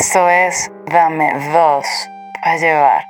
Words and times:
Esto 0.00 0.28
es 0.28 0.70
Dame 0.86 1.32
dos 1.52 1.84
para 2.40 2.56
llevar. 2.56 3.04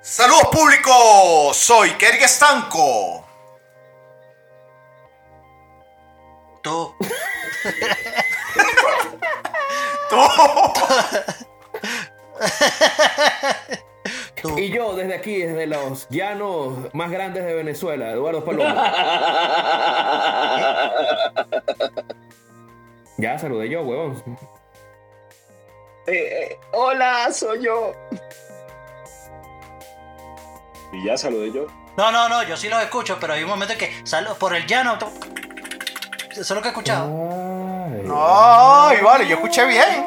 Saludos 0.00 0.48
público, 0.50 1.52
soy 1.52 1.90
Kerry 1.98 2.22
Estanco. 2.22 3.15
Aquí, 15.26 15.42
desde 15.42 15.66
los 15.66 16.08
llanos 16.08 16.94
más 16.94 17.10
grandes 17.10 17.44
de 17.44 17.52
Venezuela, 17.52 18.12
Eduardo 18.12 18.44
Palomo. 18.44 18.72
ya 23.18 23.36
saludé 23.36 23.68
yo, 23.68 23.82
huevón. 23.82 24.22
Eh, 26.06 26.14
eh, 26.14 26.56
hola, 26.72 27.32
soy 27.32 27.64
yo. 27.64 27.92
Y 30.92 31.04
ya 31.04 31.16
saludé 31.16 31.50
yo. 31.50 31.66
No, 31.96 32.12
no, 32.12 32.28
no, 32.28 32.44
yo 32.44 32.56
sí 32.56 32.68
los 32.68 32.80
escucho, 32.80 33.18
pero 33.20 33.32
hay 33.32 33.42
un 33.42 33.48
momento 33.48 33.72
en 33.72 33.80
que 33.80 33.90
salgo 34.04 34.34
por 34.34 34.54
el 34.54 34.64
llano. 34.64 34.96
Eso 36.30 36.40
es 36.40 36.50
lo 36.50 36.62
que 36.62 36.68
he 36.68 36.70
escuchado. 36.70 37.06
Ay. 37.84 38.08
Ay, 38.14 39.00
vale, 39.02 39.26
yo 39.26 39.34
escuché 39.34 39.66
bien. 39.66 40.05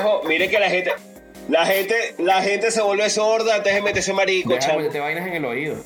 Viejo, 0.00 0.22
mire 0.24 0.48
que 0.50 0.58
la 0.58 0.68
gente, 0.70 0.94
la 1.48 1.66
gente, 1.66 2.14
la 2.18 2.42
gente 2.42 2.70
se 2.70 2.80
vuelve 2.82 3.08
sorda 3.10 3.56
antes 3.56 3.74
de 3.74 3.82
meterse 3.82 4.12
marico, 4.12 4.50
de 4.52 4.58
chamo. 4.58 4.78
meterte 4.78 5.00
vainas 5.00 5.26
en 5.26 5.34
el 5.34 5.44
oído. 5.44 5.76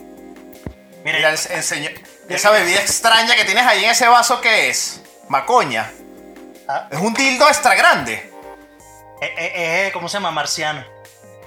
Mira, 1.05 1.17
Mira, 1.19 1.33
esa 1.33 2.51
bebida 2.51 2.81
extraña 2.81 3.35
que 3.35 3.45
tienes 3.45 3.65
ahí 3.67 3.85
en 3.85 3.91
ese 3.91 4.07
vaso, 4.07 4.41
¿qué 4.41 4.69
es? 4.69 5.03
Macoña. 5.29 5.91
Ah. 6.69 6.89
Es 6.91 6.99
un 6.99 7.15
dildo 7.15 7.47
extra 7.49 7.75
grande. 7.75 8.15
eh, 9.23 9.35
eh, 9.37 9.53
eh, 9.87 9.91
¿cómo 9.93 10.09
se 10.09 10.15
llama? 10.15 10.31
Marciano. 10.31 10.85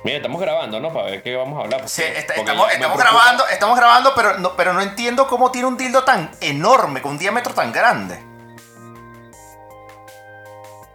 Mira, 0.03 0.17
estamos 0.17 0.41
grabando, 0.41 0.79
¿no? 0.81 0.91
Para 0.91 1.05
ver 1.11 1.23
qué 1.23 1.35
vamos 1.35 1.57
a 1.59 1.63
hablar. 1.63 1.87
Sí, 1.87 2.03
está- 2.03 2.33
porque 2.35 2.51
estamos, 2.51 2.73
estamos 2.73 2.97
grabando, 2.97 3.47
estamos 3.47 3.77
grabando, 3.77 4.13
pero 4.15 4.37
no, 4.39 4.55
pero 4.57 4.73
no 4.73 4.81
entiendo 4.81 5.27
cómo 5.27 5.49
tiene 5.49 5.67
un 5.67 5.77
dildo 5.77 6.03
tan 6.03 6.29
enorme, 6.41 7.01
con 7.01 7.11
un 7.11 7.17
diámetro 7.19 7.53
tan 7.53 7.71
grande. 7.71 8.19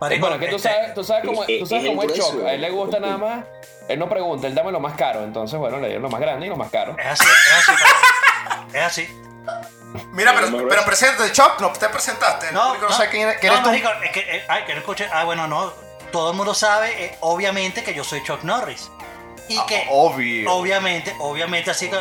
Marico, 0.01 0.27
Bueno, 0.27 0.39
que 0.41 0.49
tú 0.49 0.59
sabes, 0.59 0.95
tú 0.95 1.03
sabes 1.05 1.25
cómo, 1.25 1.43
Eh, 1.45 1.59
tú 1.61 1.67
sabes 1.67 1.85
eh, 1.85 1.89
cómo 1.89 2.03
es 2.05 2.13
el 2.13 2.19
Choc. 2.21 2.45
A 2.47 2.53
él 2.53 2.61
le 2.61 2.71
gusta 2.71 3.01
nada 3.01 3.19
más. 3.19 3.45
Él 3.89 3.99
no 3.99 4.09
pregunta, 4.09 4.47
él 4.47 4.55
dame 4.55 4.71
lo 4.71 4.81
más 4.81 4.95
caro. 4.95 5.25
Entonces, 5.25 5.59
bueno, 5.59 5.79
le 5.79 5.87
dieron 5.89 6.03
lo 6.03 6.11
más 6.11 6.21
grande 6.21 6.47
y 6.47 6.49
lo 6.49 6.57
más 6.57 6.71
caro. 6.71 6.97
Es 6.99 7.07
así, 7.07 7.25
es 7.27 7.69
así. 7.69 7.73
Es 8.77 8.83
así. 8.83 9.23
Mira, 10.13 10.35
pero, 10.35 10.69
pero 10.69 10.85
preséntate, 10.85 11.33
Choc, 11.33 11.59
no 11.61 11.73
te 11.73 11.89
presentaste. 11.89 12.53
No, 12.53 12.75
no, 12.75 12.83
no, 12.83 12.93
sabe 12.93 13.09
quién 13.09 13.23
eres, 13.29 13.41
quién 13.41 13.53
eres 13.53 13.65
no, 13.65 13.71
tú. 13.71 13.71
marico, 13.71 13.89
es 14.05 14.11
que, 14.13 14.21
eh, 14.21 14.45
ay, 14.49 14.65
que 14.65 14.75
no 14.75 14.81
escuche. 14.81 15.09
Ah, 15.11 15.25
bueno, 15.25 15.47
no. 15.49 15.73
Todo 16.13 16.31
el 16.31 16.37
mundo 16.37 16.53
sabe, 16.55 17.05
eh, 17.07 17.17
obviamente, 17.21 17.83
que 17.83 17.95
yo 17.95 18.05
soy 18.05 18.23
Chuck 18.23 18.43
Norris. 18.45 18.91
Y 19.49 19.57
Ah, 19.57 19.65
que, 19.67 19.87
obvio. 19.91 20.53
obviamente, 20.53 21.15
obviamente, 21.21 21.71
así 21.71 21.89
que. 21.89 21.97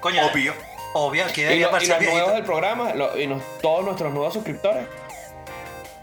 Coño, 0.00 0.26
Obvio. 0.26 0.54
obvio, 0.92 1.24
aquí 1.24 1.40
Y, 1.40 1.44
debería 1.44 1.66
lo- 1.66 1.70
y 1.70 1.72
parecer 1.72 2.02
los 2.02 2.12
nuevos 2.12 2.32
del 2.34 2.44
programa 2.44 2.92
lo- 2.94 3.18
y 3.18 3.26
nos- 3.26 3.42
todos 3.62 3.82
nuestros 3.84 4.12
nuevos 4.12 4.34
suscriptores. 4.34 4.86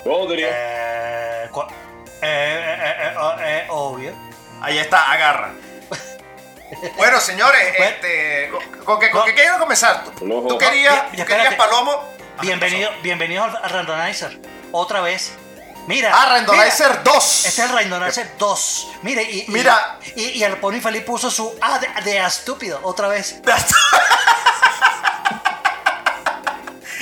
Podría. 0.07 0.47
Eh, 0.47 1.49
eh, 1.49 1.49
eh, 2.21 2.95
eh, 2.97 3.13
oh, 3.19 3.35
eh, 3.39 3.65
obvio. 3.69 4.15
Ahí 4.61 4.77
está, 4.77 5.11
agarra. 5.11 5.51
Bueno, 6.95 7.19
señores, 7.19 7.61
este, 7.77 8.49
¿con, 8.85 8.99
qué, 8.99 9.11
con 9.11 9.25
qué 9.25 9.33
quiero 9.33 9.59
comenzar? 9.59 10.05
¿Tú, 10.05 10.47
tú 10.47 10.57
querías, 10.57 11.11
tú. 11.11 11.57
Palomo? 11.57 11.91
Ah, 12.37 12.41
Bienvenido, 12.41 12.89
bienvenido 13.03 13.43
al, 13.43 13.69
Randomizer. 13.69 14.39
Otra 14.71 15.01
vez. 15.01 15.33
Mira. 15.87 16.11
Ah, 16.13 16.29
Randomizer 16.29 16.89
mira, 16.89 17.01
2. 17.03 17.45
Este 17.45 17.61
es 17.63 17.69
el 17.69 17.75
Randomizer 17.75 18.37
2. 18.37 18.87
Mire, 19.01 19.23
y, 19.23 19.45
Mira. 19.49 19.99
Y, 20.15 20.39
y 20.39 20.43
el 20.43 20.55
Pony 20.57 20.79
Feliz 20.79 21.03
puso 21.03 21.29
su 21.29 21.53
A 21.59 21.79
de, 21.79 21.89
de 22.03 22.17
estúpido 22.25 22.79
otra 22.83 23.09
vez. 23.09 23.41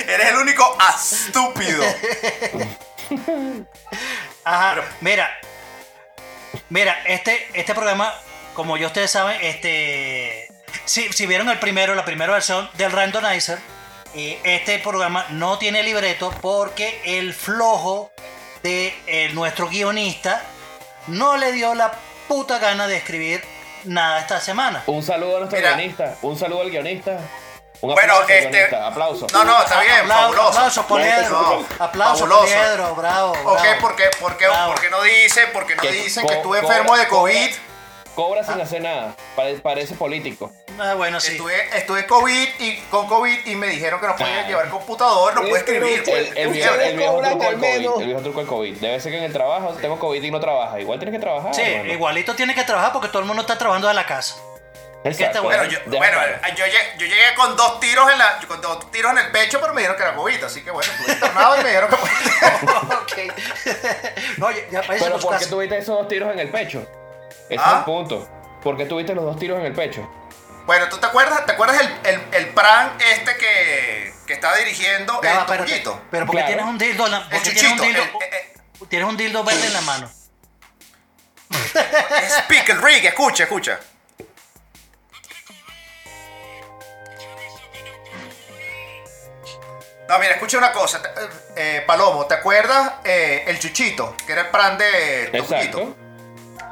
Eres 0.08 0.28
el 0.28 0.36
único 0.36 0.76
estúpido. 1.00 1.84
Ajá. 4.44 4.82
Mira. 5.00 5.30
Mira, 6.68 6.96
este, 7.06 7.48
este 7.54 7.74
programa, 7.74 8.12
como 8.54 8.76
ya 8.76 8.86
ustedes 8.86 9.10
saben, 9.10 9.36
este. 9.42 10.48
Si, 10.84 11.12
si 11.12 11.26
vieron 11.26 11.48
el 11.48 11.58
primero, 11.58 11.94
la 11.94 12.04
primera 12.04 12.32
versión 12.32 12.68
del 12.74 12.92
Randomizer, 12.92 13.58
eh, 14.14 14.38
este 14.44 14.78
programa 14.78 15.26
no 15.30 15.58
tiene 15.58 15.82
libreto 15.82 16.30
porque 16.40 17.00
el 17.04 17.34
flojo 17.34 18.10
de 18.62 18.94
eh, 19.06 19.30
nuestro 19.32 19.68
guionista 19.68 20.42
no 21.08 21.36
le 21.36 21.52
dio 21.52 21.74
la 21.74 21.92
puta 22.28 22.58
gana 22.58 22.86
de 22.88 22.96
escribir 22.96 23.42
nada 23.84 24.20
esta 24.20 24.40
semana. 24.40 24.82
Un 24.86 25.02
saludo 25.02 25.36
a 25.36 25.40
nuestro 25.40 25.58
Mira. 25.58 25.74
guionista. 25.76 26.16
Un 26.22 26.38
saludo 26.38 26.62
al 26.62 26.70
guionista. 26.70 27.18
Un 27.82 27.94
Bueno, 27.94 28.14
este-. 28.28 28.74
Aplauso. 28.74 29.26
No, 29.32 29.44
no, 29.44 29.62
está 29.62 29.80
bien, 29.80 29.92
Aplauso, 30.00 30.32
fabuloso. 30.32 30.48
Aplauso, 30.58 30.86
Poliedro. 30.86 31.30
No, 31.78 31.84
aplauso, 31.84 32.14
fabuloso. 32.26 32.40
Poliedro, 32.42 32.94
bravo. 32.94 33.30
Ok, 33.32 33.60
bravo. 33.62 33.80
¿por 33.80 33.96
qué, 33.96 34.04
por 34.20 34.36
qué, 34.36 34.46
Bravo. 34.48 34.72
por 34.72 34.80
qué 34.80 34.90
no 34.90 35.02
dicen, 35.02 35.52
por 35.52 35.66
qué 35.66 35.76
no 35.76 35.82
Que 35.82 35.92
dicen 35.92 36.26
que 36.26 36.34
estuve 36.34 36.58
enfermo 36.60 36.96
de 36.96 37.06
COVID? 37.08 37.50
Cobra 38.14 38.42
sin 38.42 38.58
hacer 38.58 38.80
nada. 38.80 39.14
Pare- 39.36 39.58
parece 39.58 39.94
político. 39.94 40.50
Ah, 40.80 40.94
bueno, 40.94 41.20
sí. 41.20 41.32
Estuve, 41.32 41.54
estuve 41.76 42.06
COVID 42.06 42.48
y 42.60 42.76
con 42.90 43.06
COVID 43.08 43.46
y 43.46 43.54
me 43.56 43.66
dijeron 43.66 44.00
que 44.00 44.06
no 44.06 44.16
podía 44.16 44.40
Ah. 44.40 44.46
llevar 44.48 44.70
computador, 44.70 45.34
no 45.34 45.42
puedo 45.42 45.54
Este 45.56 45.76
escribir. 45.76 46.02
pues, 46.02 46.16
El, 46.16 46.26
el 46.28 46.32
¿qué 46.34 46.46
viejo, 46.48 46.70
quieres? 46.74 46.88
el 46.92 46.96
viejo 46.96 47.12
cobran 47.12 47.30
truco 47.38 47.44
del. 47.44 47.60
COVID. 47.84 48.00
El 48.00 48.06
viejo 48.06 48.20
truco 48.22 48.38
del 48.40 48.48
COVID. 48.48 48.76
Debe 48.78 49.00
ser 49.00 49.12
que 49.12 49.18
en 49.18 49.24
el 49.24 49.32
trabajo 49.34 49.74
tengo 49.74 49.98
COVID 49.98 50.22
y 50.22 50.30
no 50.30 50.40
trabaja. 50.40 50.80
Igual 50.80 50.98
tienes 50.98 51.14
que 51.14 51.20
trabajar. 51.22 51.54
Sí, 51.54 51.60
hermano. 51.60 51.92
igualito 51.92 52.34
tiene 52.34 52.54
que 52.54 52.64
trabajar 52.64 52.92
porque 52.94 53.08
todo 53.08 53.18
el 53.20 53.26
mundo 53.26 53.42
está 53.42 53.58
trabajando 53.58 53.88
de 53.88 53.94
la 53.94 54.06
casa. 54.06 54.36
Exacto. 55.06 55.42
Bueno, 55.42 55.64
Bueno, 55.64 55.72
yo, 55.84 55.90
bueno 55.98 56.16
para. 56.18 56.48
yo, 56.54 56.64
llegué, 56.66 56.78
yo 56.98 57.06
llegué 57.06 57.34
con 57.36 57.56
dos 57.56 57.80
tiros 57.80 58.10
en 58.12 58.18
la, 58.18 58.38
con 58.48 58.60
dos 58.60 58.90
tiros 58.90 59.12
en 59.12 59.18
el 59.18 59.30
pecho, 59.30 59.60
pero 59.60 59.72
me 59.74 59.80
dijeron 59.82 59.96
que 59.96 60.02
era 60.02 60.14
COVID, 60.14 60.44
así 60.44 60.62
que 60.62 60.70
bueno, 60.70 60.90
estuve 60.92 61.12
internado 61.12 61.56
y 61.60 61.62
me 61.62 61.68
dijeron 61.68 61.90
que 61.90 61.96
ok. 63.26 63.32
no, 64.38 64.50
ya, 64.50 64.82
Pero 64.88 65.18
¿por 65.20 65.38
qué 65.38 65.46
tuviste 65.46 65.78
esos 65.78 65.98
dos 65.98 66.08
tiros 66.08 66.32
en 66.32 66.38
el 66.40 66.48
pecho? 66.50 66.86
Ese 67.48 67.60
Ah. 67.62 67.70
es 67.72 67.78
el 67.78 67.84
punto. 67.84 68.28
¿Por 68.62 68.76
qué 68.76 68.86
tuviste 68.86 69.14
los 69.14 69.24
dos 69.24 69.38
tiros 69.38 69.58
en 69.60 69.66
el 69.66 69.72
pecho? 69.72 70.08
Bueno, 70.66 70.88
¿tú 70.88 70.98
te 70.98 71.06
acuerdas? 71.06 71.46
¿Te 71.46 71.52
acuerdas 71.52 71.80
el, 71.80 71.86
el, 72.12 72.20
el 72.32 72.48
pran 72.48 72.96
este 73.12 73.36
que, 73.36 74.12
que 74.26 74.32
estaba 74.32 74.56
dirigiendo 74.56 75.20
Ya 75.22 75.28
va, 75.30 75.34
el 75.36 75.40
espérate. 75.42 75.78
Topollito? 75.82 76.02
Pero 76.10 76.26
porque 76.26 76.40
Claro. 76.40 76.54
tienes 76.54 76.66
un 76.72 76.78
dildo 76.78 77.06
en 77.06 77.12
la, 77.12 77.20
porque 77.30 77.36
El 77.36 77.42
tienes 77.54 77.62
un 77.62 77.68
chuchito, 77.78 77.84
dildo, 77.84 78.02
el- 78.20 78.34
eh, 78.34 78.54
tienes 78.88 79.08
un 79.08 79.16
dildo 79.16 79.44
verde 79.44 79.66
en 79.66 79.72
la 79.72 79.80
mano. 79.82 80.10
Es 82.22 82.40
Pickle 82.48 82.74
Rick, 82.76 83.04
escucha, 83.04 83.44
escucha. 83.44 83.78
No, 90.08 90.18
mira, 90.18 90.32
escucha 90.34 90.58
una 90.58 90.72
cosa. 90.72 91.00
eh, 91.56 91.82
Palomo, 91.86 92.26
¿te 92.26 92.34
acuerdas 92.34 92.92
eh, 93.04 93.44
el 93.48 93.58
Chuchito? 93.58 94.16
Que 94.26 94.32
era 94.32 94.42
el 94.42 94.48
pran 94.48 94.78
de. 94.78 95.24
Exacto. 95.32 95.96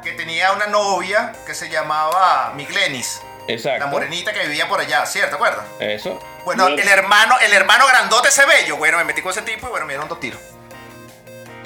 Que 0.03 0.13
tenía 0.13 0.53
una 0.53 0.67
novia 0.67 1.33
que 1.47 1.55
se 1.55 1.69
llamaba 1.69 2.53
Miglenis. 2.55 3.21
Exacto. 3.49 3.85
La 3.87 3.91
morenita 3.91 4.33
que 4.33 4.41
vivía 4.47 4.69
por 4.69 4.81
allá, 4.81 5.05
¿cierto? 5.07 5.31
¿Te 5.31 5.35
acuerdas? 5.37 5.65
Eso. 5.81 6.19
Bueno, 6.45 6.69
el 6.69 6.89
hermano, 6.89 7.37
el 7.41 7.53
hermano 7.53 7.87
grandote 7.87 8.29
ese 8.29 8.45
bello. 8.47 8.77
Bueno, 8.77 8.99
me 8.99 9.05
metí 9.05 9.21
con 9.23 9.33
ese 9.33 9.43
tipo 9.43 9.67
y 9.67 9.71
bueno, 9.71 9.87
me 9.87 9.95
dieron 9.95 10.09
dos 10.09 10.21
tiros. 10.21 10.41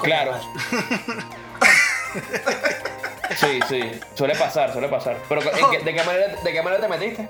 Claro. 0.01 0.41
Sí, 3.37 3.61
sí. 3.69 4.01
Suele 4.15 4.35
pasar, 4.37 4.73
suele 4.73 4.89
pasar. 4.89 5.17
Pero 5.29 5.43
¿en 5.43 5.71
qué- 5.71 5.79
de, 5.81 5.95
qué 5.95 6.03
manera, 6.03 6.29
¿de 6.43 6.53
qué 6.53 6.63
manera 6.63 6.81
te 6.83 6.89
metiste? 6.89 7.29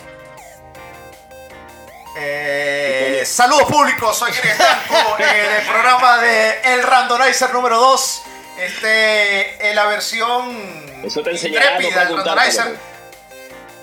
Eh, 2.21 3.23
saludos 3.25 3.65
públicos, 3.65 4.19
soy 4.19 4.33
Kenneth 4.33 4.57
Franco 4.57 5.17
en 5.23 5.53
el 5.53 5.67
programa 5.67 6.19
de 6.19 6.61
El 6.65 6.83
Randomizer 6.83 7.53
número 7.53 7.79
2. 7.79 8.23
Este, 8.59 9.71
en 9.71 9.77
la 9.77 9.85
versión 9.87 10.83
Eso 11.05 11.23
te 11.23 11.31
intrépida 11.33 12.05
del 12.07 12.17
Randomizer. 12.17 12.65
Palomo. 12.65 12.81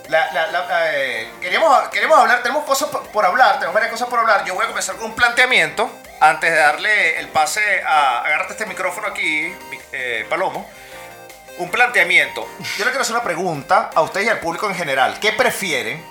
La, 0.10 0.32
la, 0.34 0.48
la, 0.48 0.94
eh, 0.94 1.32
queríamos, 1.42 1.88
queríamos 1.90 2.20
hablar, 2.20 2.44
tenemos 2.44 2.66
cosas 2.66 2.90
por, 2.90 3.08
por 3.08 3.26
hablar, 3.26 3.54
tenemos 3.54 3.74
varias 3.74 3.92
cosas 3.92 4.08
por 4.10 4.20
hablar. 4.20 4.44
Yo 4.46 4.54
voy 4.54 4.66
a 4.66 4.68
comenzar 4.68 4.98
con 4.98 5.06
un 5.06 5.16
planteamiento 5.16 5.90
antes 6.20 6.52
de 6.52 6.58
darle 6.58 7.18
el 7.20 7.30
pase 7.30 7.62
a. 7.88 8.20
Agárrate 8.20 8.54
este 8.54 8.66
micrófono 8.66 9.08
aquí, 9.08 9.52
eh, 9.94 10.26
Palomo. 10.30 10.70
Un 11.58 11.72
planteamiento. 11.72 12.46
Yo 12.78 12.84
le 12.84 12.92
quiero 12.92 13.02
hacer 13.02 13.16
una 13.16 13.24
pregunta 13.24 13.90
a 13.96 14.02
ustedes 14.02 14.28
y 14.28 14.30
al 14.30 14.40
público 14.40 14.70
en 14.70 14.76
general. 14.76 15.18
¿Qué 15.22 15.32
prefieren? 15.32 16.04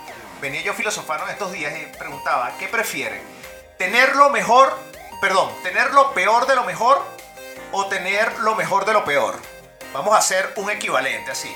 Venía 0.44 0.61
yo 0.61 0.75
filosofando 0.75 1.25
en 1.25 1.31
estos 1.31 1.52
días 1.52 1.73
y 1.75 1.87
preguntaba, 1.96 2.52
¿qué 2.58 2.69
prefieren? 2.69 3.23
¿Tenerlo 3.79 4.29
mejor 4.29 4.79
perdón, 5.19 5.50
tener 5.62 5.94
lo 5.94 6.12
peor 6.12 6.46
de 6.46 6.55
lo 6.55 6.64
mejor 6.64 7.02
o 7.73 7.87
tener 7.87 8.41
lo 8.41 8.55
mejor 8.55 8.85
de 8.85 8.93
lo 8.93 9.06
peor. 9.06 9.38
Vamos 9.94 10.12
a 10.14 10.19
hacer 10.19 10.52
un 10.56 10.69
equivalente 10.69 11.31
así. 11.31 11.50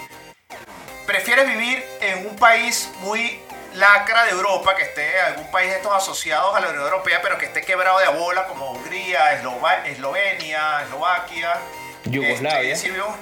¿Prefieres 1.07 1.47
vivir 1.47 1.85
en 2.01 2.27
un 2.29 2.37
país 2.37 2.91
muy 3.01 3.43
lacra 3.75 4.25
de 4.25 4.31
Europa, 4.31 4.75
que 4.75 4.85
esté 4.85 5.21
algún 5.21 5.51
país 5.51 5.69
de 5.69 5.77
estos 5.77 5.93
asociados 5.95 6.57
a 6.57 6.61
la 6.61 6.69
Unión 6.71 6.85
Europea, 6.85 7.21
pero 7.21 7.37
que 7.37 7.45
esté 7.45 7.61
quebrado 7.61 7.99
de 7.99 8.07
a 8.07 8.11
bola, 8.11 8.47
como 8.47 8.71
Hungría, 8.71 9.35
Eslova- 9.35 9.85
Eslovenia, 9.87 10.85
Eslovaquia? 10.85 11.59
Yugoslavia. 12.07 12.73
Este, 12.73 12.87
Silvio? 12.87 13.15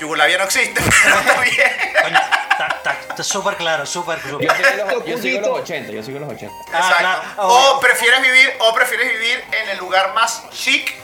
Yugoslavia 0.00 0.38
no 0.38 0.44
existe, 0.44 0.80
pero 1.04 1.18
está 1.20 1.40
bien. 1.40 1.70
Coño, 2.02 2.18
está- 2.18 3.22
súper 3.22 3.56
claro, 3.56 3.84
súper 3.86 4.20
súper. 4.22 4.48
Yo 4.48 4.54
sigo, 4.54 4.86
los, 4.90 5.04
yo 5.06 5.18
sigo 5.18 5.40
los 5.40 5.60
80, 5.60 5.92
yo 5.92 6.02
sigo 6.02 6.18
los 6.18 6.32
80. 6.32 6.54
Ah, 6.72 6.78
Exacto. 6.78 6.96
claro. 6.98 7.22
O 7.48 7.76
Oh, 7.76 7.80
prefieres 7.80 8.22
vivir, 8.22 8.52
o 8.60 8.74
prefieres 8.74 9.08
vivir 9.12 9.44
en 9.52 9.68
el 9.68 9.78
lugar 9.78 10.14
más 10.14 10.48
chic 10.50 10.94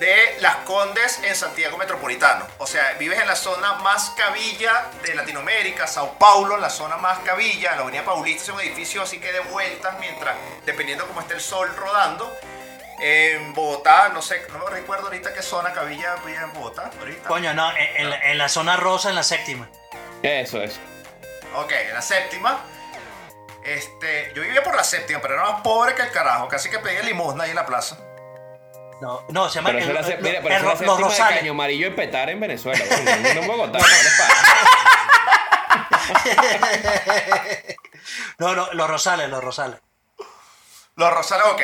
de 0.00 0.36
Las 0.40 0.56
Condes 0.64 1.20
en 1.22 1.36
Santiago 1.36 1.76
Metropolitano. 1.76 2.46
O 2.58 2.66
sea, 2.66 2.94
vives 2.98 3.20
en 3.20 3.26
la 3.28 3.36
zona 3.36 3.74
más 3.74 4.10
cabilla 4.16 4.86
de 5.02 5.14
Latinoamérica, 5.14 5.86
Sao 5.86 6.14
Paulo, 6.18 6.54
en 6.56 6.62
la 6.62 6.70
zona 6.70 6.96
más 6.96 7.18
cabilla, 7.20 7.70
en 7.72 7.76
la 7.76 7.82
Avenida 7.82 8.02
Paulista 8.04 8.44
es 8.44 8.48
un 8.48 8.60
edificio 8.60 9.02
así 9.02 9.18
que 9.20 9.30
de 9.30 9.40
vueltas 9.40 9.94
mientras, 10.00 10.34
dependiendo 10.64 11.06
cómo 11.06 11.20
esté 11.20 11.34
el 11.34 11.40
sol 11.42 11.70
rodando. 11.76 12.34
En 13.02 13.54
Bogotá, 13.54 14.10
no 14.10 14.20
sé, 14.20 14.46
no 14.52 14.58
me 14.64 14.70
recuerdo 14.70 15.06
ahorita 15.06 15.32
qué 15.32 15.42
zona 15.42 15.72
cabilla 15.72 16.12
había 16.14 16.42
en 16.42 16.52
Bogotá 16.52 16.90
ahorita. 16.98 17.28
Coño, 17.28 17.54
no, 17.54 17.70
en, 17.76 17.96
en 17.96 18.10
la, 18.10 18.16
en 18.30 18.38
la 18.38 18.48
zona 18.48 18.76
rosa, 18.76 19.08
en 19.08 19.14
la 19.14 19.22
séptima. 19.22 19.68
Eso 20.22 20.60
es. 20.62 20.78
Ok, 21.56 21.72
en 21.72 21.94
la 21.94 22.02
séptima. 22.02 22.60
Este, 23.64 24.32
yo 24.34 24.42
vivía 24.42 24.62
por 24.62 24.74
la 24.76 24.84
séptima, 24.84 25.20
pero 25.20 25.34
era 25.34 25.44
más 25.50 25.60
pobre 25.62 25.94
que 25.94 26.02
el 26.02 26.10
carajo. 26.10 26.48
Casi 26.48 26.68
que 26.70 26.78
pedía 26.78 27.02
limosna 27.02 27.44
ahí 27.44 27.50
en 27.50 27.56
la 27.56 27.64
plaza. 27.66 27.96
No, 29.00 29.24
no, 29.30 29.48
se 29.48 29.56
llama 29.56 29.70
Pero 29.70 29.78
eso 29.78 29.90
el- 29.92 30.04
se- 30.04 30.14
el- 30.14 30.20
mira, 30.22 30.40
pero 30.42 30.54
el 30.56 30.60
eso 30.60 30.70
era 30.72 30.74
ro- 30.74 30.98
los 30.98 31.10
séptima 31.14 31.28
de. 31.30 31.36
Caño 31.38 31.52
Amarillo 31.52 31.86
y 31.86 31.90
Petar 31.90 32.28
en 32.28 32.40
Venezuela. 32.40 32.84
bueno, 32.86 33.16
no, 33.34 33.40
en 33.40 33.46
Bogotá. 33.46 33.78
No, 38.38 38.54
no, 38.54 38.72
los 38.72 38.88
rosales, 38.88 39.28
los 39.28 39.42
rosales. 39.44 39.78
Los 40.96 41.12
Rosales, 41.12 41.46
ok. 41.46 41.60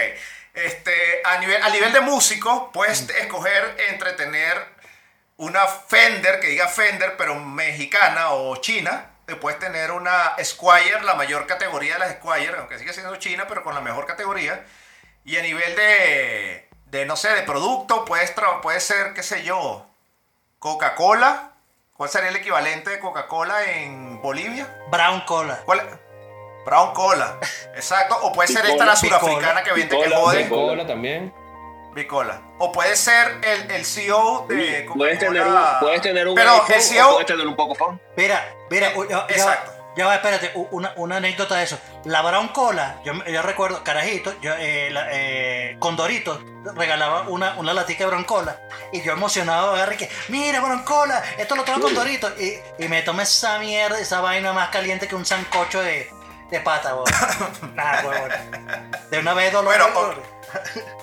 Este, 0.56 1.20
a, 1.22 1.38
nivel, 1.38 1.62
a 1.62 1.68
nivel 1.68 1.92
de 1.92 2.00
músico, 2.00 2.72
puedes 2.72 3.08
escoger 3.10 3.76
entre 3.90 4.14
tener 4.14 4.56
una 5.36 5.66
Fender, 5.66 6.40
que 6.40 6.48
diga 6.48 6.66
Fender, 6.66 7.16
pero 7.18 7.34
mexicana 7.34 8.30
o 8.30 8.56
china. 8.56 9.10
Puedes 9.40 9.58
tener 9.58 9.90
una 9.90 10.34
Squire, 10.42 11.02
la 11.02 11.14
mayor 11.14 11.46
categoría 11.46 11.94
de 11.94 11.98
las 11.98 12.12
Squire, 12.14 12.54
aunque 12.56 12.78
sigue 12.78 12.94
siendo 12.94 13.16
china, 13.16 13.44
pero 13.46 13.62
con 13.62 13.74
la 13.74 13.82
mejor 13.82 14.06
categoría. 14.06 14.64
Y 15.26 15.36
a 15.36 15.42
nivel 15.42 15.76
de, 15.76 16.68
de 16.86 17.04
no 17.04 17.16
sé, 17.16 17.28
de 17.30 17.42
producto, 17.42 18.06
puedes 18.06 18.32
puede 18.62 18.80
ser, 18.80 19.12
qué 19.12 19.22
sé 19.22 19.42
yo, 19.42 19.86
Coca-Cola. 20.58 21.52
¿Cuál 21.92 22.08
sería 22.08 22.30
el 22.30 22.36
equivalente 22.36 22.90
de 22.90 22.98
Coca-Cola 22.98 23.64
en 23.72 24.22
Bolivia? 24.22 24.84
Brown 24.90 25.20
cola. 25.22 25.60
¿Cuál? 25.66 26.00
Brown 26.66 26.92
Cola. 26.92 27.38
Exacto. 27.74 28.18
O 28.22 28.32
puede 28.32 28.48
ser 28.52 28.66
esta 28.66 28.84
la 28.84 28.96
surafricana 28.96 29.62
que 29.62 29.72
vende 29.72 29.96
que 29.98 30.10
jode. 30.14 30.42
Bicola. 30.42 30.66
Cola 30.68 30.86
también. 30.86 31.32
Bicola. 31.94 32.42
O 32.58 32.70
puede 32.72 32.94
ser 32.96 33.38
el, 33.42 33.70
el 33.70 33.84
CEO 33.86 34.44
de 34.48 34.84
Coca-Cola. 34.84 34.94
Puedes 34.98 35.18
tener 35.18 35.46
un, 35.46 35.56
puedes 35.80 36.02
tener 36.02 36.28
un 36.28 36.34
Pero 36.34 36.50
iPhone 36.52 36.72
el 36.72 36.78
o 36.78 36.82
CEO... 36.82 37.10
puedes 37.12 37.26
tener 37.26 37.46
un 37.46 37.56
Pocophone. 37.56 37.98
Mira, 38.16 38.44
mira, 38.68 38.92
ya, 38.94 39.08
ya- 39.08 39.26
Exacto. 39.34 39.72
ya 39.96 40.06
va, 40.06 40.16
espérate, 40.16 40.52
una, 40.72 40.92
una 40.96 41.16
anécdota 41.16 41.56
de 41.56 41.64
eso. 41.64 41.78
La 42.04 42.20
Brown 42.20 42.48
Cola, 42.48 42.96
yo, 43.02 43.14
yo 43.24 43.40
recuerdo, 43.42 43.82
carajito, 43.82 44.34
yo, 44.42 44.52
eh, 44.58 44.90
la- 44.90 45.06
eh, 45.10 45.76
Condorito 45.78 46.38
regalaba 46.74 47.22
una, 47.28 47.54
una 47.56 47.72
latica 47.72 48.04
de 48.04 48.10
Brown 48.10 48.24
Cola 48.24 48.58
y 48.92 49.00
yo 49.02 49.12
emocionado 49.12 49.72
agarré 49.74 49.96
que, 49.96 50.10
mira 50.28 50.60
Brown 50.60 50.82
Cola, 50.82 51.22
esto 51.38 51.56
lo 51.56 51.62
tengo 51.64 51.80
Condorito 51.80 52.28
y, 52.38 52.58
y 52.78 52.88
me 52.88 53.00
tomé 53.02 53.22
esa 53.22 53.58
mierda, 53.58 53.98
esa 53.98 54.20
vaina 54.20 54.52
más 54.52 54.68
caliente 54.68 55.08
que 55.08 55.14
un 55.14 55.24
sancocho 55.24 55.80
de, 55.80 56.10
de 56.50 56.60
pata, 56.60 56.94
weón. 56.94 57.74
Nada, 57.74 58.04
weón. 58.08 58.90
De 59.10 59.18
una 59.18 59.34
vez 59.34 59.52
dolor. 59.52 59.64
Bueno, 59.76 59.90
dolor. 59.92 60.22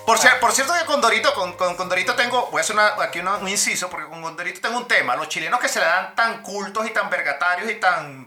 Por, 0.06 0.18
cier- 0.18 0.40
por 0.40 0.52
cierto 0.52 0.72
que 0.78 0.84
con 0.86 1.00
Dorito, 1.00 1.32
con, 1.34 1.52
con, 1.52 1.76
con 1.76 1.88
Dorito 1.88 2.14
tengo, 2.14 2.48
voy 2.50 2.58
a 2.58 2.62
hacer 2.62 2.74
una- 2.76 2.94
aquí 3.02 3.20
una- 3.20 3.36
un 3.36 3.48
inciso, 3.48 3.88
porque 3.90 4.08
con 4.08 4.36
Dorito 4.36 4.60
tengo 4.60 4.76
un 4.78 4.88
tema. 4.88 5.16
Los 5.16 5.28
chilenos 5.28 5.60
que 5.60 5.68
se 5.68 5.78
le 5.80 5.84
dan 5.86 6.14
tan 6.14 6.42
cultos 6.42 6.86
y 6.86 6.90
tan 6.90 7.08
vergatarios 7.10 7.70
y 7.70 7.74
tan 7.76 8.26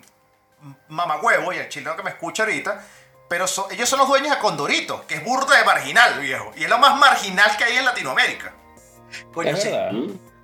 mamagüevos, 0.89 1.53
y 1.55 1.59
el 1.59 1.69
chileno 1.69 1.95
que 1.95 2.03
me 2.03 2.11
escucha 2.11 2.43
ahorita, 2.43 2.83
pero 3.27 3.47
so- 3.47 3.67
ellos 3.71 3.89
son 3.89 3.99
los 3.99 4.07
dueños 4.07 4.29
de 4.31 4.37
Condorito, 4.39 5.05
que 5.07 5.15
es 5.15 5.23
burda 5.23 5.57
de 5.57 5.63
marginal, 5.65 6.19
viejo. 6.19 6.51
Y 6.55 6.63
es 6.63 6.69
lo 6.69 6.77
más 6.77 6.97
marginal 6.97 7.55
que 7.57 7.63
hay 7.63 7.77
en 7.77 7.85
Latinoamérica. 7.85 8.53
Coño, 9.33 9.51
Es 9.51 9.61
sí. 9.63 9.69
verdad. 9.69 9.91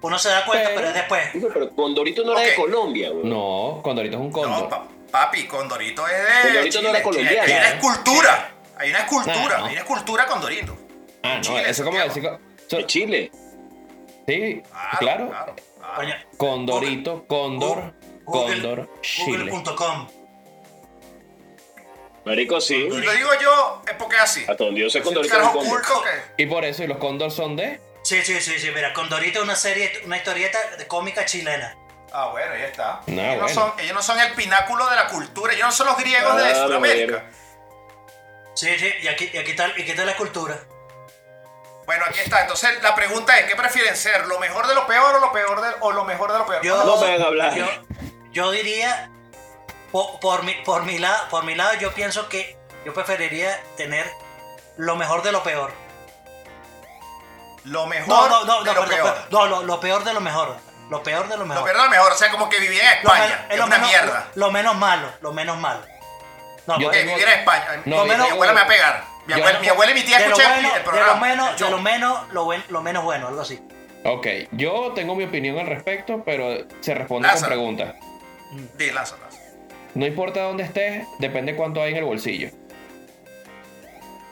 Uno 0.01 0.19
se 0.19 0.29
da 0.29 0.45
cuenta, 0.45 0.65
Pero- 0.69 0.75
pero 0.81 0.87
es 0.89 0.93
después. 0.95 1.29
Pero 1.53 1.69
Condorito 1.75 2.23
no 2.25 2.33
era 2.37 2.41
de. 2.49 2.55
Colombia, 2.55 3.09
güey. 3.11 3.23
No, 3.25 3.79
Condorito 3.81 4.17
es 4.17 4.21
un 4.21 4.27
No, 4.29 4.33
cóndor. 4.33 4.69
pa- 4.69 4.85
papi, 5.13 5.45
Condorito 5.45 6.05
es 6.07 6.17
de. 6.17 6.41
Condorito 6.49 6.81
no 6.81 6.89
era 6.89 7.03
colombiano. 7.03 7.41
Hay 7.43 7.51
una 7.53 7.69
escultura. 7.69 8.51
Hay 8.77 8.89
una 8.89 8.99
escultura. 8.99 9.35
Ah, 9.55 9.57
no. 9.59 9.65
Hay 9.65 9.71
una 9.73 9.81
escultura 9.81 10.25
Condorito. 10.25 10.77
ah, 11.21 11.35
no, 11.35 11.41
Chile, 11.41 11.63
eso 11.69 11.85
como 11.85 11.99
decir. 11.99 12.29
De 12.69 12.85
Chile. 12.87 13.31
sí, 14.27 14.63
claro. 14.99 15.31
Condorito, 16.37 17.25
cóndor, 17.27 17.93
Google- 18.25 18.53
cóndor, 18.55 18.89
Chile. 19.01 19.49
Google.com. 19.51 20.07
Marico, 22.25 22.59
sí. 22.61 22.75
Y 22.75 22.89
lo 22.89 23.11
digo 23.11 23.29
yo 23.41 23.81
es 23.85 23.93
porque 23.93 24.15
es 24.15 24.21
así. 24.23 24.39
Hasta 24.47 24.63
donde 24.63 24.81
yo 24.81 24.89
sé 24.89 25.01
Condorito. 25.01 25.35
Y 26.37 26.45
por 26.47 26.65
eso, 26.65 26.83
y 26.83 26.87
los 26.87 26.97
cóndor 26.97 27.29
son 27.31 27.55
de. 27.55 27.79
Sí, 28.03 28.21
sí, 28.23 28.41
sí, 28.41 28.57
sí, 28.57 28.69
mira, 28.73 28.91
Condorito 28.93 29.39
es 29.39 29.43
una 29.45 29.55
serie, 29.55 29.91
una 30.05 30.17
historieta 30.17 30.57
de 30.77 30.87
cómica 30.87 31.25
chilena. 31.25 31.77
Ah, 32.13 32.27
bueno, 32.27 32.53
ahí 32.53 32.61
está. 32.61 33.01
No, 33.07 33.21
ellos, 33.21 33.41
no 33.41 33.49
son, 33.49 33.73
ellos 33.79 33.95
no 33.95 34.03
son 34.03 34.19
el 34.19 34.33
pináculo 34.33 34.87
de 34.89 34.95
la 34.95 35.07
cultura, 35.07 35.51
ellos 35.53 35.65
no 35.65 35.71
son 35.71 35.87
los 35.87 35.97
griegos 35.97 36.37
de 36.37 36.55
Sudamérica. 36.55 37.23
Sí, 38.53 38.77
sí, 38.77 38.93
y 39.01 39.07
aquí, 39.07 39.31
y 39.33 39.37
aquí 39.37 39.51
está, 39.51 39.67
y 39.69 39.81
aquí 39.81 39.91
está 39.91 40.05
la 40.05 40.11
escultura. 40.11 40.59
Bueno, 41.87 42.05
aquí 42.07 42.19
está. 42.19 42.41
Entonces 42.41 42.81
la 42.83 42.93
pregunta 42.95 43.37
es, 43.39 43.45
¿qué 43.47 43.55
prefieren 43.55 43.95
ser? 43.97 44.27
¿Lo 44.27 44.39
mejor 44.39 44.67
de 44.67 44.75
lo 44.75 44.85
peor 44.85 45.15
o 45.15 45.19
lo 45.19 45.31
peor 45.33 45.59
de, 45.61 45.75
o 45.81 45.91
lo 45.91 46.05
mejor 46.05 46.31
de 46.31 46.37
lo 46.37 46.45
peor? 46.45 46.61
Yo, 46.63 46.83
No 46.83 46.97
me 46.97 47.07
hagan 47.07 47.21
hablar. 47.23 47.55
Yo, 47.55 47.65
yo 48.31 48.51
diría, 48.51 49.09
po- 49.91 50.19
por, 50.19 50.43
mi, 50.43 50.53
por, 50.63 50.83
mi 50.83 50.99
lado, 50.99 51.27
por 51.29 51.43
mi 51.43 51.55
lado, 51.55 51.73
yo 51.75 51.91
pienso 51.93 52.29
que 52.29 52.55
yo 52.85 52.93
preferiría 52.93 53.59
tener 53.75 54.09
lo 54.77 54.95
mejor 54.95 55.23
de 55.23 55.31
lo 55.31 55.41
peor. 55.41 55.71
Lo 57.65 57.85
mejor 57.87 58.07
No, 58.07 58.29
no, 58.29 58.45
no, 58.45 58.63
de 58.63 58.73
no, 58.73 58.81
lo 58.81 58.87
perdón, 58.87 59.13
peor. 59.13 59.27
no, 59.31 59.45
lo, 59.47 59.63
lo 59.63 59.79
peor 59.79 60.03
de 60.03 60.13
lo 60.13 60.21
mejor. 60.21 60.55
Lo 60.89 61.01
peor 61.03 61.23
de 61.27 61.35
lo 61.35 61.41
Lo 61.41 61.45
mejor. 61.45 61.63
peor 61.63 61.77
de 61.77 61.83
lo 61.83 61.89
mejor. 61.89 62.11
O 62.11 62.15
sea, 62.15 62.29
como 62.29 62.49
que 62.49 62.59
vivía 62.59 62.97
en 62.97 63.03
Lo 63.03 63.13
España. 63.13 63.45
es 63.49 63.57
lo 63.57 63.65
una 63.65 63.75
menos- 63.77 63.89
mierda. 63.89 64.27
Lo 64.35 64.51
menos 64.51 64.75
malo, 64.75 65.07
lo 65.21 65.33
menos 65.33 65.57
malo. 65.57 65.81
No, 66.67 66.79
Yo 66.79 66.89
tengo- 66.91 67.13
vivir 67.15 67.27
en 67.27 67.39
España. 67.39 67.65
No, 67.85 68.05
mi, 68.05 68.11
abuela 68.11 68.53
me 68.53 68.59
va 68.59 68.65
a 68.65 68.67
pegar. 68.67 69.03
Mi, 69.25 69.33
abuela, 69.33 69.53
no- 69.53 69.59
mi 69.59 69.67
abuela 69.69 69.91
y 69.91 69.95
mi 69.95 70.03
tía 70.03 70.19
de 70.19 70.25
lo, 70.29 70.35
escuchan 70.35 70.53
bueno, 70.53 70.67
el 70.67 70.73
de 70.73 70.79
lo 70.79 70.85
programa. 70.85 71.19
menos, 71.27 71.59
de 71.59 71.69
lo 71.69 71.77
menos, 71.79 72.29
lo, 72.33 72.45
buen- 72.45 72.63
lo 72.69 72.81
menos 72.81 73.03
bueno, 73.03 73.27
algo 73.27 73.41
así. 73.41 73.61
Ok, 74.05 74.27
yo 74.51 74.91
tengo 74.93 75.15
mi 75.15 75.23
opinión 75.23 75.57
al 75.59 75.67
respecto, 75.67 76.21
pero 76.25 76.57
se 76.81 76.93
responde 76.93 77.27
Lázaro. 77.29 77.55
con 77.55 77.75
preguntas. 77.75 77.95
Di, 78.77 78.91
lánzala. 78.91 79.23
No 79.95 80.05
importa 80.05 80.41
dónde 80.41 80.63
estés, 80.63 81.05
depende 81.19 81.55
cuánto 81.55 81.81
hay 81.81 81.91
en 81.91 81.97
el 81.97 82.03
bolsillo. 82.03 82.49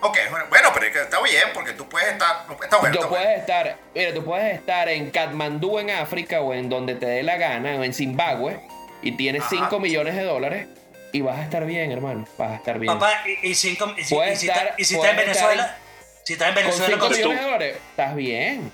Ok, 0.03 0.17
bueno, 0.49 0.71
pero 0.73 0.85
es 0.87 0.91
que 0.93 1.01
está 1.01 1.21
bien, 1.21 1.43
porque 1.53 1.73
tú 1.73 1.87
puedes 1.87 2.11
estar. 2.11 2.45
Está 2.63 2.77
bueno, 2.77 2.95
tú 2.95 3.01
está 3.03 3.09
puedes 3.09 3.25
bueno. 3.27 3.39
estar, 3.39 3.77
mira, 3.93 4.13
tú 4.13 4.25
puedes 4.25 4.55
estar 4.55 4.89
en 4.89 5.11
Katmandú, 5.11 5.77
en 5.79 5.91
África, 5.91 6.41
o 6.41 6.53
en 6.53 6.69
donde 6.69 6.95
te 6.95 7.05
dé 7.05 7.21
la 7.23 7.37
gana, 7.37 7.75
o 7.75 7.83
en 7.83 7.93
Zimbabue, 7.93 8.59
y 9.03 9.11
tienes 9.13 9.41
Ajá. 9.43 9.49
5 9.51 9.79
millones 9.79 10.15
de 10.15 10.23
dólares, 10.23 10.67
y 11.11 11.21
vas 11.21 11.37
a 11.39 11.43
estar 11.43 11.65
bien, 11.65 11.91
hermano. 11.91 12.25
Vas 12.37 12.51
a 12.51 12.55
estar 12.55 12.79
bien. 12.79 12.93
Papá, 12.97 13.21
y, 13.43 13.49
y 13.51 13.55
cinco- 13.55 13.93
y 13.97 14.03
si, 14.03 14.15
y 14.15 14.35
si 14.35 14.47
estar- 14.47 14.63
está, 14.67 14.75
y 14.77 14.85
si 14.85 14.95
está 14.95 15.11
en 15.11 15.19
estar 15.19 15.25
Venezuela, 15.27 15.77
si 16.23 16.33
está 16.33 16.47
en 16.49 16.53
Con 16.55 16.63
Venezuela, 16.63 16.87
5 16.95 16.99
con- 17.07 17.15
millones 17.17 17.37
de 17.39 17.43
dólares, 17.45 17.77
estás 17.91 18.15
bien. 18.15 18.71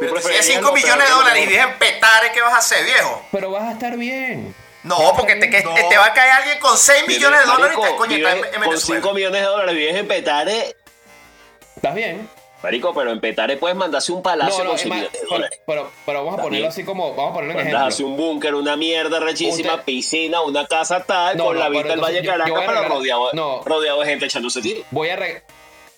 Pero 0.00 0.16
si 0.20 0.28
tienes 0.28 0.46
5 0.46 0.68
lo 0.68 0.72
millones 0.74 1.06
de 1.08 1.12
dólares 1.12 1.42
y 1.44 1.46
mejor. 1.46 1.66
vives 1.66 1.72
en 1.72 1.78
petare, 1.78 2.32
¿qué 2.32 2.40
vas 2.40 2.54
a 2.54 2.58
hacer, 2.58 2.84
viejo? 2.84 3.26
Pero 3.32 3.50
vas 3.50 3.64
a 3.64 3.72
estar 3.72 3.96
bien. 3.96 4.54
No, 4.84 5.12
porque 5.16 5.36
te, 5.36 5.48
que- 5.48 5.62
No. 5.62 5.74
te 5.74 5.96
va 5.96 6.06
a 6.06 6.12
caer 6.12 6.32
alguien 6.32 6.58
con 6.58 6.76
6 6.76 7.06
millones 7.06 7.40
de 7.40 7.46
dólares 7.46 7.76
y 7.78 7.82
te 7.82 7.96
coño, 7.96 8.16
está 8.16 8.32
en, 8.32 8.38
en 8.38 8.50
con 8.52 8.60
Venezuela. 8.62 9.00
5 9.02 9.14
millones 9.14 9.40
de 9.40 9.46
dólares 9.46 9.74
vives 9.76 9.96
en 9.96 10.08
Petare. 10.08 10.76
Estás 11.76 11.94
bien. 11.94 12.28
Marico, 12.62 12.94
pero 12.94 13.10
en 13.10 13.20
Petare 13.20 13.56
puedes 13.56 13.76
mandarse 13.76 14.12
un 14.12 14.22
palacio 14.22 14.58
No, 14.58 14.64
no, 14.64 14.70
con 14.70 14.74
es 14.76 14.82
100 14.82 14.88
más, 14.90 14.98
millones 14.98 15.12
de 15.12 15.18
pero, 15.26 15.34
dólares. 15.34 15.60
pero, 15.66 15.90
pero 16.06 16.18
vamos 16.24 16.34
a 16.38 16.42
ponerlo 16.42 16.58
bien. 16.58 16.68
así 16.68 16.84
como, 16.84 17.14
vamos 17.14 17.30
a 17.32 17.34
ponerlo 17.34 17.58
en 17.60 17.64
Mandas 17.66 17.88
hacia 17.88 18.04
ejemplo. 18.04 18.24
un 18.24 18.30
búnker, 18.34 18.54
una 18.54 18.76
mierda 18.76 19.18
rechísima, 19.18 19.72
Usted- 19.72 19.84
piscina, 19.84 20.40
una 20.42 20.66
casa 20.68 21.02
tal, 21.02 21.36
No, 21.36 21.46
con 21.46 21.54
no, 21.54 21.60
la 21.60 21.68
vista 21.68 21.88
del 21.88 22.00
Valle 22.00 22.22
yo 22.22 22.30
Caracas, 22.32 22.54
pero 22.66 22.88
rodeado, 22.88 23.30
no. 23.32 23.62
rodeado 23.64 24.00
de 24.00 24.06
gente 24.06 24.26
echándose 24.26 24.62
tiro. 24.62 24.82
Voy 24.92 25.08
a, 25.08 25.18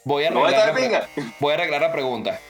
voy 0.05 0.25
a 0.25 0.29
arreglar, 0.29 1.09
voy 1.39 1.51
a 1.53 1.55
arreglar 1.55 1.81
la 1.83 1.93
pregunta. 1.93 2.41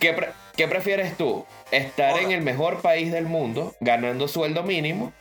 ¿Qué, 0.00 0.12
pre- 0.12 0.32
qué 0.56 0.68
prefieres 0.68 1.16
tú? 1.16 1.46
¿Estar 1.70 2.12
Hola. 2.14 2.22
en 2.22 2.30
el 2.32 2.42
mejor 2.42 2.80
país 2.80 3.10
del 3.12 3.24
mundo 3.26 3.74
ganando 3.80 4.28
sueldo 4.28 4.62
mínimo 4.62 5.12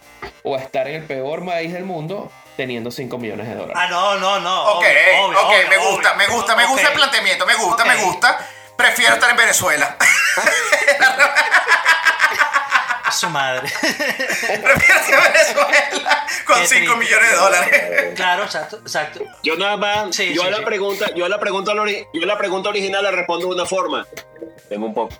o 0.43 0.55
estar 0.57 0.87
en 0.87 0.95
el 0.95 1.03
peor 1.03 1.45
país 1.45 1.73
del 1.73 1.83
mundo 1.85 2.31
teniendo 2.57 2.91
5 2.91 3.17
millones 3.17 3.47
de 3.47 3.55
dólares? 3.55 3.75
Ah, 3.77 3.87
no, 3.87 4.15
no, 4.19 4.39
no. 4.39 4.63
Ok, 4.73 4.85
obvio, 4.85 5.25
obvio, 5.27 5.39
ok, 5.39 5.47
obvio, 5.53 5.69
me 5.69 5.77
gusta, 5.77 6.13
obvio. 6.13 6.17
me 6.17 6.27
gusta, 6.33 6.55
me 6.55 6.65
gusta 6.67 6.87
el 6.87 6.93
planteamiento, 6.93 7.45
me 7.45 7.55
gusta, 7.55 7.83
Ok. 7.83 7.89
me 7.89 7.95
gusta. 8.03 8.47
prefiero 8.77 9.13
estar 9.15 9.29
en 9.29 9.37
Venezuela. 9.37 9.95
Su 13.13 13.29
madre. 13.29 13.67
en 14.49 14.61
Venezuela 14.63 16.25
con 16.45 16.59
Qué 16.59 16.67
5 16.67 16.67
triste. 16.67 16.95
millones 16.95 17.29
de 17.31 17.35
dólares. 17.37 18.13
claro, 18.15 18.43
exacto, 18.43 18.77
exacto. 18.77 19.23
Yo 19.43 19.55
nada 19.55 19.77
más, 19.77 20.15
Sí, 20.15 20.33
yo 20.33 20.41
sí, 20.41 20.47
a 20.47 20.51
la 20.51 20.57
sí. 20.57 20.63
pregunta, 20.65 21.05
yo 21.15 21.25
a 21.25 21.29
la 21.29 21.39
pregunta, 21.39 21.73
yo 21.73 22.23
a 22.23 22.25
la 22.25 22.37
pregunta 22.37 22.69
original 22.69 23.03
le 23.03 23.11
respondo 23.11 23.47
de 23.47 23.53
una 23.53 23.65
forma. 23.65 24.05
Tengo 24.69 24.85
un 24.87 24.93
poco. 24.93 25.15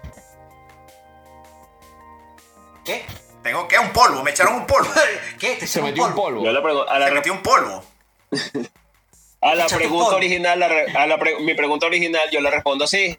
¿Qué? 2.84 3.06
Tengo 3.42 3.68
que 3.68 3.78
un 3.80 3.92
polvo, 3.92 4.24
me 4.24 4.32
echaron 4.32 4.56
un 4.56 4.66
polvo. 4.68 4.90
¿Qué? 5.40 5.56
¿Te 5.56 5.68
Se 5.68 5.82
metió 5.82 6.04
un 6.06 6.14
polvo? 6.14 6.44
polvo. 6.44 6.52
La, 6.86 6.92
a 6.92 7.00
la 7.00 7.08
Se 7.08 7.14
metió 7.14 7.34
un 7.34 7.42
polvo. 7.42 7.84
a 9.42 9.56
la 9.56 9.66
pregunta 9.68 10.06
polvo. 10.06 10.18
original, 10.18 10.60
la 10.60 10.68
re- 10.68 10.92
a 10.96 11.08
la 11.08 11.18
pre- 11.18 11.40
mi 11.40 11.54
pregunta 11.54 11.86
original, 11.86 12.30
yo 12.32 12.42
le 12.42 12.50
respondo 12.50 12.86
así. 12.86 13.18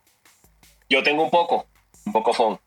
Yo 0.88 1.02
tengo 1.02 1.22
un 1.22 1.30
poco, 1.30 1.66
un 2.06 2.12
poco 2.12 2.32
fon. 2.34 2.60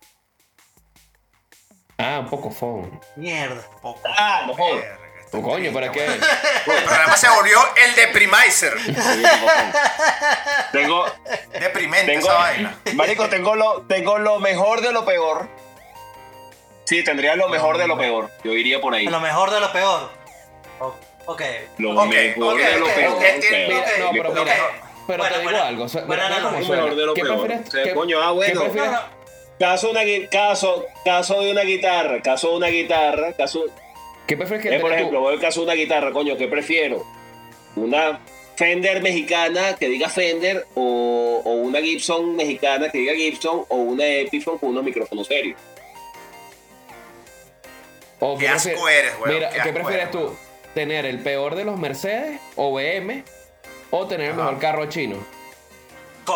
Ah, 1.98 2.20
un 2.20 2.30
poco 2.30 2.52
phone. 2.52 3.00
Mierda. 3.16 3.62
Poco. 3.82 4.02
Ah, 4.06 4.44
no 4.46 4.52
esto 4.54 4.88
Tu 5.32 5.42
coño, 5.42 5.56
triste, 5.58 5.74
¿para 5.74 5.92
qué? 5.92 6.06
El 6.06 6.20
programa 6.86 7.18
se 7.18 7.28
volvió 7.30 7.58
el 7.86 7.96
deprimizer. 7.96 8.74
Tengo, 10.72 11.06
Deprimente 11.60 12.12
tengo, 12.14 12.28
esa 12.28 12.34
vaina. 12.38 12.78
marico, 12.94 13.28
tengo 13.30 13.56
lo, 13.56 13.82
tengo 13.84 14.20
lo 14.20 14.40
mejor 14.40 14.82
de 14.82 14.92
lo 14.94 15.04
peor. 15.06 15.48
Sí, 16.86 17.04
tendría 17.04 17.36
lo 17.36 17.50
mejor 17.50 17.78
de 17.78 17.88
lo 17.88 17.98
peor. 17.98 18.30
Yo 18.44 18.54
iría 18.54 18.80
por 18.80 18.94
ahí. 18.94 19.06
Lo 19.06 19.20
mejor 19.20 19.52
de 19.52 19.60
lo 19.60 19.72
peor. 19.74 20.10
Ok. 21.26 21.42
Lo 21.80 22.06
mejor 22.06 22.10
de 22.58 22.80
lo 22.80 22.86
peor. 22.88 23.14
no, 24.00 24.12
pero 24.12 24.32
mira, 24.32 24.56
pero 25.08 25.24
Bueno, 25.24 25.24
te 25.24 25.30
digo 25.40 25.44
bueno. 25.52 25.64
algo. 25.64 25.88
Bueno, 26.06 26.30
no, 26.30 26.40
no, 26.40 26.52
mejor 26.52 26.96
de 26.96 27.06
lo 27.06 27.14
¿Qué 27.14 27.22
peor. 27.24 27.40
prefieres? 27.48 27.68
O 27.68 27.72
sea, 27.72 27.84
qué- 27.84 27.94
coño, 27.94 28.22
ah, 28.22 28.32
bueno. 28.32 28.62
¿Qué 28.62 28.70
prefieres? 28.70 29.00
Caso, 29.60 29.90
una, 29.90 30.02
caso, 30.30 30.86
caso 31.04 31.42
de 31.42 31.52
una 31.52 31.62
guitarra, 31.64 32.22
caso 32.22 32.52
de 32.52 32.58
una 32.58 32.68
guitarra, 32.68 33.34
caso, 33.34 33.66
¿Qué 34.28 34.38
prefieres 34.38 34.64
que 34.68 34.76
eh, 34.76 34.80
por 34.80 34.92
ejemplo, 34.94 35.18
tú? 35.20 35.24
voy 35.26 35.34
al 35.34 35.40
caso 35.40 35.62
de 35.62 35.66
una 35.66 35.74
guitarra, 35.74 36.12
coño, 36.12 36.38
¿qué 36.38 36.48
prefiero? 36.48 37.04
¿Una 37.76 38.20
Fender 38.56 39.02
mexicana 39.04 39.76
que 39.80 39.88
diga 39.88 40.10
Fender 40.10 40.66
o, 40.76 41.42
o 41.46 41.52
una 41.54 41.80
Gibson 41.80 42.36
mexicana 42.36 42.90
que 42.90 42.98
diga 43.00 43.14
Gibson 43.14 43.66
o 43.70 43.76
una 43.76 44.06
Epiphone 44.06 44.58
con 44.60 44.70
unos 44.70 44.84
micrófonos 44.84 45.28
serios? 45.28 45.60
¿O 48.20 48.38
Qué 48.38 48.48
asco 48.48 48.70
prefieres- 48.70 49.00
eres, 49.00 49.14
weón, 49.20 49.34
Mira, 49.36 49.50
qué 49.50 49.56
¿qué 49.56 49.62
asco 49.62 49.74
prefieres 49.74 50.08
eres, 50.10 50.12
tú? 50.12 50.36
¿Tener 50.74 51.06
el 51.06 51.20
peor 51.20 51.56
de 51.56 51.66
los 51.66 51.78
Mercedes 51.80 52.40
o 52.56 52.72
BM? 52.74 53.24
¿O 53.92 54.08
tener 54.08 54.32
el 54.32 54.36
mejor 54.36 54.60
carro 54.60 54.86
chino? 54.88 55.18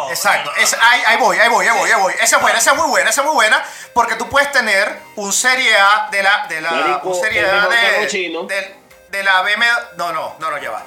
Exacto, 0.10 0.52
es- 0.58 0.74
ahí, 0.82 1.02
ahí 1.06 1.18
voy, 1.18 1.38
ahí 1.38 1.50
voy, 1.50 1.68
ahí 1.68 1.78
voy, 1.78 1.92
ahí 1.92 2.00
voy. 2.02 2.14
Esa 2.22 2.36
es 2.38 2.42
buena, 2.42 2.58
esa 2.60 2.72
es 2.72 2.78
muy 2.78 2.88
buena, 2.88 3.10
esa 3.10 3.22
es 3.22 3.26
muy 3.28 3.36
buena, 3.36 3.64
porque 3.94 4.16
tú 4.16 4.28
puedes 4.30 4.52
tener 4.52 4.98
un 5.16 5.32
Serie 5.34 5.76
A 5.76 6.08
de 6.12 6.24
la, 6.24 6.46
de 6.48 6.62
la, 6.62 6.72
Marico, 6.72 7.10
un 7.10 7.22
Serie 7.22 7.46
A 7.46 7.68
de, 7.68 8.08
chino. 8.08 8.44
de, 8.44 8.76
de 9.10 9.24
la 9.24 9.42
BMW, 9.42 9.98
no, 9.98 10.12
no, 10.14 10.36
no, 10.40 10.52
no, 10.52 10.58
ya 10.62 10.72
va, 10.72 10.84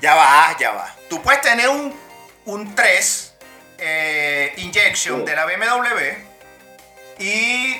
ya 0.00 0.14
va, 0.14 0.56
ya 0.58 0.70
va. 0.72 0.94
Tú 1.08 1.22
puedes 1.22 1.40
tener 1.40 1.68
un, 1.68 1.98
un 2.46 2.74
3 2.74 3.34
eh, 3.78 4.52
Injection 4.58 5.24
de 5.24 5.34
la 5.36 5.44
BMW 5.46 6.14
y 7.18 7.76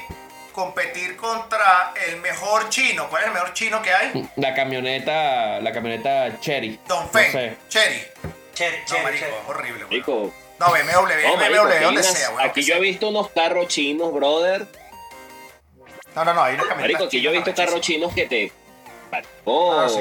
competir 0.52 1.16
contra 1.16 1.92
el 2.06 2.16
mejor 2.18 2.68
chino. 2.68 3.08
¿Cuál 3.08 3.22
es 3.22 3.28
el 3.28 3.34
mejor 3.34 3.52
chino 3.54 3.82
que 3.82 3.92
hay? 3.92 4.30
La 4.36 4.54
camioneta, 4.54 5.60
la 5.60 5.72
camioneta 5.72 6.38
Cherry. 6.40 6.80
Don 6.86 7.04
No 7.04 7.08
Feng, 7.10 7.32
sé. 7.32 7.56
Cherry. 7.68 8.06
Chévere, 8.54 8.78
No, 8.80 8.86
chévere, 8.86 9.04
marico, 9.20 9.26
horrible, 9.50 9.78
weón. 9.84 9.88
Marico, 9.90 10.32
No, 10.58 10.66
BMW, 10.72 10.92
no, 10.92 11.36
marico, 11.36 11.64
BMW, 11.64 11.82
donde 11.84 12.02
sea, 12.02 12.30
weón, 12.30 12.40
aquí 12.42 12.60
que 12.60 12.66
yo 12.66 12.74
he 12.76 12.80
visto 12.80 13.08
unos 13.08 13.30
carros 13.30 13.68
chinos, 13.68 14.12
brother. 14.12 14.66
No, 16.14 16.24
no, 16.24 16.32
no, 16.34 16.42
hay 16.44 16.54
una 16.54 16.62
camioneta. 16.62 16.80
Marico, 16.82 17.04
aquí 17.04 17.20
yo 17.20 17.30
he 17.30 17.32
visto 17.34 17.54
carros 17.54 17.80
chinos 17.80 18.12
que 18.14 18.26
te... 18.26 18.52
Oh, 19.44 19.80
Ah, 19.80 19.88
sí, 19.88 20.00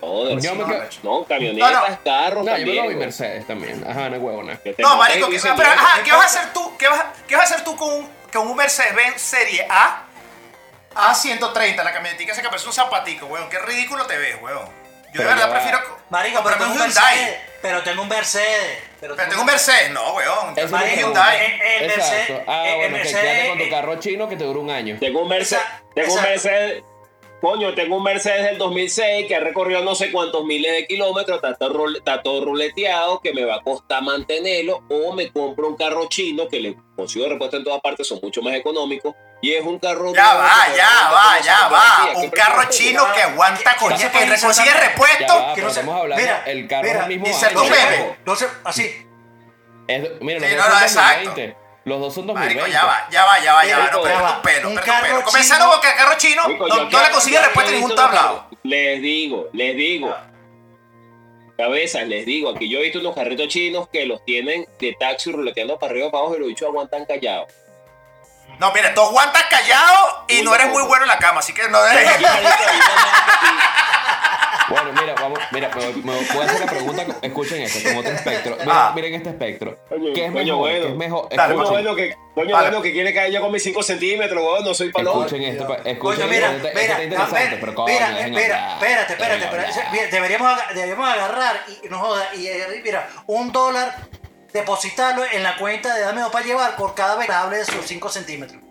joder, 0.00 0.38
Yo 0.40 0.54
me 0.54 0.64
no, 0.64 0.66
no, 1.02 1.24
camionetas, 1.24 1.72
No, 1.72 1.88
no. 1.88 1.98
carros 2.04 2.44
No, 2.44 2.56
yo 2.58 2.66
me 2.66 2.74
también. 2.76 2.98
Mercedes 2.98 3.46
también. 3.46 3.84
Ajá, 3.88 4.10
no 4.10 4.16
huevona. 4.18 4.58
Que 4.58 4.74
No, 4.78 4.96
marico, 4.96 5.26
y 5.26 5.30
¿qué, 5.30 5.34
dices, 5.36 5.52
pero, 5.56 5.68
"Mira, 5.70 5.80
ajá, 5.82 6.02
¿qué 6.02 6.12
vas 6.12 6.20
a 6.36 6.40
hacer 6.40 6.52
tú? 6.52 6.76
¿Qué 6.76 6.88
vas, 6.88 7.04
qué 7.26 7.36
vas 7.36 7.50
a 7.50 7.54
hacer 7.54 7.64
tú 7.64 7.74
con 7.76 7.90
un, 7.90 8.08
con 8.32 8.48
un 8.48 8.56
Mercedes-Benz 8.56 9.20
Serie 9.20 9.66
A? 9.70 10.04
A130, 10.94 11.82
la 11.82 11.92
camionetica 11.92 12.32
esa 12.32 12.42
que 12.42 12.48
parece 12.48 12.66
un 12.66 12.72
zapatico, 12.72 13.26
weón. 13.26 13.48
Qué 13.48 13.58
ridículo 13.60 14.06
te 14.06 14.16
ves, 14.18 14.36
weón. 14.42 14.66
Yo 14.66 14.72
de 14.72 15.10
Pero 15.12 15.28
verdad 15.28 15.40
ya 15.40 15.46
va. 15.46 15.52
prefiero 15.54 15.78
Marico, 16.10 16.42
pero 16.44 16.66
un 16.66 16.72
Hyundai. 16.78 17.40
Pero 17.64 17.82
tengo 17.82 18.02
un 18.02 18.08
Mercedes. 18.08 18.82
Pero 19.00 19.16
Pero 19.16 19.28
tengo 19.28 19.40
un 19.40 19.46
Mercedes, 19.46 19.90
no, 19.90 20.12
weón. 20.14 20.52
Eso 20.56 20.76
es 20.76 20.82
que 20.92 21.00
Hyundai. 21.00 21.36
Eh, 21.38 21.46
eh, 21.46 21.76
el. 21.80 21.86
Mercedes- 21.88 22.42
Ah, 22.46 22.68
el 22.68 22.74
bueno, 22.76 22.96
que 22.96 23.02
Mercedes- 23.02 23.22
quédate 23.24 23.48
con 23.48 23.58
tu 23.58 23.64
eh, 23.64 23.70
carro 23.70 24.00
chino 24.00 24.28
que 24.28 24.36
te 24.36 24.44
dura 24.44 24.60
un 24.60 24.70
año. 24.70 24.96
Tengo 25.00 25.22
un 25.22 25.28
Mercedes, 25.28 25.62
tengo 25.94 26.12
un 26.14 26.22
Mercedes, 26.22 26.82
coño, 27.40 27.74
tengo 27.74 27.96
un 27.96 28.02
Mercedes 28.02 28.44
del 28.44 28.58
2006 28.58 29.26
que 29.26 29.34
ha 29.36 29.40
recorrido 29.40 29.82
no 29.82 29.94
sé 29.94 30.12
cuántos 30.12 30.44
miles 30.44 30.72
de 30.72 30.86
kilómetros, 30.86 31.36
está 31.36 31.54
todo, 31.56 31.72
rule- 31.72 31.98
está 31.98 32.22
todo 32.22 32.44
ruleteado, 32.44 33.20
que 33.20 33.32
me 33.32 33.44
va 33.44 33.56
a 33.56 33.60
costar 33.62 34.02
mantenerlo, 34.02 34.82
o 34.90 35.12
me 35.14 35.32
compro 35.32 35.68
un 35.68 35.76
carro 35.76 36.06
chino 36.08 36.46
que 36.48 36.60
le 36.60 36.76
consigo 36.96 37.26
repuesto 37.28 37.56
en 37.56 37.64
todas 37.64 37.80
partes, 37.80 38.06
son 38.06 38.20
mucho 38.22 38.42
más 38.42 38.54
económicos, 38.54 39.14
y 39.44 39.54
es 39.54 39.62
un 39.64 39.78
carro... 39.78 40.14
Ya 40.14 40.34
va, 40.34 40.66
ya 40.74 41.10
va, 41.12 41.40
ya 41.40 41.68
va. 41.68 42.12
Un 42.16 42.30
¿Qué 42.30 42.36
carro 42.36 42.64
chino 42.70 43.12
que 43.12 43.22
aguanta 43.22 43.76
coño, 43.76 43.96
se 43.98 44.10
que 44.10 44.40
consigue 44.40 44.70
repuesto. 44.72 45.52
que 45.54 45.62
no 45.62 45.70
se- 45.70 45.82
mira, 45.82 46.42
el 46.46 46.66
carro 46.66 46.88
es 46.88 46.94
el 46.96 47.06
mismo 47.08 47.26
se- 48.36 48.48
así. 48.64 49.06
Mira, 50.20 50.40
no, 50.40 50.46
dos 50.56 50.56
no, 50.56 50.72
son 50.74 50.82
exacto. 50.82 51.24
2020. 51.26 51.56
Los 51.84 52.00
dos 52.00 52.14
son 52.14 52.26
Marico, 52.26 52.60
2020. 52.62 52.72
ya 52.72 52.84
va, 52.86 53.06
ya 53.10 53.24
va, 53.26 53.38
ya 53.40 53.52
va, 53.54 53.64
ya 53.66 53.76
va. 53.76 53.82
Marico, 53.84 53.98
No, 53.98 54.02
pero 54.04 54.18
un 54.36 54.42
pelo, 54.42 54.68
Un 54.70 54.76
carro. 54.76 55.22
Comenzando 55.24 55.70
porque 55.70 55.90
el 55.90 55.96
carro 55.96 56.16
chino 56.16 56.42
Marico, 56.44 56.66
no, 56.68 56.76
no 56.88 57.02
le 57.02 57.10
consigue 57.10 57.36
he 57.36 57.60
en 57.66 57.72
ningún 57.74 57.94
tablado. 57.94 58.48
Les 58.62 59.02
digo, 59.02 59.48
les 59.52 59.76
digo. 59.76 60.16
Cabezas, 61.58 62.08
les 62.08 62.24
digo, 62.26 62.50
aquí 62.50 62.68
yo 62.68 62.78
he 62.78 62.82
visto 62.82 62.98
unos 62.98 63.14
carritos 63.14 63.46
chinos 63.48 63.88
que 63.92 64.06
los 64.06 64.24
tienen 64.24 64.66
de 64.80 64.96
taxi 64.98 65.30
ruleteando 65.30 65.78
para 65.78 65.92
arriba 65.92 66.10
para 66.10 66.22
abajo 66.22 66.36
y 66.36 66.38
los 66.40 66.48
bichos 66.48 66.68
aguantan 66.68 67.04
callados. 67.04 67.52
No, 68.58 68.72
mira, 68.72 68.94
tú 68.94 69.00
aguantas 69.02 69.44
callado 69.50 70.24
y 70.28 70.42
no 70.42 70.54
eres 70.54 70.68
muy 70.68 70.82
bueno 70.84 71.04
en 71.04 71.08
la 71.08 71.18
cama, 71.18 71.40
así 71.40 71.52
que 71.52 71.68
no 71.68 71.82
dejes. 71.82 72.16
Bueno, 74.66 74.92
mira, 74.98 75.14
vamos, 75.20 75.38
mira, 75.52 75.68
me, 75.74 75.84
voy- 75.92 76.02
me 76.02 76.12
voy 76.14 76.42
a 76.42 76.44
hacer 76.46 76.60
la 76.60 76.66
pregunta. 76.66 77.04
Escuchen 77.20 77.62
esto, 77.62 77.86
con 77.86 77.98
otro 77.98 78.12
espectro. 78.12 78.52
Miren, 78.56 78.70
Ah. 78.72 78.92
miren 78.94 79.14
este 79.14 79.28
espectro. 79.28 79.78
¿Qué 80.14 80.24
es 80.24 80.32
coño, 80.32 80.44
mejor? 80.44 80.56
bueno. 80.58 80.80
¿Qué 80.86 80.88
es 80.92 80.96
mejor? 80.96 81.28
Dale, 81.28 81.54
Coño 81.54 81.62
Escuchen, 81.64 81.84
bueno 81.84 81.96
que, 81.96 82.16
coño 82.34 82.52
Vale. 82.54 82.68
bueno 82.70 82.82
que 82.82 82.92
quiere 82.92 83.12
caer 83.14 83.30
yo 83.32 83.40
con 83.42 83.52
mis 83.52 83.62
5 83.62 83.82
centímetros, 83.82 84.42
weón, 84.42 84.64
no 84.64 84.72
soy 84.72 84.90
paloma. 84.90 85.26
escuchen 85.26 85.42
esto, 85.42 85.68
pa- 85.68 85.74
escuchen 85.84 85.98
Coño, 85.98 86.12
esto, 86.14 86.26
mira, 86.28 86.50
este 86.56 86.68
mira, 86.80 86.92
está 86.92 87.04
interesante, 87.04 87.56
pero 87.60 87.74
coño, 87.74 87.94
mira, 87.94 88.20
espera, 88.26 88.72
espérate, 88.72 89.12
espérate, 89.12 89.44
espérate. 89.44 90.10
Deberíamos, 90.10 90.58
deberíamos 90.74 91.08
agarrar 91.10 91.60
y 91.84 91.88
no 91.88 91.98
joda, 91.98 92.28
y 92.34 92.46
eh, 92.46 92.80
mira, 92.82 93.06
un 93.26 93.52
dólar, 93.52 93.94
depositarlo 94.54 95.24
en 95.26 95.42
la 95.42 95.56
cuenta 95.56 95.94
de 95.94 96.02
Dame 96.02 96.20
Dos 96.22 96.30
para 96.30 96.44
llevar 96.46 96.76
por 96.76 96.94
cada 96.94 97.16
vez 97.16 97.26
que 97.26 97.32
hable 97.32 97.58
de 97.58 97.64
sus 97.66 97.84
5 97.84 98.08
centímetros. 98.08 98.62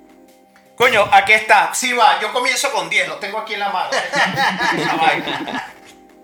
Coño, 0.78 1.08
aquí 1.12 1.34
está. 1.34 1.74
Sí, 1.75 1.92
va, 1.94 2.20
yo 2.22 2.32
comienzo 2.34 2.72
con 2.72 2.90
10, 2.90 3.08
lo 3.10 3.18
tengo 3.18 3.38
aquí 3.38 3.54
en 3.54 3.60
la 3.60 3.70
mano. 3.70 3.92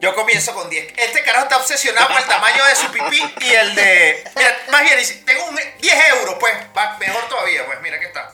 Yo 0.01 0.15
comienzo 0.15 0.53
con 0.53 0.69
10. 0.69 0.93
Este 0.95 1.21
carajo 1.23 1.43
está 1.43 1.57
obsesionado 1.57 2.07
con 2.07 2.15
el 2.17 2.23
tamaño 2.23 2.63
de 2.65 2.73
su 2.73 2.87
pipí 2.89 3.21
y 3.41 3.49
el 3.49 3.75
de. 3.75 4.23
Mira, 4.33 4.57
más 4.71 4.81
bien, 4.83 4.97
tengo 5.25 5.43
un 5.49 5.55
10 5.81 5.95
euros, 6.17 6.35
pues. 6.39 6.53
Va, 6.75 6.95
mejor 6.97 7.27
todavía, 7.27 7.65
pues. 7.65 7.81
Mira, 7.81 7.97
aquí 7.97 8.05
está. 8.05 8.33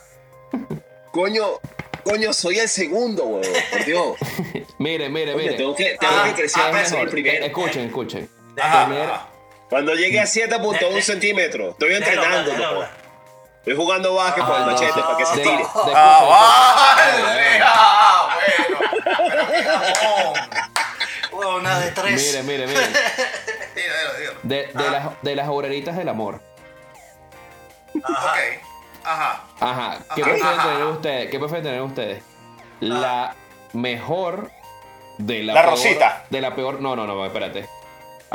Coño, 1.12 1.60
coño, 2.04 2.34
soy 2.34 2.60
el 2.60 2.70
segundo, 2.70 3.24
weón, 3.24 3.52
por 3.72 3.84
Dios. 3.84 4.16
Mire, 4.78 5.10
mire, 5.10 5.34
mire. 5.36 5.56
tengo 5.56 5.76
que, 5.76 5.98
tengo 6.00 6.14
Ah, 6.16 6.26
que 6.26 6.34
crecer 6.36 6.62
ah, 6.72 6.86
ser 6.86 7.00
el 7.00 7.10
primero. 7.10 7.44
Escuchen, 7.46 7.88
escuchen. 7.88 8.30
Ajá, 8.62 8.86
Tener- 8.86 9.10
ajá. 9.10 9.28
Cuando 9.76 9.94
llegue 9.94 10.22
a 10.22 10.24
7.1 10.26 10.80
De- 10.88 10.96
de- 10.96 11.02
centímetros, 11.02 11.72
estoy 11.74 11.96
entrenando, 11.96 12.50
hablar. 12.54 12.90
Estoy 13.58 13.76
jugando 13.76 14.14
básquet 14.16 14.46
con 14.46 14.56
el 14.56 14.62
Ah, 14.64 14.66
machete 14.68 15.02
para 15.02 15.18
que 15.18 15.26
se 15.26 15.34
tire. 15.42 15.58
de- 15.58 15.66
Ah. 15.94 16.96
Ah, 17.62 18.30
bueno. 21.32 21.50
Una 21.58 21.80
de 21.80 21.92
tres. 21.92 22.26
Mire, 22.26 22.44
mire, 22.44 22.68
mire. 22.68 22.80
Dilo, 23.76 23.94
dilo, 24.00 24.14
dilo. 24.18 24.34
De, 24.44 24.68
de, 24.74 24.90
las, 24.92 25.22
de 25.22 25.36
las 25.36 25.50
obreritas 25.50 25.98
del 25.98 26.08
amor. 26.08 26.42
Ok. 27.96 28.38
Ajá. 29.04 29.44
Ajá. 29.60 29.98
¿Qué 30.16 30.22
Ajá, 30.22 30.32
prefieren 30.32 30.60
ajá. 30.60 30.70
tener 30.70 30.84
ustedes? 30.86 31.30
¿Qué 31.32 31.38
prefieren 31.40 31.64
tener 31.66 31.82
ustedes? 31.82 32.24
La 32.80 33.36
mejor 33.74 34.52
de 35.18 35.44
la, 35.44 35.54
La 35.54 35.62
peor- 35.64 35.72
Rosita. 35.72 36.24
De 36.30 36.40
la 36.40 36.56
peor. 36.56 36.80
No, 36.80 36.96
no, 36.96 37.06
no, 37.06 37.26
espérate. 37.26 37.68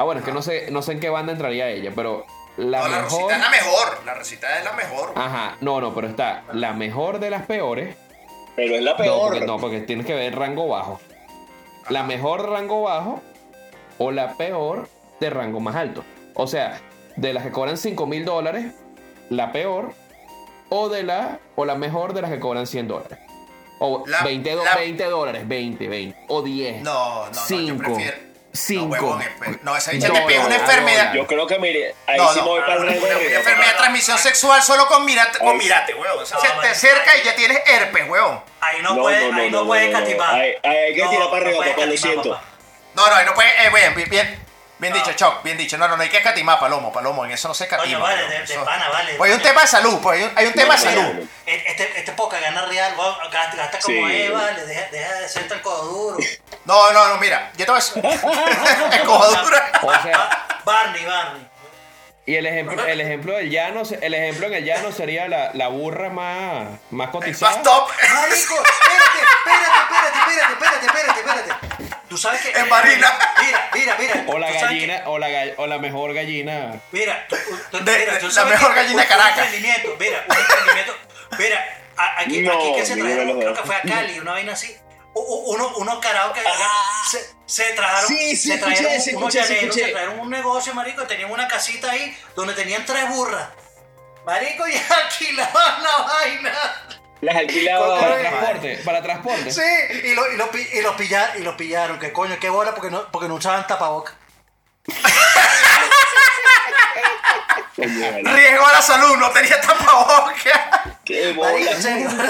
Ah, 0.00 0.04
bueno, 0.04 0.21
es 0.21 0.25
que 0.25 0.33
no 0.33 0.40
sé, 0.40 0.71
no 0.71 0.80
sé 0.80 0.92
en 0.92 1.00
qué 1.00 1.11
banda 1.11 1.30
entraría 1.33 1.69
ella, 1.69 1.92
pero 1.95 2.25
la 2.57 2.80
No, 2.80 2.88
la 2.88 3.00
mejor. 3.02 3.21
rosita 3.21 3.35
es 3.37 3.42
la 3.42 3.50
mejor. 3.50 4.00
La 4.07 4.14
rosita 4.14 4.59
es 4.59 4.64
la 4.64 4.73
mejor. 4.73 5.12
Ajá, 5.14 5.57
no, 5.61 5.78
no, 5.83 5.95
pero 5.95 6.07
está 6.09 6.45
la 6.54 6.73
mejor 6.73 7.19
de 7.21 7.28
las 7.28 7.45
peores. 7.45 7.97
Pero 8.57 8.76
es 8.76 8.83
la 8.83 8.92
No 8.92 8.97
peor. 8.97 9.21
porque, 9.33 9.47
no, 9.47 9.59
porque 9.59 9.80
tienes 9.80 10.07
que 10.07 10.14
ver 10.14 10.35
rango 10.38 10.69
bajo. 10.69 11.00
La 11.90 12.02
mejor 12.02 12.40
de 12.45 12.49
rango 12.49 12.80
bajo 12.83 13.21
o 13.99 14.11
la 14.11 14.38
peor 14.38 14.88
de 15.21 15.28
rango 15.28 15.61
más 15.61 15.76
alto. 15.76 16.02
O 16.35 16.47
sea, 16.47 16.80
de 17.16 17.35
las 17.35 17.42
que 17.45 17.50
cobran 17.52 17.76
5 17.76 18.07
mil 18.07 18.25
dólares 18.25 18.73
la 19.28 19.52
peor 19.52 19.92
o 20.71 20.88
de 20.88 21.02
la 21.02 21.40
o 21.57 21.66
la 21.66 21.75
mejor 21.75 22.14
de 22.14 22.23
las 22.23 22.30
que 22.30 22.40
cobran 22.40 22.66
100 22.66 22.88
dólares. 22.88 23.19
O 23.80 24.04
La- 24.07 24.23
20, 24.23 24.50
do- 24.54 24.64
la- 24.64 24.76
20 24.76 25.04
dólares, 25.04 25.47
20, 25.47 25.88
20. 25.88 26.19
O 26.28 26.40
10. 26.40 26.80
No, 26.83 27.26
no, 27.26 27.26
no, 27.26 27.33
yo 27.33 27.40
5. 27.47 27.83
prefiero. 27.85 28.29
5. 28.52 28.85
No, 28.85 28.90
huevón, 28.92 29.23
espe- 29.23 29.61
no, 29.62 29.76
esa 29.76 29.92
bicha 29.92 30.12
te 30.12 30.21
pega 30.23 30.45
una 30.45 30.57
enfermedad. 30.57 31.12
Yo 31.14 31.26
creo 31.26 31.47
que 31.47 31.59
mire, 31.59 31.95
ahí 32.07 32.16
No, 32.19 32.33
sí 32.33 32.38
no, 32.40 32.45
me 32.45 32.50
voy 32.50 32.61
para 32.62 32.75
el 32.75 32.80
una, 32.83 32.92
enfermedad 32.92 33.73
de 33.73 33.76
transmisión 33.78 34.19
sexual 34.19 34.61
solo 34.62 34.87
con 34.88 35.04
mirate, 35.04 35.38
con 35.38 35.57
mirate, 35.57 35.95
huevón. 35.95 36.23
O 36.23 36.26
sea, 36.26 36.38
No, 36.38 36.45
se 36.45 36.61
te 36.61 36.69
acerca 36.69 37.16
y 37.16 37.23
ya 37.25 37.35
tienes 37.37 37.61
herpes, 37.66 38.09
huevón. 38.09 38.42
Ahí 38.61 38.83
no, 38.83 38.97
puede, 38.97 39.33
ahí 39.33 39.50
no, 39.50 39.64
puede 39.66 39.92
catimar. 39.92 40.35
Ahí, 40.35 40.54
ahí 40.64 40.76
hay 40.76 40.95
que 40.95 41.04
No, 41.04 41.11
tirar 41.11 41.30
para 41.30 41.47
arriba, 41.47 41.64
papá, 41.64 41.87
lo 41.87 41.97
siento. 41.97 42.30
papá. 42.30 42.45
No, 42.95 43.07
no, 43.09 43.14
ahí 43.14 43.25
no 43.26 43.35
puede. 43.35 43.49
Eh, 43.66 43.71
bien, 43.95 44.11
bien, 44.11 44.45
bien, 44.80 44.92
dicho, 44.92 45.12
Choc, 45.12 45.42
bien 45.42 45.56
dicho. 45.56 45.76
No, 45.78 45.87
no, 45.88 45.96
no 45.96 46.02
hay 46.02 46.08
que 46.08 46.16
escatimar, 46.18 46.58
Palomo, 46.58 46.92
Palomo. 46.92 47.25
En 47.25 47.30
eso 47.30 47.46
no 47.49 47.54
se 47.54 47.64
escatima. 47.64 47.87
Coño, 47.87 48.00
vale, 48.00 48.22
de, 48.28 48.38
de 48.38 48.44
eso- 48.44 48.64
pana, 48.64 48.88
vale. 48.88 49.14
Pues 49.14 49.30
hay 49.30 49.37
un 49.37 49.42
tema 49.42 49.60
de 49.62 49.66
salud, 49.66 49.99
pues 50.02 50.18
hay 50.18 50.25
un, 50.26 50.32
hay 50.38 50.46
un 50.46 50.52
tema 50.54 50.75
de 50.76 50.80
salud. 50.80 51.28
Este, 51.46 51.99
este 51.99 52.12
poca 52.12 52.38
gana 52.40 52.62
real, 52.66 52.94
gasta, 53.30 53.56
gasta 53.56 53.78
como 53.80 54.08
Sí. 54.08 54.14
Eva, 54.22 54.50
le 54.52 54.64
deja, 54.66 54.87
deja 54.90 55.12
de 55.14 55.28
ser 55.28 55.49
tan 55.49 55.58
codo 55.60 55.82
duro. 55.84 56.18
No, 56.64 56.92
no, 56.92 57.08
no, 57.08 57.16
mira, 57.18 57.50
yo 57.56 57.64
te 57.66 57.72
voy 57.72 57.80
a 57.80 57.84
decir. 57.84 58.02
Escojadura. 58.92 59.72
O 59.82 59.92
sea, 60.02 60.46
Barney, 60.64 61.04
Barney. 61.04 61.46
Y 62.26 62.36
el 62.36 62.46
ejemplo, 62.46 62.84
el 62.86 63.00
ejemplo 63.00 63.36
del 63.36 63.50
llano, 63.50 63.84
se- 63.84 63.98
el 64.04 64.14
ejemplo 64.14 64.46
en 64.46 64.54
el 64.54 64.64
llano 64.64 64.92
sería 64.92 65.26
la, 65.28 65.50
la 65.54 65.68
burra 65.68 66.10
más, 66.10 66.68
más 66.90 67.10
cotizada. 67.10 67.52
Más 67.56 67.62
top. 67.62 67.88
Marico, 68.14 68.54
espérate, 68.54 69.20
espérate, 69.38 69.78
espérate, 69.80 70.52
espérate, 70.52 70.86
espérate, 70.86 71.20
espérate, 71.20 71.50
espérate. 71.50 72.00
Tú 72.08 72.16
sabes 72.18 72.40
que. 72.42 72.50
En 72.58 72.68
Marina. 72.68 73.08
Mira, 73.40 73.70
mira, 73.74 73.96
mira. 73.98 74.24
O 74.26 74.38
la 74.38 74.50
gallina, 74.52 75.02
o 75.06 75.18
la, 75.18 75.28
o 75.56 75.66
la 75.66 75.78
mejor 75.78 76.12
gallina. 76.12 76.80
mira, 76.92 77.26
tú, 77.28 77.36
tú- 77.70 77.84
De- 77.84 77.98
mira, 77.98 78.18
tú 78.18 78.26
la 78.26 78.32
sabes 78.32 78.52
mejor 78.52 78.74
que 78.74 78.80
gallina 78.82 79.02
de 79.02 79.08
Caracas. 79.08 79.36
Un 79.38 79.42
emprendimiento, 79.54 79.96
mira, 79.98 80.24
un 80.28 80.36
emprendimiento. 80.36 80.96
Mira, 81.38 81.64
aquí, 82.18 82.40
No, 82.42 82.52
aquí 82.52 82.74
que 82.76 82.86
se 82.86 82.96
trajeron, 82.96 83.38
creo 83.40 83.54
que 83.54 83.62
fue 83.62 83.76
a 83.76 83.82
Cali, 83.82 84.18
una 84.18 84.32
vaina 84.32 84.52
así. 84.52 84.76
U- 85.14 85.21
u- 85.21 85.55
Uno, 85.55 85.69
unos 85.76 85.99
carados 85.99 86.33
que 86.37 86.43
se, 87.11 87.35
se 87.47 87.73
trajeron, 87.75 88.07
Sí, 88.09 88.37
sí, 88.37 88.49
se 88.49 88.55
escuché, 88.55 88.76
trajeron 88.76 88.93
unos 88.93 89.07
escuché, 89.09 89.43
sí, 89.43 89.49
llaneros, 89.55 89.64
escuché. 89.76 89.85
se 89.87 89.90
trajeron 89.93 90.21
un 90.21 90.31
negocio, 90.31 90.75
marico, 90.75 91.02
y 91.02 91.07
tenían 91.07 91.31
una 91.33 91.49
casita 91.49 91.90
ahí 91.90 92.17
donde 92.37 92.55
tenían 92.55 92.85
tres 92.87 93.09
burras. 93.09 93.49
Marico, 94.25 94.69
y 94.69 94.73
alquilaban 95.05 95.83
la 95.83 95.97
vaina. 96.05 96.52
Las 97.23 97.37
alquilaban. 97.37 98.00
Para 98.00 98.19
transporte, 98.21 98.79
para 98.85 99.02
transporte. 99.02 99.50
Sí, 99.52 99.62
y, 100.05 100.14
lo, 100.14 100.33
y, 100.33 100.37
lo, 100.37 100.49
y, 100.55 100.81
lo 100.83 100.97
pillaron, 100.97 101.38
y 101.40 101.43
lo 101.45 101.57
pillaron. 101.57 101.99
Que 101.99 102.12
coño, 102.12 102.38
qué 102.40 102.49
bola 102.49 102.75
porque 102.75 102.90
no, 102.90 103.11
porque 103.11 103.29
no 103.29 103.35
usaban 103.35 103.67
tapabocas. 103.67 104.14
Riesgo 107.76 108.67
a 108.67 108.73
la 108.73 108.83
salud, 108.83 109.17
no 109.17 109.31
tenía 109.31 109.61
tapabocas. 109.61 110.37
Qué 111.05 111.35
Marico, 111.35 111.40
bola. 111.40 111.70
en 111.73 112.20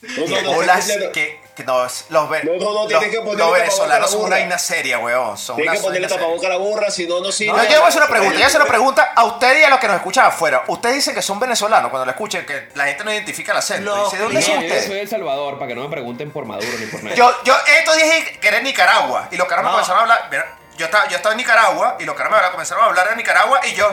tienes 0.00 0.94
que- 0.98 1.10
que, 1.12 1.40
que 1.54 1.64
no, 1.64 1.82
los, 1.82 2.30
ve- 2.30 2.42
No, 2.44 2.52
no, 2.58 2.88
los, 2.88 3.02
que 3.02 3.20
los 3.36 3.52
venezolanos 3.52 4.10
son 4.10 4.20
una 4.20 4.28
burra. 4.28 4.36
vaina 4.38 4.58
seria, 4.58 4.98
weón. 4.98 5.36
Son 5.36 5.56
Tienes 5.56 5.72
una 5.72 5.78
que 5.80 5.84
ponerle 5.86 6.08
tapabocas 6.08 6.46
a 6.46 6.48
la 6.48 6.56
burra, 6.56 6.90
si 6.90 7.06
no, 7.06 7.20
no 7.20 7.30
sirve. 7.30 7.56
No, 7.56 7.64
yo 7.64 7.70
voy 7.76 7.84
a 7.84 7.88
hacer 7.88 8.00
una 8.02 8.10
pregunta, 8.10 8.32
yo 8.32 8.38
voy 8.38 8.42
a 8.42 8.46
hacer 8.46 8.60
una 8.60 8.70
pregunta 8.70 9.12
a 9.14 9.24
ustedes 9.24 9.60
y 9.60 9.64
a 9.64 9.68
los 9.70 9.78
que 9.78 9.86
nos 9.88 9.96
escuchan 9.96 10.26
afuera. 10.26 10.64
Ustedes 10.68 10.94
dicen 10.96 11.14
que 11.14 11.22
son 11.22 11.38
venezolanos 11.38 11.90
cuando 11.90 12.06
lo 12.06 12.10
escuchen, 12.12 12.46
que 12.46 12.68
la 12.74 12.86
gente 12.86 13.04
no 13.04 13.12
identifica 13.12 13.52
el 13.52 13.58
acento. 13.58 14.04
Dice, 14.04 14.16
¿De 14.16 14.22
dónde 14.22 14.40
No, 14.40 14.46
son 14.46 14.54
yo 14.54 14.60
ustedes? 14.66 14.86
soy 14.86 14.94
de 14.94 15.00
El 15.02 15.08
Salvador, 15.08 15.54
para 15.58 15.68
que 15.68 15.74
no 15.74 15.82
me 15.82 15.88
pregunten 15.90 16.30
por 16.30 16.46
Maduro 16.46 16.72
ni 16.78 16.86
por 16.86 17.02
nada. 17.04 17.14
Yo, 17.16 17.30
yo 17.44 17.54
estos 17.78 17.96
dije 17.96 18.38
que 18.40 18.48
era 18.48 18.58
en 18.58 18.64
Nicaragua 18.64 19.28
y 19.30 19.36
los 19.36 19.46
No. 19.48 19.70
comenzaron 19.70 19.98
a 19.98 20.02
hablar. 20.02 20.28
mira, 20.30 20.56
Yo 20.78 20.86
estaba, 20.86 21.08
yo 21.08 21.16
estaba 21.16 21.34
en 21.34 21.38
Nicaragua 21.38 21.96
y 22.00 22.04
los 22.04 22.16
hablaron- 22.16 22.52
comenzaron 22.52 22.84
a 22.84 22.86
hablar 22.86 23.10
de 23.10 23.16
Nicaragua 23.16 23.60
y 23.66 23.74
yo. 23.74 23.90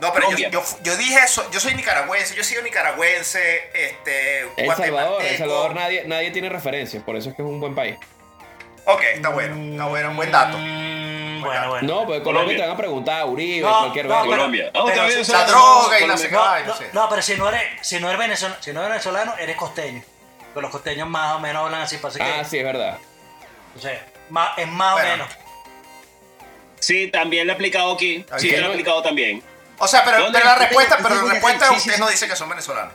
No, 0.00 0.12
pero 0.12 0.30
yo, 0.30 0.48
yo, 0.48 0.62
yo 0.82 0.96
dije 0.96 1.18
eso, 1.24 1.48
yo 1.50 1.58
soy 1.58 1.74
nicaragüense, 1.74 2.34
yo 2.34 2.42
he 2.42 2.44
sido 2.44 2.62
nicaragüense, 2.62 3.70
este. 3.74 4.40
El 4.56 4.72
Salvador, 4.74 5.22
El. 5.22 5.38
Salvador 5.38 5.74
nadie, 5.74 6.04
nadie 6.06 6.30
tiene 6.30 6.48
referencias, 6.48 7.02
por 7.02 7.16
eso 7.16 7.30
es 7.30 7.36
que 7.36 7.42
es 7.42 7.48
un 7.48 7.58
buen 7.60 7.74
país. 7.74 7.96
Ok, 8.84 9.02
está 9.14 9.28
bueno, 9.30 9.54
está 9.72 9.84
bueno, 9.86 10.14
buen 10.14 10.30
dato. 10.30 10.56
Mm, 10.56 11.42
bueno, 11.42 11.68
bueno. 11.68 11.86
No, 11.88 12.06
porque 12.06 12.22
Colombia 12.22 12.22
Colombia. 12.22 12.56
te 12.56 12.62
van 12.62 12.70
a 12.70 12.76
preguntar, 12.76 13.26
Uribe, 13.26 13.60
No, 13.68 13.78
cualquier 13.80 14.06
no, 14.06 14.20
pero- 14.22 14.30
Colombia. 14.30 14.70
Ah, 14.72 14.82
pero 14.86 15.02
La 15.28 15.44
droga 15.44 15.98
y 16.00 16.06
la 16.06 16.14
Colombia. 16.14 16.16
se 16.16 16.30
No, 16.30 16.58
no 16.60 16.66
no, 16.66 16.74
no, 17.02 17.08
pero 17.08 17.22
si 17.22 17.34
no 17.36 17.48
eres, 17.48 17.62
si 17.82 18.00
no 18.00 18.08
eres 18.08 18.18
venezolano, 18.18 18.62
si 18.62 18.72
no 18.72 18.80
eres 18.80 18.90
venezolano, 18.90 19.34
eres 19.38 19.56
costeño. 19.56 20.02
Porque 20.54 20.60
los 20.62 20.70
costeños 20.70 21.08
más 21.08 21.34
o 21.34 21.40
menos 21.40 21.66
hablan 21.66 21.82
así, 21.82 21.98
parece 21.98 22.20
que 22.20 22.24
Ah, 22.24 22.44
sí, 22.44 22.58
es 22.58 22.64
verdad. 22.64 22.98
o 23.76 23.80
sea, 23.80 24.06
más, 24.30 24.56
es 24.56 24.68
más 24.68 24.92
Bueno. 24.94 25.08
o 25.08 25.16
menos. 25.26 25.28
Sí, 26.80 27.08
también 27.10 27.46
lo 27.46 27.52
he 27.52 27.56
aplicado 27.56 27.92
aquí. 27.92 28.24
Sí, 28.38 28.50
lo 28.56 28.68
he 28.68 28.70
aplicado 28.70 29.02
también. 29.02 29.42
O 29.78 29.86
sea, 29.88 30.04
pero, 30.04 30.26
pero 30.32 30.44
la 30.44 30.54
respuesta, 30.56 30.98
pero 31.02 31.22
la 31.22 31.32
respuesta 31.32 31.66
Sí, 31.68 31.72
sí, 31.74 31.78
ustedes 31.78 31.96
sí. 31.96 32.00
no 32.02 32.08
dicen 32.10 32.28
que 32.28 32.36
son 32.36 32.48
venezolanos. 32.48 32.92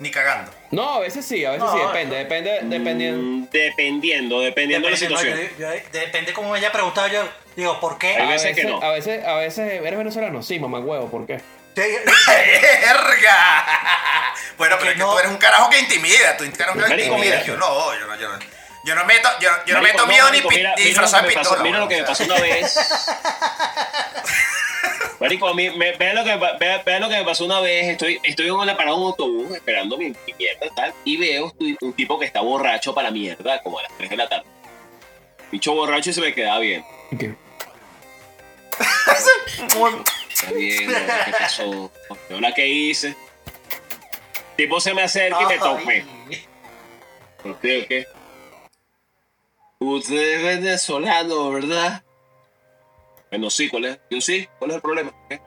Ni 0.00 0.10
cagando. 0.10 0.50
No, 0.72 0.94
a 0.94 0.98
veces 1.00 1.24
sí, 1.24 1.44
a 1.44 1.50
veces 1.50 1.64
No, 1.64 1.72
sí, 1.72 1.78
no. 1.78 1.86
depende, 1.88 2.16
depende, 2.16 2.60
dependiendo. 2.64 3.22
Mm, 3.22 3.50
Dependiendo, 3.52 4.40
dependiendo 4.40 4.86
de 4.88 4.92
la 4.92 4.96
situación. 4.96 5.36
no, 5.36 5.42
yo- 5.58 5.74
yo- 5.74 5.82
depende 5.92 6.32
como 6.32 6.50
me 6.50 6.58
haya 6.58 6.72
preguntado 6.72 7.06
yo. 7.06 7.22
Digo, 7.54 7.78
¿por 7.78 7.98
qué? 7.98 8.16
Hay 8.16 8.22
A 8.26 8.30
veces 8.30 8.56
que 8.56 8.64
no. 8.64 8.82
a 8.82 8.90
veces, 8.90 9.24
a 9.24 9.34
veces, 9.34 9.80
¿eres 9.80 9.96
venezolano? 9.96 10.42
Sí, 10.42 10.58
mamá 10.58 10.80
huevo, 10.80 11.08
¿por 11.08 11.24
qué? 11.26 11.38
Sí, 11.76 11.82
¡Verga! 12.82 13.64
Bueno, 14.58 14.76
pero 14.78 14.90
es 14.90 14.96
que 14.96 15.02
no- 15.02 15.12
tú 15.12 15.18
eres 15.20 15.30
un 15.30 15.36
carajo 15.38 15.70
que 15.70 15.78
intimida, 15.78 16.36
tú 16.36 16.42
eres 16.44 16.52
un 16.54 16.58
carajo 16.58 16.78
que 16.80 16.88
Marico, 16.88 17.14
intimida. 17.14 17.34
mira. 17.36 17.46
Yo 17.46 17.56
no, 17.56 17.94
yo 17.98 18.06
no, 18.06 18.16
yo 18.16 18.28
no. 18.28 18.38
Yo 18.84 18.94
no 18.96 19.04
meto, 19.04 19.28
yo, 19.40 19.50
yo 19.66 19.74
no 19.76 19.82
Marico, 19.82 19.98
meto 19.98 20.06
miedo 20.08 20.24
marico, 20.26 20.48
ni, 20.50 20.56
pi- 20.56 20.56
mira- 20.56 20.70
ni 20.70 20.84
mira 20.84 20.84
lo 20.84 20.88
disfrazado 20.88 21.22
que 21.22 21.28
de 21.28 21.34
me 21.36 21.40
pasó- 21.42 21.50
pistola. 21.50 21.62
Mira 21.62 21.78
lo 21.78 21.88
que 21.88 21.94
me 21.96 22.02
o 22.02 22.06
sea. 22.06 22.26
pasó 22.26 22.34
una 22.34 22.40
vez. 22.42 22.76
Marico, 25.22 25.46
a 25.46 25.54
mí, 25.54 25.70
me- 25.70 25.92
vean, 25.92 26.16
lo 26.16 26.24
que, 26.24 26.36
me- 26.36 26.58
vean, 26.58 26.82
vean 26.84 27.00
lo 27.00 27.08
que 27.08 27.16
me 27.16 27.24
pasó 27.24 27.44
una 27.44 27.60
vez. 27.60 27.86
Estoy, 27.90 28.18
estoy 28.24 28.46
en 28.46 28.52
una 28.54 28.76
parada 28.76 28.96
de 28.96 29.02
un 29.02 29.06
autobús 29.08 29.54
esperando 29.54 29.96
mi, 29.96 30.06
mi 30.06 30.34
mierda 30.36 30.66
y 30.66 30.74
tal. 30.74 30.92
Y 31.04 31.16
veo 31.16 31.52
un, 31.80 31.92
tipo 31.92 32.18
que 32.18 32.26
está 32.26 32.40
borracho 32.40 32.92
para 32.92 33.08
la 33.08 33.12
mierda, 33.12 33.62
como 33.62 33.78
a 33.78 33.82
las 33.82 33.96
3 33.98 34.10
de 34.10 34.16
la 34.16 34.28
tarde. 34.28 34.46
Bicho 35.52 35.74
borracho 35.74 36.10
y 36.10 36.12
se 36.12 36.20
me 36.20 36.34
quedaba 36.34 36.58
bien. 36.58 36.84
¿Qué? 37.16 37.36
Está 40.28 40.50
bien. 40.52 40.88
¿qué 40.88 41.32
pasó? 41.38 41.92
Yo 42.28 42.40
la 42.40 42.52
que 42.52 42.66
hice. 42.66 43.08
El 43.08 44.56
tipo 44.56 44.80
se 44.80 44.92
me 44.92 45.02
acerca 45.02 45.40
y 45.40 45.46
me 45.46 45.58
tope. 45.58 46.04
¿Por 47.44 47.60
qué 47.60 47.82
o 47.82 47.86
qué? 47.86 48.06
Usted 49.78 50.16
es 50.16 50.42
venezolano, 50.42 51.50
¿verdad? 51.52 52.02
Bueno, 53.32 53.48
sí, 53.48 53.70
¿cuál 53.70 53.86
es? 53.86 53.98
Yo 54.10 54.20
sí, 54.20 54.46
¿cuál 54.58 54.72
es 54.72 54.76
el 54.76 54.82
problema? 54.82 55.10
¿Qué? 55.30 55.40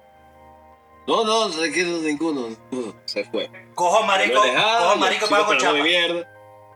No, 1.07 1.23
no, 1.23 1.49
no 1.49 1.61
quiero 1.71 1.99
ninguno. 1.99 2.47
ninguno. 2.49 2.95
Se 3.05 3.23
fue. 3.25 3.47
Cojo 3.75 4.03
marico, 4.05 4.41
dejado, 4.41 4.85
cojo 4.87 4.95
marico 4.97 5.27
pago 5.27 5.45
con 5.45 5.59
chapa. 5.59 5.73
mi 5.73 5.83
mierda. 5.83 6.27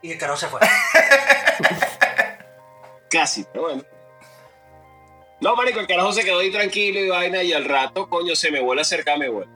Y 0.04 0.12
el 0.12 0.20
carajo 0.20 0.38
se 0.40 0.48
fue. 0.48 0.60
Casi, 3.10 3.44
pero 3.52 3.64
bueno. 3.66 3.84
No, 5.42 5.56
marico, 5.56 5.80
el 5.80 5.88
carajo 5.88 6.14
se 6.14 6.24
quedó 6.24 6.38
ahí 6.40 6.52
tranquilo 6.52 7.00
y 7.00 7.10
vaina 7.10 7.42
y 7.42 7.54
al 7.54 7.66
rato, 7.66 8.08
coño, 8.08 8.36
se 8.36 8.52
me 8.52 8.60
vuelve 8.62 8.82
a 8.82 8.84
acercar, 8.84 9.18
me 9.18 9.30
vuelve. 9.30 9.52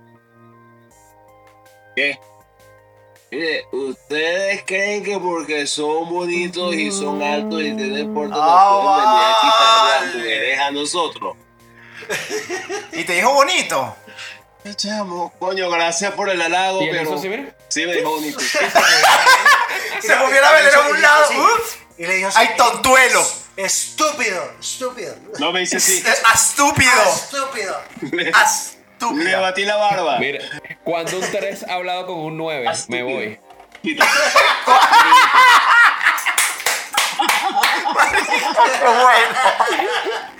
¿Qué? 1.95 2.17
Mire, 3.29 3.67
¿ustedes 3.71 4.63
creen 4.65 5.03
que 5.03 5.19
porque 5.19 5.67
son 5.67 6.09
bonitos 6.09 6.73
y 6.75 6.91
son 6.91 7.21
altos 7.21 7.61
y 7.61 7.75
tienen 7.75 8.11
porte 8.13 8.29
nos 8.31 8.39
Ah, 8.41 8.79
pueden 8.81 9.09
venir 9.09 9.23
a 9.23 9.35
quitar 9.41 9.85
las 10.05 10.15
mujeres 10.15 10.59
a 10.59 10.71
nosotros? 10.71 11.37
Y 12.91 13.03
te 13.03 13.13
dijo 13.13 13.33
bonito. 13.33 13.95
Chamo, 14.75 15.33
coño, 15.39 15.69
gracias 15.69 16.13
por 16.13 16.29
el 16.29 16.41
halago, 16.41 16.81
¿Y 16.81 16.89
pero... 16.89 17.03
eso 17.03 17.17
sí, 17.17 17.27
mira? 17.27 17.53
Sí, 17.67 17.85
me 17.85 17.95
dijo 17.95 18.11
bonito. 18.11 18.39
Se 20.01 20.15
movió 20.15 20.41
la 20.41 20.51
velera 20.51 20.77
a 20.77 20.89
un 20.89 21.01
lado. 21.01 21.29
Y 21.97 22.05
le 22.05 22.15
dijo 22.15 22.29
¡Ay, 22.35 22.49
tontuelo! 22.55 23.25
Estúpido, 23.57 24.53
estúpido. 24.59 25.15
No 25.39 25.51
me 25.51 25.59
dice 25.59 25.79
sí. 25.79 26.03
¡Estúpido! 26.33 26.91
Estúpido. 27.13 27.81
Le, 28.11 28.23
le 28.23 28.31
¡Estúpido! 28.31 29.41
batí 29.41 29.65
la 29.65 29.75
barba. 29.75 30.17
Mira, 30.17 30.39
cuando 30.83 31.19
un 31.19 31.29
3 31.29 31.65
ha 31.69 31.73
hablado 31.73 32.07
con 32.07 32.19
un 32.19 32.37
9, 32.37 32.71
me 32.87 33.03
voy. 33.03 33.39
Quita. 33.81 34.05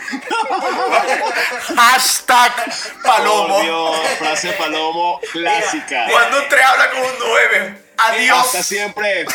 Hashtag 1.76 2.52
Palomo. 3.04 3.62
Dios, 3.62 3.98
frase 4.20 4.52
Palomo 4.54 5.20
clásica. 5.32 6.08
Cuando 6.12 6.40
un 6.42 6.50
3 6.50 6.66
habla 6.66 6.90
con 6.92 7.00
un 7.02 7.12
9. 7.20 7.76
Adiós. 7.98 8.40
Hasta 8.46 8.64
siempre. 8.64 9.26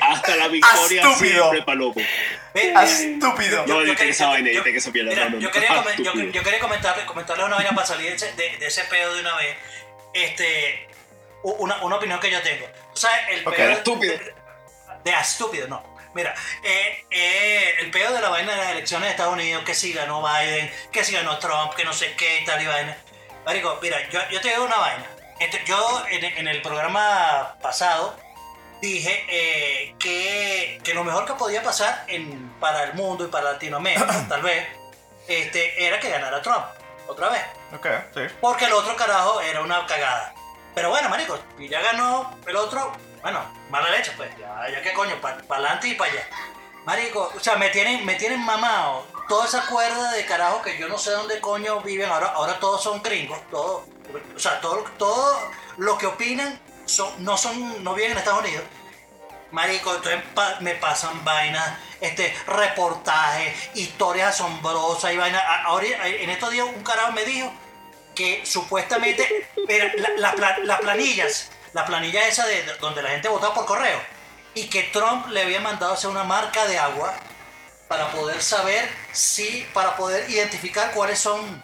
Hasta 0.00 0.36
la 0.36 0.48
victoria 0.48 1.02
Estúpido. 1.02 1.38
siempre, 1.50 1.62
Palomo. 1.62 1.94
Estúpido. 2.54 3.64
No, 3.66 3.82
yo 3.84 3.94
quería- 3.94 4.10
esa 4.12 4.26
vaina, 4.28 4.50
yo 4.50 4.62
quería, 4.64 4.80
Ah, 4.80 5.84
comen- 5.84 5.96
yo, 5.96 6.10
estúpido. 6.10 6.32
yo 6.32 6.42
quería 6.42 6.58
comentarle, 6.60 7.06
comentarle 7.06 7.44
una 7.44 7.56
vaina 7.56 7.70
para 7.74 7.86
salir 7.86 8.10
de 8.10 8.16
ese, 8.16 8.32
de, 8.32 8.56
de 8.58 8.66
ese 8.66 8.84
pedo 8.84 9.14
de 9.14 9.20
una 9.20 9.36
vez. 9.36 9.56
Este, 10.14 10.88
una, 11.42 11.76
una 11.84 11.96
opinión 11.96 12.18
que 12.18 12.30
yo 12.30 12.40
tengo. 12.42 12.66
¿Tú 12.92 13.00
sabes? 13.00 13.20
El 13.30 13.46
Ok, 13.46 13.54
pedo 13.54 13.70
estúpido. 13.70 14.14
De, 14.18 14.34
de 15.04 15.10
estúpido, 15.18 15.68
no. 15.68 15.89
Mira, 16.14 16.34
eh, 16.64 17.04
eh, 17.10 17.74
el 17.80 17.90
peor 17.90 18.12
de 18.12 18.20
la 18.20 18.28
vaina 18.30 18.52
de 18.52 18.58
las 18.58 18.70
elecciones 18.72 19.06
de 19.06 19.10
Estados 19.12 19.34
Unidos, 19.34 19.62
que 19.64 19.74
si 19.74 19.92
ganó 19.92 20.22
Biden, 20.22 20.70
que 20.90 21.04
si 21.04 21.12
ganó 21.12 21.38
Trump, 21.38 21.74
que 21.74 21.84
no 21.84 21.92
sé 21.92 22.14
qué 22.16 22.40
y 22.40 22.44
tal 22.44 22.60
y 22.60 22.66
vaina. 22.66 22.96
Marico, 23.44 23.78
mira, 23.80 23.96
yo, 24.10 24.20
yo 24.30 24.40
te 24.40 24.48
digo 24.48 24.64
una 24.64 24.76
vaina. 24.76 25.06
Este, 25.38 25.62
yo 25.64 26.04
en, 26.10 26.24
en 26.24 26.48
el 26.48 26.60
programa 26.62 27.56
pasado 27.62 28.16
dije 28.80 29.24
eh, 29.28 29.94
que, 29.98 30.80
que 30.82 30.94
lo 30.94 31.04
mejor 31.04 31.26
que 31.26 31.34
podía 31.34 31.62
pasar 31.62 32.04
en, 32.08 32.50
para 32.60 32.84
el 32.84 32.94
mundo 32.94 33.24
y 33.24 33.28
para 33.28 33.52
Latinoamérica, 33.52 34.26
tal 34.28 34.42
vez, 34.42 34.66
este, 35.28 35.84
era 35.84 36.00
que 36.00 36.10
ganara 36.10 36.42
Trump, 36.42 36.64
otra 37.06 37.28
vez. 37.28 37.42
Ok, 37.74 37.86
sí. 38.14 38.20
Porque 38.40 38.64
el 38.64 38.72
otro 38.72 38.96
carajo 38.96 39.40
era 39.40 39.62
una 39.62 39.86
cagada. 39.86 40.34
Pero 40.74 40.90
bueno, 40.90 41.08
marico, 41.08 41.38
y 41.58 41.68
ya 41.68 41.80
ganó 41.80 42.38
el 42.46 42.56
otro, 42.56 42.92
bueno, 43.22 43.40
mala 43.70 43.90
leche, 43.90 44.12
pues, 44.16 44.30
ya, 44.38 44.66
ya 44.70 44.82
qué 44.82 44.92
coño, 44.92 45.20
para 45.20 45.36
adelante 45.48 45.88
y 45.88 45.94
para 45.94 46.10
allá. 46.12 46.22
Marico, 46.84 47.30
o 47.36 47.40
sea, 47.40 47.56
me 47.56 47.68
tienen, 47.68 48.04
me 48.06 48.14
tienen 48.14 48.40
mamado 48.40 49.06
toda 49.28 49.46
esa 49.46 49.66
cuerda 49.66 50.12
de 50.12 50.24
carajo 50.24 50.62
que 50.62 50.78
yo 50.78 50.88
no 50.88 50.98
sé 50.98 51.10
dónde 51.10 51.40
coño 51.40 51.80
viven, 51.82 52.10
ahora, 52.10 52.28
ahora 52.28 52.58
todos 52.58 52.82
son 52.82 53.02
gringos, 53.02 53.38
todos, 53.50 53.82
o 54.34 54.38
sea, 54.38 54.60
todo, 54.60 54.82
todo 54.98 55.40
lo 55.76 55.98
que 55.98 56.06
opinan 56.06 56.58
son, 56.86 57.22
no 57.22 57.36
son, 57.36 57.84
no 57.84 57.94
viven 57.94 58.12
en 58.12 58.18
Estados 58.18 58.40
Unidos. 58.40 58.64
Marico, 59.52 59.94
entonces 59.94 60.22
me 60.60 60.74
pasan 60.76 61.24
vainas, 61.24 61.68
este, 62.00 62.34
reportajes, 62.46 63.70
historias 63.74 64.28
asombrosas 64.34 65.12
y 65.12 65.16
vainas. 65.16 65.42
Ahora, 65.64 65.86
en 66.06 66.30
estos 66.30 66.50
días 66.50 66.66
un 66.66 66.82
carajo 66.82 67.12
me 67.12 67.24
dijo 67.24 67.52
que 68.14 68.44
supuestamente 68.46 69.48
mira, 69.68 69.92
la- 70.16 70.56
las 70.64 70.80
planillas, 70.80 71.50
la 71.72 71.84
planilla 71.86 72.26
esa 72.28 72.46
de, 72.46 72.62
de- 72.62 72.74
donde 72.78 73.02
la 73.02 73.10
gente 73.10 73.28
votaba 73.28 73.54
por 73.54 73.66
correo, 73.66 73.98
y 74.54 74.68
que 74.68 74.82
Trump 74.84 75.28
le 75.28 75.42
había 75.42 75.60
mandado 75.60 75.92
hacer 75.94 76.10
una 76.10 76.24
marca 76.24 76.66
de 76.66 76.78
agua 76.78 77.14
para 77.88 78.10
poder 78.10 78.40
saber 78.42 78.88
si, 79.12 79.66
para 79.72 79.96
poder 79.96 80.28
identificar 80.30 80.92
cuáles 80.92 81.18
son 81.18 81.62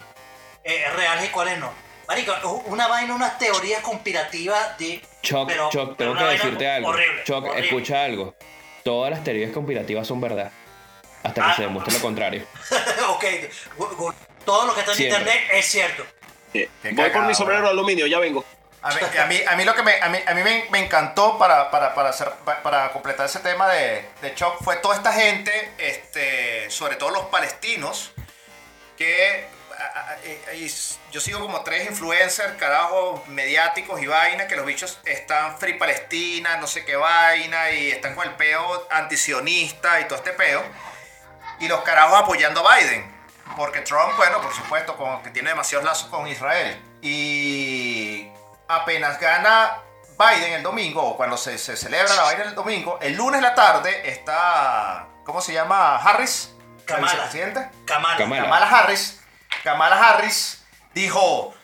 eh, 0.64 0.85
reales 0.97 1.27
y 1.27 1.29
cuáles 1.29 1.59
no. 1.59 1.73
Marico, 2.09 2.33
una 2.66 2.87
vaina, 2.87 3.14
unas 3.14 3.37
teorías 3.38 3.81
conspirativas 3.83 4.79
de... 4.79 5.03
Choc, 5.23 5.49
pero- 5.49 5.69
Choc, 5.71 5.97
tengo 5.97 6.16
que 6.16 6.25
decirte 6.25 6.69
algo. 6.71 6.88
Horrible, 6.90 7.25
Choc, 7.25 7.45
horrible. 7.45 7.66
escucha 7.66 8.05
algo. 8.05 8.35
Todas 8.85 9.11
las 9.11 9.25
teorías 9.25 9.51
conspirativas 9.53 10.07
son 10.07 10.21
verdad. 10.21 10.53
Hasta 11.25 11.42
que 11.42 11.51
Ah. 11.51 11.57
se 11.57 11.62
demuestre 11.62 11.95
lo 11.95 12.01
contrario. 12.01 12.47
ok, 13.09 13.25
todo 14.45 14.66
lo 14.66 14.75
que 14.75 14.81
está 14.81 14.92
en 14.92 14.97
Siempre. 14.99 15.19
internet 15.19 15.49
es 15.53 15.66
cierto. 15.66 16.05
Eh, 16.55 16.69
Voy 16.92 17.11
por 17.11 17.23
mi 17.23 17.35
sombrero 17.35 17.62
de 17.62 17.69
aluminio, 17.71 18.07
ya 18.07 18.21
vengo. 18.21 18.45
A 18.87 18.94
mí, 18.94 19.01
a 19.18 19.27
mí, 19.27 19.40
a 19.49 19.57
mí 19.57 19.64
lo 19.64 19.75
que 19.75 19.83
me, 19.83 20.01
a 20.01 20.09
mí, 20.09 20.18
a 20.27 20.35
mí 20.35 20.42
me, 20.42 20.66
me 20.70 20.79
encantó 20.85 21.38
para, 21.38 21.70
para, 21.70 21.94
para, 21.94 22.11
hacer- 22.11 22.31
pa- 22.44 22.62
para 22.62 22.92
completar 22.92 23.27
ese 23.27 23.40
tema 23.40 23.68
de, 23.68 24.09
de 24.22 24.35
Choc 24.35 24.62
fue 24.62 24.77
toda 24.77 24.94
esta 24.96 25.12
gente, 25.12 25.72
este, 25.79 26.70
sobre 26.70 26.96
todo 26.96 27.11
los 27.11 27.27
palestinos, 27.27 28.12
que 28.96 29.49
y 30.55 30.64
s- 30.66 30.96
yo 31.12 31.20
sigo 31.20 31.40
como 31.40 31.62
tres 31.62 31.87
influencers, 31.90 32.55
carajos, 32.55 33.27
mediáticos 33.29 34.01
y 34.01 34.07
vaina, 34.07 34.46
que 34.46 34.57
los 34.57 34.64
bichos 34.64 34.99
están 35.05 35.59
free 35.59 35.75
Palestina, 35.75 36.57
no 36.57 36.66
sé 36.66 36.85
qué 36.85 36.96
vaina, 36.96 37.70
y 37.72 37.90
están 37.90 38.14
con 38.14 38.27
el 38.27 38.35
peo 38.37 38.87
antisionista 38.90 40.01
y 40.01 40.05
todo 40.05 40.16
este 40.16 40.33
peo, 40.33 40.62
y 41.61 41.68
los 41.68 41.83
carajos 41.83 42.18
apoyando 42.20 42.66
a 42.66 42.77
Biden. 42.79 43.14
Porque 43.57 43.81
Trump, 43.81 44.16
bueno, 44.16 44.40
por 44.40 44.55
supuesto, 44.55 44.96
como 44.96 45.22
que 45.22 45.31
tiene 45.31 45.51
demasiados 45.51 45.85
lazos 45.85 46.09
con 46.09 46.27
Israel. 46.27 46.81
Y 47.03 48.29
apenas 48.68 49.20
gana 49.20 49.79
Biden 50.18 50.55
el 50.55 50.62
domingo, 50.62 51.02
o 51.02 51.16
cuando 51.16 51.37
se, 51.37 51.59
se 51.59 51.76
celebra 51.76 52.14
la 52.14 52.22
vaina 52.22 52.44
el 52.44 52.55
domingo, 52.55 52.98
el 53.02 53.14
lunes 53.14 53.38
en 53.38 53.42
la 53.42 53.55
tarde 53.55 54.09
está, 54.09 55.07
¿cómo 55.24 55.40
se 55.40 55.52
llama? 55.52 55.96
Harris, 55.96 56.55
la 56.79 56.85
Kamala. 56.87 57.12
vicepresidenta. 57.12 57.70
Kamala. 57.85 58.16
Kamala. 58.16 58.42
Kamala 58.42 58.66
Harris. 58.66 59.20
Kamala 59.62 60.09
Harris 60.09 60.64
dijo, 60.94 61.55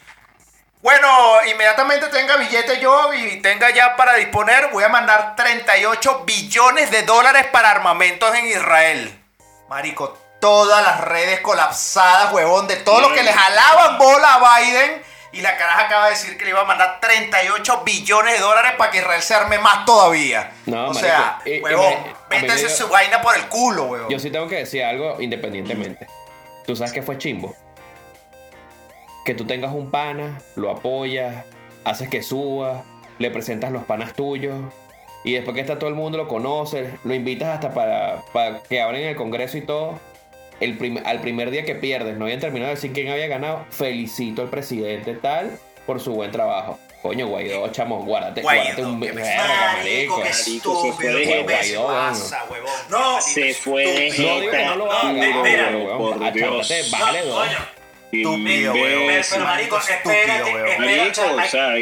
bueno, 0.83 1.09
inmediatamente 1.47 2.09
tenga 2.09 2.37
billete 2.37 2.81
yo 2.81 3.15
y 3.15 3.41
tenga 3.41 3.71
ya 3.71 3.97
para 3.97 4.15
disponer, 4.15 4.69
voy 4.73 4.83
a 4.83 4.89
mandar 4.89 5.37
38 5.37 6.25
billones 6.27 6.91
de 6.91 7.05
dólares 7.05 7.47
para 7.53 7.71
armamentos 7.71 8.35
en 8.35 8.47
Israel. 8.47 9.25
Marico, 9.69 10.19
todas 10.41 10.83
las 10.83 11.01
redes 11.03 11.41
colapsadas, 11.41 12.33
huevón, 12.33 12.67
de 12.67 12.77
todo 12.77 13.01
lo 13.01 13.15
que 13.15 13.23
le 13.23 13.33
jalaban 13.33 13.97
bola 13.97 14.35
a 14.35 14.59
Biden. 14.59 15.12
Y 15.33 15.41
la 15.41 15.57
caraja 15.57 15.87
acaba 15.87 16.05
de 16.07 16.11
decir 16.11 16.37
que 16.37 16.45
le 16.45 16.51
iba 16.51 16.61
a 16.61 16.65
mandar 16.65 17.01
38 17.01 17.83
billones 17.87 18.35
de 18.35 18.41
dólares 18.41 18.73
para 18.77 18.91
que 18.91 18.99
Israel 18.99 19.23
se 19.23 19.35
arme 19.35 19.59
más 19.59 19.87
todavía. 19.87 20.53
No, 20.67 20.89
o 20.89 20.95
marico, 20.95 21.01
sea, 21.01 21.41
y- 21.47 21.51
y 21.55 21.61
huevón, 21.61 21.95
me 22.29 22.41
métese 22.41 22.69
su 22.69 22.87
vaina 22.89 23.23
por 23.23 23.35
el 23.37 23.49
culo, 23.49 23.85
huevón. 23.85 24.11
Yo 24.11 24.19
sí 24.19 24.31
tengo 24.31 24.47
que 24.47 24.57
decir 24.57 24.85
algo 24.85 25.21
independientemente. 25.21 26.07
¿Tú 26.67 26.77
sabes 26.77 26.93
qué 26.93 27.01
fue 27.03 27.17
chimbo? 27.17 27.57
Que 29.25 29.35
tú 29.35 29.47
tengas 29.47 29.73
un 29.73 29.91
pana, 29.91 30.41
lo 30.57 30.71
apoyas, 30.71 31.45
haces 31.85 32.09
que 32.09 32.23
suba, 32.23 32.83
le 33.19 33.31
presentas 33.31 33.71
los 33.73 33.85
panas 33.85 34.15
tuyos 34.15 34.55
y 35.25 35.33
después 35.35 35.55
que 35.55 35.61
está 35.61 35.79
todo 35.79 35.89
el 35.89 35.95
mundo 35.95 36.19
lo 36.19 36.29
conoce, 36.29 36.99
lo 37.05 37.15
invitas 37.15 37.49
hasta 37.55 37.73
para, 37.73 38.23
para 38.33 38.63
que 38.65 38.83
hablen 38.83 39.03
en 39.03 39.09
el 39.11 39.17
Congreso 39.17 39.57
y 39.57 39.63
todo. 39.63 39.99
El 40.63 40.79
prim- 40.79 41.03
al 41.05 41.21
primer 41.21 41.51
día 41.51 41.65
que 41.65 41.75
pierdes, 41.75 42.17
no 42.17 42.25
habían 42.25 42.41
terminado 42.41 42.69
de 42.71 42.75
decir 42.77 42.93
quién 42.93 43.09
había 43.09 43.27
ganado, 43.27 43.67
felicito 43.71 44.43
al 44.43 44.49
presidente 44.49 45.15
tal 45.15 45.59
por 45.87 46.01
su 46.01 46.13
buen 46.13 46.31
trabajo. 46.31 46.79
Coño, 47.03 47.27
Guaidó, 47.27 47.67
chamo, 47.73 48.05
guárdate, 48.05 48.43
guárdate 48.43 48.85
un 48.85 49.01
verga, 49.01 49.23
Marico, 49.25 49.49
marico. 49.49 50.17
qué 50.17 50.23
Marico, 50.23 50.33
se 50.33 50.55
estúpido, 50.57 50.93
fue 50.93 51.05
qué 51.05 51.13
de 51.13 51.41
imbécil. 51.41 51.79
Guaidó, 51.79 51.87
pasa, 51.89 52.45
huevón? 52.49 52.71
No, 52.91 53.21
Se 53.21 53.55
fue 53.55 53.85
de. 53.87 54.09
No 54.11 54.41
digo 54.41 54.51
que 54.53 54.65
no 54.65 54.77
lo 54.77 54.85
No, 54.87 54.93
haga, 54.93 55.13
mira, 55.13 55.27
no, 55.35 55.43
mira, 55.43 55.67
pero, 55.73 55.79
dos. 56.47 56.71
Estúpido, 58.13 58.75
marico, 59.45 59.79
espérate, 59.79 60.79
Marico, 60.79 61.23
o 61.35 61.49
sea, 61.49 61.75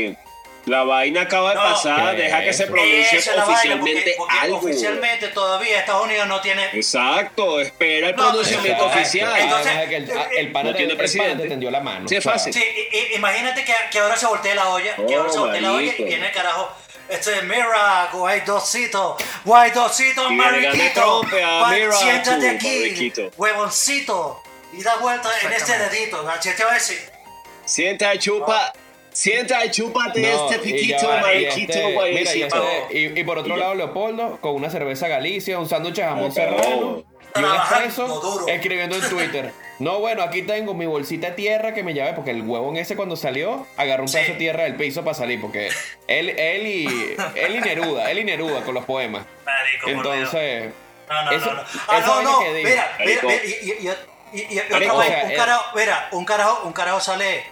la 0.67 0.83
vaina 0.85 1.23
acaba 1.23 1.51
de 1.51 1.57
No, 1.57 1.63
pasar, 1.63 2.15
¿qué 2.17 2.23
deja 2.23 2.45
que 2.45 2.53
se 2.53 2.67
pronuncie 2.67 3.21
vaina, 3.27 3.45
oficialmente 3.45 4.01
porque, 4.01 4.15
porque 4.19 4.39
algo. 4.39 4.57
oficialmente 4.59 5.29
todavía 5.29 5.79
Estados 5.81 6.05
Unidos 6.05 6.29
no 6.29 6.41
tiene 6.41 6.65
Exacto, 6.73 7.61
espera 7.61 8.09
el 8.11 8.17
No, 8.17 8.23
pronunciamiento 8.29 8.85
exacto. 8.85 9.01
oficial. 9.01 9.41
Entonces, 9.41 9.67
Además 9.67 9.83
de 9.83 9.89
que 9.89 9.97
el, 9.97 10.39
el 10.47 10.53
pana 10.53 10.71
no 10.71 10.77
tiene 10.77 10.97
presidente. 10.97 11.43
te 11.45 11.49
tendió 11.49 11.71
la 11.71 11.81
mano. 11.81 12.09
Sí, 12.09 12.17
es 12.17 12.25
fácil. 12.25 12.53
Sí, 12.53 12.63
imagínate 13.15 13.65
que, 13.65 13.75
que 13.91 13.99
ahora 13.99 14.17
se 14.17 14.27
voltea 14.27 14.55
la 14.55 14.69
olla, 14.69 14.95
que 14.97 15.15
ahora 15.15 15.29
Oh, 15.29 15.33
se 15.33 15.39
voltea 15.39 15.61
la 15.61 15.73
olla 15.73 15.93
y 15.97 16.05
viene 16.05 16.27
el 16.27 16.33
carajo. 16.33 16.71
Este, 17.09 17.43
mira, 17.43 18.09
guaidocito, 18.13 19.17
guaidocito, 19.45 20.31
mariquito, 20.31 21.23
ah, 21.45 21.75
siéntate 21.91 22.51
tú, 22.51 22.57
aquí, 22.57 22.79
mariquito. 22.81 23.31
huevoncito, 23.37 24.43
y 24.73 24.83
da 24.85 24.95
vuelta 24.97 25.29
en 25.43 25.53
este 25.53 25.77
dedito, 25.77 26.25
¿sí 26.41 26.51
te 26.57 26.65
va 26.65 26.71
a 26.71 26.75
decir? 26.75 27.01
Sienta 27.65 28.17
chupa, 28.17 28.73
sienta 29.13 29.65
y 29.65 29.71
chúpate 29.71 30.21
no, 30.23 30.51
este 30.51 30.59
piquito, 30.61 31.05
y 31.05 31.21
mariquito, 31.21 31.73
este- 31.73 31.79
mira, 31.87 31.91
y, 31.91 31.95
guayecito. 31.95 32.57
este- 32.57 32.99
y- 32.99 33.21
y 33.21 33.25
por 33.25 33.39
otro 33.39 33.57
Y 33.57 33.61
lado, 33.61 33.75
Leopoldo, 33.75 34.39
con 34.41 34.55
una 34.55 34.71
cerveza 34.71 35.09
Galicia, 35.09 35.59
un 35.59 35.69
sándwich 35.69 35.95
de 35.97 36.03
jamón 36.05 36.29
Ah, 36.31 36.35
serrano 36.35 37.05
y 37.37 37.39
un 37.43 37.55
expreso 37.55 38.47
escribiendo 38.49 38.97
en 38.97 39.09
Twitter. 39.09 39.53
No, 39.79 39.99
bueno, 39.99 40.23
aquí 40.23 40.43
tengo 40.43 40.75
mi 40.75 40.85
bolsita 40.87 41.29
de 41.29 41.33
tierra 41.37 41.73
que 41.73 41.83
me 41.83 41.95
llevé 41.95 42.13
porque 42.13 42.33
el 42.33 42.43
huevón 42.43 42.77
ese 42.77 42.97
cuando 42.97 43.17
salió 43.17 43.67
agarró 43.79 44.03
un 44.03 44.09
Sí. 44.09 44.15
pedazo 44.17 44.33
de 44.33 44.39
tierra 44.39 44.63
del 44.65 44.75
piso 44.77 45.03
para 45.05 45.15
salir 45.15 45.41
porque 45.41 45.71
él, 46.07 46.29
él 46.31 46.67
y 46.67 46.87
él 47.35 47.57
y 47.57 47.61
Neruda, 47.61 48.11
él 48.11 48.19
y 48.19 48.25
Neruda 48.25 48.61
con 48.63 48.75
los 48.75 48.85
poemas. 48.85 49.25
Marico. 49.47 49.89
Entonces, 49.89 50.71
No, 51.09 51.23
no, 51.25 51.31
eso- 51.33 51.47
no, 51.47 51.55
no. 51.55 51.63
esa 51.63 51.79
Ah, 51.89 52.01
no, 52.07 52.23
no. 52.23 52.41
que 52.41 52.55
digo. 52.55 52.69
Mira, 52.69 52.93
mira, 53.05 53.21
mira, 53.23 53.45
y, 53.45 53.49
y, 53.49 53.71
y, 53.71 53.89
y, 54.39 54.41
y- 54.43 54.55
y 54.55 54.59
otra 54.61 54.93
o 54.95 55.03
sea, 55.03 55.25
un 55.25 55.31
eh, 55.31 55.35
carajo, 55.37 55.65
mira, 55.77 56.09
un 56.13 56.25
carajo, 56.27 56.63
un 56.67 56.73
carajo 56.75 57.01
sale 57.01 57.43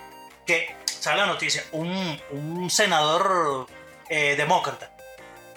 que 0.46 0.68
sale 0.98 1.18
la 1.18 1.26
noticia, 1.26 1.64
un, 1.72 2.20
un 2.30 2.70
senador 2.70 3.66
eh, 4.08 4.34
demócrata. 4.36 4.90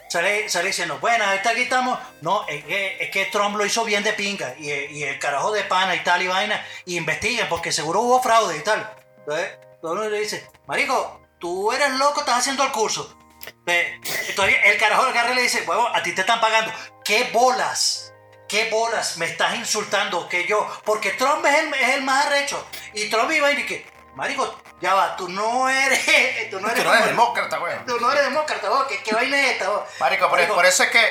Sale, 0.10 0.50
sale 0.50 0.68
diciendo, 0.68 0.98
bueno, 1.00 1.24
ahorita 1.24 1.52
aquí 1.52 1.62
estamos. 1.62 1.98
No, 2.20 2.46
es 2.48 2.66
que, 2.66 2.98
es 3.02 3.12
que 3.12 3.26
Trump 3.28 3.56
lo 3.56 3.66
hizo 3.66 3.86
bien 3.86 4.04
de 4.04 4.12
pinga. 4.12 4.54
Y, 4.60 5.04
el 5.04 5.18
carajo 5.20 5.52
de 5.54 5.64
pana 5.64 5.96
y 5.96 6.04
tal 6.04 6.22
y 6.22 6.28
vaina. 6.28 6.66
Y 6.86 6.98
investiguen, 6.98 7.48
porque 7.48 7.72
seguro 7.72 8.02
hubo 8.02 8.22
fraude 8.22 8.58
y 8.58 8.60
tal. 8.60 8.94
Entonces, 9.20 9.58
mundo 9.82 10.10
le 10.10 10.20
dice, 10.20 10.46
Marico, 10.68 11.22
tú 11.40 11.72
eres 11.72 11.92
loco, 11.92 12.20
estás 12.20 12.40
haciendo 12.40 12.64
el 12.64 12.72
curso. 12.72 13.18
El 13.66 14.78
carajo 14.78 15.04
agarra 15.04 15.32
y 15.32 15.36
le 15.36 15.44
dice, 15.44 15.64
huevo, 15.66 15.88
a 15.88 16.04
ti 16.04 16.14
te 16.14 16.22
están 16.22 16.42
pagando. 16.42 16.74
¿Qué 17.06 17.30
bolas? 17.32 18.14
¿Qué 18.50 18.70
bolas 18.70 19.16
me 19.18 19.28
estás 19.28 19.56
insultando 19.56 20.28
que 20.28 20.46
yo? 20.46 20.68
Porque 20.84 21.12
Trump 21.12 21.46
es 21.46 21.56
el, 21.56 21.74
es 21.74 21.90
el 21.96 22.02
más 22.04 22.26
arrecho. 22.26 22.68
Y 22.94 23.10
Trump 23.10 23.32
iba 23.32 23.50
y 23.50 23.66
que, 23.66 23.86
marico, 24.16 24.62
ya 24.82 24.94
va, 24.94 25.16
tú 25.16 25.30
no 25.30 25.70
eres, 25.70 26.50
tú 26.52 26.60
no 26.60 26.68
eres, 26.70 26.84
Tú 26.84 26.90
no 26.90 26.94
eres 26.96 27.06
demócrata, 27.08 27.60
weón. 27.60 27.86
Tú 27.86 28.00
no 28.00 28.12
eres 28.12 28.24
demócrata, 28.26 28.70
vos, 28.70 28.86
¿qué, 28.88 29.02
qué 29.04 29.14
vaina 29.16 29.40
es 29.42 29.52
esta? 29.54 29.70
vos? 29.70 29.82
Marico, 30.00 30.28
por, 30.30 30.38
Marico, 30.38 30.56
por 30.56 30.66
eso 30.66 30.84
es 30.84 30.90
que. 30.90 31.04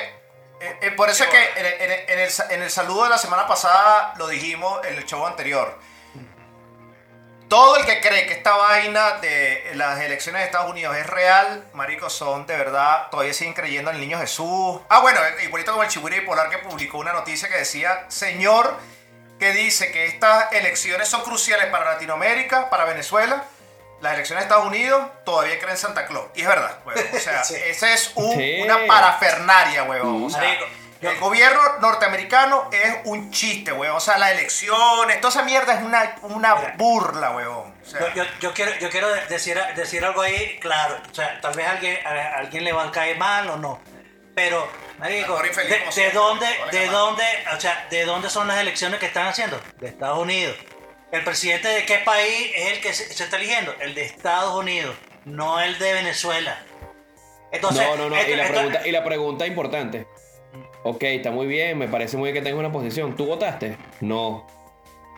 eh, 0.59 0.77
eh, 0.81 0.91
por 0.91 1.09
eso 1.09 1.23
es 1.23 1.29
que 1.29 1.49
en, 1.59 1.65
el- 1.65 1.73
en 1.81 1.91
el- 1.91 2.09
en 2.09 2.19
el, 2.19 2.29
sa- 2.29 2.47
en 2.49 2.61
el 2.61 2.69
saludo 2.71 3.03
de 3.05 3.09
la 3.09 3.17
semana 3.17 3.47
pasada 3.47 4.13
lo 4.17 4.27
dijimos 4.27 4.85
en 4.85 4.95
el 4.97 5.05
show 5.05 5.25
anterior. 5.25 5.79
todo 7.49 7.75
el 7.75 7.85
que 7.85 7.99
cree 7.99 8.25
que 8.27 8.33
esta 8.33 8.55
vaina 8.55 9.17
de 9.17 9.71
las 9.75 9.99
elecciones 9.99 10.39
de 10.41 10.45
Estados 10.45 10.69
Unidos 10.69 10.95
es 10.95 11.05
real, 11.05 11.67
marico, 11.73 12.09
son 12.09 12.45
de 12.45 12.55
verdad, 12.55 13.09
todavía 13.11 13.33
siguen 13.33 13.53
creyendo 13.53 13.89
en 13.89 13.95
el 13.97 14.01
niño 14.01 14.19
Jesús. 14.19 14.79
Ah, 14.87 15.01
bueno, 15.01 15.19
igualito 15.43 15.71
como 15.73 15.83
el 15.83 15.89
Chiburi 15.89 16.19
Bipolar 16.21 16.49
que 16.49 16.59
publicó 16.59 16.97
una 16.99 17.11
noticia 17.11 17.49
que 17.49 17.57
decía, 17.57 18.05
señor, 18.07 18.77
que 19.41 19.53
dice 19.53 19.91
que 19.91 20.05
estas 20.05 20.53
elecciones 20.53 21.09
son 21.09 21.23
cruciales 21.23 21.65
para 21.65 21.93
Latinoamérica, 21.93 22.69
para 22.69 22.85
Venezuela. 22.85 23.43
Las 23.99 24.13
elecciones 24.13 24.43
de 24.43 24.49
Estados 24.49 24.67
Unidos 24.67 25.03
todavía 25.25 25.57
creen 25.57 25.71
en 25.71 25.77
Santa 25.77 26.05
Claus. 26.05 26.27
Y 26.35 26.41
es 26.41 26.47
verdad, 26.47 26.77
huevón. 26.85 27.03
O 27.11 27.17
sea, 27.19 27.43
Sí. 27.43 27.55
esa 27.55 27.91
es 27.91 28.11
un- 28.13 28.35
Sí. 28.37 28.61
una 28.61 28.85
parafernaria, 28.85 29.81
huevón. 29.83 30.25
O 30.25 30.29
sea, 30.29 30.43
el 31.01 31.17
gobierno 31.19 31.59
norteamericano 31.81 32.69
es 32.71 32.97
un 33.05 33.31
chiste, 33.31 33.71
huevón. 33.71 33.97
O 33.97 33.99
sea, 33.99 34.19
las 34.19 34.31
elecciones, 34.31 35.19
toda 35.21 35.31
esa 35.31 35.41
mierda 35.43 35.73
es 35.73 35.81
una, 35.81 36.15
una 36.21 36.53
burla, 36.77 37.31
huevón. 37.31 37.73
O 37.81 37.85
sea, 37.89 37.99
Yo, 38.13 38.23
yo, 38.23 38.23
yo 38.41 38.53
quiero, 38.53 38.71
yo 38.79 38.89
quiero 38.91 39.07
decir, 39.27 39.59
decir 39.75 40.05
algo 40.05 40.21
ahí, 40.21 40.59
claro. 40.59 40.99
O 41.11 41.15
sea, 41.15 41.41
tal 41.41 41.55
vez 41.55 41.65
a 41.67 41.71
alguien, 41.71 41.97
a 42.05 42.37
alguien 42.37 42.63
le 42.63 42.73
va 42.73 42.83
a 42.83 42.91
caer 42.91 43.17
mal 43.17 43.49
o 43.49 43.57
no. 43.57 43.81
Pero, 44.35 44.67
marico, 45.01 45.37
de, 45.41 46.11
dónde, 46.11 46.45
de 46.71 46.87
dónde, 46.87 47.23
o 47.55 47.59
sea, 47.59 47.87
de 47.89 48.05
dónde 48.05 48.29
son 48.29 48.47
las 48.47 48.59
elecciones 48.59 48.99
que 48.99 49.07
están 49.07 49.27
haciendo? 49.27 49.59
De 49.79 49.87
Estados 49.87 50.19
Unidos. 50.19 50.55
¿El 51.11 51.23
presidente 51.25 51.67
de 51.67 51.85
qué 51.85 51.97
país 51.97 52.51
es 52.55 52.71
el 52.73 52.79
que 52.81 52.93
se, 52.93 53.11
se 53.13 53.23
está 53.25 53.35
eligiendo? 53.35 53.73
El 53.81 53.93
de 53.95 54.03
Estados 54.05 54.55
Unidos, 54.55 54.95
no 55.25 55.59
el 55.59 55.77
de 55.77 55.91
Venezuela. 55.93 56.63
Entonces, 57.51 57.85
no, 57.85 57.97
no, 57.97 58.09
no. 58.09 58.15
esto- 58.15 58.31
y, 58.31 58.35
la 58.35 58.43
esto- 58.43 58.53
pregunta, 58.55 58.87
y 58.87 58.91
la 58.91 59.03
pregunta 59.03 59.45
importante. 59.47 60.07
Ok, 60.83 61.03
está 61.03 61.29
muy 61.31 61.47
bien, 61.47 61.77
me 61.77 61.87
parece 61.89 62.15
muy 62.17 62.31
bien 62.31 62.41
que 62.41 62.49
tengas 62.49 62.59
una 62.59 62.71
posición. 62.71 63.15
¿Tú 63.17 63.25
votaste? 63.25 63.77
No. 63.99 64.47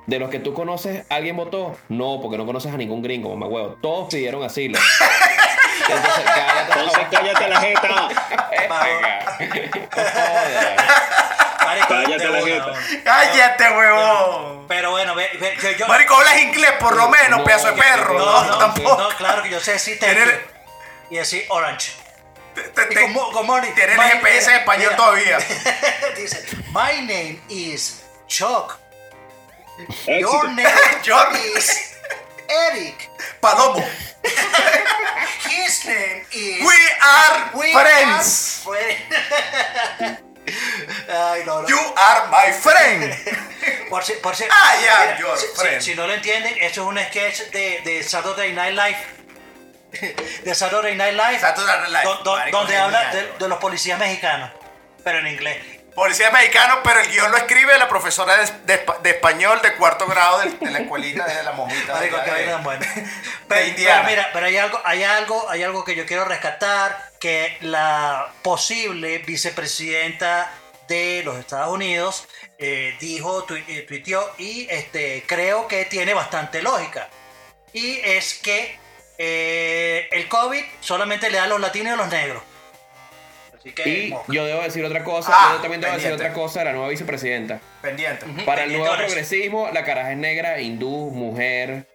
¿De 0.07 0.19
los 0.19 0.29
que 0.29 0.39
tú 0.39 0.53
conoces, 0.53 1.05
alguien 1.09 1.37
votó? 1.37 1.77
No, 1.89 2.19
porque 2.21 2.37
no 2.37 2.45
conoces 2.45 2.73
a 2.73 2.77
ningún 2.77 3.01
gringo, 3.01 3.29
mamá 3.29 3.47
huevo. 3.47 3.77
Todos 3.81 4.11
pidieron 4.13 4.43
asilo. 4.43 4.77
Entonces, 5.89 6.23
cállate. 6.25 6.79
Entonces 6.79 7.07
cállate 7.11 7.47
la 7.49 7.59
jeta. 7.61 8.09
Cállate 11.87 12.29
la 12.29 12.41
jeta. 12.41 12.73
¡Cállate, 13.03 13.69
huevón! 13.71 14.67
Pero 14.67 14.91
bueno, 14.91 15.15
ve, 15.15 15.29
ve, 15.39 15.57
yo, 15.61 15.71
yo- 15.71 15.87
Marico, 15.87 16.15
hablas 16.15 16.37
inglés 16.39 16.71
por 16.79 16.95
lo 16.95 17.09
menos, 17.09 17.39
No, 17.39 17.43
pedazo 17.43 17.67
de 17.71 17.81
perro. 17.81 18.17
No, 18.17 18.25
no, 18.25 18.45
no, 18.45 18.57
tampoco. 18.57 18.97
no, 18.97 19.09
claro 19.17 19.43
que 19.43 19.49
yo 19.49 19.59
sé 19.59 19.77
sí 19.79 19.97
Tener- 19.99 20.45
te 21.09 21.15
y 21.15 21.17
decir 21.17 21.45
orange. 21.49 21.93
Te- 22.55 22.61
te- 22.63 22.83
Y 22.91 22.95
te- 22.95 23.01
como- 23.01 23.31
como 23.31 23.59
ni- 23.59 23.69
Tener 23.71 23.99
GPS 23.99 24.51
en 24.51 24.57
español 24.59 24.91
mira. 24.91 24.95
todavía. 24.97 25.37
Dice, 26.17 26.45
my 26.67 27.01
name 27.01 27.41
is 27.49 28.03
Chuck. 28.27 28.77
Your 30.07 30.45
name 30.49 30.69
Your- 31.03 31.35
is 31.57 31.92
Eric. 32.53 33.09
Palomo. 33.41 33.83
His 35.49 35.85
name 35.85 36.23
is 36.31 36.61
We 36.61 36.79
are 37.01 37.51
We 37.55 37.71
friends. 37.73 38.63
are 38.65 38.75
friends. 38.77 40.19
Ay, 41.09 41.43
no, 41.45 41.61
no. 41.61 41.67
You 41.67 41.79
are 41.95 42.27
my 42.29 42.51
friend. 42.51 43.13
Por 43.89 44.03
si, 44.03 44.13
por 44.13 44.35
si, 44.35 44.43
ya, 44.43 44.49
mira, 44.81 45.19
your 45.19 45.37
si, 45.37 45.45
friend. 45.55 45.81
si 45.81 45.95
no 45.95 46.07
lo 46.07 46.13
entienden, 46.15 46.53
eso 46.59 46.81
es 46.81 46.87
un 46.87 46.97
sketch 46.97 47.51
de, 47.51 47.79
de 47.85 48.03
Saturday 48.03 48.51
Night 48.51 48.73
Live. 48.75 48.97
De 50.43 50.55
Saturday 50.55 50.95
Night 50.95 51.13
Live. 51.15 51.39
Saturday 51.39 51.77
Night 51.77 51.91
Live, 51.91 52.03
do- 52.03 52.23
do- 52.23 52.35
marico, 52.37 52.57
donde 52.57 52.75
habla 52.77 53.13
de 53.39 53.47
los 53.47 53.57
policías 53.59 53.99
mexicanos, 53.99 54.49
pero 55.03 55.19
en 55.19 55.27
inglés. 55.27 55.63
Policía 55.95 56.31
mexicano, 56.31 56.79
pero 56.83 56.99
el 57.01 57.07
guion 57.11 57.29
lo 57.31 57.37
escribe 57.37 57.77
la 57.77 57.87
profesora 57.87 58.35
de, 58.37 58.51
de 58.65 58.85
espa- 58.85 58.99
de 59.01 59.11
español 59.11 59.59
de 59.61 59.75
cuarto 59.75 60.07
grado 60.07 60.39
de, 60.39 60.49
de 60.51 60.71
la 60.71 60.79
escuelita 60.79 61.25
de 61.25 61.43
la. 61.43 61.51
Marico, 61.93 62.17
de- 62.17 62.23
de 62.47 62.51
Pero, 63.97 64.03
mira, 64.09 64.29
pero 64.33 64.45
hay 64.47 64.57
algo, 64.57 64.81
hay 64.83 65.03
algo, 65.03 65.49
hay 65.49 65.63
algo 65.63 65.83
que 65.85 65.95
yo 65.95 66.05
quiero 66.05 66.25
rescatar, 66.25 67.11
que 67.19 67.57
la 67.61 68.31
posible 68.41 69.19
vicepresidenta 69.19 70.51
de 70.87 71.21
los 71.23 71.37
Estados 71.37 71.71
Unidos 71.73 72.27
eh, 72.57 72.95
dijo, 72.99 73.45
tui- 73.45 73.63
eh, 73.67 73.81
tuiteó 73.87 74.33
y 74.37 74.67
este, 74.71 75.23
creo 75.27 75.67
que 75.67 75.85
tiene 75.85 76.13
bastante 76.13 76.61
lógica. 76.61 77.07
Y 77.71 77.99
es 78.03 78.33
que 78.35 78.77
eh, 79.17 80.09
el 80.11 80.27
COVID 80.27 80.63
solamente 80.81 81.29
le 81.29 81.37
da 81.37 81.43
a 81.43 81.47
los 81.47 81.59
latinos 81.61 81.91
y 81.91 81.93
a 81.93 81.95
los 81.97 82.07
negros. 82.09 82.43
Así 83.63 83.71
que 83.73 83.87
Y 83.89 84.13
yo 84.27 84.45
debo 84.45 84.61
decir 84.61 84.83
otra 84.83 85.03
cosa, 85.05 85.31
Ah, 85.33 85.53
yo 85.55 85.61
también 85.61 85.79
debo 85.79 85.93
decir 85.93 86.11
otra 86.11 86.33
cosa 86.33 86.59
de 86.59 86.65
la 86.65 86.71
nueva 86.73 86.89
vicepresidenta. 86.89 87.59
Pendiente. 87.81 88.25
Para 88.45 88.63
el 88.65 88.77
nuevo 88.77 88.93
progresismo, 88.95 89.69
la 89.71 89.83
caraja 89.85 90.11
es 90.11 90.17
negra, 90.17 90.59
hindú, 90.59 91.11
mujer, 91.11 91.85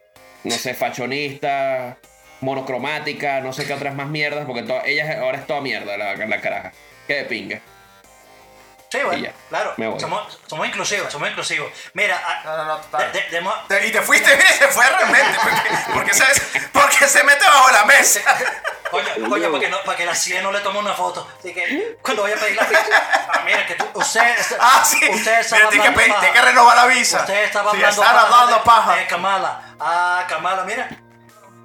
no 0.45 0.55
sé, 0.55 0.73
fashionista, 0.75 1.99
monocromática, 2.41 3.41
no 3.41 3.53
sé 3.53 3.67
qué 3.67 3.75
otras 3.75 3.95
más 3.95 4.09
mierdas, 4.09 4.47
porque 4.47 4.63
to- 4.63 4.83
ella 4.85 5.21
ahora 5.21 5.39
es 5.39 5.47
toda 5.47 5.61
mierda 5.61 5.97
la, 5.99 6.15
la 6.17 6.41
caraja. 6.41 6.73
Qué 7.07 7.15
de 7.17 7.25
pinga. 7.25 7.61
Sí, 8.91 8.99
bueno, 9.05 9.23
ya, 9.23 9.33
claro, 9.51 9.75
somos, 10.01 10.39
somos 10.47 10.67
inclusivos, 10.67 11.13
somos 11.13 11.29
inclusivos. 11.29 11.71
Mira, 11.93 12.17
a- 12.17 12.45
No, 12.45 12.57
no, 12.57 12.65
no, 12.65 12.77
total. 12.79 13.13
de- 13.13 13.21
de- 13.21 13.31
demos- 13.31 13.69
Te- 13.69 13.87
Y 13.87 13.93
te 13.93 14.01
fuiste, 14.01 14.35
mire, 14.35 14.49
se 14.59 14.69
fue 14.69 14.89
realmente. 14.89 15.39
Porque, 15.43 15.71
porque, 15.93 16.15
¿sabes? 16.15 16.43
porque 16.73 17.07
se 17.07 17.23
mete 17.25 17.45
bajo 17.45 17.71
la 17.71 17.85
mesa. 17.85 18.21
Coño, 18.91 19.29
coño, 19.29 19.51
para 19.51 19.61
que, 19.61 19.69
no, 19.69 19.83
para 19.83 19.97
que 19.99 20.07
la 20.07 20.15
CIA 20.15 20.43
no 20.43 20.51
le 20.53 20.61
tome 20.61 20.79
una 20.79 20.95
foto. 20.95 21.29
Así 21.39 21.53
que 21.53 21.99
cuando 22.03 22.23
vaya 22.23 22.37
a 22.37 22.39
pedir 22.39 22.57
la 22.57 22.65
visa. 22.69 23.29
Ah, 23.33 23.43
mira, 23.45 23.67
que 23.67 23.75
tú, 23.75 23.85
usted. 23.95 24.35
Ah, 24.61 24.83
sí. 24.85 24.99
Usted 25.11 25.41
estaba 25.41 25.59
Mira, 25.61 25.71
tiene 25.71 25.83
que, 25.85 25.89
hablando 26.03 26.21
tiene 26.21 26.33
que 26.35 26.41
renovar 26.43 26.77
la 26.77 26.87
visa. 26.87 27.21
Usted 27.21 27.45
estaba 27.45 27.71
Sí, 27.73 27.77
hablando 27.77 28.03
están 28.03 28.15
paja 28.15 28.27
hablando 28.27 28.57
de- 28.57 28.63
paja. 28.65 28.97
de 28.97 29.07
Kamala. 29.07 29.63
Ah, 29.81 30.25
Kamala, 30.29 30.65
mira. 30.65 30.89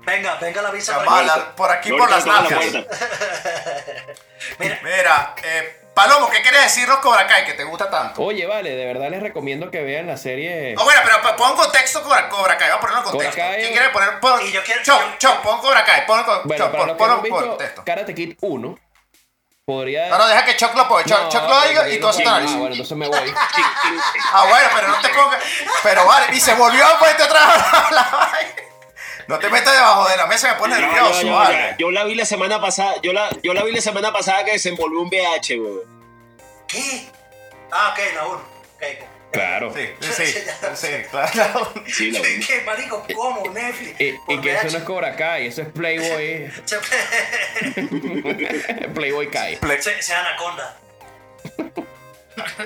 Venga, 0.05 0.35
venga 0.35 0.61
la 0.61 0.71
visa 0.71 0.93
para 0.95 1.05
Kamala, 1.05 1.55
por 1.55 1.71
aquí 1.71 1.89
No 1.89 1.97
por 1.97 2.09
le 2.09 2.15
las 2.15 2.25
toques 2.25 2.43
la 2.43 2.49
nalgas. 2.49 2.71
puerta. 2.83 4.13
Mira, 4.59 4.79
Mira, 4.83 5.35
eh, 5.43 5.82
Palomo, 5.93 6.27
¿qué 6.29 6.41
quieres 6.41 6.63
decirnos 6.63 6.97
Cobra 6.99 7.27
Kai 7.27 7.45
que 7.45 7.53
te 7.53 7.63
gusta 7.63 7.87
tanto? 7.89 8.23
Oye, 8.23 8.47
vale, 8.47 8.71
de 8.71 8.85
verdad 8.85 9.09
les 9.11 9.21
recomiendo 9.21 9.69
que 9.69 9.81
vean 9.83 10.07
la 10.07 10.17
serie. 10.17 10.73
Oh, 10.77 10.83
bueno, 10.85 11.01
pero 11.03 11.35
pon 11.35 11.55
contexto 11.55 12.01
Cobra, 12.01 12.27
Cobra 12.29 12.57
Kai, 12.57 12.69
vamos 12.69 12.77
a 12.77 12.87
ponerlo 12.87 12.99
en 12.99 13.11
Cobra 13.11 13.25
contexto. 13.27 13.41
Kai- 13.51 13.61
¿Quién 13.61 13.71
quiere 13.73 13.89
poner? 13.89 14.19
Pon, 14.19 14.41
Y 14.41 14.51
yo 14.51 14.63
quiero- 14.63 14.81
Choc, 14.83 14.99
yo- 15.01 15.17
Choc, 15.19 15.41
pon 15.41 15.59
Cobra 15.59 15.85
Kai, 15.85 16.05
pon, 16.07 16.23
Bueno, 16.45 16.63
Choc, 16.65 16.71
para 16.71 16.97
pon, 16.97 17.07
no 17.09 17.15
por 17.17 17.21
visto 17.23 17.47
contexto. 17.47 17.83
Karate 17.85 18.15
Kid 18.15 18.35
1, 18.41 18.79
podría. 19.65 20.09
No, 20.09 20.17
no, 20.17 20.27
deja 20.27 20.45
que 20.45 20.55
Choc 20.55 20.75
lo 20.75 20.87
ponga. 20.87 21.03
Choc, 21.03 21.19
No, 21.21 21.29
Choc 21.29 21.47
lo 21.49 21.61
diga 21.67 21.89
y 21.89 21.95
tú 21.97 22.01
no 22.03 22.09
haces 22.09 22.27
análisis. 22.27 22.55
Ah, 22.55 22.59
bueno, 22.59 22.73
entonces 22.73 22.97
me 22.97 23.07
voy. 23.07 23.33
Ah, 24.33 24.45
bueno, 24.49 24.69
pero 24.73 24.87
no 24.87 24.99
te 24.99 25.09
pongas. 25.09 25.43
Pero 25.83 26.05
vale, 26.07 26.35
y 26.35 26.39
se 26.39 26.55
volvió 26.55 26.83
a 26.87 26.97
ponerte 26.97 27.21
otra 27.23 27.39
vez 27.45 27.63
la 27.91 28.01
vaina. 28.31 28.49
No 29.27 29.39
te 29.39 29.49
metas 29.49 29.73
debajo 29.73 30.09
de 30.09 30.17
la 30.17 30.25
mesa, 30.27 30.53
me 30.53 30.59
pones 30.59 30.79
nervioso, 30.79 31.31
vale. 31.31 31.75
Yo 31.79 31.91
la 31.91 32.03
vi 32.03 32.15
la 32.15 32.25
semana 32.25 32.59
pasada, 32.61 32.95
yo 33.01 33.13
la, 33.13 33.29
yo 33.41 33.53
la 33.53 33.63
vi 33.63 33.71
la 33.71 33.81
semana 33.81 34.11
pasada 34.11 34.43
que 34.43 34.51
desenvolvió 34.53 34.99
un 35.01 35.07
VH, 35.09 35.59
weón. 35.59 35.81
¿qué? 36.67 37.07
Ah, 37.71 37.93
ok, 37.93 37.99
la. 38.15 38.53
Claro. 39.31 39.73
Sí, 39.73 39.89
sí, 39.99 40.11
sí, 40.25 40.39
sí, 40.75 40.87
claro. 41.09 41.73
Sí, 41.87 42.11
la. 42.11 42.21
¿Qué, 42.47 42.61
marico? 42.65 43.05
¿Cómo? 43.15 43.49
Netflix. 43.51 43.99
Y, 43.99 44.05
y 44.09 44.17
Por 44.25 44.41
que 44.41 44.53
eso 44.53 44.67
no 44.71 44.77
es 44.77 44.83
Cobra 44.83 45.15
Kai, 45.15 45.47
eso 45.47 45.61
es 45.63 45.69
Playboy. 45.69 46.51
Playboy 48.93 49.29
Kai. 49.29 49.57
Se, 49.79 50.01
se 50.01 50.13
anaconda. 50.13 50.77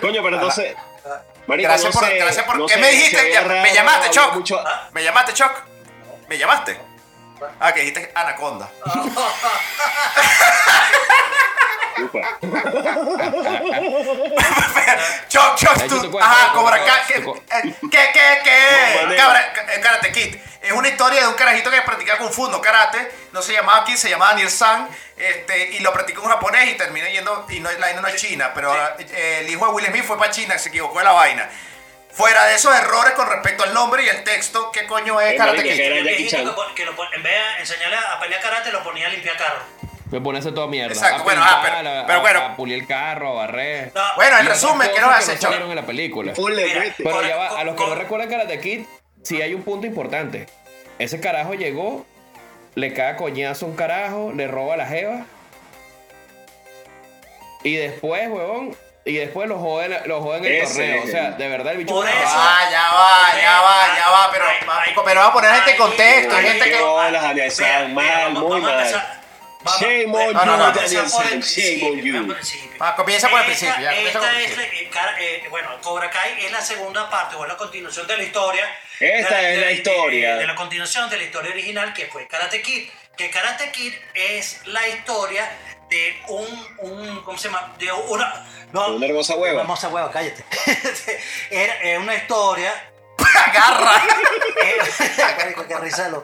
Coño, 0.01 0.21
pero 0.23 0.35
entonces. 0.35 0.75
Marico, 1.47 1.69
Gracias 1.69 1.95
no 1.95 1.99
por, 2.01 2.09
sé, 2.09 2.17
gracias 2.17 2.45
por. 2.45 2.57
no 2.57 2.65
¿Qué 2.65 2.73
sé, 2.73 2.79
me 2.81 2.91
dijiste? 2.91 3.39
raro, 3.39 3.61
me 3.61 3.73
llamaste, 3.73 4.09
Choc. 4.09 4.33
mucho- 4.33 4.61
¿Me 4.91 5.01
llamaste, 5.03 5.33
Choc? 5.33 5.51
¿Me 6.27 6.37
llamaste? 6.37 6.79
Ah, 7.59 7.71
que 7.73 7.81
dijiste 7.81 8.11
Anaconda. 8.15 8.69
Choc, 15.29 15.55
Choc, 15.57 15.87
tú 15.87 16.19
Ajá, 16.19 16.53
Cobra. 16.53 16.79
¿Qué, 17.07 17.23
qué, 17.91 18.11
qué, 18.43 19.15
Cabra- 19.17 19.53
Karate 19.81 20.11
Kid. 20.11 20.35
Es 20.61 20.71
una 20.73 20.89
historia 20.89 21.21
de 21.21 21.27
un 21.27 21.35
carajito 21.35 21.69
que 21.71 21.81
practicaba 21.81 22.19
Kung 22.19 22.31
Fu, 22.31 22.47
no 22.49 22.59
karate. 22.61 23.09
No 23.31 23.41
se 23.41 23.53
llamaba 23.53 23.85
Kid, 23.85 23.95
se 23.95 24.09
llamaba 24.09 24.31
Daniel 24.31 24.49
San. 24.49 24.89
Este, 25.15 25.71
y 25.75 25.79
lo 25.79 25.93
practicó 25.93 26.23
en 26.23 26.29
japonés 26.29 26.69
y 26.69 26.73
terminó 26.75 27.07
yendo. 27.07 27.45
Y 27.49 27.59
no, 27.59 27.71
la 27.71 27.77
vaina 27.79 28.01
no 28.01 28.07
es 28.07 28.15
China, 28.15 28.51
pero 28.53 28.75
eh, 28.99 29.39
el 29.41 29.49
hijo 29.49 29.65
de 29.67 29.71
Will 29.73 29.85
Smith 29.87 30.03
fue 30.05 30.17
para 30.17 30.31
China, 30.31 30.57
se 30.57 30.69
equivocó 30.69 30.99
de 30.99 31.05
la 31.05 31.11
vaina. 31.13 31.49
Fuera 32.17 32.45
de 32.47 32.55
esos 32.55 32.75
errores 32.75 33.13
con 33.13 33.29
respecto 33.29 33.63
al 33.63 33.73
nombre 33.75 34.03
y 34.03 34.07
el 34.09 34.23
texto, 34.23 34.71
¿qué 34.71 34.87
coño 34.87 35.21
es 35.21 35.37
Karate 35.37 35.61
Kid? 35.63 36.29
que 36.75 36.85
lo 36.85 36.95
pon- 36.95 37.13
en 37.13 37.21
vez 37.21 37.33
de 37.33 37.59
enseñarle 37.61 37.95
a 37.97 38.19
pelear 38.19 38.41
karate, 38.41 38.71
lo 38.71 38.83
ponía 38.83 39.05
a 39.05 39.09
limpiar 39.11 39.37
carro. 39.37 39.59
Me 40.09 40.19
pone 40.21 40.37
a 40.37 40.41
hacer 40.41 40.53
toda 40.55 40.65
mierda. 40.67 40.93
Exacto, 40.93 41.21
a 41.21 41.23
bueno, 41.23 41.41
pintar, 41.41 41.59
ah, 41.59 41.61
pero- 41.63 41.77
a- 42.01 42.05
pero 42.07 42.17
a- 42.17 42.21
bueno. 42.21 42.39
A 42.41 42.55
pulir 42.55 42.79
el 42.79 42.87
carro, 42.87 43.29
a 43.31 43.45
barrer. 43.45 43.91
No, 43.93 44.01
Bueno, 44.15 44.37
en 44.39 44.45
resumen, 44.47 44.89
¿qué 44.95 45.01
nos 45.01 45.25
Choc? 45.27 45.37
salieron 45.37 45.69
en 45.69 45.75
la 45.75 45.85
película. 45.85 46.33
Mira. 46.35 46.93
Pero 46.97 47.11
Con- 47.11 47.27
ya 47.27 47.35
va, 47.35 47.59
a 47.59 47.63
los 47.63 47.75
que 47.75 47.85
no 47.85 47.93
recuerdan 47.95 48.29
Karate 48.29 48.59
Kid, 48.61 48.85
sí 49.21 49.41
hay 49.41 49.53
un 49.53 49.61
punto 49.63 49.85
importante. 49.85 50.47
Ese 50.97 51.19
carajo 51.19 51.53
llegó, 51.53 52.05
le 52.73 52.93
cae 52.93 53.09
a 53.11 53.15
coñazo 53.17 53.65
a 53.65 53.69
un 53.69 53.75
carajo, 53.75 54.31
le 54.35 54.47
roba 54.47 54.75
la 54.75 54.87
jeva. 54.87 55.25
Y 57.63 57.75
después, 57.75 58.27
huevón, 58.29 58.75
y 59.07 59.15
después 59.17 59.47
lo 59.47 59.57
joden, 59.57 59.97
lo 60.05 60.21
joden 60.21 60.45
en 60.45 60.51
el 60.55 60.61
Ese 60.61 60.73
torneo. 60.75 61.03
O 61.03 61.07
sea, 61.07 61.31
de 61.31 61.47
verdad 61.47 61.71
el 61.73 61.77
bicho. 61.79 61.93
Por 61.93 62.07
eso. 62.07 62.17
Ah, 62.25 62.67
ya 62.69 62.91
va, 62.91 63.41
ya 63.41 63.61
va, 63.61 63.97
ya 63.97 64.09
va, 64.09 64.31
pero, 64.31 64.45
Ay, 64.45 64.93
pero 65.05 65.19
va 65.21 65.27
a 65.27 65.33
poner 65.33 65.53
gente 65.55 65.71
en 65.71 65.77
contexto, 65.77 66.35
hay 66.35 66.45
ay, 66.45 66.51
gente 66.51 66.69
que... 66.71 67.49
San, 67.51 67.95
mira, 67.95 68.11
mal, 68.11 68.33
vamos- 68.33 68.43
muy 68.49 68.61
vamos 68.61 68.71
a 68.71 68.75
mal. 68.97 69.19
vamos- 69.63 69.81
Shame 69.81 70.05
on 70.05 70.33
vamos 70.33 70.57
you, 70.57 70.63
a 70.63 70.67
empezar 70.67 70.73
Daniel 70.73 71.11
por 71.11 71.23
el 71.25 71.43
San, 71.43 71.63
shame 71.63 71.83
on 71.83 71.91
principio, 71.91 72.03
you. 72.03 72.13
vamos 72.13 72.27
por 72.27 72.35
el 72.35 72.41
principio. 72.41 72.95
Comienza 72.95 73.29
por 73.29 73.41
el 73.41 73.51
Esta- 73.51 73.65
principio, 73.65 73.83
ya, 73.83 73.89
por 73.89 73.97
el 73.97 74.11
principio. 74.11 74.37
es 74.37 74.83
la- 74.85 74.89
cara- 74.91 75.17
bueno, 75.49 75.69
Cobra 75.81 76.09
Kai 76.09 76.45
es 76.45 76.51
la 76.51 76.61
segunda 76.61 77.09
parte 77.09 77.35
o 77.35 77.43
es 77.43 77.49
la 77.49 77.57
continuación 77.57 78.07
de 78.07 78.17
la 78.17 78.23
historia. 78.23 78.65
Esta 78.99 79.37
de- 79.37 79.53
es 79.53 79.59
la 79.61 79.67
de- 79.67 79.73
historia. 79.73 80.33
De, 80.35 80.39
de 80.41 80.47
la 80.47 80.55
continuación 80.55 81.09
de 81.09 81.17
la 81.17 81.23
historia 81.23 81.51
original 81.51 81.93
que 81.93 82.05
fue 82.07 82.27
Karate 82.27 82.61
Kid. 82.61 82.89
Que 83.17 83.29
Karate 83.31 83.71
Kid 83.71 83.93
es 84.13 84.61
la 84.65 84.87
historia 84.87 85.49
de 85.89 86.17
un, 86.27 86.67
un 86.79 87.21
¿cómo 87.23 87.37
se 87.37 87.47
llama? 87.47 87.73
De 87.79 87.91
una, 87.91 88.45
no, 88.71 88.95
Una 88.95 89.05
hermosa 89.05 89.35
hueva. 89.35 89.53
Una 89.53 89.61
hermosa 89.61 89.89
hueva, 89.89 90.11
cállate. 90.11 90.43
Era, 91.51 91.73
es 91.81 91.99
una 91.99 92.15
historia 92.15 92.73
Agarra. 93.47 94.01
qué 95.67 95.77
risa 95.79 96.09
lo- 96.09 96.23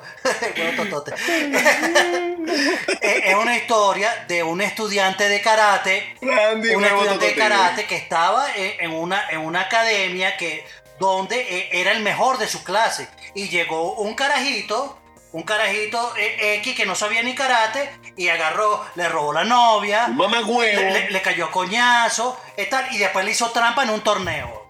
es 3.02 3.36
una 3.36 3.58
historia 3.58 4.26
de 4.28 4.44
un 4.44 4.62
estudiante 4.62 5.28
de 5.28 5.42
karate 5.42 6.16
Randy, 6.22 6.76
un 6.76 6.84
estudiante 6.84 7.26
de 7.28 7.36
karate 7.36 7.86
que 7.86 7.96
estaba 7.96 8.54
en, 8.56 8.74
en 8.80 8.92
una, 8.92 9.30
en 9.30 9.40
una 9.40 9.62
academia 9.62 10.38
que, 10.38 10.66
donde 11.00 11.40
eh, 11.42 11.70
era 11.74 11.92
el 11.92 12.02
mejor 12.02 12.38
de 12.38 12.48
su 12.48 12.64
clase. 12.64 13.08
Y 13.34 13.50
llegó 13.50 13.94
un 13.96 14.14
carajito, 14.14 15.00
un 15.34 15.44
carajito 15.44 16.14
eh, 16.18 16.56
X 16.60 16.76
que 16.76 16.86
no 16.86 16.96
sabía 16.96 17.22
ni 17.24 17.36
karate, 17.36 17.92
y 18.16 18.30
agarró, 18.30 18.86
le 18.96 19.10
robó 19.10 19.34
la 19.34 19.44
novia, 19.44 20.08
mamá 20.08 20.40
huevo. 20.42 20.60
le, 20.82 20.92
le- 20.92 21.10
le 21.12 21.22
cayó 21.22 21.52
coñazo, 21.52 22.40
y, 22.58 22.66
tal, 22.68 22.92
y 22.94 22.98
después 23.00 23.26
le 23.26 23.32
hizo 23.32 23.52
trampa 23.52 23.84
en 23.84 23.90
un 23.90 24.02
torneo. 24.02 24.70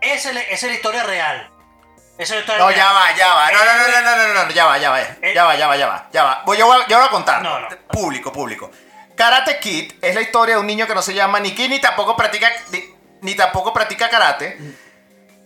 Esa 0.00 0.30
es 0.30 0.36
esa 0.36 0.52
es 0.52 0.62
la 0.64 0.72
historia 0.74 1.02
real. 1.02 1.50
Esa 2.16 2.22
es 2.22 2.30
la 2.30 2.38
historia 2.40 2.58
No, 2.62 2.68
real. 2.68 2.78
ya 2.78 2.92
va, 2.92 3.16
ya 3.16 3.34
va. 3.34 3.50
No, 3.52 3.58
no, 3.58 3.64
no, 3.64 3.88
no, 3.88 4.00
no, 4.02 4.16
no, 4.16 4.34
no, 4.34 4.44
no, 4.44 4.50
ya 4.52 4.64
va, 4.66 4.78
ya 4.78 4.90
va. 4.90 5.00
Ya 5.34 5.44
va, 5.44 5.56
ya 5.56 5.66
va, 5.66 5.76
ya 5.76 5.86
va. 5.86 6.08
Ya 6.12 6.22
va. 6.24 6.42
Voy, 6.46 6.56
yo, 6.58 6.66
voy 6.66 6.80
a, 6.80 6.86
yo 6.86 6.96
voy 6.98 7.06
a 7.06 7.10
contar. 7.10 7.42
No, 7.42 7.58
no. 7.58 7.68
Público, 7.88 8.30
público. 8.32 8.70
Karate 9.16 9.58
Kid 9.58 9.94
es 10.00 10.14
la 10.14 10.20
historia 10.20 10.54
de 10.54 10.60
un 10.60 10.66
niño 10.66 10.86
que 10.86 10.94
no 10.94 11.02
se 11.02 11.14
llama 11.14 11.40
Niki 11.40 11.68
ni 11.68 11.80
tampoco 11.80 12.16
practica 12.16 12.52
ni, 12.70 12.84
ni 13.22 13.34
tampoco 13.34 13.72
practica 13.72 14.08
karate. 14.08 14.58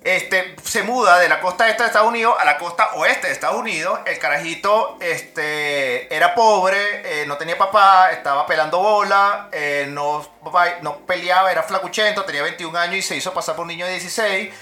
Este 0.05 0.55
se 0.63 0.85
muda 0.85 1.19
de 1.19 1.29
la 1.29 1.41
costa 1.41 1.69
este 1.69 1.83
de 1.83 1.89
Estados 1.89 2.09
Unidos 2.09 2.37
a 2.39 2.45
la 2.45 2.57
costa 2.57 2.91
oeste 2.95 3.27
de 3.27 3.33
Estados 3.33 3.57
Unidos. 3.57 3.99
El 4.07 4.19
carajito 4.19 4.97
este, 5.01 6.15
era 6.15 6.35
pobre, 6.35 7.23
eh, 7.23 7.27
no 7.27 7.37
tenía 7.37 7.59
papá, 7.59 8.11
estaba 8.13 8.47
pelando 8.47 8.79
bola, 8.79 9.49
eh, 9.51 9.87
no, 9.89 10.25
no 10.83 10.99
peleaba, 10.99 11.51
era 11.51 11.63
flacuchento, 11.65 12.25
tenía 12.25 12.43
21 12.43 12.79
años 12.79 12.97
y 12.97 13.03
se 13.03 13.17
hizo 13.17 13.33
pasar 13.35 13.57
por 13.57 13.63
un 13.63 13.69
niño 13.69 13.87
de 13.87 13.93
16. 13.93 14.55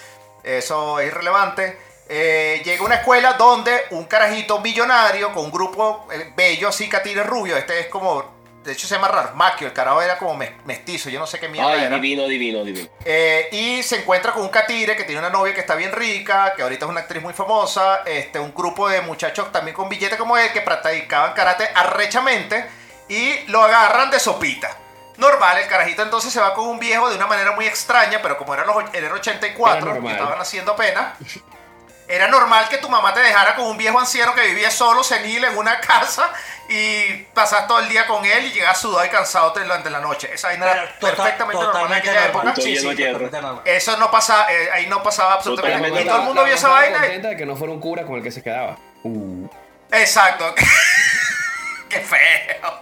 Eso 0.43 1.01
es 1.01 1.09
irrelevante. 1.09 1.79
Eh, 2.09 2.63
llega 2.65 2.83
a 2.83 2.87
una 2.87 2.95
escuela 2.97 3.35
donde 3.35 3.73
un 3.91 4.05
carajito 4.05 4.61
millonario 4.61 5.33
con 5.35 5.47
un 5.47 5.51
grupo 5.51 6.07
bello, 6.35 6.69
así, 6.69 6.89
catires 6.89 7.27
rubio. 7.27 7.57
Este 7.57 7.81
es 7.81 7.87
como, 7.89 8.36
de 8.67 8.73
hecho 8.73 8.87
se 8.87 8.95
llama 8.97 9.09
Rarmaquio. 9.09 9.67
El 9.69 9.73
carajo 9.73 10.03
era 10.03 10.19
como 10.19 10.35
mes- 10.37 10.51
mestizo, 10.67 11.09
yo 11.09 11.19
no 11.19 11.27
sé 11.27 11.39
qué 11.41 11.49
mierda 11.49 11.71
Ay, 11.73 11.85
era. 11.85 11.95
divino, 11.95 12.25
divino, 12.27 12.65
divino. 12.65 12.89
Eh, 13.05 13.49
y 13.53 13.83
se 13.83 14.01
encuentra 14.01 14.33
con 14.33 14.43
un 14.43 14.49
catire 14.51 14.97
que 14.97 15.05
tiene 15.05 15.21
una 15.21 15.31
novia 15.31 15.55
que 15.55 15.61
está 15.61 15.75
bien 15.77 15.93
rica, 15.93 16.53
que 16.55 16.63
ahorita 16.63 16.85
es 16.85 16.91
una 16.91 17.01
actriz 17.01 17.23
muy 17.23 17.33
famosa. 17.33 18.03
Este, 18.05 18.39
un 18.39 18.53
grupo 18.55 18.89
de 18.89 19.01
muchachos 19.01 19.51
también 19.53 19.75
con 19.77 19.89
billete 19.89 20.17
como 20.19 20.37
él 20.37 20.53
que 20.53 20.61
practicaban 20.61 21.33
karate 21.33 21.69
arrechamente 21.75 22.67
y 23.09 23.45
lo 23.49 23.63
agarran 23.63 24.11
de 24.11 24.19
sopita. 24.19 24.77
Normal, 25.17 25.57
el 25.59 25.67
carajito 25.69 26.03
entonces 26.03 26.31
se 26.33 26.41
va 26.41 26.53
con 26.53 26.67
un 26.69 26.79
viejo 26.79 27.09
de 27.09 27.17
una 27.17 27.27
manera 27.27 27.53
muy 27.53 27.65
extraña, 27.67 28.19
pero 28.21 28.37
como 28.37 28.53
eran 28.53 28.67
los, 28.67 28.77
era 28.93 29.07
el 29.07 29.13
84 29.15 29.77
Era 29.79 29.91
y 29.91 29.95
normal. 29.95 30.13
estaban 30.13 30.41
haciendo 30.41 30.73
apenas. 30.73 31.17
Era 32.09 32.29
normal 32.29 32.69
que 32.69 32.79
tu 32.79 32.89
mamá 32.89 33.13
te 33.13 33.21
dejara 33.21 33.57
con 33.57 33.65
un 33.67 33.77
viejo 33.77 33.99
anciano 33.99 34.33
que 34.35 34.43
vivía 34.43 34.71
solo, 34.71 35.03
senil, 35.03 35.43
en 35.45 35.57
una 35.59 35.81
casa 35.81 36.33
y 36.69 37.13
pasas 37.35 37.67
todo 37.67 37.81
el 37.81 37.89
día 37.89 38.07
con 38.07 38.25
él 38.25 38.45
y 38.47 38.53
llegas 38.53 38.81
sudado 38.81 39.05
y 39.05 39.09
cansado 39.09 39.51
durante 39.51 39.91
la 39.91 40.01
noche. 40.01 40.31
Esa 40.33 40.49
vaina 40.49 40.71
era 40.71 40.99
tota- 41.01 41.17
perfectamente 41.17 41.63
normal 41.63 41.87
en 41.87 41.93
aquella 41.95 42.27
normal. 42.29 42.47
época. 42.49 42.63
Sí, 42.63 42.77
sí. 42.77 43.05
Eso 43.65 43.97
no 43.97 44.11
pasaba, 44.11 44.53
eh, 44.53 44.71
ahí 44.73 44.87
no 44.87 45.03
pasaba 45.03 45.35
absolutamente 45.35 45.89
nada. 45.91 46.01
Y 46.01 46.05
todo 46.07 46.17
el 46.19 46.23
mundo 46.23 46.45
vio 46.45 46.55
esa 46.55 46.69
vaina. 46.69 47.07
y- 47.07 47.21
de 47.21 47.37
que 47.37 47.45
no 47.47 47.57
fuera 47.57 47.73
un 47.73 47.81
cura 47.81 48.05
con 48.05 48.17
el 48.17 48.23
que 48.23 48.31
se 48.31 48.43
quedaba. 48.43 48.77
Uh. 49.03 49.49
Exacto. 49.91 50.55
Qué 51.89 52.01
feo. 52.01 52.81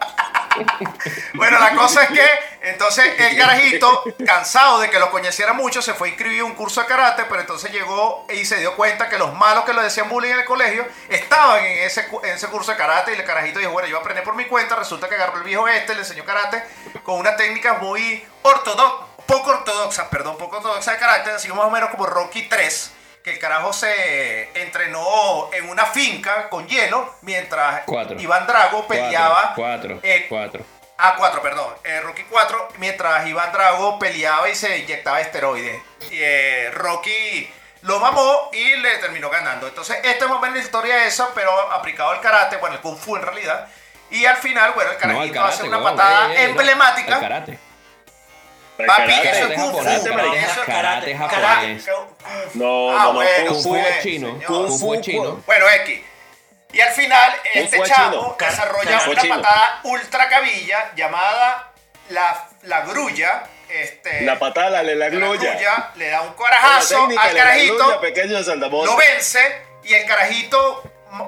bueno, 1.34 1.58
la 1.58 1.74
cosa 1.74 2.04
es 2.04 2.10
que 2.10 2.26
entonces 2.62 3.12
el 3.18 3.36
carajito, 3.36 4.04
cansado 4.24 4.80
de 4.80 4.88
que 4.88 4.98
lo 4.98 5.10
conociera 5.10 5.52
mucho, 5.52 5.82
se 5.82 5.94
fue 5.94 6.08
a 6.08 6.10
inscribir 6.10 6.42
un 6.42 6.54
curso 6.54 6.80
de 6.80 6.86
karate, 6.86 7.24
pero 7.24 7.40
entonces 7.40 7.70
llegó 7.70 8.26
y 8.32 8.44
se 8.44 8.58
dio 8.58 8.74
cuenta 8.76 9.08
que 9.08 9.18
los 9.18 9.34
malos 9.34 9.64
que 9.64 9.72
lo 9.72 9.82
decían 9.82 10.08
bullying 10.08 10.30
en 10.30 10.38
el 10.40 10.44
colegio 10.44 10.86
estaban 11.08 11.64
en 11.64 11.82
ese, 11.84 12.08
en 12.22 12.30
ese 12.30 12.46
curso 12.48 12.70
de 12.70 12.78
karate 12.78 13.12
y 13.12 13.16
el 13.16 13.24
carajito 13.24 13.58
dijo, 13.58 13.72
bueno, 13.72 13.88
yo 13.88 13.98
aprendí 13.98 14.22
por 14.22 14.34
mi 14.34 14.46
cuenta, 14.46 14.76
resulta 14.76 15.08
que 15.08 15.16
agarró 15.16 15.38
el 15.38 15.44
viejo 15.44 15.68
este, 15.68 15.94
le 15.94 16.00
enseñó 16.00 16.24
karate 16.24 16.62
con 17.02 17.18
unas 17.18 17.36
técnicas 17.36 17.80
muy 17.82 18.24
ortodoxas, 18.42 19.08
poco 19.26 19.50
ortodoxas, 19.50 20.08
perdón, 20.08 20.38
poco 20.38 20.56
ortodoxas 20.56 20.94
de 20.94 21.00
karate, 21.00 21.30
así 21.32 21.48
más 21.48 21.66
o 21.66 21.70
menos 21.70 21.90
como 21.90 22.06
Rocky 22.06 22.48
3 22.48 22.92
que 23.24 23.30
el 23.30 23.38
carajo 23.38 23.72
se 23.72 24.50
entrenó 24.60 25.48
en 25.52 25.68
una 25.70 25.86
finca 25.86 26.50
con 26.50 26.68
hielo 26.68 27.14
mientras 27.22 27.82
Cuatro. 27.86 28.20
Iván 28.20 28.46
Drago 28.46 28.86
peleaba. 28.86 29.54
Cuatro. 29.56 29.98
eh, 30.02 30.26
Cuatro. 30.28 30.62
Ah, 30.98 31.14
4, 31.18 31.42
perdón. 31.42 31.74
Eh, 31.82 32.00
Rocky 32.02 32.22
4, 32.30 32.68
mientras 32.78 33.26
Iván 33.26 33.50
Drago 33.50 33.98
peleaba 33.98 34.48
y 34.48 34.54
se 34.54 34.78
inyectaba 34.78 35.20
esteroides. 35.22 35.82
Y, 36.10 36.18
eh, 36.20 36.70
Rocky 36.72 37.50
lo 37.82 37.98
mamó 37.98 38.50
y 38.52 38.76
le 38.76 38.98
terminó 38.98 39.28
ganando. 39.30 39.66
Entonces, 39.66 39.96
esta 40.04 40.24
es 40.26 40.30
más 40.30 40.38
o 40.38 40.40
menos 40.40 40.56
la 40.58 40.62
historia 40.62 41.04
esa, 41.06 41.32
pero 41.34 41.50
aplicado 41.72 42.10
al 42.10 42.20
karate, 42.20 42.58
bueno, 42.58 42.76
el 42.76 42.82
kung 42.82 42.96
fu 42.96 43.16
en 43.16 43.22
realidad. 43.22 43.66
Y 44.10 44.24
al 44.26 44.36
final, 44.36 44.72
bueno, 44.74 44.90
el 44.92 44.96
No, 44.96 45.00
carajito 45.00 45.34
karate, 45.34 45.54
hace 45.54 45.62
una 45.64 45.82
patada 45.82 46.28
no. 46.28 46.34
emblemática. 46.34 47.14
El 47.14 47.20
karate. 47.20 47.58
Papi, 48.76 48.86
karate. 48.86 49.30
eso 49.30 49.30
es 49.30 49.38
Karate 49.38 49.54
kung 49.54 49.70
fu, 49.70 49.76
japonés, 49.78 50.02
marico, 50.04 50.16
karate- 50.34 50.38
eso 50.44 50.60
es 50.60 50.66
karate 50.66 51.16
karate, 51.16 51.16
japonés. 51.16 51.86
No, 52.54 52.90
Ah, 52.90 52.94
no, 52.94 53.04
no, 53.04 53.12
bueno, 53.14 53.48
Kung 53.52 53.62
fu 53.62 53.76
es 53.76 54.02
chino. 54.02 54.40
Kung 54.46 54.78
fu 54.78 54.94
es 54.94 55.00
chino. 55.00 55.42
Bueno, 55.46 55.68
X. 55.70 56.00
Y 56.72 56.80
al 56.80 56.92
final, 56.92 57.32
este 57.54 57.80
chavo 57.84 58.36
desarrolla 58.38 59.00
una 59.08 59.20
chino. 59.22 59.36
patada 59.36 59.80
ultra 59.84 60.28
cabilla 60.28 60.92
llamada 60.96 61.72
la, 62.08 62.48
la 62.62 62.80
grulla. 62.82 63.44
Este, 63.68 64.22
La 64.22 64.38
patada, 64.38 64.82
la, 64.82 64.82
la 64.82 64.94
la 64.94 65.08
grulla. 65.08 65.50
grulla, 65.52 65.90
le 65.96 66.08
da 66.10 66.20
un 66.22 66.34
corajazo 66.34 66.96
técnica 67.02 67.22
al 67.22 67.36
carajito, 67.36 67.76
grulla 67.76 68.00
pequeño 68.00 68.38
lo 68.38 68.96
vence 68.96 69.62
y 69.84 69.94
el 69.94 70.04
carajito 70.06 70.82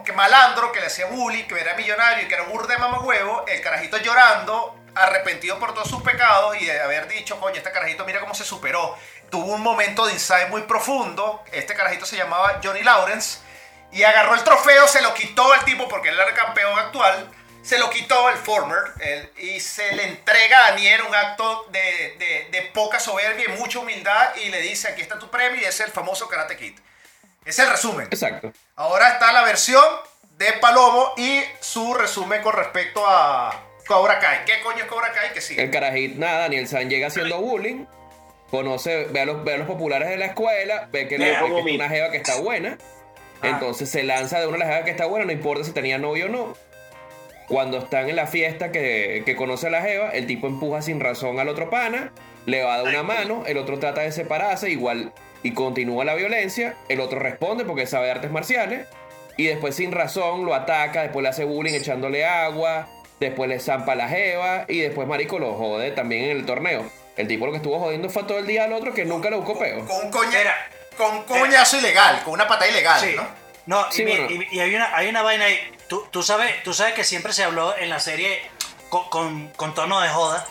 que 0.04 0.12
malandro, 0.12 0.70
que 0.72 0.80
le 0.80 0.86
hacía 0.86 1.06
bullying, 1.06 1.44
que 1.44 1.58
era 1.60 1.74
millonario 1.74 2.24
y 2.24 2.28
que 2.28 2.34
era 2.34 2.42
un 2.44 2.50
burde 2.50 2.76
mamagüevo, 2.76 3.44
el 3.46 3.60
carajito 3.60 3.96
llorando, 3.98 4.75
arrepentido 4.96 5.58
por 5.58 5.74
todos 5.74 5.88
sus 5.88 6.02
pecados 6.02 6.56
y 6.60 6.64
de 6.66 6.80
haber 6.80 7.06
dicho, 7.08 7.38
coño, 7.38 7.56
este 7.56 7.70
carajito 7.72 8.04
mira 8.04 8.20
cómo 8.20 8.34
se 8.34 8.44
superó. 8.44 8.96
Tuvo 9.30 9.52
un 9.54 9.62
momento 9.62 10.06
de 10.06 10.12
insight 10.12 10.48
muy 10.48 10.62
profundo. 10.62 11.42
Este 11.52 11.74
carajito 11.74 12.06
se 12.06 12.16
llamaba 12.16 12.60
Johnny 12.62 12.82
Lawrence 12.82 13.38
y 13.92 14.02
agarró 14.02 14.34
el 14.34 14.42
trofeo, 14.44 14.88
se 14.88 15.00
lo 15.02 15.14
quitó 15.14 15.52
al 15.52 15.64
tipo 15.64 15.88
porque 15.88 16.08
él 16.08 16.14
era 16.16 16.28
el 16.28 16.34
campeón 16.34 16.78
actual. 16.78 17.30
Se 17.62 17.78
lo 17.78 17.90
quitó 17.90 18.28
el 18.30 18.36
former 18.36 18.78
él, 19.00 19.32
y 19.38 19.58
se 19.58 19.92
le 19.96 20.04
entrega 20.04 20.56
a 20.66 20.70
Daniel 20.70 21.02
un 21.02 21.12
acto 21.14 21.66
de, 21.70 22.14
de- 22.16 22.48
de 22.52 22.62
poca 22.72 23.00
soberbia 23.00 23.46
y 23.46 23.58
mucha 23.58 23.80
humildad 23.80 24.36
y 24.36 24.50
le 24.50 24.60
dice, 24.60 24.86
aquí 24.86 25.02
está 25.02 25.18
tu 25.18 25.28
premio 25.30 25.60
y 25.60 25.64
es 25.64 25.80
el 25.80 25.90
famoso 25.90 26.28
Karate 26.28 26.56
Kid. 26.56 26.78
Es 27.44 27.58
el 27.58 27.68
resumen. 27.68 28.06
Exacto. 28.08 28.52
Ahora 28.76 29.08
está 29.08 29.32
la 29.32 29.42
versión 29.42 29.84
de 30.36 30.52
Palomo 30.54 31.14
y 31.16 31.42
su 31.60 31.92
resumen 31.94 32.40
con 32.40 32.52
respecto 32.52 33.04
a 33.04 33.52
Cobra 33.86 34.18
Kai. 34.18 34.44
¿Qué 34.44 34.54
coño 34.62 34.78
es 34.78 34.84
Cobra 34.84 35.12
Kai? 35.12 35.32
Que 35.32 35.40
sí. 35.40 35.54
El 35.58 35.70
carajito, 35.70 36.18
nada, 36.18 36.40
Daniel 36.40 36.66
San 36.66 36.90
llega 36.90 37.06
haciendo 37.08 37.40
bullying. 37.40 37.86
Conoce, 38.50 39.06
ve 39.06 39.20
a 39.20 39.26
los, 39.26 39.44
ve 39.44 39.54
a 39.54 39.58
los 39.58 39.66
populares 39.66 40.08
de 40.08 40.16
la 40.16 40.26
escuela, 40.26 40.88
ve 40.92 41.08
que, 41.08 41.18
Mira, 41.18 41.42
ve 41.42 41.46
que 41.46 41.52
como 41.52 41.68
es 41.68 41.74
una 41.74 41.88
jeva 41.88 42.10
que 42.10 42.16
está 42.16 42.40
buena. 42.40 42.78
Ah. 43.42 43.48
Entonces 43.48 43.88
se 43.88 44.02
lanza 44.02 44.40
de 44.40 44.46
una 44.46 44.56
de 44.56 44.60
las 44.60 44.68
jevas 44.68 44.84
que 44.84 44.90
está 44.90 45.06
buena, 45.06 45.26
no 45.26 45.32
importa 45.32 45.64
si 45.64 45.72
tenía 45.72 45.98
novio 45.98 46.26
o 46.26 46.28
no. 46.28 46.54
Cuando 47.48 47.78
están 47.78 48.08
en 48.08 48.16
la 48.16 48.26
fiesta 48.26 48.72
que, 48.72 49.22
que 49.24 49.36
conoce 49.36 49.68
a 49.68 49.70
la 49.70 49.82
jeva, 49.82 50.10
el 50.10 50.26
tipo 50.26 50.46
empuja 50.46 50.82
sin 50.82 51.00
razón 51.00 51.38
al 51.38 51.48
otro 51.48 51.70
pana, 51.70 52.12
le 52.44 52.62
va 52.62 52.74
a 52.74 52.82
dar 52.82 52.88
una 52.88 53.02
mano, 53.02 53.44
el 53.46 53.58
otro 53.58 53.78
trata 53.78 54.00
de 54.00 54.12
separarse, 54.12 54.70
igual 54.70 55.12
y 55.42 55.52
continúa 55.52 56.04
la 56.04 56.14
violencia, 56.14 56.76
el 56.88 57.00
otro 57.00 57.20
responde 57.20 57.64
porque 57.64 57.86
sabe 57.86 58.10
artes 58.10 58.30
marciales, 58.30 58.88
y 59.36 59.46
después 59.46 59.76
sin 59.76 59.92
razón 59.92 60.44
lo 60.44 60.54
ataca, 60.54 61.02
después 61.02 61.22
le 61.22 61.28
hace 61.28 61.44
bullying 61.44 61.74
echándole 61.74 62.24
agua, 62.24 62.88
después 63.20 63.48
le 63.48 63.60
zampa 63.60 63.94
la 63.94 64.08
jeva, 64.08 64.64
y 64.68 64.80
después 64.80 65.06
Marico 65.08 65.38
lo 65.38 65.54
jode 65.54 65.90
también 65.92 66.24
en 66.24 66.30
el 66.36 66.46
torneo. 66.46 66.90
El 67.16 67.28
tipo 67.28 67.46
lo 67.46 67.52
que 67.52 67.58
estuvo 67.58 67.78
jodiendo 67.78 68.10
fue 68.10 68.24
todo 68.24 68.38
el 68.38 68.46
día 68.46 68.64
al 68.64 68.72
otro 68.72 68.92
que 68.92 69.04
nunca 69.04 69.30
le 69.30 69.36
buscó 69.36 69.58
peo. 69.58 69.86
Con 69.86 70.06
un, 70.06 70.10
coña- 70.10 70.38
Mira. 70.38 70.68
con 70.96 71.16
un 71.16 71.22
coñazo 71.24 71.78
ilegal, 71.78 72.22
con 72.24 72.34
una 72.34 72.46
patada 72.46 72.70
ilegal, 72.70 73.00
Sí. 73.00 73.14
¿no? 73.16 73.26
No, 73.66 73.90
Sí, 73.90 74.02
y, 74.02 74.04
bueno. 74.06 74.26
y- 74.30 74.56
y 74.56 74.60
hay, 74.60 74.74
una, 74.74 74.94
hay 74.96 75.08
una 75.08 75.22
vaina 75.22 75.46
ahí. 75.46 75.58
Tú, 75.88 76.06
tú 76.10 76.22
sabes, 76.22 76.62
tú 76.62 76.72
sabes 76.74 76.94
que 76.94 77.04
siempre 77.04 77.32
se 77.32 77.42
habló 77.42 77.76
en 77.76 77.88
la 77.88 77.98
serie 78.00 78.40
con, 78.90 79.08
con, 79.08 79.48
con 79.56 79.74
tono 79.74 80.00
de 80.00 80.08
joda 80.08 80.46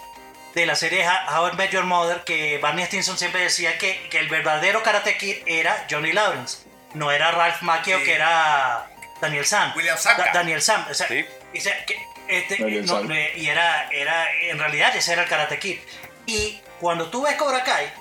de 0.54 0.66
la 0.66 0.76
serie 0.76 1.06
How 1.08 1.50
I 1.50 1.56
Met 1.56 1.70
Your 1.72 1.84
Mother 1.84 2.24
que 2.26 2.58
Barney 2.60 2.86
Stinson 2.86 3.18
siempre 3.18 3.42
decía 3.42 3.78
que, 3.78 4.08
que 4.10 4.18
el 4.20 4.28
verdadero 4.30 4.82
Karate 4.84 5.18
Kid 5.18 5.38
era 5.46 5.86
Johnny 5.90 6.14
Lawrence, 6.14 6.60
no 6.94 7.12
era 7.12 7.32
Ralph 7.32 7.62
Macchio 7.62 8.00
Sí. 8.00 8.06
que 8.06 8.14
era 8.16 8.88
Daniel 9.22 9.46
Sam. 9.46 9.74
William. 9.76 9.98
Da- 10.04 10.32
Daniel 10.34 10.62
Sam. 10.62 10.86
O 10.90 10.94
sea, 10.94 11.08
Sí. 11.08 11.26
o 11.58 11.62
sea, 11.62 11.86
que 11.86 11.98
este, 12.28 12.58
no, 12.86 13.00
eh, 13.14 13.34
y 13.38 13.48
era, 13.48 13.90
era, 13.92 14.26
en 14.44 14.60
realidad 14.60 14.96
ese 14.96 15.14
era 15.14 15.24
el 15.24 15.30
Karate 15.30 15.60
Kid. 15.60 15.80
Y 16.26 16.60
cuando 16.80 17.10
tú 17.10 17.22
ves 17.24 17.36
Cobra 17.36 17.64
Kai, 17.64 17.92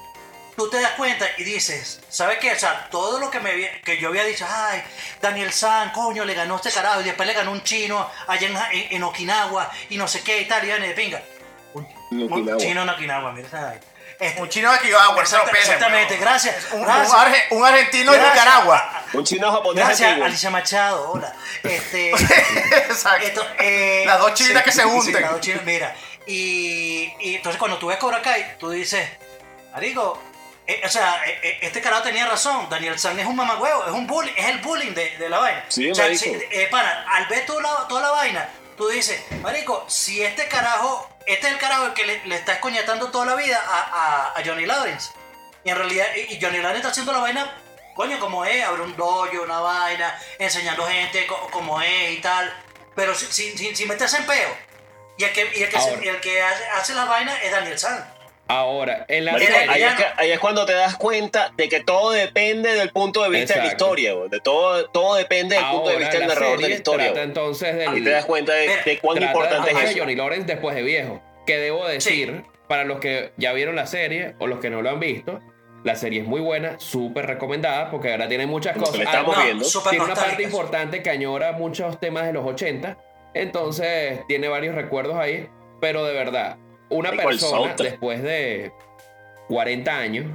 tú 0.57 0.69
te 0.71 0.81
das 0.81 0.93
cuenta 0.93 1.27
y 1.37 1.45
dices, 1.45 2.01
¿sabes 2.09 2.39
qué? 2.39 2.53
O 2.53 2.59
sea, 2.59 2.89
todo 2.91 3.19
lo 3.19 3.31
que, 3.31 3.41
me, 3.41 3.81
que 3.83 3.99
yo 3.99 4.09
había 4.09 4.25
dicho, 4.25 4.47
ay, 4.49 4.83
Daniel 5.21 5.53
San, 5.53 5.91
coño, 5.91 6.25
le 6.25 6.35
ganó 6.35 6.57
este 6.57 6.71
carajo 6.71 7.01
y 7.01 7.05
después 7.05 7.27
le 7.27 7.35
ganó 7.35 7.51
un 7.53 7.63
chino 7.65 8.09
allá 8.27 8.47
en, 8.49 8.57
en- 8.81 8.97
en 8.97 9.03
Okinawa 9.03 9.71
y 9.91 9.97
no 9.97 10.07
sé 10.09 10.23
qué 10.23 10.41
y 10.43 10.45
tal, 10.47 10.63
y 10.63 10.67
viene 10.67 10.89
de 10.89 10.95
pinga. 10.95 11.23
Un, 11.75 11.87
un 12.33 12.45
chino 12.59 12.83
en 12.83 12.89
Okinawa, 12.89 13.33
mira 13.33 13.49
esa 13.49 13.81
Este, 14.27 14.41
Un 14.41 14.49
chino 14.49 14.73
de 14.73 14.79
Kibawa, 14.81 15.23
ese 15.23 15.37
lo 15.37 15.43
Exacta- 15.43 15.51
pele, 15.51 15.59
exactamente, 15.65 16.17
gracias, 16.17 16.57
Un, 16.73 16.81
un 16.81 16.85
gracias. 16.87 17.13
arge- 17.13 17.45
un 17.51 17.65
argentino 17.67 18.13
de. 18.13 18.19
Nicaragua. 18.21 19.03
Un 19.13 19.25
chino 19.25 19.53
japonés 19.53 19.85
Gracias, 19.85 20.09
antiguo. 20.09 20.27
Alicia 20.27 20.51
Machado, 20.51 21.11
hola. 21.13 21.33
Este, 21.63 22.11
Exacto. 22.91 23.27
esto, 23.27 23.47
eh, 23.59 24.05
Las 24.07 24.19
dos 24.19 24.35
chinas 24.35 24.63
que 24.63 24.73
se 24.73 24.83
sí, 24.83 24.89
hunden. 24.89 25.23
las 25.23 25.31
dos 25.33 25.41
chinas, 25.41 25.63
mira. 25.65 25.95
Y, 26.27 27.13
y 27.21 27.37
entonces 27.37 27.59
cuando 27.59 27.79
tú 27.79 27.89
ves 27.89 27.99
Cobra 27.99 28.23
Kai, 28.23 28.57
tú 28.59 28.71
dices, 28.71 29.07
Marico, 29.73 30.21
eh, 30.67 30.81
o 30.85 30.89
sea, 30.89 31.23
eh, 31.27 31.39
eh, 31.43 31.59
este 31.63 31.81
carajo 31.81 32.03
tenía 32.03 32.27
razón. 32.27 32.69
Daniel 32.71 32.99
San 32.99 33.19
es 33.19 33.27
un 33.27 33.37
mamagüevo, 33.37 33.85
es 33.87 33.93
un 33.93 34.07
bullying, 34.07 34.33
es 34.37 34.47
el 34.47 34.59
bullying 34.59 34.93
de, 34.95 35.17
de 35.19 35.29
la 35.29 35.39
vaina. 35.39 35.65
Sí, 35.69 35.91
o 35.91 35.95
sea, 35.95 36.15
si- 36.17 36.31
eh, 36.51 36.69
pana, 36.71 37.05
al 37.11 37.27
ver 37.27 37.45
toda 37.45 37.61
la, 37.63 37.87
toda 37.89 38.01
la 38.01 38.11
vaina, 38.11 38.49
tú 38.77 38.89
dices, 38.89 39.21
Marico, 39.43 39.85
si 39.89 40.23
este 40.25 40.49
carajo, 40.49 41.11
este 41.27 41.47
es 41.47 41.53
el 41.55 41.59
carajo 41.59 41.87
el 41.87 41.93
que 41.95 42.07
le, 42.07 42.25
le 42.27 42.35
está 42.37 42.53
escoñetando 42.55 43.11
toda 43.11 43.27
la 43.27 43.35
vida 43.35 43.63
a, 43.67 43.81
a- 43.81 44.39
a 44.39 44.43
Johnny 44.45 44.67
Lawrence. 44.67 45.13
Y 45.65 45.71
en 45.71 45.77
realidad, 45.77 46.07
y 46.15 46.39
Johnny 46.41 46.59
Lawrence 46.59 46.77
está 46.79 46.89
haciendo 46.91 47.13
la 47.13 47.19
vaina, 47.21 47.51
coño, 47.95 48.19
como 48.21 48.45
es, 48.45 48.63
abre 48.65 48.83
un 48.83 48.95
dojo, 48.97 49.29
una 49.43 49.61
vaina, 49.61 50.19
enseñando 50.39 50.87
gente 50.87 51.27
co- 51.27 51.49
como 51.51 51.81
es 51.81 52.11
y 52.13 52.21
tal. 52.21 52.53
Pero 52.95 53.15
si- 53.15 53.27
sin, 53.33 53.57
sin, 53.59 53.75
sin 53.75 53.89
meterse 53.89 54.19
en 54.19 54.27
peo. 54.27 54.57
Y 55.17 55.25
el 55.25 55.33
que, 55.33 55.51
y 55.57 55.63
el 55.63 55.71
que, 55.71 55.81
se- 55.81 56.09
el 56.09 56.21
que 56.21 56.43
hace, 56.43 56.69
hace 56.71 56.95
la 56.95 57.05
vaina 57.07 57.35
es 57.43 57.51
Daniel 57.53 57.79
San. 57.79 58.14
Ahora, 58.47 59.07
en 59.09 59.25
la 59.25 59.33
Marico, 59.33 59.53
ahí, 59.57 59.69
serie, 59.69 59.87
es 59.87 59.95
que- 59.95 60.05
ahí 60.19 60.31
es 60.33 60.39
cuando 60.39 60.67
te 60.67 60.75
das 60.75 60.97
cuenta 60.97 61.53
de 61.57 61.69
que 61.69 61.81
todo 61.81 62.11
depende 62.11 62.75
del 62.75 62.91
punto 62.91 63.23
de 63.23 63.31
vista 63.31 63.55
de 63.55 63.61
la 63.61 63.67
historia, 63.69 64.13
güey. 64.13 64.29
de 64.29 64.41
todo, 64.41 64.87
todo 64.91 65.15
depende 65.15 65.57
del 65.57 65.65
punto 65.65 65.89
de 65.91 65.97
vista 65.97 66.19
del 66.19 66.29
narrador 66.29 66.61
de 66.61 66.69
la 66.69 66.75
historia. 66.75 67.07
trata 67.07 67.23
entonces 67.23 67.75
del, 67.75 67.89
Ahí 67.89 68.05
te 68.05 68.11
das 68.11 68.27
cuenta 68.27 68.53
de, 68.53 68.69
de 68.85 68.99
cuán 68.99 69.17
trata 69.17 69.33
importante 69.33 69.71
es 69.71 69.77
de 69.79 69.85
eso. 69.85 69.99
Johnny 70.01 70.15
Lawrence 70.15 70.47
después 70.47 70.77
de 70.77 70.83
viejo. 70.83 71.23
Que 71.47 71.57
debo 71.59 71.87
decir, 71.87 72.45
para 72.69 72.85
los 72.85 73.01
que 73.01 73.33
ya 73.39 73.53
vieron 73.55 73.77
la 73.77 73.87
serie 73.87 74.35
o 74.39 74.47
los 74.47 74.59
que 74.61 74.69
no 74.69 74.83
lo 74.83 74.91
han 74.91 75.01
visto, 75.01 75.41
la 75.83 75.97
serie 75.97 76.21
es 76.21 76.27
muy 76.27 76.41
buena, 76.43 76.79
súper 76.81 77.27
recomendada, 77.27 77.91
porque 77.91 78.11
ahora 78.13 78.29
tiene 78.29 78.47
muchas 78.47 78.77
cosas. 78.77 78.97
le 78.99 79.05
estamos 79.05 79.29
Además, 79.37 79.45
viendo. 79.45 79.65
súper 79.65 79.91
tiene 79.91 80.05
una 80.05 80.15
parte 80.15 80.43
importante 80.43 81.03
que 81.03 81.11
añora 81.11 81.53
muchos 81.53 81.99
temas 82.01 82.25
de 82.27 82.33
los 82.35 82.47
80, 82.47 82.97
entonces 83.35 84.21
tiene 84.29 84.49
varios 84.49 84.75
recuerdos 84.75 85.17
ahí, 85.17 85.49
pero 85.81 86.05
de 86.05 86.15
verdad, 86.15 86.57
una 86.99 87.13
persona 87.13 87.75
después 87.77 88.23
de 88.23 88.73
40 89.49 89.97
años 89.97 90.27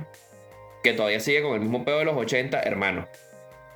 que 0.84 0.94
todavía 0.94 1.20
sigue 1.20 1.42
con 1.42 1.54
el 1.54 1.62
mismo 1.62 1.84
pedo 1.84 2.00
de 2.00 2.06
los 2.06 2.16
80, 2.16 2.62
hermano, 2.62 3.08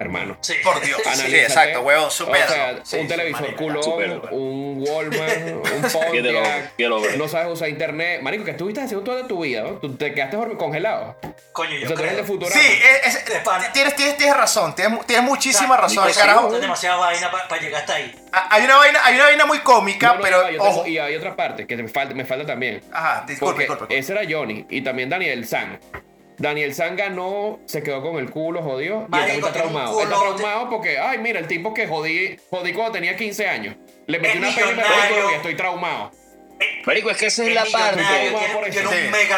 hermano. 0.03 0.37
Sí. 0.41 0.53
Por 0.63 0.79
Dios. 0.81 1.01
Sí, 1.03 1.09
Analízate. 1.09 1.43
exacto, 1.43 1.81
huevón, 1.81 2.05
O 2.05 2.09
supera. 2.11 2.47
sea, 2.47 2.79
Sí, 2.83 2.97
un 2.97 3.07
televisor 3.07 3.55
culón, 3.55 4.21
un 4.31 4.85
Wallman, 4.87 5.53
un 5.63 5.81
Pontiac, 5.81 6.71
no 7.17 7.27
sabes 7.27 7.51
usar 7.53 7.69
internet. 7.69 8.21
Marico, 8.21 8.43
¿qué 8.45 8.51
estuviste 8.51 8.81
haciendo 8.81 9.03
toda 9.03 9.27
tu 9.27 9.41
vida? 9.43 9.61
¿no? 9.63 9.69
Tú 9.79 9.95
te 9.95 10.13
quedaste 10.13 10.37
congelado. 10.57 11.15
Coño, 11.51 11.69
O 11.75 11.79
yo 11.79 11.87
sea, 11.87 11.95
tú 11.95 12.03
eres 12.03 12.17
de 12.17 12.23
creo. 12.23 12.49
Sí, 12.51 12.59
es- 13.05 13.15
es- 13.15 13.25
tienes, 13.73 13.95
tienes, 13.95 14.17
tienes 14.17 14.35
razón, 14.37 14.73
tienes, 14.75 15.05
tienes 15.05 15.23
muchísima 15.25 15.75
O 15.75 15.77
sea, 15.77 15.81
razón. 15.81 16.07
Nico, 16.07 16.19
carajo, 16.19 16.53
sí, 16.55 16.61
demasiada 16.61 16.95
vaina 16.97 17.31
para 17.31 17.61
llegar 17.61 17.81
hasta 17.81 17.95
ahí. 17.95 18.15
Ah, 18.31 18.47
hay, 18.49 18.63
una 18.65 18.77
vaina, 18.77 18.99
hay 19.03 19.15
una 19.15 19.23
vaina 19.25 19.45
muy 19.45 19.59
cómica, 19.59 20.07
No, 20.07 20.15
no, 20.15 20.21
pero 20.21 20.43
tengo- 20.45 20.63
ojo. 20.63 20.87
y 20.87 20.97
hay 20.97 21.15
otra 21.15 21.35
parte 21.35 21.67
que 21.67 21.77
me 21.77 21.87
falta, 21.87 22.15
me 22.15 22.25
falta 22.25 22.45
también. 22.45 22.81
Ajá, 22.91 23.23
disculpe, 23.27 23.67
disculpe. 23.67 23.97
ese 23.97 24.13
era 24.13 24.21
Johnny 24.27 24.65
y 24.69 24.81
también 24.81 25.09
Daniel 25.09 25.45
San. 25.47 25.79
Daniel 26.37 26.73
San 26.73 26.95
ganó, 26.95 27.59
se 27.65 27.83
quedó 27.83 28.01
con 28.01 28.17
el 28.17 28.29
culo, 28.29 28.61
jodió. 28.61 29.01
y 29.01 29.03
él 29.03 29.09
Marico, 29.09 29.47
está 29.47 29.53
traumado. 29.59 30.01
Está 30.01 30.15
traumado 30.19 30.69
porque, 30.69 30.97
ay, 30.97 31.17
mira, 31.19 31.39
el 31.39 31.47
tipo 31.47 31.73
que 31.73 31.87
jodí, 31.87 32.37
jodí 32.49 32.73
cuando 32.73 32.93
tenía 32.93 33.15
15 33.15 33.47
años. 33.47 33.75
Le 34.07 34.19
metí 34.19 34.37
una 34.37 34.53
peli 34.53 34.81
y 35.31 35.35
estoy 35.35 35.55
traumado. 35.55 36.11
Marico, 36.85 37.09
es 37.09 37.17
que 37.17 37.25
esa 37.25 37.43
es, 37.45 37.53
la 37.53 37.65
parte. 37.65 38.01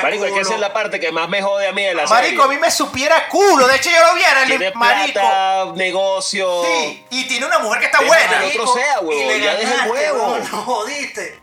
Marico, 0.01 0.25
es 0.25 0.33
que 0.33 0.39
esa 0.41 0.53
es 0.55 0.59
la 0.59 0.73
parte 0.73 0.99
que 0.99 1.11
más 1.11 1.27
me 1.29 1.41
jode 1.41 1.67
a 1.67 1.71
mí 1.71 1.83
de 1.83 1.93
la 1.95 2.05
Marico, 2.05 2.43
a 2.43 2.45
serie. 2.45 2.57
mí 2.57 2.61
me 2.61 2.69
supiera 2.71 3.27
culo. 3.29 3.67
De 3.67 3.75
hecho, 3.77 3.89
yo 3.89 4.07
lo 4.07 4.15
viera. 4.15 4.45
Tiene 4.45 4.67
El 4.67 4.75
marico. 4.75 5.13
plata, 5.13 5.71
negocio. 5.75 6.63
Sí, 6.65 7.03
y 7.11 7.27
tiene 7.27 7.45
una 7.45 7.59
mujer 7.59 7.79
que 7.79 7.85
está 7.87 8.01
buena. 8.01 8.39
que 8.41 8.59
otro 8.59 8.67
sea, 8.73 9.01
le 9.01 9.39
ya 9.39 9.55
deja 9.55 9.85
el 9.85 9.91
huevo. 9.91 10.37
No 10.51 10.61
jodiste. 10.63 11.39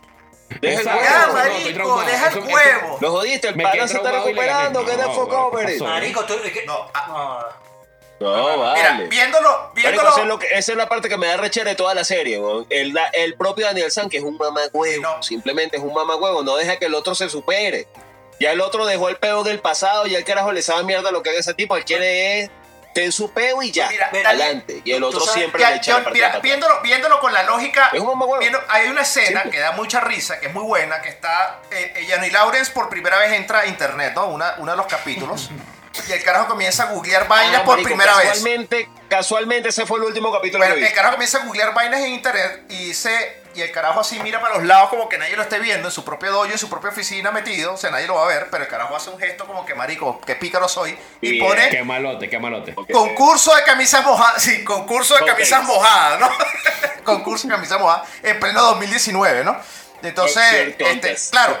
Deja 0.61 0.81
el 0.81 0.87
huevo. 0.87 1.33
Marico, 1.33 2.01
deja 2.03 2.27
el. 2.29 3.01
Lo 3.01 3.11
jodiste, 3.11 3.47
el 3.49 3.55
pana 3.55 3.87
se 3.87 3.97
está 3.97 4.11
recuperando. 4.11 4.85
¿Qué 4.85 4.91
No, 4.93 4.97
the 4.97 5.03
fuck 5.13 5.27
bueno, 5.27 5.45
over 5.47 5.69
it? 5.69 5.79
pasó. 5.79 5.91
Marico, 5.91 6.25
tú. 6.25 6.33
que- 6.41 6.65
No, 6.65 6.89
ah. 6.93 7.49
No, 8.19 8.57
vale. 8.59 8.79
Mira, 8.79 9.09
viéndolo, 9.09 9.49
Marico, 9.49 9.71
viéndolo. 9.75 10.09
eso 10.09 10.21
es 10.21 10.27
lo 10.27 10.39
que- 10.39 10.47
esa 10.47 10.71
es 10.71 10.77
la 10.77 10.87
parte 10.87 11.09
que 11.09 11.17
me 11.17 11.27
da 11.27 11.35
rechera 11.37 11.71
de 11.71 11.75
toda 11.75 11.93
la 11.93 12.03
serie, 12.05 12.39
weón. 12.39 12.65
el, 12.69 12.93
el 13.13 13.35
propio 13.35 13.65
Daniel 13.65 13.91
San, 13.91 14.09
que 14.09 14.17
es 14.17 14.23
un 14.23 14.37
mamagüevo, 14.37 15.01
No. 15.01 15.21
simplemente 15.23 15.77
es 15.77 15.83
un 15.83 15.93
mamagüevo, 15.93 16.41
no 16.43 16.55
deja 16.55 16.77
que 16.77 16.85
el 16.85 16.93
otro 16.95 17.15
se 17.15 17.27
supere. 17.29 17.87
Ya 18.39 18.51
el 18.51 18.61
otro 18.61 18.85
dejó 18.85 19.09
el 19.09 19.17
peo 19.17 19.43
del 19.43 19.59
pasado, 19.59 20.05
ya 20.07 20.17
el 20.17 20.23
carajo 20.23 20.51
le 20.51 20.61
sabe 20.61 20.83
mierda 20.83 21.11
lo 21.11 21.21
que 21.21 21.31
haga 21.31 21.39
ese 21.39 21.53
tipo, 21.53 21.75
él 21.75 21.83
quiere 21.85 22.41
es 22.43 22.49
ten 22.93 23.11
su 23.11 23.31
peo 23.33 23.61
y 23.63 23.71
ya, 23.71 23.89
Mira, 23.89 24.07
adelante. 24.07 24.81
Y 24.85 24.91
el 24.91 25.03
otro 25.03 25.19
sabes- 25.21 25.33
siempre 25.33 25.61
Ya, 25.61 25.69
le 25.71 25.75
echa 25.77 25.91
yo- 25.97 25.99
la 26.03 26.09
mira, 26.11 26.39
viéndolo, 26.39 26.81
viéndolo 26.81 27.19
con 27.19 27.33
la 27.33 27.43
lógica, 27.43 27.89
Es 27.93 27.99
un 27.99 28.39
viendo- 28.39 28.61
hay 28.69 28.87
una 28.89 29.01
escena 29.01 29.41
Simple. 29.41 29.51
que 29.51 29.59
da 29.59 29.71
mucha 29.73 29.99
risa, 30.01 30.39
que 30.39 30.47
es 30.47 30.53
muy 30.53 30.63
buena, 30.63 31.01
que 31.01 31.09
está 31.09 31.59
eh, 31.71 32.07
Johnny 32.09 32.29
Lawrence 32.29 32.71
por 32.71 32.89
primera 32.89 33.17
vez 33.17 33.33
entra 33.33 33.61
a 33.61 33.65
internet, 33.67 34.13
¿no? 34.15 34.27
Una, 34.27 34.55
uno 34.57 34.71
de 34.71 34.77
los 34.77 34.85
capítulos. 34.87 35.49
y 36.07 36.11
el 36.11 36.23
carajo 36.23 36.47
comienza 36.47 36.83
a 36.83 36.85
googlear 36.87 37.27
vainas 37.27 37.61
Ah, 37.61 37.65
por 37.65 37.75
marico, 37.75 37.87
primera 37.89 38.15
vez. 38.17 38.27
casualmente, 38.29 38.89
Casualmente 39.09 39.69
ese 39.69 39.85
fue 39.85 39.99
el 39.99 40.05
último 40.05 40.31
capítulo 40.33 40.59
Bueno, 40.63 40.73
que 40.75 40.81
vi. 40.81 40.87
el 40.87 40.93
carajo 40.93 41.13
comienza 41.13 41.37
a 41.37 41.45
googlear 41.45 41.73
vainas 41.75 41.99
en 42.01 42.13
internet 42.13 42.63
y 42.69 42.85
dice, 42.87 43.42
y 43.55 43.61
el 43.61 43.71
carajo 43.71 43.99
así 43.99 44.19
mira 44.19 44.41
para 44.41 44.55
los 44.55 44.63
lados 44.65 44.89
como 44.89 45.09
que 45.09 45.17
nadie 45.17 45.35
lo 45.35 45.43
esté 45.43 45.59
viendo, 45.59 45.87
en 45.87 45.91
su 45.91 46.03
propio 46.03 46.31
dojo, 46.31 46.45
en 46.45 46.57
su 46.57 46.69
propia 46.69 46.89
oficina 46.89 47.31
metido, 47.31 47.73
o 47.73 47.77
sea, 47.77 47.91
nadie 47.91 48.07
lo 48.07 48.15
va 48.15 48.23
a 48.23 48.27
ver, 48.27 48.47
pero 48.49 48.63
el 48.63 48.69
carajo 48.69 48.95
hace 48.95 49.09
un 49.09 49.19
gesto 49.19 49.45
como 49.45 49.65
que 49.65 49.75
marico, 49.75 50.19
qué 50.25 50.35
pícaro 50.35 50.67
soy, 50.67 50.97
y 51.21 51.31
Bien. 51.31 51.45
pone 51.45 51.69
Qué 51.69 51.83
malote, 51.83 52.29
qué 52.29 52.39
malote. 52.39 52.75
Concurso 52.91 53.55
de 53.55 53.63
camisas 53.63 54.03
mojadas, 54.03 54.41
sí, 54.41 54.63
concurso 54.63 55.15
de 55.15 55.25
camisas 55.25 55.63
mojadas, 55.63 56.19
¿no? 56.19 56.29
concurso 57.03 57.47
de 57.47 57.53
camisas 57.53 57.79
mojadas 57.79 58.07
en 58.21 58.39
pleno 58.39 58.61
2019, 58.61 59.43
¿no? 59.43 59.57
Entonces, 60.01 60.75
este, 60.77 61.15
claro, 61.31 61.57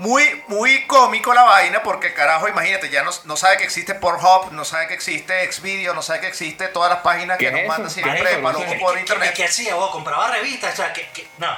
muy, 0.00 0.42
muy 0.48 0.86
cómico 0.86 1.34
la 1.34 1.42
vaina 1.42 1.82
porque 1.82 2.06
el 2.06 2.14
carajo, 2.14 2.48
imagínate, 2.48 2.88
ya 2.88 3.02
no, 3.02 3.10
no 3.24 3.36
sabe 3.36 3.58
que 3.58 3.64
existe 3.64 3.94
Pornhub, 3.94 4.50
no 4.50 4.64
sabe 4.64 4.88
que 4.88 4.94
existe 4.94 5.52
Xvideo, 5.52 5.92
no 5.92 6.00
sabe 6.00 6.20
que 6.20 6.28
existe 6.28 6.68
todas 6.68 6.88
las 6.90 7.00
páginas 7.00 7.36
¿Qué 7.36 7.44
que 7.44 7.48
es 7.48 7.52
nos 7.52 7.60
eso? 7.60 7.68
mandan 7.68 7.90
siempre 7.90 8.40
los 8.40 8.56
sé. 8.56 8.78
por 8.80 8.94
¿Qué, 8.94 9.00
internet. 9.00 9.34
qué 9.36 9.44
hacía 9.44 9.74
vos? 9.74 9.90
¿Compraba 9.90 10.28
revistas? 10.28 10.72
O 10.72 10.76
sea, 10.76 10.90
que, 10.94 11.28
no. 11.36 11.54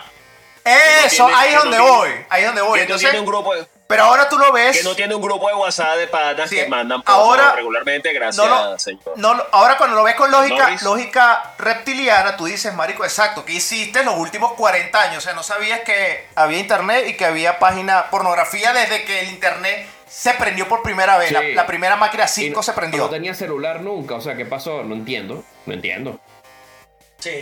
Eso, 0.65 1.29
ahí 1.33 1.55
es 1.55 1.57
donde 1.57 1.79
voy, 1.79 2.11
ahí 2.29 2.41
es 2.43 2.47
donde 2.49 2.63
voy. 2.63 2.81
Entonces, 2.81 3.11
tiene 3.11 3.21
un 3.21 3.27
grupo 3.27 3.55
de, 3.55 3.65
pero 3.93 4.05
ahora 4.05 4.29
tú 4.29 4.39
lo 4.39 4.53
ves. 4.53 4.77
que 4.79 4.83
no 4.83 4.95
tiene 4.97 5.15
un 5.15 5.23
grupo 5.23 5.49
de 5.49 5.55
WhatsApp 5.55 5.97
de 5.97 6.07
patas 6.09 6.51
Sí, 6.51 6.57
que 6.57 6.67
mandan 6.67 7.03
por 7.03 7.15
ahora- 7.15 7.53
regularmente, 7.55 8.13
gracias, 8.13 8.37
no 8.47 8.71
lo- 8.73 8.79
señor. 8.79 9.03
no 9.17 9.43
ahora 9.53 9.77
cuando 9.77 9.97
lo 9.97 10.03
ves 10.03 10.15
con 10.17 10.31
lógica, 10.31 10.65
Norris. 10.65 10.83
lógica 10.83 11.55
reptiliana, 11.59 12.37
tú 12.37 12.47
dices, 12.47 12.75
marico, 12.75 13.05
exacto, 13.05 13.45
¿qué 13.45 13.53
hiciste 13.53 14.01
en 14.01 14.07
los 14.07 14.17
últimos 14.17 14.53
40 14.55 15.01
años? 15.01 15.19
O 15.19 15.21
sea, 15.21 15.35
no 15.35 15.43
sabías 15.43 15.81
que 15.81 16.27
había 16.35 16.59
internet 16.59 17.07
y 17.09 17.15
que 17.17 17.25
había 17.25 17.59
página 17.59 18.11
pornografía 18.11 18.73
desde 18.73 19.05
que 19.05 19.21
el 19.21 19.29
internet 19.29 19.87
se 20.09 20.35
prendió 20.35 20.69
por 20.69 20.83
primera 20.83 21.17
vez. 21.17 21.29
Sí. 21.29 21.35
La, 21.35 21.43
la 21.43 21.67
primera 21.67 21.97
máquina 21.97 22.25
Y 22.25 22.29
5 22.29 22.57
no- 22.59 22.63
se 22.63 22.73
prendió. 22.75 23.03
No 23.05 23.09
tenía 23.11 23.35
celular 23.35 23.81
nunca, 23.81 24.15
o 24.17 24.21
sea, 24.21 24.37
¿qué 24.37 24.45
pasó? 24.45 24.83
No 24.83 24.95
entiendo, 24.95 25.43
no 25.67 25.73
entiendo. 25.75 26.21
Sí, 27.19 27.33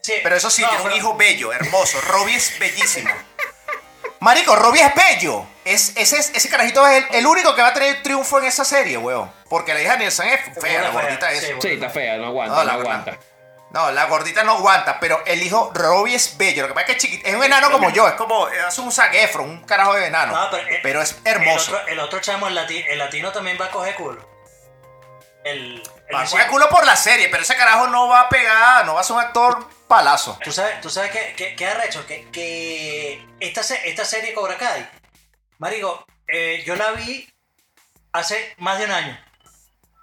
sí. 0.00 0.14
Pero 0.22 0.34
eso 0.36 0.50
sí, 0.50 0.62
No, 0.62 0.68
tiene 0.70 0.84
un 0.84 0.92
hijo 0.92 1.16
bello, 1.16 1.52
hermoso. 1.52 2.00
Robbie 2.00 2.36
es 2.36 2.58
bellísimo. 2.58 3.10
Marico, 4.20 4.56
Robbie 4.56 4.82
es 4.82 4.92
bello. 4.94 5.44
Es, 5.66 5.92
ese, 5.96 6.18
es- 6.18 6.30
ese 6.34 6.48
carajito 6.48 6.86
es 6.86 7.04
el, 7.10 7.14
el 7.16 7.26
único 7.26 7.54
que 7.54 7.60
va 7.62 7.68
a 7.68 7.74
tener 7.74 8.02
triunfo 8.02 8.38
en 8.38 8.44
esa 8.46 8.64
serie, 8.64 8.96
weón. 8.96 9.30
Porque 9.48 9.74
la 9.74 9.82
hija 9.82 9.92
de 9.92 9.98
Nielsen 9.98 10.28
es 10.28 10.40
fea, 10.62 10.80
la 10.82 10.90
gordita 10.90 11.30
es. 11.32 11.40
sí, 11.44 11.52
Sí, 11.60 11.68
está 11.72 11.90
fea, 11.90 12.16
no 12.16 12.26
aguanta, 12.26 12.54
No, 12.56 12.64
la 12.64 12.72
aguanta. 12.74 13.18
No, 13.70 13.90
la 13.90 14.04
gordita 14.06 14.42
no 14.44 14.52
aguanta, 14.52 14.98
pero 15.00 15.22
el 15.26 15.42
hijo 15.42 15.70
Robbie 15.74 16.14
es 16.14 16.38
bello. 16.38 16.62
Lo 16.62 16.68
que 16.68 16.74
pasa 16.74 16.86
es 16.86 16.86
que 16.86 16.92
es 16.92 17.02
chiquito. 17.02 17.28
Es 17.28 17.34
un 17.34 17.42
enano 17.44 17.70
como 17.70 17.90
yo. 17.90 18.06
Es 18.08 18.14
como. 18.14 18.48
Es 18.48 18.78
un 18.78 18.90
Zac 18.92 19.12
Efron, 19.12 19.50
un 19.50 19.64
carajo 19.64 19.92
de 19.94 20.06
enano. 20.06 20.32
No, 20.34 20.50
pero, 20.50 20.68
eh, 20.68 20.80
pero 20.82 21.02
es 21.02 21.18
hermoso. 21.24 21.72
El 21.72 21.74
otro, 21.76 21.88
el 21.92 21.98
otro 22.00 22.20
chamo, 22.20 22.46
el, 22.46 22.56
lati- 22.56 22.84
el 22.88 22.98
latino, 22.98 23.32
también 23.32 23.58
va 23.60 23.66
a 23.66 23.70
coger 23.70 23.94
culo. 23.96 24.26
El, 25.44 25.82
el 26.08 26.14
Va 26.14 26.22
a 26.22 26.26
coger 26.26 26.46
culo 26.46 26.68
por 26.68 26.86
la 26.86 26.96
serie, 26.96 27.28
pero 27.28 27.42
ese 27.42 27.56
carajo 27.56 27.86
no 27.88 28.08
va 28.08 28.22
a 28.22 28.28
pegar, 28.28 28.84
no 28.86 28.94
va 28.94 29.00
a 29.00 29.04
ser 29.04 29.14
un 29.16 29.22
actor 29.22 29.68
palazo. 29.86 30.38
Tú 30.42 30.50
sabes, 30.52 30.80
tú 30.80 30.88
sabes 30.90 31.10
que, 31.12 31.34
que, 31.34 31.54
que 31.54 31.66
arrecho, 31.66 32.04
que, 32.06 32.28
que 32.30 33.24
esta, 33.40 33.60
esta 33.60 34.04
serie 34.04 34.32
Cobra 34.34 34.56
Kai 34.56 34.88
Marico, 35.58 36.04
eh, 36.28 36.62
yo 36.66 36.76
la 36.76 36.92
vi 36.92 37.28
hace 38.12 38.54
más 38.58 38.78
de 38.78 38.84
un 38.86 38.90
año. 38.92 39.18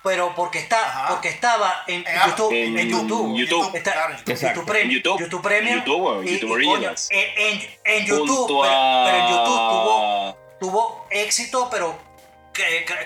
Pero 0.03 0.35
porque 0.35 0.59
está, 0.59 0.79
Ajá. 0.85 1.07
porque 1.09 1.29
estaba 1.29 1.83
en, 1.87 2.05
En 2.05 2.21
YouTube, 2.29 2.51
en 2.51 2.77
en, 2.77 2.89
YouTube. 2.89 3.37
YouTube. 3.37 3.75
Está- 3.75 3.93
Claro, 3.93 4.15
en 4.15 4.35
YouTube. 4.35 4.65
Premium. 4.65 4.89
YouTube. 5.01 5.19
YouTube 5.21 5.41
Premium. 5.41 5.77
YouTube, 5.79 6.23
y- 6.25 6.33
YouTube 6.33 6.49
y, 6.61 6.65
coño, 6.65 6.71
Originals. 6.73 7.07
en, 7.09 7.29
en- 7.37 7.69
en 7.85 8.05
YouTube, 8.05 8.47
pero, 8.47 8.63
a- 8.65 9.03
pero 9.05 9.17
en 9.17 9.27
YouTube 9.29 9.45
tuvo, 9.45 10.37
tuvo 10.59 11.07
éxito, 11.09 11.69
pero 11.71 11.97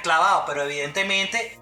clavado. 0.02 0.46
Pero 0.48 0.64
evidentemente. 0.64 1.60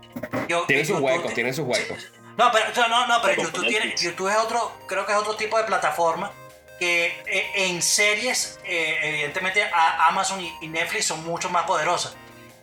Yo, 0.47 0.63
Tiene 0.67 0.81
en 0.83 0.87
sus 0.87 0.95
YouTube 0.95 1.03
huecos, 1.11 1.33
tiene 1.33 1.51
sus 1.53 1.65
huecos. 1.65 1.97
No, 2.37 2.49
pero, 2.53 2.87
no, 2.87 3.05
no, 3.07 3.21
pero 3.21 3.43
YouTube, 3.43 3.67
tiene. 3.67 3.93
YouTube 3.97 4.29
es 4.29 4.37
otro, 4.37 4.71
creo 4.87 5.05
que 5.05 5.11
es 5.11 5.17
otro 5.17 5.35
tipo 5.35 5.57
de 5.57 5.65
plataforma 5.65 6.31
que 6.79 7.23
eh, 7.25 7.51
en 7.55 7.81
series, 7.81 8.59
eh, 8.65 8.99
evidentemente 9.03 9.69
Amazon 9.73 10.41
y, 10.41 10.67
Netflix 10.67 11.05
son 11.05 11.23
mucho 11.23 11.49
más 11.49 11.63
poderosas. 11.63 12.15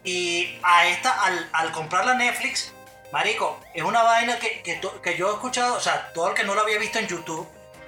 Y 0.04 0.58
a 0.62 0.86
esta, 0.86 1.24
al, 1.24 1.48
al 1.52 1.72
comprarla 1.72 2.14
Netflix, 2.14 2.72
Marico, 3.12 3.60
es 3.74 3.82
una 3.82 4.02
vaina 4.02 4.38
que, 4.38 4.62
que, 4.62 4.80
que 5.02 5.16
yo 5.16 5.30
he 5.30 5.34
escuchado, 5.34 5.76
o 5.76 5.80
sea, 5.80 6.12
todo 6.12 6.28
el 6.28 6.34
que 6.34 6.44
no 6.44 6.54
lo 6.54 6.62
había 6.62 6.78
visto 6.78 6.98
en 6.98 7.06
YouTube, 7.06 7.46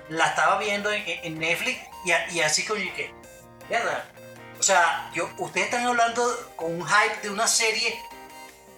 la 0.09 0.29
estaba 0.29 0.59
viendo 0.59 0.91
en, 0.93 1.39
Netflix 1.39 1.81
y, 2.31 2.41
así 2.41 2.64
como 2.64 2.81
que, 2.95 3.11
¿verdad? 3.68 4.05
O 4.59 4.62
sea, 4.62 5.11
ustedes 5.39 5.66
están 5.66 5.87
hablando 5.87 6.53
con 6.57 6.75
un 6.75 6.87
hype 6.87 7.20
de 7.22 7.31
una 7.31 7.47
serie 7.47 7.99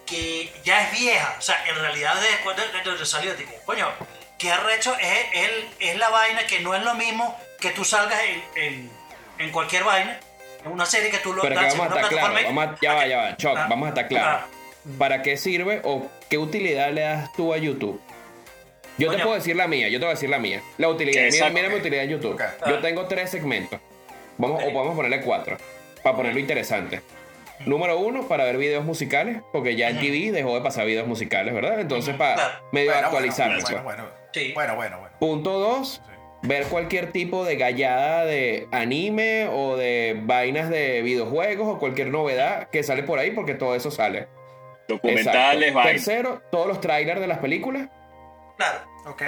que 0.05 0.53
ya 0.63 0.83
es 0.87 0.99
vieja. 0.99 1.35
O 1.37 1.41
sea, 1.41 1.63
en 1.67 1.75
realidad 1.75 2.15
desde 2.15 2.39
cuando 2.43 2.63
cuando 2.71 3.05
salió, 3.05 3.35
dije, 3.35 3.59
coño, 3.65 3.89
qué 4.37 4.51
arrecho 4.51 4.95
es, 4.99 5.07
es, 5.33 5.49
el- 5.49 5.67
es 5.89 5.97
la 5.97 6.09
vaina 6.09 6.45
que 6.47 6.59
no 6.59 6.73
es 6.75 6.83
lo 6.83 6.93
mismo 6.95 7.37
que 7.59 7.71
tú 7.71 7.83
salgas 7.83 8.19
en, 8.23 8.63
en, 8.63 8.91
en 9.39 9.51
cualquier 9.51 9.83
vaina, 9.83 10.19
en 10.65 10.71
una 10.71 10.85
serie 10.85 11.09
que 11.09 11.17
tú 11.17 11.33
lo 11.33 11.41
Pero 11.41 11.55
que 11.59 11.65
vamos 11.65 11.91
a 11.91 12.01
estar 12.01 12.11
y- 12.41 12.43
vamos 12.45 12.67
a- 12.67 12.77
ya 12.81 12.93
va, 12.93 13.07
ya 13.07 13.17
va, 13.17 13.37
Choc, 13.37 13.57
Ah, 13.57 13.67
vamos 13.69 13.85
a 13.87 13.89
estar 13.89 14.07
claros. 14.07 14.41
ah. 14.43 14.47
¿Para 14.97 15.21
qué 15.21 15.37
sirve 15.37 15.81
o 15.83 16.09
qué 16.29 16.37
utilidad 16.37 16.91
le 16.91 17.01
das 17.01 17.31
tú 17.33 17.53
a 17.53 17.57
YouTube? 17.57 17.99
Yo 18.97 19.11
te 19.11 19.19
puedo 19.21 19.35
decir 19.35 19.55
la 19.55 19.67
mía, 19.67 19.89
yo 19.89 19.99
te 19.99 20.05
voy 20.05 20.11
a 20.11 20.15
decir 20.15 20.29
la 20.29 20.39
mía. 20.39 20.61
La 20.77 20.87
utilidad, 20.89 21.21
mira, 21.31 21.49
mira 21.51 21.69
mi 21.69 21.75
utilidad 21.75 22.03
en 22.05 22.09
YouTube. 22.11 22.41
Yo 22.67 22.79
tengo 22.79 23.05
tres 23.05 23.29
segmentos. 23.29 23.79
Vamos, 24.37 24.63
o 24.63 24.71
podemos 24.73 24.95
ponerle 24.95 25.21
cuatro, 25.21 25.57
para 26.01 26.15
ponerlo 26.15 26.39
interesante. 26.39 27.01
Número 27.65 27.97
uno, 27.99 28.27
para 28.27 28.43
ver 28.45 28.57
videos 28.57 28.85
musicales, 28.85 29.41
porque 29.51 29.75
ya 29.75 29.89
en 29.89 29.99
TV 29.99 30.31
dejó 30.31 30.55
de 30.55 30.61
pasar 30.61 30.85
videos 30.85 31.07
musicales, 31.07 31.53
¿verdad? 31.53 31.79
Entonces, 31.79 32.15
para 32.15 32.35
Claro. 32.35 32.51
medio 32.71 32.91
Bueno, 32.91 33.07
actualizarlo. 33.07 33.61
Bueno, 33.61 33.83
bueno, 33.83 34.03
bueno. 34.03 34.19
Sí. 34.33 34.51
Bueno, 34.53 34.75
bueno, 34.75 34.99
bueno. 34.99 35.15
Punto 35.19 35.59
dos, 35.59 36.01
ver 36.43 36.65
cualquier 36.67 37.11
tipo 37.11 37.43
de 37.43 37.55
gallada 37.55 38.25
de 38.25 38.67
anime 38.71 39.47
o 39.51 39.75
de 39.75 40.19
vainas 40.23 40.69
de 40.69 41.01
videojuegos 41.01 41.67
o 41.67 41.79
cualquier 41.79 42.09
novedad 42.09 42.69
que 42.69 42.83
sale 42.83 43.03
por 43.03 43.17
ahí, 43.19 43.31
porque 43.31 43.55
todo 43.55 43.73
eso 43.75 43.89
sale. 43.91 44.27
Documentales, 44.87 45.73
vainas. 45.73 45.93
Tercero, 45.93 46.41
todos 46.51 46.67
los 46.67 46.79
trailers 46.79 47.19
de 47.19 47.27
las 47.27 47.39
películas. 47.39 47.89
Claro. 48.57 48.79
Ok. 49.07 49.23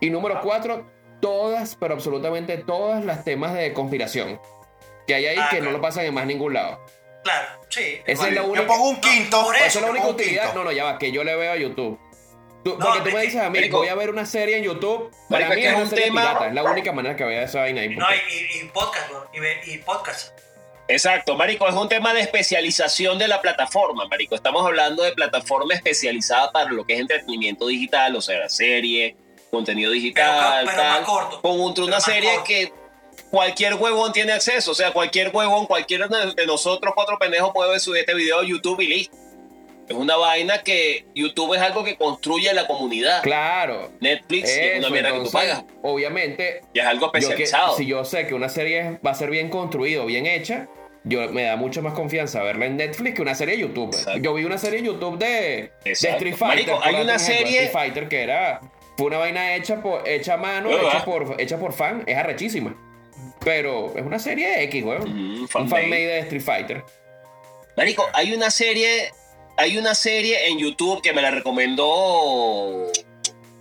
Y 0.00 0.10
número 0.10 0.40
cuatro, 0.42 0.90
todas, 1.20 1.76
pero 1.76 1.94
absolutamente 1.94 2.58
todas 2.58 3.04
las 3.04 3.24
temas 3.24 3.54
de 3.54 3.72
conspiración 3.72 4.40
que 5.06 5.14
hay 5.14 5.26
ahí 5.26 5.36
Ah, 5.40 5.48
que 5.50 5.56
no 5.56 5.62
claro. 5.62 5.76
lo 5.78 5.82
pasan 5.82 6.04
en 6.04 6.14
más 6.14 6.26
ningún 6.26 6.54
lado. 6.54 6.80
Claro, 7.22 7.48
sí. 7.68 8.00
Esa 8.06 8.28
es 8.28 8.34
la 8.34 8.42
Yo 8.42 8.66
pongo 8.66 8.88
un 8.88 9.00
quinto. 9.00 9.52
eso, 9.52 9.78
es 9.78 9.84
la 9.84 9.90
única 9.90 10.08
utilidad. 10.08 10.44
quinto. 10.44 10.58
No, 10.58 10.64
no, 10.64 10.72
ya 10.72 10.84
va, 10.84 10.98
que 10.98 11.12
yo 11.12 11.22
le 11.24 11.36
veo 11.36 11.52
a 11.52 11.56
YouTube. 11.56 11.98
Tú- 12.64 12.76
No, 12.78 12.86
porque 12.86 13.10
tú 13.10 13.16
me 13.16 13.22
dices 13.22 13.40
a 13.40 13.48
mí, 13.50 13.58
Marico. 13.58 13.78
voy 13.78 13.88
a 13.88 13.94
ver 13.94 14.10
una 14.10 14.26
serie 14.26 14.58
en 14.58 14.64
YouTube. 14.64 15.10
Para 15.30 15.48
Marico, 15.48 15.68
mí 15.70 15.74
es 15.76 15.82
un 15.82 15.90
tema- 15.96 16.20
pirata. 16.22 16.48
Es 16.48 16.54
la 16.54 16.62
única 16.64 16.92
manera 16.92 17.16
que 17.16 17.24
vea 17.24 17.42
esa 17.42 17.60
vaina 17.60 17.80
ahí. 17.82 17.88
No, 17.96 18.06
y, 18.10 18.58
y, 18.58 18.60
y 18.60 18.64
podcast, 18.68 19.08
bro, 19.10 19.30
y, 19.32 19.70
y 19.72 19.78
podcast. 19.78 20.38
Exacto, 20.88 21.36
Marico, 21.36 21.68
es 21.68 21.74
un 21.74 21.88
tema 21.88 22.12
de 22.12 22.20
especialización 22.20 23.16
de 23.18 23.28
la 23.28 23.40
plataforma, 23.40 24.06
Marico. 24.08 24.34
Estamos 24.34 24.66
hablando 24.66 25.02
de 25.04 25.12
plataforma 25.12 25.72
especializada 25.74 26.50
para 26.52 26.70
lo 26.70 26.84
que 26.84 26.94
es 26.94 27.00
entretenimiento 27.00 27.68
digital, 27.68 28.16
o 28.16 28.20
sea, 28.20 28.48
serie, 28.48 29.16
contenido 29.50 29.92
digital, 29.92 30.64
Pero- 30.66 30.76
pero 30.76 30.88
más 30.90 31.00
corto. 31.00 31.40
Pero 31.42 31.54
una 31.86 32.00
serie 32.00 32.30
corto. 32.30 32.44
que 32.44 32.72
cualquier 33.30 33.74
huevón 33.74 34.12
tiene 34.12 34.32
acceso, 34.32 34.72
o 34.72 34.74
sea, 34.74 34.92
cualquier 34.92 35.30
huevón, 35.34 35.66
cualquiera 35.66 36.08
de 36.08 36.46
nosotros 36.46 36.92
cuatro 36.94 37.18
pendejos 37.18 37.52
puede 37.54 37.70
ver 37.70 37.80
su- 37.80 37.94
este 37.94 38.14
video 38.14 38.40
a 38.40 38.44
YouTube 38.44 38.80
y 38.80 38.86
listo. 38.88 39.16
Es 39.88 39.96
una 39.96 40.16
vaina 40.16 40.58
que 40.62 41.04
YouTube 41.16 41.52
es 41.54 41.60
algo 41.60 41.82
que 41.82 41.96
construye 41.96 42.52
la 42.54 42.68
comunidad. 42.68 43.22
Claro. 43.22 43.90
Netflix 44.00 44.48
es 44.48 44.78
una 44.78 44.90
mierda 44.90 45.12
que 45.12 45.18
tú 45.24 45.30
pagas. 45.32 45.64
obviamente, 45.82 46.60
Y 46.72 46.78
es 46.78 46.86
algo 46.86 47.06
yo 47.06 47.12
que- 47.12 47.18
especializado. 47.18 47.76
si 47.76 47.86
yo 47.86 48.04
sé 48.04 48.26
que 48.28 48.34
una 48.34 48.48
serie 48.48 49.00
va 49.04 49.10
a 49.10 49.14
ser 49.14 49.30
bien 49.30 49.48
construida 49.50 50.02
o 50.02 50.06
bien 50.06 50.26
hecha, 50.26 50.68
yo 51.02 51.28
me 51.32 51.42
da 51.42 51.56
mucho 51.56 51.82
más 51.82 51.94
confianza 51.94 52.40
verla 52.42 52.66
en 52.66 52.76
Netflix 52.76 53.16
que 53.16 53.22
una 53.22 53.34
serie 53.34 53.56
de 53.56 53.62
YouTube. 53.62 53.88
Exacto. 53.92 54.20
Yo 54.20 54.34
vi 54.34 54.44
una 54.44 54.58
serie 54.58 54.80
de 54.80 54.86
YouTube 54.86 55.18
de, 55.18 55.72
de. 55.84 55.90
Street 55.92 56.36
Fighter. 56.36 56.38
Marico, 56.68 56.80
hay 56.84 56.94
una 56.94 57.02
un 57.02 57.10
ejemplo, 57.10 57.18
serie- 57.36 57.64
Street 57.64 57.72
Fighter 57.72 58.08
que 58.08 58.22
era 58.22 58.60
fue 58.96 59.06
una 59.08 59.18
vaina 59.18 59.56
hecha 59.56 59.82
por 59.82 60.06
hecha 60.08 60.34
a 60.34 60.36
mano, 60.36 60.70
hecha 60.70 61.04
por 61.04 61.34
hecha 61.40 61.58
por 61.58 61.72
fan, 61.72 62.04
es 62.06 62.16
arrechísima. 62.16 62.76
Pero 63.44 63.92
es 63.96 64.02
una 64.04 64.18
serie 64.18 64.62
X, 64.64 64.84
weón. 64.84 65.08
Un 65.10 65.48
fanmade. 65.48 65.88
de 66.06 66.18
Street 66.20 66.42
Fighter. 66.42 66.84
Marico, 67.76 68.06
hay 68.12 68.34
una 68.34 68.50
serie, 68.50 69.12
hay 69.56 69.78
una 69.78 69.94
serie 69.94 70.48
en 70.48 70.58
YouTube 70.58 71.00
que 71.02 71.12
me 71.12 71.22
la 71.22 71.30
recomendó, 71.30 72.90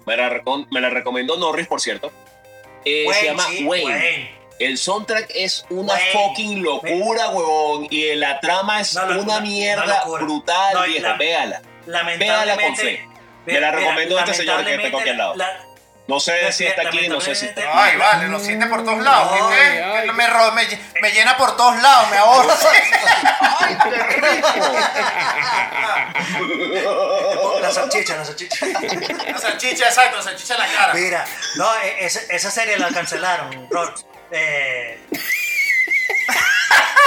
me 0.06 0.18
la, 0.18 0.30
recom- 0.30 0.68
me 0.72 0.82
la 0.82 0.90
recomendó 0.90 1.38
Norris, 1.38 1.68
por 1.68 1.80
cierto. 1.80 2.12
Eh, 2.84 3.06
se 3.14 3.26
llama 3.26 3.44
sí, 3.50 3.64
Wayne. 3.66 3.86
Wayne. 3.94 4.40
El 4.60 4.78
soundtrack 4.78 5.32
es 5.36 5.66
una 5.70 5.94
Wayne. 5.94 6.12
fucking 6.12 6.62
locura, 6.64 7.30
huevón. 7.30 7.88
Y 7.90 8.14
la 8.16 8.42
trama 8.42 8.82
es 8.82 8.94
No, 8.96 9.22
una 9.22 9.36
no, 9.36 9.42
mierda 9.42 10.04
brutal, 10.06 10.74
No, 10.74 10.86
y 10.86 10.90
viejo. 10.92 11.08
la- 11.08 11.14
Véala. 11.18 11.62
Lamentablemente. 11.86 12.64
con 12.66 12.76
fe. 12.76 13.08
Me 13.46 13.60
la 13.60 13.72
recomendó 13.72 14.20
este 14.20 14.34
señor 14.34 14.66
que 14.66 14.78
tengo 14.78 15.00
aquí 15.00 15.10
al 15.10 15.18
lado. 15.18 15.36
la- 15.36 15.66
No 16.10 16.20
sé 16.20 16.52
si 16.52 16.66
está 16.66 16.82
aquí, 16.88 17.08
no 17.08 17.22
sé 17.22 17.36
si 17.36 17.46
está. 17.46 17.62
Ay, 17.84 17.96
vale, 17.96 18.28
lo 18.30 18.40
siente 18.40 18.66
por 18.66 18.84
todos 18.84 19.04
lados. 19.04 19.32
Ay, 19.32 19.42
¿viste? 19.42 19.84
ay. 19.84 20.08
Que 20.08 20.14
me, 20.14 20.26
ro- 20.28 20.52
me, 20.54 20.64
me 21.02 21.12
llena 21.12 21.38
por 21.38 21.56
todos 21.56 21.80
lados, 21.80 22.10
me 22.10 22.18
ahorra. 22.18 22.54
¡Ay, 23.60 23.78
qué 23.84 23.92
rico! 23.92 24.50
la 27.62 27.72
salchicha, 27.72 28.16
la 28.18 28.26
salchicha. 28.26 28.66
La 28.66 29.38
salchicha, 29.38 29.86
exacto, 29.86 30.18
la 30.18 30.24
salchicha 30.24 30.56
en 30.56 30.60
la 30.62 30.68
cara. 30.68 30.94
Mira, 30.96 31.26
no, 31.58 31.76
e- 31.78 32.06
esa, 32.06 32.22
esa 32.34 32.50
serie 32.50 32.78
la 32.80 32.90
cancelaron, 32.90 33.68
bro. 33.70 33.94
Eh, 34.32 35.00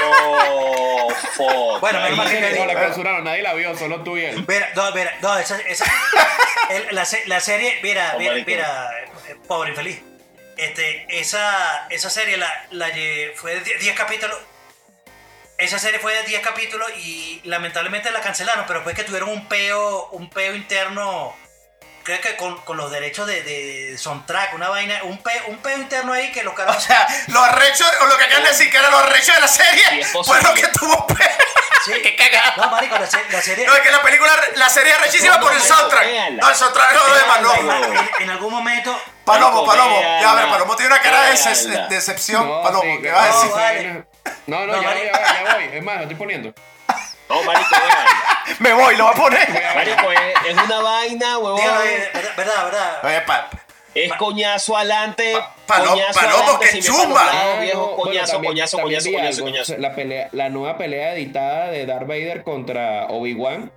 Oh, 0.04 1.10
fuck. 1.36 1.80
Bueno, 1.80 2.00
menos 2.00 2.18
mal 2.18 2.28
que 2.30 2.40
No, 2.58 2.66
la 2.66 2.74
clausuraron, 2.74 3.24
nadie 3.24 3.42
la 3.42 3.54
vio, 3.54 3.76
solo 3.76 4.02
tú 4.02 4.16
y 4.16 4.24
él. 4.24 4.44
mira, 4.46 4.70
no, 4.74 4.90
mira, 4.92 5.12
no, 5.20 5.38
esa, 5.38 5.58
esa 5.60 5.84
el- 6.70 6.94
la, 6.94 7.04
se- 7.04 7.26
la 7.26 7.40
serie, 7.40 7.78
mira, 7.82 8.12
Oh, 8.14 8.18
mira, 8.18 8.32
marico. 8.32 8.50
mira, 8.50 8.90
eh, 9.28 9.36
pobre 9.46 9.70
infeliz. 9.70 10.00
Este, 10.56 11.06
esa, 11.20 11.86
esa 11.90 12.10
serie 12.10 12.36
la, 12.36 12.66
la 12.70 12.88
lle- 12.90 13.34
fue 13.34 13.54
de 13.54 13.60
10 13.60 13.80
10 13.80 13.96
capítulos. 13.96 14.36
Esa 15.58 15.78
serie 15.78 16.00
fue 16.00 16.14
de 16.14 16.24
10 16.24 16.40
capítulos 16.42 16.90
y 16.98 17.40
lamentablemente 17.44 18.10
la 18.10 18.20
cancelaron, 18.20 18.64
pero 18.66 18.82
fue 18.82 18.94
que 18.94 19.04
tuvieron 19.04 19.28
un 19.28 19.46
peo, 19.48 20.08
un 20.10 20.28
peo 20.28 20.54
interno, 20.56 21.36
creo 22.02 22.20
que 22.20 22.36
con, 22.36 22.60
con 22.62 22.76
los 22.76 22.90
derechos 22.90 23.26
de, 23.26 23.42
de 23.42 23.96
soundtrack, 23.98 24.54
una 24.54 24.68
vaina, 24.68 25.00
un 25.04 25.18
peo, 25.22 25.42
un 25.48 25.58
peo 25.58 25.76
interno 25.78 26.12
ahí 26.12 26.30
que 26.32 26.42
los 26.44 26.52
O 26.52 26.56
carajos... 26.56 26.82
sea, 26.82 27.06
lo 27.28 27.42
arrecho, 27.42 27.84
o 28.02 28.06
lo 28.06 28.16
que 28.16 28.24
acaban 28.24 28.42
de 28.44 28.50
decir 28.50 28.70
que 28.70 28.76
era 28.76 28.90
lo 28.90 28.98
arrecho 28.98 29.32
de 29.32 29.40
la 29.40 29.48
serie, 29.48 30.04
fue 30.04 30.40
lo 30.42 30.54
que 30.54 30.68
tuvo 30.68 31.06
pe- 31.06 31.30
Sí. 31.84 31.92
¡Qué 32.00 32.14
cagada! 32.14 32.54
No, 32.58 32.70
marico, 32.70 32.96
la, 32.96 33.06
se- 33.08 33.24
la 33.28 33.42
serie... 33.42 33.66
No, 33.66 33.74
es 33.74 33.80
que 33.80 33.90
la 33.90 34.00
película, 34.02 34.30
la 34.54 34.68
serie 34.70 34.92
es 34.92 35.00
rechísima 35.00 35.40
por 35.40 35.52
el 35.52 35.60
soundtrack. 35.60 36.04
véanla. 36.04 36.40
No, 36.42 36.48
el 36.50 36.54
soundtrack 36.54 36.94
no 36.94 37.08
lo 37.08 37.14
demás, 37.16 37.40
no. 37.40 37.54
En, 37.56 38.10
en 38.20 38.30
algún 38.30 38.52
momento... 38.52 38.96
Palomo, 39.24 39.66
Palomo. 39.66 40.00
Ya, 40.00 40.30
a 40.30 40.34
ver. 40.36 40.48
Palomo 40.48 40.76
tiene 40.76 40.94
una 40.94 41.02
cara 41.02 41.22
de 41.24 41.32
decepción. 41.88 42.46
No, 42.48 42.62
Palomo, 42.62 42.84
sí, 42.84 43.02
¿qué 43.02 43.10
vas 43.10 43.24
a 43.24 43.30
no, 43.30 43.36
decir? 43.40 43.52
vale. 43.52 44.04
No, 44.46 44.60
no, 44.60 44.66
No, 44.76 44.82
ya 44.82 44.88
vale. 44.88 45.00
voy, 45.00 45.10
ya 45.12 45.18
voy, 45.18 45.44
ya 45.44 45.54
voy. 45.54 45.76
Es 45.78 45.82
más, 45.82 45.96
lo 45.96 46.02
estoy 46.02 46.16
poniendo. 46.16 46.54
No, 47.32 47.42
marico. 47.44 47.68
Me 48.58 48.72
voy, 48.72 48.96
lo 48.96 49.04
voy 49.04 49.12
a 49.14 49.16
poner. 49.16 49.48
Marico, 49.74 50.12
es, 50.12 50.34
es 50.56 50.62
una 50.64 50.80
vaina, 50.80 51.38
huevón. 51.38 51.60
Dígalo, 51.60 51.84
eh, 51.84 52.10
verdad, 52.36 52.64
verdad. 52.64 52.98
Oye, 53.04 53.20
pa- 53.22 53.48
Es 53.94 54.12
coñazo 54.14 54.76
adelante. 54.76 55.32
Pa- 55.32 55.54
palo- 55.66 55.90
coñazo 55.90 56.20
palomo, 56.20 56.42
adelante, 56.44 56.68
que 56.70 56.80
chumba. 56.80 57.30
viejo, 57.60 57.80
Bueno, 57.80 57.96
coñazo, 58.02 58.32
también- 58.32 58.52
coñazo, 58.52 58.76
también 58.78 59.00
coñazo, 59.00 59.16
coñazo, 59.18 59.42
algo. 59.42 59.52
coñazo. 59.52 59.76
La, 59.78 59.94
pelea, 59.94 60.28
la 60.32 60.48
nueva 60.50 60.76
pelea 60.78 61.14
editada 61.14 61.68
de 61.68 61.86
Darth 61.86 62.06
Vader 62.06 62.42
contra 62.42 63.06
Obi-Wan. 63.06 63.72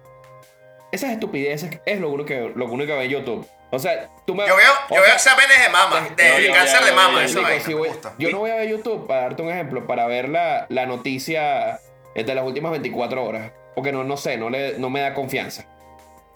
Esas 0.91 1.11
estupideces 1.11 1.79
es 1.85 1.99
lo 1.99 2.09
único 2.09 2.27
que, 2.27 2.51
lo 2.55 2.65
único 2.65 2.87
que 2.87 2.93
veo 2.93 3.01
en 3.01 3.09
YouTube. 3.09 3.49
O 3.71 3.79
sea, 3.79 4.07
tú 4.25 4.35
me. 4.35 4.47
Yo 4.47 4.55
veo, 4.55 4.71
yo 4.89 4.95
veo 4.95 5.03
sea, 5.05 5.13
exámenes 5.15 5.59
de 5.61 5.69
mama, 5.69 5.99
No, 6.09 6.15
de 6.15 6.47
yo- 6.47 6.53
cáncer 6.53 6.79
yo- 6.81 6.85
de 6.85 6.91
mama, 6.93 7.13
yo- 7.19 7.25
eso 7.25 7.45
ahí, 7.45 7.59
si 7.59 7.73
voy- 7.73 7.89
yo 8.17 8.29
no 8.29 8.39
voy 8.39 8.51
a 8.51 8.55
ver 8.55 8.69
YouTube 8.69 9.07
para 9.07 9.21
darte 9.21 9.41
un 9.41 9.49
ejemplo, 9.51 9.85
para 9.87 10.05
ver 10.07 10.29
la, 10.29 10.65
la 10.69 10.85
noticia 10.85 11.79
de 12.23 12.35
las 12.35 12.45
últimas 12.45 12.71
24 12.71 13.23
horas. 13.23 13.51
Porque 13.75 13.91
no, 13.91 14.03
no 14.03 14.15
sé, 14.17 14.37
no, 14.37 14.49
le, 14.49 14.77
no 14.79 14.89
me 14.89 15.01
da 15.01 15.13
confianza. 15.13 15.65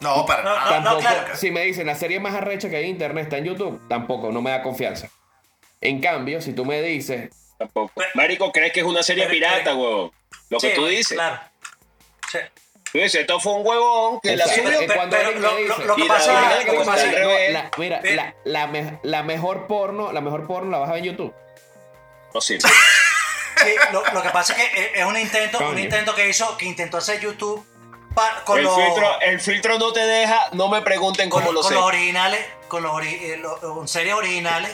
No, 0.02 0.26
para 0.26 0.44
No, 0.44 0.56
nada. 0.56 0.66
no, 0.80 0.84
Tampoco, 0.86 1.00
claro. 1.02 1.36
si 1.36 1.52
me 1.52 1.62
dicen 1.66 1.86
la 1.88 1.96
serie 1.96 2.20
más 2.20 2.34
arrecha 2.34 2.70
que 2.70 2.78
hay 2.78 2.86
en 2.86 2.90
internet 2.92 3.24
está 3.26 3.38
en 3.38 3.46
YouTube, 3.46 3.82
tampoco, 3.88 4.32
no 4.32 4.42
me 4.42 4.50
da 4.50 4.62
confianza. 4.62 5.10
En 5.82 6.00
cambio, 6.02 6.42
si 6.42 6.54
tú 6.54 6.66
me 6.66 6.82
dices 6.82 7.30
Tampoco. 7.58 7.92
Pero- 7.96 8.10
Marico, 8.16 8.52
¿crees 8.54 8.72
que 8.72 8.80
es 8.80 8.86
una 8.86 9.04
serie 9.04 9.24
pero- 9.26 9.34
pirata, 9.34 9.58
pero- 9.66 9.78
huevón? 9.78 10.12
Lo 10.50 10.60
que 10.60 10.70
tú 10.72 10.86
dices. 10.88 11.18
Claro. 11.18 11.40
Sí. 12.32 12.38
Tú 12.92 12.98
dices, 13.00 13.16
esto 13.22 13.40
fue 13.40 13.54
un 13.54 13.68
huevón 13.68 14.20
que 14.22 14.36
la 14.38 14.48
subió. 14.48 14.72
Cuando 14.96 15.18
pero 15.18 15.30
Eric 15.30 15.42
lo- 15.86 15.96
que 15.96 16.06
pasa 16.06 16.64
que 17.12 17.50
la- 17.52 17.70
mira, 17.78 18.02
la, 18.04 18.36
la, 18.46 18.68
me- 18.68 19.00
la 19.04 19.24
mejor 19.24 19.68
porno, 19.68 20.12
la 20.14 20.22
mejor 20.22 20.48
porno 20.48 20.72
la 20.72 20.78
vas 20.80 20.90
a 20.90 20.94
ver 20.94 21.00
en 21.04 21.12
YouTube. 21.12 21.34
No 22.34 22.40
sé. 22.42 22.58
Sí, 23.64 23.76
lo, 23.92 24.04
lo 24.14 24.22
que 24.22 24.30
pasa 24.30 24.54
es 24.54 24.60
que 24.60 24.82
es- 24.82 24.92
es 25.00 25.06
un 25.06 25.18
intento, 25.18 25.60
un 25.60 25.78
intento 25.80 26.16
que 26.16 26.30
hizo, 26.30 26.56
que 26.58 26.66
intentó 26.66 26.98
hacer 26.98 27.20
YouTube 27.20 27.66
pa- 28.16 28.44
con, 28.46 28.58
El 28.60 28.66
los, 28.66 28.76
filtro, 28.76 29.22
el 29.22 29.40
filtro 29.40 29.78
no 29.80 29.92
te 29.94 30.02
deja, 30.02 30.50
no 30.54 30.68
me 30.70 30.82
pregunten 30.82 31.30
con, 31.30 31.42
cómo 31.42 31.52
lo 31.52 31.62
con 31.62 31.70
sé. 31.70 31.76
los 31.76 31.84
originales, 31.84 32.40
con 32.68 32.84
los 32.84 32.92
ori- 32.92 33.20
eh, 33.22 33.38
lo- 33.38 33.60
con 33.60 33.88
series 33.88 34.14
originales, 34.16 34.72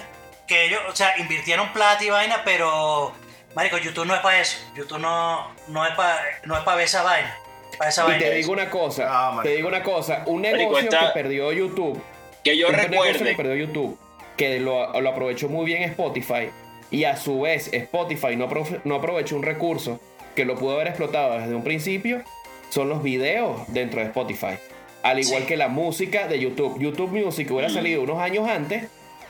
que 0.48 0.66
ellos, 0.66 0.82
o 0.90 0.96
sea, 0.96 1.18
invirtieron 1.18 1.74
plata 1.74 2.04
y 2.04 2.10
vaina, 2.10 2.42
pero 2.46 3.14
marico, 3.56 3.78
YouTube 3.78 4.06
no 4.06 4.14
es 4.16 4.22
para 4.22 4.40
eso. 4.40 4.58
YouTube 4.76 5.00
no, 5.00 5.52
no 5.68 5.86
es 5.86 5.94
para 5.96 6.20
no 6.44 6.56
es 6.58 6.64
para 6.64 6.78
ver 6.78 6.86
esa 6.86 7.02
vaina. 7.04 7.36
Para 7.78 7.90
esa 7.90 8.04
Y 8.04 8.08
vaina. 8.08 8.20
te 8.20 8.32
digo 8.36 8.52
una 8.54 8.70
cosa, 8.70 9.06
Ah, 9.10 9.40
te 9.44 9.50
digo 9.56 9.68
una 9.68 9.82
cosa, 9.84 10.24
un 10.28 10.42
Marico, 10.44 10.58
negocio 10.58 10.84
está- 10.90 11.08
que 11.08 11.20
perdió 11.20 11.52
YouTube, 11.52 12.02
Que 12.44 12.56
yo 12.58 12.68
un 12.68 12.76
negocio 12.76 12.92
que 13.02 13.12
recuerde. 13.12 13.36
perdió 13.36 13.56
YouTube, 13.56 14.00
que 14.38 14.60
lo, 14.60 15.02
lo 15.02 15.10
aprovechó 15.10 15.50
muy 15.50 15.66
bien 15.66 15.84
Spotify, 15.84 16.52
y 16.96 17.04
a 17.06 17.18
su 17.18 17.42
vez 17.42 17.70
Spotify 17.74 18.36
no, 18.38 18.48
no 18.86 18.96
aprovechó 18.96 19.36
un 19.36 19.44
recurso 19.44 20.00
que 20.36 20.46
lo 20.46 20.56
pudo 20.56 20.76
haber 20.76 20.88
explotado 20.88 21.38
desde 21.38 21.54
un 21.54 21.64
principio, 21.64 22.22
son 22.70 22.88
los 22.90 23.04
videos 23.04 23.62
dentro 23.68 24.00
de 24.00 24.08
Spotify. 24.08 24.58
Al 25.04 25.20
igual 25.20 25.42
Sí. 25.44 25.48
que 25.48 25.58
la 25.58 25.68
música 25.68 26.28
de 26.28 26.40
YouTube. 26.40 26.80
YouTube 26.80 27.12
Music 27.12 27.50
hubiera 27.52 27.70
salido 27.70 28.02
unos 28.02 28.20
años 28.20 28.48
antes 28.48 28.86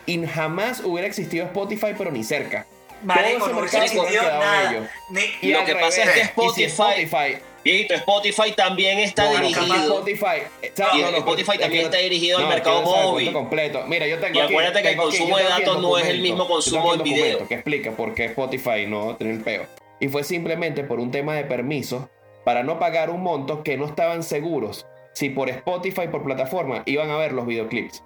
y 0.05 0.23
jamás 0.25 0.81
hubiera 0.83 1.07
existido 1.07 1.45
Spotify, 1.45 1.93
pero 1.97 2.11
ni 2.11 2.23
cerca. 2.23 2.65
Marico, 3.03 3.45
todo 3.49 3.61
no 3.61 3.67
se 3.67 3.79
quedado 3.79 4.39
nada. 4.39 4.63
en 4.71 4.75
ellos. 4.77 4.89
Ni- 5.09 5.47
Y 5.49 5.51
Lo 5.51 5.65
que 5.65 5.75
pasa 5.75 6.03
es 6.03 6.09
que 6.11 6.21
y 6.21 6.49
si 6.55 6.63
Spotify- 6.65 7.37
Spotify 7.65 7.87
Viejito, 7.87 7.93
Spotify 7.95 8.51
también 8.55 8.99
está 8.99 9.25
no, 9.25 9.39
dirigido. 9.39 9.65
Spotify, 9.99 10.43
Y 10.93 11.01
no, 11.01 11.11
no, 11.11 11.17
Spotify 11.17 11.57
también 11.57 11.85
está 11.85 11.97
dirigido 11.97 12.37
al 12.37 12.47
mercado 12.47 12.81
móvil. 12.83 13.33
completo. 13.33 13.83
Mira, 13.87 14.05
yo 14.07 14.19
tengo 14.19 14.35
Y 14.37 14.41
aquí- 14.41 14.53
acuérdate 14.53 14.81
que 14.83 14.87
el 14.89 14.93
aquí- 14.93 15.03
consumo 15.03 15.37
de 15.37 15.43
datos 15.45 15.81
no 15.81 15.97
es 15.97 16.05
el 16.07 16.21
mismo 16.21 16.47
consumo 16.47 16.91
del 16.93 17.01
video. 17.01 17.47
Que 17.47 17.55
explica 17.55 17.91
por 17.91 18.13
qué 18.13 18.25
Spotify 18.25 18.85
no 18.87 19.15
tiene 19.15 19.33
el 19.33 19.41
peo. 19.41 19.65
Y 19.99 20.07
fue 20.09 20.23
simplemente 20.23 20.83
por 20.83 20.99
un 20.99 21.09
tema 21.11 21.33
de 21.35 21.43
permisos 21.43 22.03
para 22.43 22.61
no 22.63 22.77
pagar 22.79 23.09
un 23.09 23.21
monto 23.23 23.63
que 23.63 23.77
no 23.77 23.85
estaban 23.85 24.21
seguros 24.21 24.85
si 25.13 25.29
por 25.29 25.49
Spotify, 25.49 26.07
por 26.11 26.23
plataforma, 26.23 26.83
iban 26.85 27.09
a 27.09 27.17
ver 27.17 27.31
los 27.31 27.47
videoclips. 27.47 28.03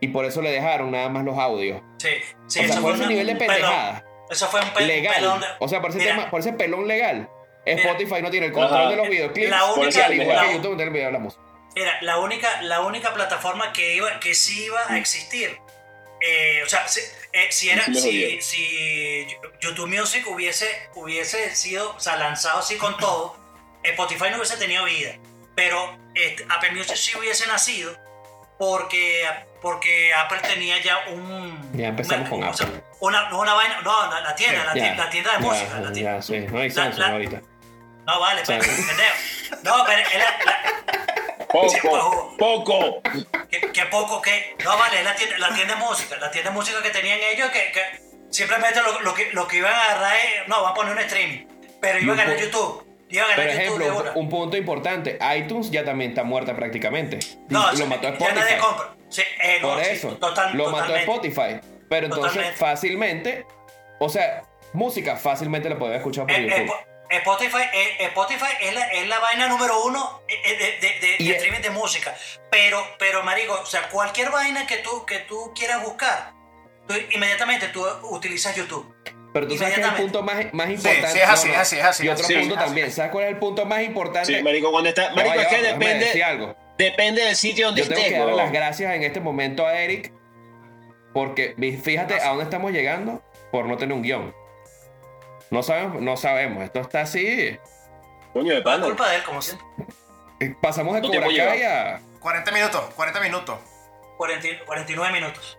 Y 0.00 0.08
por 0.08 0.24
eso 0.26 0.42
le 0.42 0.50
dejaron 0.52 0.92
nada 0.92 1.08
más 1.08 1.24
los 1.24 1.36
audios. 1.38 1.80
Sí, 1.96 2.08
sí, 2.46 2.60
o 2.60 2.62
sea, 2.62 2.64
eso 2.64 2.74
por 2.74 2.82
fue 2.82 2.92
ese 2.92 3.02
un- 3.02 3.08
nivel 3.08 3.26
de 3.26 3.32
un 3.32 3.38
pelón. 3.38 3.54
pendejada. 3.56 4.04
Eso 4.30 4.46
fue 4.46 4.60
un, 4.60 4.68
pe- 4.70 4.86
legal. 4.86 5.14
pelón. 5.16 5.40
de- 5.40 5.46
o 5.58 5.66
sea, 5.68 5.80
por 5.80 5.90
ese, 5.90 5.98
tema, 6.00 6.30
por 6.30 6.40
ese 6.40 6.52
pelón 6.52 6.86
legal. 6.86 7.28
Mira. 7.76 7.90
Spotify 7.90 8.22
no 8.22 8.30
tiene 8.30 8.46
el 8.46 8.52
control 8.52 8.80
Ajá. 8.80 8.90
de 8.90 8.96
los 8.96 9.08
videoclips. 9.08 9.50
La 9.50 9.64
única, 9.72 9.88
eso 9.88 10.04
al 10.04 10.14
igual 10.14 10.36
la- 10.36 10.42
que 10.46 10.52
YouTube 10.54 10.70
no 10.70 10.76
tiene 10.76 10.84
el 10.84 10.90
video 10.90 11.06
de 11.06 11.12
la 11.12 11.18
música. 11.18 11.42
Era 11.74 11.98
la 12.02 12.18
única, 12.18 12.62
la 12.62 12.80
única 12.80 13.14
plataforma 13.14 13.72
que 13.72 13.94
iba, 13.96 14.18
que 14.20 14.34
sí 14.34 14.64
iba 14.64 14.80
a 14.88 14.96
existir. 14.98 15.56
Eh, 16.20 16.62
o 16.64 16.68
sea, 16.68 16.88
si, 16.88 17.00
eh, 17.32 17.46
si 17.50 17.70
era, 17.70 17.84
si, 17.86 18.40
si 18.40 19.28
YouTube 19.60 19.86
Music 19.86 20.26
hubiese, 20.26 20.66
hubiese 20.96 21.54
sido, 21.54 21.94
o 21.94 22.00
sea, 22.00 22.16
lanzado 22.16 22.58
así 22.58 22.76
con 22.76 22.96
todo, 22.96 23.36
Spotify 23.84 24.24
no 24.30 24.38
hubiese 24.38 24.56
tenido 24.56 24.84
vida. 24.84 25.12
Pero 25.54 25.96
este, 26.14 26.44
Apple 26.48 26.72
Music 26.72 26.96
sí 26.96 27.16
hubiese 27.16 27.46
nacido 27.46 27.96
porque, 28.58 29.24
porque 29.62 30.12
Apple 30.14 30.38
tenía 30.42 30.80
ya 30.82 30.98
un. 31.10 31.70
Ya 31.76 31.88
empezamos 31.88 32.28
con 32.28 32.42
o 32.42 32.52
sea, 32.54 32.66
Apple. 32.66 32.82
Una, 33.00 33.28
no, 33.30 33.40
una 33.40 33.54
vaina, 33.54 33.80
no, 33.82 34.10
la, 34.10 34.20
la 34.20 34.34
tienda, 34.34 34.64
la, 34.64 34.74
Ya, 34.74 34.82
tienda, 34.82 35.04
la 35.04 35.10
tienda 35.10 35.30
de 35.30 35.36
ya, 35.38 35.44
música. 35.48 35.80
la 35.80 35.92
tienda- 35.92 36.16
Ya, 36.16 36.22
sí, 36.22 36.38
no 36.50 36.58
hay 36.58 36.70
Samsung 36.70 36.98
la- 37.00 37.08
ahorita. 37.12 37.42
No, 38.08 38.20
vale, 38.20 38.42
pero, 38.46 38.60
pendejo. 38.60 39.62
No, 39.64 39.84
pero 39.86 40.00
es 40.00 40.14
la- 40.14 40.38
la- 40.44 41.46
Poco, 41.46 42.36
poco. 42.38 43.02
¿Qué, 43.50 43.60
qué 43.72 43.84
poco 43.86 44.20
que 44.20 44.56
no 44.64 44.76
vale 44.78 44.98
es 44.98 45.04
la 45.04 45.14
tienda, 45.14 45.38
la 45.38 45.54
tienda 45.54 45.74
de 45.74 45.80
música 45.80 46.16
la 46.16 46.30
tienda 46.30 46.50
de 46.50 46.56
música 46.56 46.82
que 46.82 46.90
tenían 46.90 47.18
ellos 47.22 47.50
que, 47.50 47.72
que 47.72 47.82
simplemente 48.30 48.80
lo, 48.82 49.00
lo 49.00 49.14
que, 49.14 49.30
lo 49.32 49.46
que 49.48 49.56
iban 49.58 49.72
a 49.72 49.82
agarrar 49.84 50.14
es 50.16 50.48
no 50.48 50.62
van 50.62 50.72
a 50.72 50.74
poner 50.74 50.92
un 50.92 50.98
streaming 51.00 51.46
pero 51.80 51.98
iban 52.00 52.20
a 52.20 52.24
ganar 52.24 52.38
YouTube 52.38 52.84
iban 53.08 53.30
a 53.30 53.34
Por 53.34 53.44
ganar 53.46 53.62
YouTube 53.64 53.78
de 53.78 53.84
ejemplo, 53.86 54.02
una 54.02 54.12
un 54.18 54.28
punto 54.28 54.56
importante, 54.58 55.18
iTunes 55.38 55.70
ya 55.70 55.84
también 55.84 56.10
está 56.10 56.22
muerta 56.24 56.54
prácticamente. 56.54 57.18
no 57.48 57.72
Y 57.72 57.76
sí, 57.76 57.82
lo 57.82 57.86
mató 57.88 58.02
ya 58.02 58.08
Spotify. 58.10 58.34
nadie 58.40 58.58
compra 58.58 58.94
sí, 59.08 59.22
eh, 59.42 59.58
no, 59.62 59.68
Por 59.68 59.84
sí, 59.84 59.90
eso, 59.90 60.08
total- 60.16 60.54
lo 60.56 60.70
mató. 60.70 60.94
Spotify. 60.96 61.60
Pero 61.88 62.06
entonces 62.06 62.32
Totalmente. 62.32 62.56
fácilmente, 62.58 63.46
o 64.00 64.08
sea, 64.10 64.42
música 64.74 65.16
fácilmente 65.16 65.70
la 65.70 65.78
puedes 65.78 65.96
escuchar 65.96 66.26
por 66.26 66.34
Eh, 66.36 66.46
eh, 66.46 66.48
YouTube. 66.60 66.74
Spotify, 67.10 67.62
eh, 67.72 67.96
Spotify 68.06 68.46
es, 68.60 68.74
la, 68.74 68.86
es 68.88 69.08
la 69.08 69.18
vaina 69.18 69.48
número 69.48 69.82
uno 69.84 70.20
eh, 70.28 70.34
eh, 70.44 70.56
de, 70.56 70.64
de, 70.88 71.00
de- 71.00 71.16
de 71.16 71.24
Y- 71.24 71.30
streaming 71.32 71.60
de 71.62 71.70
música. 71.70 72.14
Pero, 72.50 72.82
pero, 72.98 73.22
marico, 73.22 73.54
o 73.54 73.66
sea, 73.66 73.88
cualquier 73.88 74.30
vaina 74.30 74.66
que 74.66 74.78
tú, 74.78 75.06
que 75.06 75.18
tú 75.20 75.52
quieras 75.54 75.82
buscar, 75.82 76.32
tú 76.86 76.94
inmediatamente 77.10 77.68
tú 77.68 77.84
utilizas 78.10 78.54
YouTube. 78.56 78.94
Pero 79.32 79.46
tú 79.46 79.56
sabes 79.58 79.74
que 79.74 79.80
es 79.82 79.86
el 79.86 79.94
punto 79.94 80.22
más, 80.22 80.52
más 80.54 80.70
importante. 80.70 81.08
sí, 81.12 81.18
es 81.18 81.28
así, 81.28 81.50
es 81.50 81.56
así, 81.56 81.76
es 81.78 81.84
así, 81.84 82.06
Y 82.06 82.08
otro 82.08 82.24
así, 82.24 82.34
punto 82.34 82.54
también. 82.56 82.90
¿Sabes 82.90 83.12
cuál 83.12 83.24
es 83.24 83.30
el 83.32 83.38
punto 83.38 83.64
más 83.66 83.82
importante? 83.82 84.36
Sí, 84.36 84.42
marico, 84.42 84.70
cuando 84.70 84.88
está. 84.88 85.10
Marico, 85.14 85.34
es 85.40 85.46
que 85.48 85.62
depende, 85.62 86.24
algo. 86.24 86.56
depende 86.78 87.22
del 87.24 87.36
sitio 87.36 87.66
donde 87.66 87.82
Yo 87.82 87.88
tengo 87.88 87.98
estés, 88.00 88.12
que 88.14 88.18
darle 88.18 88.32
huevón. 88.34 88.44
las 88.44 88.52
gracias 88.52 88.94
en 88.94 89.02
este 89.02 89.20
momento 89.20 89.66
a 89.66 89.78
Eric. 89.78 90.12
Porque 91.12 91.54
fíjate 91.82 92.14
a 92.20 92.28
dónde 92.28 92.44
estamos 92.44 92.72
llegando 92.72 93.22
por 93.50 93.66
no 93.66 93.76
tener 93.76 93.94
un 93.94 94.02
guion. 94.02 94.34
No 95.50 95.62
sabemos, 95.62 96.02
no 96.02 96.16
sabemos. 96.16 96.64
Esto 96.64 96.80
está 96.80 97.02
así. 97.02 97.58
Coño 98.32 98.52
de 98.52 98.58
Es 98.58 98.64
pana. 98.64 98.84
culpa 98.84 99.08
de 99.08 99.16
él, 99.16 99.22
como 99.24 99.40
siempre. 99.42 99.66
Pasamos 100.60 100.94
de 100.94 101.00
¿Cuánto 101.00 101.20
Cobra 101.20 101.46
Kai 101.46 101.62
a. 101.62 102.00
40 102.20 102.52
minutos, 102.52 102.94
40 102.94 103.20
minutos. 103.20 103.58
40 104.16 104.64
49 104.66 105.12
minutos. 105.12 105.58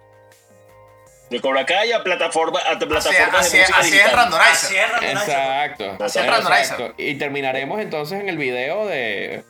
De 1.30 1.40
Cobra 1.42 1.66
Kai 1.66 1.92
a 1.92 2.04
plataforma, 2.04 2.60
a 2.60 2.72
Así, 2.72 2.86
plataformas 2.86 3.46
así, 3.46 3.58
de 3.58 3.64
música 3.64 3.80
así 3.80 3.88
es 3.90 3.94
digital. 3.94 4.20
Así 4.20 4.76
Randomizer. 4.76 4.84
es, 4.84 4.92
Randomizer. 4.92 5.30
Exacto. 5.30 6.04
Así 6.04 6.20
es 6.20 6.26
Randomizer. 6.28 6.62
Exacto. 6.64 6.94
Y 6.98 7.16
terminaremos 7.16 7.80
entonces 7.82 8.20
en 8.20 8.30
el 8.30 8.38
video 8.38 8.88
de 8.88 9.44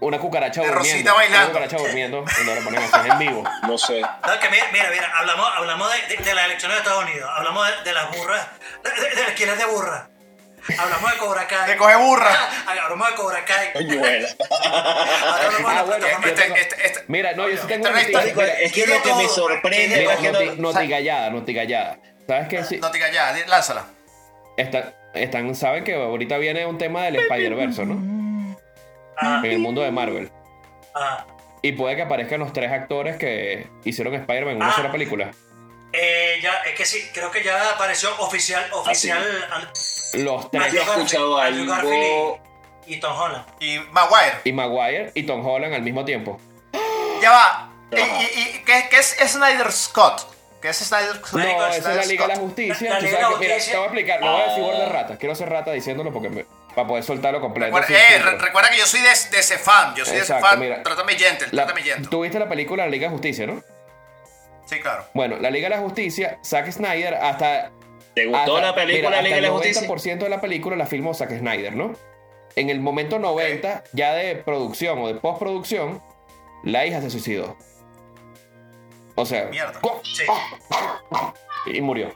una 0.00 0.18
cucaracha 0.18 0.62
De 0.62 0.68
durmiendo. 0.68 0.92
Rosita 0.92 1.12
bailando. 1.14 1.38
Una 1.38 1.48
cucaracha 1.52 1.76
durmiendo. 1.78 2.24
Cuando 2.34 2.54
lo 2.54 2.60
ponen 2.62 2.82
así 2.82 3.08
en 3.08 3.18
vivo. 3.18 3.44
No 3.62 3.78
sé. 3.78 4.00
No, 4.00 4.40
que 4.40 4.48
mira, 4.50 4.64
mira, 4.72 4.90
mira, 4.90 5.12
hablamos, 5.18 5.48
hablamos 5.56 5.90
de, 5.92 6.16
de- 6.16 6.22
de 6.24 6.34
las 6.34 6.44
elecciones 6.46 6.76
de 6.76 6.82
Estados 6.82 7.04
Unidos, 7.04 7.30
hablamos 7.34 7.66
de, 7.68 7.82
de 7.84 7.92
las 7.92 8.10
burras, 8.16 8.46
de, 8.82 8.90
de, 8.90 9.10
de 9.40 9.46
las 9.46 9.58
de 9.58 9.64
burra. 9.66 10.08
Hablamos 10.78 11.10
de 11.12 11.16
Cobra 11.18 11.46
Kai. 11.46 11.70
De 11.70 11.76
coge 11.78 11.96
burra. 11.96 12.48
Hablamos 12.66 13.08
de 13.08 13.14
Cobra 13.14 13.44
Kai. 13.44 13.68
Ah, 14.62 15.48
la 15.64 15.82
bueno, 15.84 16.06
Este, 16.06 16.32
tengo- 16.32 16.56
este, 16.56 16.86
este- 16.86 17.04
Mira, 17.08 17.32
no, 17.32 17.48
yo 17.48 17.56
sí 17.56 17.66
tengo 17.66 17.86
Esto 17.88 18.12
no 18.12 18.18
una 18.18 18.32
Mira, 18.34 18.52
es 18.60 18.72
que 18.72 18.86
lo 18.86 19.02
que 19.02 19.14
me 19.14 19.28
sorprende 19.28 19.96
Mira, 19.98 20.14
es 20.14 20.20
que 20.20 20.32
noti- 20.32 20.56
no. 20.56 20.72
notigallada, 20.72 21.30
notigallada. 21.30 21.98
¿Sabes 22.26 22.48
qué? 22.48 22.64
Sí, 22.64 22.76
No 22.78 22.90
te 22.90 22.98
di- 22.98 23.44
lánzala. 23.48 23.84
está- 24.56 24.92
están, 25.14 25.54
saben 25.54 25.84
que 25.84 25.94
ahorita 25.94 26.36
viene 26.38 26.66
un 26.66 26.78
tema 26.78 27.04
del 27.04 27.16
Spider-Verse, 27.16 27.86
¿no? 27.86 28.19
Ah, 29.20 29.40
En 29.44 29.50
el 29.52 29.58
mundo 29.58 29.80
de 29.82 29.90
Marvel. 29.90 30.30
ah. 30.94 31.26
Y 31.62 31.72
puede 31.72 31.94
que 31.94 32.02
aparezcan 32.02 32.40
los 32.40 32.52
tres 32.54 32.72
actores 32.72 33.16
que 33.16 33.66
hicieron 33.84 34.14
Spider-Man 34.14 34.52
en 34.56 34.62
una 34.62 34.70
Ah. 34.70 34.76
sola 34.76 34.90
película. 34.90 35.30
Eh, 35.92 36.38
ya, 36.40 36.54
es 36.66 36.74
que 36.74 36.84
sí, 36.86 37.02
creo 37.12 37.30
que 37.30 37.42
ya 37.42 37.70
apareció 37.72 38.08
oficial, 38.20 38.64
oficial 38.72 39.22
Los 40.14 40.50
tres. 40.50 40.72
Yo 40.72 40.80
he 40.80 40.82
escuchado 40.84 41.36
Garfield- 41.36 41.70
algo- 41.72 42.40
y, 42.86 42.94
y 42.94 43.00
Tom 43.00 43.18
Holland. 43.18 43.44
Y 43.60 43.78
Maguire. 43.90 44.36
Y 44.44 44.52
Maguire 44.52 45.10
y 45.14 45.22
Tom 45.24 45.44
Holland 45.46 45.74
al 45.74 45.82
mismo 45.82 46.04
tiempo. 46.04 46.40
Ya 47.20 47.30
va. 47.30 47.70
¿Y, 47.92 48.00
Ajá. 48.00 48.22
y, 48.22 48.40
y 48.40 48.62
qué, 48.64 48.86
qué 48.88 48.98
es 48.98 49.16
Snyder 49.26 49.70
Scott? 49.72 50.32
¿Qué 50.62 50.68
es 50.70 50.76
Snyder 50.78 51.16
Scott? 51.16 51.32
No, 51.42 51.66
esa 51.66 51.76
es 51.90 51.96
la 51.96 52.04
Liga 52.06 52.26
de 52.28 52.34
la. 52.34 52.40
Justicia. 52.40 52.88
La- 52.88 52.94
la 52.94 52.98
Tú 53.00 53.04
Liga 53.06 53.16
de 53.18 53.22
sabes 53.22 53.32
la 53.34 53.38
que- 53.40 53.44
mira, 53.44 53.54
Justicia. 53.56 53.72
te 53.72 53.76
voy 53.78 53.84
a 53.84 53.86
explicar, 53.88 54.20
no 54.20 54.32
voy 54.32 54.40
a 54.40 54.46
decir 54.46 54.62
word 54.64 54.76
de 54.78 54.86
rata. 54.86 55.16
Quiero 55.18 55.34
ser 55.34 55.48
rata 55.50 55.72
diciéndolo 55.72 56.12
porque 56.12 56.30
me- 56.30 56.46
para 56.80 56.88
poder 56.88 57.04
soltarlo 57.04 57.40
completo. 57.40 57.76
Recuerda, 57.76 57.96
eh, 58.02 58.12
filtro. 58.14 58.30
re- 58.32 58.38
recuerda 58.38 58.70
que 58.70 58.78
yo 58.78 58.86
soy 58.86 59.00
de, 59.00 59.08
de 59.08 59.38
ese 59.38 59.58
fan. 59.58 59.94
Yo 59.94 60.04
soy 60.04 60.16
de 60.16 60.22
ese 60.22 60.38
fan. 60.38 60.58
mira. 60.58 60.82
Trátame 60.82 61.12
gentle, 61.14 61.48
La- 61.52 61.64
trátame 61.66 61.82
gentle. 61.82 62.08
Tú 62.10 62.22
viste 62.22 62.38
la 62.38 62.48
película 62.48 62.84
La 62.84 62.90
Liga 62.90 63.06
de 63.08 63.12
Justicia, 63.12 63.46
¿no? 63.46 63.62
Sí, 64.66 64.78
claro. 64.80 65.04
Bueno, 65.14 65.36
la 65.38 65.50
Liga 65.50 65.68
de 65.68 65.76
la 65.76 65.82
Justicia, 65.82 66.38
Zack 66.44 66.70
Snyder, 66.70 67.14
hasta. 67.14 67.70
¿Te 68.14 68.26
gustó 68.26 68.56
hasta- 68.56 68.66
la 68.68 68.74
película 68.74 69.08
mira, 69.10 69.22
Liga 69.22 69.36
de 69.36 69.42
la 69.42 69.50
Justicia? 69.50 69.82
El 69.82 69.88
90% 69.88 70.18
de 70.24 70.28
la 70.30 70.40
película 70.40 70.76
la 70.76 70.86
filmó 70.86 71.12
Zack 71.14 71.30
Snyder, 71.38 71.74
¿no? 71.76 71.92
En 72.56 72.70
el 72.70 72.80
momento 72.80 73.18
90, 73.18 73.84
ya 73.92 74.12
de 74.14 74.34
producción 74.36 74.98
o 75.00 75.08
de 75.08 75.14
postproducción, 75.14 76.02
la 76.64 76.84
hija 76.86 77.00
se 77.00 77.10
suicidó. 77.10 77.56
O 79.14 79.26
sea, 79.26 79.44
Mierda. 79.46 79.78
Sí. 80.04 80.24
y 81.66 81.80
murió. 81.80 82.12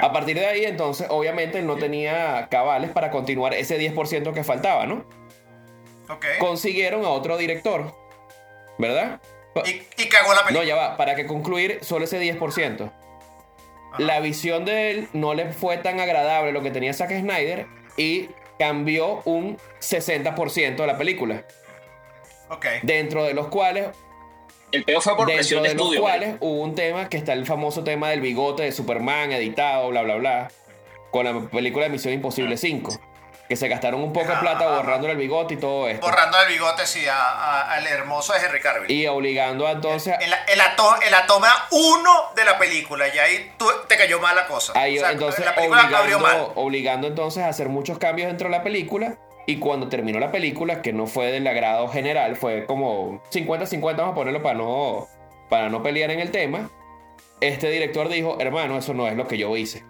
A 0.00 0.12
partir 0.12 0.38
de 0.38 0.46
ahí, 0.46 0.64
entonces, 0.64 1.06
obviamente, 1.10 1.58
él 1.58 1.66
no 1.66 1.76
tenía 1.76 2.48
cabales 2.50 2.90
para 2.90 3.10
continuar 3.10 3.54
ese 3.54 3.78
10% 3.78 4.32
que 4.32 4.44
faltaba, 4.44 4.86
¿no? 4.86 5.04
Ok. 6.08 6.26
Consiguieron 6.38 7.04
a 7.04 7.08
otro 7.08 7.36
director, 7.38 7.94
¿verdad? 8.78 9.20
Y, 9.64 9.82
y 10.02 10.08
cagó 10.08 10.32
la 10.34 10.40
No, 10.42 10.46
película. 10.46 10.64
ya 10.68 10.76
va, 10.76 10.96
para 10.96 11.14
que 11.16 11.26
concluir 11.26 11.78
solo 11.82 12.04
ese 12.04 12.20
10%. 12.20 12.90
la 13.98 14.20
visión 14.20 14.64
de 14.64 14.90
él 14.90 15.08
no 15.12 15.34
le 15.34 15.52
fue 15.52 15.78
tan 15.78 15.98
agradable 15.98 16.52
lo 16.52 16.62
que 16.62 16.70
tenía 16.70 16.92
Zack 16.92 17.10
Snyder 17.10 17.66
y 17.96 18.28
cambió 18.58 19.22
un 19.24 19.56
60% 19.80 20.76
de 20.76 20.86
la 20.86 20.96
película. 20.98 21.44
Ok. 22.50 22.66
Dentro 22.82 23.24
de 23.24 23.34
los 23.34 23.48
cuales 23.48 23.88
El 24.72 24.84
peor 24.84 25.02
fue 25.02 25.16
por 25.16 25.26
dentro 25.26 25.38
presión 25.38 25.62
de 25.62 25.70
de 25.70 25.74
los 25.74 25.96
cuales 25.96 26.36
hubo 26.40 26.62
un 26.62 26.74
tema 26.74 27.08
que 27.08 27.16
está 27.16 27.32
el 27.32 27.44
famoso 27.46 27.82
tema 27.84 28.08
del 28.10 28.20
bigote 28.20 28.62
de 28.62 28.72
Superman 28.72 29.32
editado, 29.32 29.88
bla, 29.88 30.02
bla, 30.02 30.16
bla, 30.16 30.48
con 31.10 31.24
la 31.24 31.48
película 31.50 31.84
de 31.84 31.90
Misión 31.90 32.14
Imposible 32.14 32.56
5. 32.56 32.98
Que 33.48 33.56
se 33.56 33.66
gastaron 33.66 34.00
un 34.00 34.12
poco 34.12 34.28
de 34.28 34.36
plata 34.36 34.64
Ah. 34.64 34.76
borrándole 34.76 35.14
el 35.14 35.18
bigote 35.18 35.54
y 35.54 35.56
todo 35.56 35.88
esto. 35.88 36.06
Borrando 36.06 36.40
el 36.40 36.46
bigote, 36.52 36.86
sí, 36.86 37.04
a- 37.08 37.16
a- 37.16 37.72
al 37.74 37.84
hermoso 37.84 38.32
de 38.32 38.38
Henry 38.38 38.60
Cavill. 38.60 38.88
Y 38.88 39.08
obligando 39.08 39.66
a, 39.66 39.72
entonces 39.72 40.14
En 40.20 40.30
la, 40.30 40.38
en 40.46 40.56
la 40.56 40.76
to- 40.76 41.02
en 41.04 41.10
la 41.10 41.26
toma 41.26 41.48
1 41.72 42.30
de 42.36 42.44
la 42.44 42.56
película, 42.58 43.12
y 43.12 43.18
ahí 43.18 43.50
tú- 43.58 43.66
te 43.88 43.96
cayó 43.96 44.20
mal 44.20 44.36
la 44.36 44.46
cosa. 44.46 44.72
Ahí, 44.76 44.98
O 44.98 45.00
sea, 45.00 45.10
entonces 45.10 45.44
la 45.44 45.56
película 45.56 45.80
abrió 45.82 46.20
mal. 46.20 46.30
obligando, 46.36 46.52
obligando 46.60 47.06
entonces 47.08 47.42
a 47.42 47.48
hacer 47.48 47.68
muchos 47.68 47.98
cambios 47.98 48.28
dentro 48.28 48.48
de 48.48 48.56
la 48.56 48.62
película. 48.62 49.16
Y 49.46 49.56
cuando 49.56 49.88
terminó 49.88 50.20
la 50.20 50.30
película, 50.30 50.82
que 50.82 50.92
no 50.92 51.06
fue 51.06 51.32
del 51.32 51.46
agrado 51.46 51.88
general, 51.88 52.36
fue 52.36 52.66
como 52.66 53.22
50-50, 53.32 53.96
vamos 53.96 54.12
a 54.12 54.14
ponerlo 54.14 54.42
para 54.42 54.58
no, 54.58 55.08
para 55.48 55.68
no 55.68 55.82
pelear 55.82 56.10
en 56.10 56.20
el 56.20 56.30
tema. 56.30 56.70
Este 57.40 57.70
director 57.70 58.08
dijo, 58.08 58.38
hermano, 58.40 58.76
eso 58.78 58.94
no 58.94 59.06
es 59.08 59.16
lo 59.16 59.26
que 59.26 59.38
yo 59.38 59.56
hice. 59.56 59.82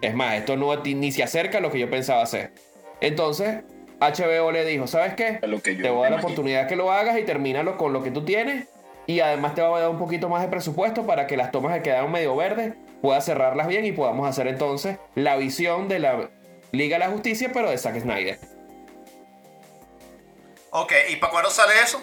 Es 0.00 0.14
más, 0.14 0.34
esto 0.34 0.56
no 0.56 0.74
ni 0.76 1.12
se 1.12 1.22
acerca 1.22 1.58
a 1.58 1.60
lo 1.60 1.70
que 1.70 1.80
yo 1.80 1.90
pensaba 1.90 2.22
hacer. 2.22 2.52
Entonces, 3.00 3.64
HBO 4.00 4.52
le 4.52 4.64
dijo, 4.64 4.86
¿sabes 4.86 5.14
qué? 5.14 5.40
Lo 5.42 5.60
que 5.60 5.76
yo 5.76 5.82
te 5.82 5.90
voy 5.90 6.00
a 6.00 6.02
dar 6.02 6.10
la 6.10 6.16
imagino. 6.16 6.28
oportunidad 6.28 6.68
que 6.68 6.76
lo 6.76 6.92
hagas 6.92 7.18
y 7.18 7.24
termínalo 7.24 7.76
con 7.76 7.92
lo 7.92 8.02
que 8.02 8.10
tú 8.10 8.24
tienes. 8.24 8.68
Y 9.06 9.20
además 9.20 9.54
te 9.54 9.62
va 9.62 9.76
a 9.76 9.80
dar 9.80 9.90
un 9.90 9.98
poquito 9.98 10.28
más 10.28 10.42
de 10.42 10.48
presupuesto 10.48 11.06
para 11.06 11.26
que 11.26 11.36
las 11.36 11.50
tomas 11.50 11.74
que 11.74 11.82
quedaron 11.82 12.12
medio 12.12 12.36
verdes 12.36 12.74
puedas 13.00 13.24
cerrarlas 13.24 13.66
bien 13.66 13.84
y 13.84 13.92
podamos 13.92 14.28
hacer 14.28 14.46
entonces 14.48 14.98
la 15.14 15.36
visión 15.36 15.88
de 15.88 15.98
la 15.98 16.30
Liga 16.72 16.98
de 16.98 17.06
la 17.06 17.10
Justicia, 17.10 17.50
pero 17.52 17.70
de 17.70 17.78
Zack 17.78 18.00
Snyder. 18.00 18.38
Ok, 20.82 20.92
¿y 21.10 21.16
para 21.16 21.32
cuándo 21.32 21.50
sale 21.50 21.74
eso? 21.82 22.02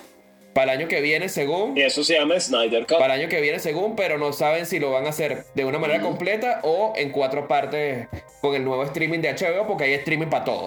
Para 0.54 0.74
el 0.74 0.80
año 0.80 0.88
que 0.88 1.02
viene, 1.02 1.28
según. 1.30 1.78
Y 1.78 1.82
eso 1.82 2.04
se 2.04 2.14
llama 2.14 2.40
Snyder 2.40 2.86
Cut. 2.88 2.98
Para 2.98 3.16
el 3.16 3.22
año 3.22 3.30
que 3.30 3.42
viene, 3.42 3.60
según, 3.60 3.96
pero 3.96 4.18
no 4.18 4.32
saben 4.32 4.66
si 4.66 4.80
lo 4.80 4.92
van 4.92 5.06
a 5.06 5.10
hacer 5.10 5.46
de 5.54 5.66
una 5.66 5.80
manera 5.80 6.02
completa 6.02 6.62
o 6.64 6.94
en 6.96 7.12
cuatro 7.12 7.48
partes 7.48 8.08
con 8.42 8.56
el 8.56 8.64
nuevo 8.64 8.84
streaming 8.84 9.20
de 9.20 9.34
HBO, 9.34 9.68
porque 9.68 9.84
hay 9.86 9.94
streaming 9.96 10.28
para 10.28 10.46
todo. 10.46 10.66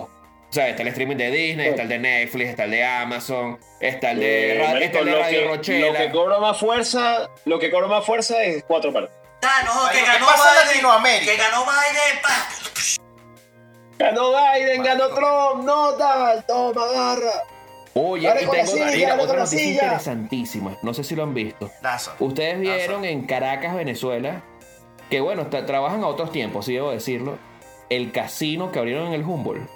O 0.51 0.53
sea, 0.53 0.69
está 0.69 0.83
el 0.83 0.89
streaming 0.89 1.17
de 1.17 1.31
Disney, 1.31 1.69
está 1.69 1.83
el 1.83 1.89
de 1.89 1.99
Netflix, 1.99 2.51
está 2.51 2.65
el 2.65 2.71
de 2.71 2.85
Amazon, 2.85 3.59
está 3.81 4.11
el 4.13 4.21
de, 4.21 4.53
Eh, 4.53 4.59
ra- 4.59 4.69
marico, 4.69 4.85
está 4.85 4.99
el 5.01 5.05
de 5.07 5.11
lo, 5.11 5.19
Radio 5.19 5.41
que, 5.41 5.47
Rochela. 5.49 5.87
lo 5.87 5.95
que 5.95 6.11
cobra 6.11 6.39
más 6.39 6.59
fuerza, 6.59 7.31
lo 7.45 7.59
que 7.59 7.71
cobra 7.71 7.87
más 7.87 8.05
fuerza 8.05 8.43
es 8.43 8.65
cuatro 8.65 8.93
partes. 8.93 9.15
Ah, 9.43 9.63
no, 9.65 9.75
Marico, 9.75 9.93
que 9.93 9.99
¿qué 10.01 10.07
ganó 10.19 10.27
Biden. 10.27 10.67
Latinoamérica? 10.67 11.33
Que 11.33 11.37
ganó 11.39 11.65
Biden. 11.65 12.23
pa. 12.23 12.49
Ganó 13.99 14.31
Biden, 14.33 14.83
ganó 14.83 15.09
Trump, 15.09 15.65
no 15.65 15.95
tal, 15.95 16.45
toma, 16.47 16.83
agarra. 16.85 17.43
Oye, 17.95 18.29
Dale 18.29 18.43
y 18.43 18.49
tengo 18.49 18.67
silla, 18.67 19.17
otra 19.21 19.37
noticia 19.39 19.59
silla. 19.59 19.83
interesantísima. 19.85 20.77
No 20.83 20.95
sé 20.95 21.05
si 21.05 21.15
lo 21.17 21.23
han 21.25 21.35
visto. 21.35 21.71
Lazo. 21.83 22.13
Ustedes 22.21 22.61
vieron 22.61 23.05
en 23.05 23.27
Caracas, 23.27 23.75
Venezuela, 23.75 24.43
que 25.11 25.21
bueno, 25.21 25.49
tra- 25.51 25.65
trabajan 25.67 26.03
a 26.05 26.07
otros 26.07 26.31
tiempos, 26.33 26.67
sí 26.67 26.75
debo 26.75 26.91
decirlo, 26.91 27.39
el 27.91 28.13
casino 28.13 28.71
que 28.71 28.79
abrieron 28.79 29.09
en 29.09 29.15
el 29.15 29.23
Humboldt. 29.25 29.69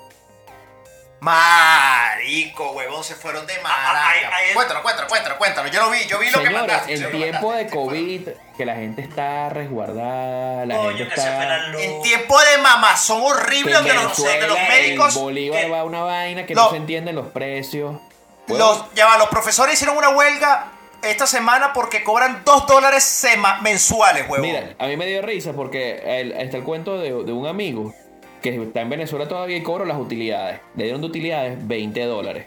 Marico, 1.22 2.72
huevón, 2.72 3.04
se 3.04 3.14
fueron 3.14 3.46
de 3.46 3.54
maraca. 3.60 4.08
ay, 4.10 4.20
ay, 4.48 4.54
cuéntalo, 4.54 4.82
cuéntalo, 4.82 5.08
cuéntalo, 5.08 5.38
cuéntalo. 5.38 5.68
Yo 5.68 5.80
lo 5.80 5.90
vi, 5.90 6.04
yo 6.06 6.18
vi 6.18 6.26
lo 6.30 6.40
que 6.40 6.46
Señores, 6.46 6.52
mandaste. 6.68 6.94
en 6.94 7.00
que 7.00 7.06
tiempo 7.08 7.52
de. 7.52 7.66
COVID, 7.68 8.28
que 8.56 8.66
la 8.66 8.74
gente 8.74 9.02
está 9.02 9.48
resguardada, 9.48 10.66
la 10.66 10.76
Coño, 10.76 10.96
gente 10.98 11.14
que 11.14 11.20
se 11.20 11.28
está... 11.28 11.58
los- 11.68 11.80
En 11.80 12.02
tiempo 12.02 12.40
de 12.40 12.58
mamazón 12.58 13.20
que 13.22 13.26
horrible 13.28 13.72
donde 13.72 13.94
los, 13.94 14.16
donde 14.16 14.46
los 14.48 14.58
médicos. 14.68 15.14
Bolívar 15.14 15.60
que 15.60 15.68
va 15.70 15.80
a 15.80 15.84
una 15.84 16.02
vaina 16.02 16.44
que 16.44 16.54
Lo- 16.54 16.64
no 16.64 16.70
se 16.70 16.76
entienden 16.76 17.14
los 17.14 17.28
precios. 17.28 18.00
los, 18.48 18.84
ya 18.94 19.06
va, 19.06 19.16
los 19.18 19.28
profesores 19.28 19.74
hicieron 19.74 19.96
una 19.96 20.08
huelga 20.10 20.72
esta 21.02 21.26
semana 21.26 21.72
porque 21.72 22.02
cobran 22.04 22.42
2 22.44 22.66
dólares 22.66 23.04
sema- 23.04 23.60
mensuales, 23.60 24.22
huevón. 24.28 24.40
Mira, 24.42 24.74
a 24.78 24.86
mí 24.86 24.96
me 24.96 25.06
dio 25.06 25.22
risa 25.22 25.52
porque 25.52 26.02
el- 26.20 26.32
está 26.32 26.56
el 26.56 26.64
cuento 26.64 26.98
de, 26.98 27.10
de 27.10 27.32
un 27.32 27.46
amigo 27.46 27.94
que 28.42 28.62
está 28.62 28.80
en 28.80 28.90
Venezuela 28.90 29.28
todavía 29.28 29.56
y 29.56 29.62
cobra 29.62 29.84
las 29.84 29.98
utilidades. 29.98 30.60
Le 30.76 30.84
dieron 30.84 31.00
de 31.00 31.06
utilidades 31.06 31.66
20 31.66 32.04
dólares. 32.04 32.46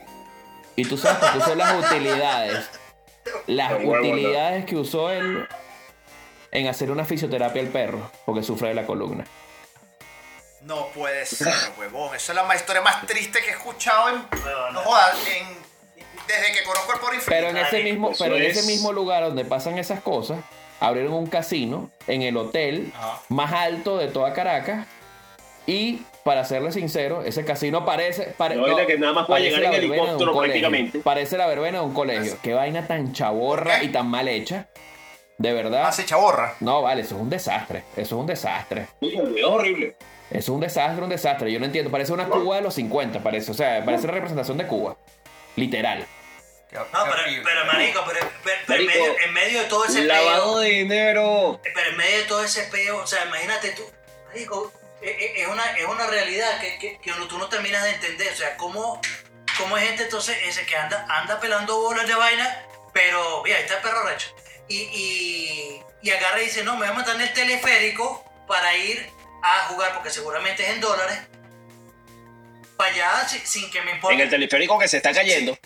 Y 0.76 0.86
tú 0.86 0.98
sabes 0.98 1.30
que 1.32 1.38
usó 1.38 1.56
las 1.56 1.86
utilidades. 1.86 2.70
Las 3.48 3.74
utilidades 3.84 4.66
que 4.66 4.76
usó 4.76 5.10
él 5.10 5.48
en 6.52 6.68
hacer 6.68 6.92
una 6.92 7.06
fisioterapia 7.06 7.62
al 7.62 7.70
perro 7.70 8.12
porque 8.26 8.44
sufre 8.44 8.70
de 8.70 8.74
la 8.76 8.86
columna. 8.86 9.26
No 10.62 10.88
puede 10.90 11.26
ser, 11.26 11.54
huevón. 11.78 12.16
Esa 12.16 12.34
es 12.34 12.40
la 12.48 12.56
historia 12.56 12.82
más 12.82 13.06
triste 13.06 13.40
que 13.40 13.48
he 13.50 13.52
escuchado 13.52 14.10
en. 14.10 14.16
Huevón, 14.16 14.74
No 14.74 14.80
no. 14.80 14.82
jodas, 14.82 15.16
en- 15.28 15.58
desde 16.28 16.54
que 16.58 16.64
conozco 16.64 16.94
el 16.94 17.00
por. 17.00 17.26
Pero 17.26 17.50
en 17.50 17.58
ese 17.58 17.84
mismo, 17.84 18.10
eso 18.12 18.24
pero 18.24 18.36
en 18.36 18.44
es- 18.44 18.58
ese 18.58 18.68
mismo 18.68 18.92
lugar 18.92 19.24
donde 19.24 19.46
pasan 19.46 19.78
esas 19.78 20.02
cosas, 20.02 20.40
abrieron 20.80 21.14
un 21.14 21.28
casino 21.28 21.92
en 22.08 22.24
el 22.24 22.36
hotel 22.36 22.92
Ajá. 22.98 23.22
más 23.30 23.54
alto 23.54 23.98
de 23.98 24.08
toda 24.08 24.34
Caracas. 24.34 24.88
Y 25.68 26.02
para 26.24 26.46
serle 26.46 26.72
sincero, 26.72 27.24
ese 27.24 27.44
casino 27.46 27.86
parece. 27.86 28.24
pare- 28.38 28.56
No, 28.56 28.64
vaina 28.64 28.86
que 28.86 28.98
nada 28.98 29.14
más 29.14 29.26
puede 29.26 29.42
parece 29.42 29.58
llegar 29.58 29.72
la 29.72 29.78
en 29.78 29.82
verbena 29.82 29.96
de 29.96 30.02
un 30.02 30.08
helicóptero 30.10 30.34
colegio. 30.34 30.62
prácticamente. 30.62 31.00
Parece 31.00 31.38
la 31.38 31.48
verbena 31.48 31.80
de 31.80 31.86
un 31.86 31.94
colegio. 31.94 32.38
Qué 32.44 32.54
vaina 32.54 32.88
tan 32.88 33.14
chaborra 33.14 33.84
y 33.84 33.88
tan 33.90 34.08
mal 34.08 34.28
hecha. 34.28 34.68
De 35.38 35.54
verdad. 35.54 35.86
Hace 35.88 36.06
chaborra. 36.06 36.56
No, 36.62 36.82
vale, 36.82 37.02
eso 37.02 37.16
es 37.16 37.22
un 37.22 37.30
desastre. 37.30 37.84
Eso 37.94 38.02
es 38.16 38.20
un 38.22 38.26
desastre. 38.28 38.88
Uy, 39.02 39.36
es 39.38 39.44
horrible. 39.44 39.96
Eso 40.30 40.38
es 40.40 40.50
un 40.50 40.60
desastre, 40.62 41.04
un 41.04 41.10
desastre. 41.10 41.52
Yo 41.52 41.60
no 41.60 41.66
entiendo. 41.66 41.92
Parece 41.92 42.14
una 42.14 42.28
Cuba 42.28 42.56
de 42.58 42.62
los 42.62 42.74
50, 42.76 43.20
parece. 43.22 43.52
O 43.52 43.54
sea, 43.54 43.84
parece 43.84 44.08
la 44.08 44.14
representación 44.14 44.58
de 44.58 44.66
Cuba. 44.68 44.96
Literal. 45.56 46.06
No, 46.72 46.82
pero, 46.92 47.44
pero 47.44 47.66
marico, 47.66 48.02
pero, 48.08 48.20
pero- 48.44 48.58
pero 48.68 48.82
en, 48.82 48.88
medio, 48.88 49.06
en 49.26 49.34
medio 49.34 49.62
de 49.62 49.66
todo 49.68 49.86
ese 49.86 50.04
Lavado 50.04 50.54
peo, 50.54 50.60
de 50.60 50.70
dinero. 50.70 51.60
pero 51.74 51.90
en 51.90 51.98
medio 51.98 52.18
de 52.18 52.24
todo 52.26 52.44
ese 52.44 52.64
peo, 52.64 52.98
o 52.98 53.08
sea, 53.08 53.24
imagínate 53.26 53.70
tú, 53.72 53.84
marico, 54.28 54.74
es 55.02 55.48
una, 55.48 55.64
es 55.78 55.86
una 55.86 56.08
realidad 56.08 56.60
que, 56.60 56.78
que, 56.80 56.98
que 57.00 57.12
uno- 57.12 57.28
tú 57.28 57.38
no 57.38 57.48
terminas 57.50 57.84
de 57.84 57.92
entender, 57.92 58.32
o 58.34 58.36
sea, 58.36 58.58
cómo, 58.58 59.02
cómo 59.58 59.76
hay 59.76 59.88
gente 59.88 60.04
entonces 60.04 60.38
ese 60.44 60.66
que 60.66 60.76
anda, 60.76 61.06
anda 61.10 61.40
pelando 61.40 61.80
bolas 61.80 62.08
de 62.08 62.16
vaina, 62.16 62.64
pero, 62.94 63.42
mira, 63.44 63.58
ahí 63.58 63.64
está 63.64 63.76
el 63.76 63.82
perro 63.82 64.04
recho, 64.04 64.28
y, 64.68 64.78
y, 64.78 65.82
y 66.02 66.10
agarra 66.12 66.42
y 66.42 66.46
dice, 66.46 66.64
no, 66.64 66.74
me 66.74 66.80
voy 66.80 66.88
a 66.90 66.94
montar 66.94 67.16
en 67.16 67.22
el 67.22 67.34
teleférico 67.34 68.24
para 68.48 68.76
ir 68.78 69.10
a 69.44 69.68
jugar, 69.68 69.94
porque 69.94 70.10
seguramente 70.10 70.64
es 70.64 70.70
en 70.70 70.82
dólares, 70.82 71.20
para 72.78 72.92
allá 72.92 73.28
sin, 73.28 73.46
sin 73.46 73.72
que 73.72 73.82
me 73.82 73.92
importe. 73.92 74.16
En 74.16 74.22
el 74.22 74.30
teleférico 74.30 74.78
que 74.80 74.88
se 74.88 74.98
está 74.98 75.14
cayendo. 75.14 75.58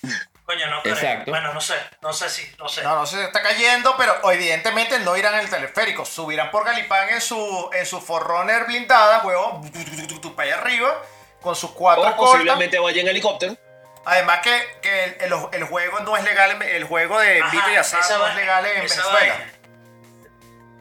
Coño, 0.49 0.65
no 0.65 0.81
creo. 0.81 0.95
Exacto. 0.95 1.29
Bueno, 1.29 1.53
no 1.53 1.61
sé, 1.61 1.75
no 2.01 2.11
sé 2.11 2.27
si, 2.27 2.51
no 2.57 2.67
sé. 2.67 2.81
No, 2.81 2.95
no 2.95 3.05
se 3.05 3.23
está 3.23 3.43
cayendo, 3.43 3.93
pero 3.97 4.31
evidentemente 4.31 4.97
no 4.97 5.15
irán 5.15 5.35
en 5.35 5.41
el 5.41 5.49
teleférico. 5.51 6.05
Subirán 6.05 6.49
por 6.49 6.65
Galipán 6.65 7.07
en 7.09 7.21
su, 7.21 7.69
en 7.71 7.85
su 7.85 8.01
Forerunner 8.01 8.65
blindada, 8.65 9.19
huevón, 9.23 9.71
para 10.35 10.47
allá 10.49 10.57
arriba, 10.61 11.03
con 11.39 11.55
sus 11.55 11.69
cuatro 11.69 12.01
O 12.01 12.15
cortas. 12.15 12.31
posiblemente 12.31 12.79
vaya 12.79 12.99
en 12.99 13.09
helicóptero. 13.09 13.55
Además 14.05 14.39
que, 14.39 14.59
que 14.81 15.03
el, 15.03 15.17
el- 15.31 15.33
el 15.51 15.63
juego 15.65 15.99
no 15.99 16.17
es 16.17 16.23
legal, 16.23 16.49
en- 16.51 16.61
el 16.63 16.83
juego 16.85 17.19
de 17.19 17.43
Vito 17.51 17.69
y 17.71 17.75
Asado 17.75 18.17
no 18.17 18.23
va- 18.23 18.29
es 18.31 18.35
legal 18.37 18.65
en 18.65 18.73
Venezuela. 18.75 19.11
vaina. 19.13 19.51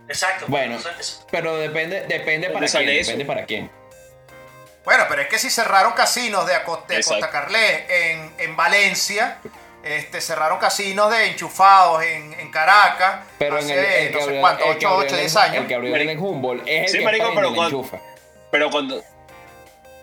Exacto. 0.08 0.46
Bueno, 0.48 0.76
o 0.76 0.80
sea, 0.80 0.96
es- 0.98 1.26
pero 1.30 1.56
depende, 1.58 2.06
depende 2.06 2.46
para 2.46 2.54
¿Dónde 2.54 2.68
sale 2.68 2.86
quién. 2.86 3.02
Depende 3.04 3.24
para 3.26 3.44
quién. 3.44 3.70
Bueno, 4.88 5.04
pero 5.06 5.20
es 5.20 5.28
que 5.28 5.38
si 5.38 5.50
cerraron 5.50 5.92
casinos 5.92 6.46
de, 6.46 6.54
Aco- 6.54 6.82
de 6.86 6.96
Exacto. 6.96 7.20
Costa 7.20 7.30
Carlé 7.30 7.84
en, 8.12 8.32
en 8.38 8.56
Valencia, 8.56 9.36
este, 9.82 10.22
cerraron 10.22 10.58
casinos 10.58 11.10
de 11.10 11.26
enchufados 11.26 12.02
en, 12.04 12.32
en 12.40 12.50
Caracas, 12.50 13.20
Pero 13.38 13.58
en 13.58 13.64
hace 13.64 13.74
el, 13.74 14.06
el 14.06 14.08
que 14.08 14.14
no 14.14 14.18
sé 14.20 14.24
abrió, 14.24 14.40
cuánto, 14.40 14.64
el 14.64 14.78
que 14.78 14.86
8, 14.86 14.88
abrió 14.88 15.06
8, 15.06 15.14
en- 15.14 15.20
10 15.20 15.36
años. 15.36 15.56
El 15.56 15.66
que 15.66 15.74
abrió 15.74 15.94
en 15.96 16.08
el 16.08 16.18
Humboldt 16.18 16.62
es 16.66 16.82
el 16.84 16.88
Sí, 16.88 16.98
que 17.00 17.04
marico, 17.04 17.32
pero 17.34 17.54
cuando- 17.54 17.64
enchufa. 17.78 17.98
Pero 18.50 18.70
cuando, 18.70 18.96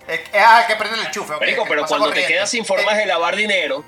Es, 0.07 0.19
es 0.19 0.23
ah, 0.45 0.61
el 0.61 0.67
que 0.67 0.75
prende 0.75 0.99
el 0.99 1.05
enchufe. 1.07 1.33
ok, 1.33 1.39
marico, 1.39 1.63
el 1.63 1.67
pero 1.69 1.85
cuando 1.87 2.11
te 2.11 2.27
quedas 2.27 2.47
sin 2.51 2.63
formas 2.63 2.93
Eh, 2.93 2.97
de 2.99 3.05
lavar 3.07 3.35
dinero, 3.35 3.83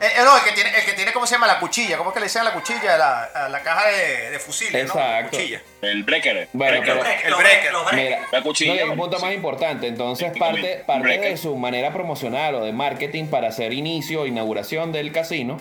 eh, 0.00 0.06
eh, 0.18 0.20
no, 0.24 0.36
el 0.36 0.44
que, 0.44 0.52
tiene, 0.52 0.70
el 0.76 0.84
que 0.84 0.92
tiene, 0.92 1.12
¿cómo 1.12 1.26
se 1.26 1.34
llama? 1.34 1.46
La 1.46 1.58
cuchilla. 1.58 1.96
¿Cómo 1.96 2.10
es 2.10 2.14
que 2.14 2.20
le 2.20 2.40
a 2.40 2.44
la 2.44 2.52
cuchilla? 2.52 2.96
La, 2.96 3.24
a 3.24 3.48
la 3.48 3.62
caja 3.62 3.88
de, 3.88 4.30
de 4.30 4.38
fusiles, 4.38 4.86
¿no? 4.88 4.94
La 4.94 5.18
Exacto. 5.20 5.36
cuchilla. 5.36 5.62
el 5.82 6.04
breaker. 6.04 6.48
Bueno, 6.52 6.80
breaker. 6.80 6.98
pero- 7.02 7.28
el 7.28 7.34
breaker. 7.34 7.36
break, 7.62 7.72
los 7.72 7.84
break. 7.90 8.04
Mira, 8.04 8.20
La 8.30 8.42
cuchilla, 8.42 8.70
no, 8.72 8.76
y 8.76 8.82
hay 8.82 8.88
un 8.90 8.96
punto 8.96 9.18
sí. 9.18 9.24
más 9.24 9.34
importante. 9.34 9.86
Entonces, 9.88 10.32
parte, 10.38 10.84
parte 10.86 11.02
breaker. 11.02 11.30
de 11.30 11.36
su 11.36 11.56
manera 11.56 11.92
promocional 11.92 12.54
o 12.56 12.64
de 12.64 12.72
marketing 12.72 13.26
para 13.26 13.48
hacer 13.48 13.72
inicio 13.72 14.22
o 14.22 14.26
inauguración 14.26 14.92
del 14.92 15.10
casino, 15.12 15.60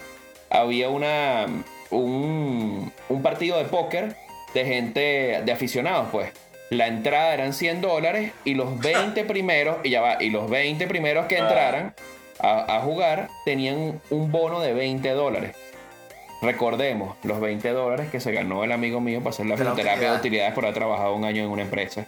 había 0.49 0.89
una 0.89 1.45
un, 1.89 2.93
un 3.09 3.21
partido 3.23 3.57
de 3.57 3.65
póker 3.65 4.15
de 4.53 4.65
gente, 4.65 5.41
de 5.43 5.51
aficionados, 5.51 6.07
pues. 6.11 6.31
La 6.69 6.88
entrada 6.88 7.33
eran 7.33 7.53
100 7.53 7.79
dólares 7.81 8.33
y 8.43 8.53
los 8.55 8.77
20 8.79 9.23
primeros, 9.25 9.77
y 9.83 9.89
ya 9.91 10.01
va, 10.01 10.21
y 10.21 10.29
los 10.29 10.49
20 10.49 10.85
primeros 10.88 11.25
que 11.27 11.38
Ah. 11.38 11.47
A, 12.39 12.77
a 12.77 12.79
jugar 12.81 13.29
tenían 13.45 14.01
un 14.09 14.31
bono 14.31 14.59
de 14.61 14.73
20 14.73 15.09
dólares. 15.11 15.55
Recordemos 16.41 17.17
los 17.23 17.39
20 17.39 17.69
dólares 17.71 18.09
que 18.11 18.19
se 18.19 18.31
ganó 18.31 18.63
el 18.63 18.71
amigo 18.71 19.01
mío 19.01 19.19
para 19.19 19.31
hacer 19.31 19.47
la 19.47 19.55
De 19.55 19.63
la 19.63 19.71
fisioterapia 19.71 20.11
de 20.11 20.17
utilidad. 20.17 20.19
utilidades 20.19 20.53
por 20.53 20.65
haber 20.65 20.75
trabajado 20.75 21.13
un 21.15 21.25
año 21.25 21.43
en 21.43 21.49
una 21.49 21.63
empresa. 21.63 22.05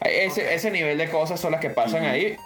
Ese, 0.00 0.54
ese 0.54 0.70
nivel 0.70 0.98
de 0.98 1.08
cosas 1.10 1.38
son 1.40 1.52
las 1.52 1.60
que 1.60 1.70
pasan 1.70 2.04
ahí. 2.04 2.36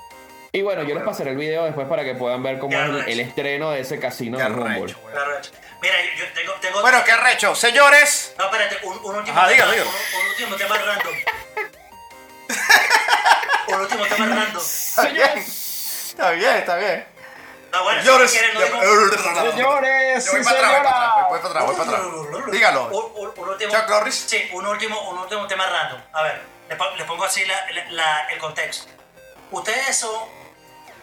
Y 0.53 0.62
bueno, 0.62 0.82
yo 0.82 0.94
les 0.94 1.05
pasaré 1.05 1.30
el 1.30 1.36
video 1.36 1.64
después 1.64 1.86
para 1.86 2.05
que 2.05 2.14
puedan 2.14 2.42
ver 2.42 2.59
cómo 2.59 2.76
es 2.76 2.80
el, 2.84 2.94
recho. 2.96 3.09
el 3.09 3.20
estreno 3.20 3.70
de 3.70 3.80
ese 3.80 3.98
casino 3.98 4.36
weón. 4.36 4.53
Claro, 4.57 5.32
Mira, 5.80 5.94
yo 6.18 6.24
tengo, 6.34 6.53
tengo 6.61 6.80
Bueno, 6.82 6.98
qué 7.05 7.12
arrecho. 7.12 7.55
Señores, 7.55 8.34
No, 8.38 8.44
espérate, 8.46 8.76
un, 8.84 8.92
un 9.05 9.16
último 9.16 9.38
Ajá, 9.38 9.48
tema. 9.48 9.64
diga, 9.70 9.72
diga. 9.72 9.84
Un, 9.84 10.20
un 10.20 10.28
último 10.28 10.57
tema 10.57 10.76
random. 10.76 11.14
un 13.68 13.80
último 13.80 14.05
tema 14.07 14.26
random. 14.26 14.62
bien. 15.14 15.44
Está 16.21 16.33
bien, 16.33 16.57
está 16.57 16.77
bien. 16.77 17.07
No, 17.73 17.85
bueno, 17.85 18.03
Señores, 18.03 18.31
si 18.31 18.39
quieren, 18.39 18.55
no 18.55 18.61
digo- 18.61 18.81
Señores, 18.81 20.27
Yo 20.27 20.33
voy 20.33 20.43
para 20.45 20.59
atrás, 20.59 20.73
voy 20.73 20.83
para 20.83 20.83
señoras. 20.83 20.87
atrás, 20.87 21.29
voy 21.31 21.39
para 21.39 21.49
atrás, 21.49 21.64
voy 21.66 21.77
para 21.77 21.91
atrás. 21.91 22.53
Dígalo. 22.53 22.85
Un, 22.89 23.12
un- 23.29 23.33
un 23.39 23.49
último, 23.49 23.73
Chuck 23.73 23.89
Norris. 23.89 24.14
Sí, 24.29 24.51
un 24.53 24.66
último, 24.66 25.11
un 25.11 25.18
último 25.18 25.47
tema 25.47 25.66
random. 25.66 26.01
A 26.12 26.23
ver, 26.25 26.43
les, 26.68 26.77
pon- 26.77 26.97
les 26.99 27.07
pongo 27.07 27.25
así 27.25 27.45
la- 27.47 27.71
la- 27.71 27.91
la- 27.91 28.27
el 28.31 28.39
contexto. 28.39 28.91
Ustedes 29.51 29.97
son, 29.97 30.29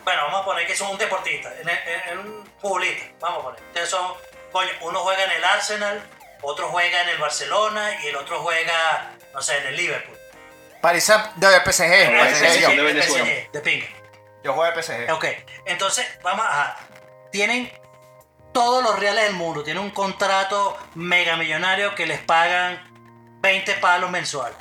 bueno, 0.04 0.24
vamos 0.26 0.42
a 0.42 0.46
poner 0.46 0.68
que 0.68 0.76
son 0.76 0.90
un 0.92 0.98
deportista, 0.98 1.52
en, 1.62 1.68
en- 1.70 2.10
en 2.10 2.20
un 2.20 2.52
futbolista, 2.62 3.06
vamos 3.22 3.40
a 3.40 3.44
poner. 3.44 3.62
Ustedes 3.64 3.90
son, 3.90 4.14
coño, 4.52 4.70
uno 4.82 5.00
juega 5.00 5.24
en 5.24 5.32
el 5.32 5.44
Arsenal, 5.44 6.04
otro 6.42 6.68
juega 6.70 7.02
en 7.02 7.10
el 7.10 7.18
Barcelona 7.18 7.98
y 8.04 8.08
el 8.08 8.16
otro 8.18 8.40
juega, 8.42 9.12
no 9.34 9.42
sé, 9.42 9.58
en 9.58 9.68
el 9.68 9.76
Liverpool. 9.78 10.18
Paris 10.82 11.06
Saint 11.06 11.34
de 11.36 11.48
PSG. 11.62 12.14
Ah, 12.22 12.28
PSG, 12.30 12.46
PSG, 12.46 12.60
yo. 12.62 12.70
de 12.70 12.84
Venezuela. 12.84 13.26
PSG, 13.26 13.52
de 13.52 13.60
pinga. 13.62 13.88
Yo 14.44 14.54
juego 14.54 14.72
de 14.76 14.82
PSG. 14.84 15.12
Ok, 15.14 15.26
entonces 15.66 16.06
vamos 16.24 16.46
a. 16.48 16.78
Tienen 17.32 17.72
todos 18.54 18.84
los 18.84 18.98
reales 19.00 19.26
del 19.26 19.34
mundo, 19.34 19.64
tienen 19.64 19.84
un 19.84 19.92
contrato 19.92 20.78
mega 20.96 21.36
millonario 21.38 21.94
que 21.96 22.06
les 22.06 22.20
pagan 22.20 22.82
20 23.42 23.74
palos 23.76 24.10
mensual, 24.10 24.54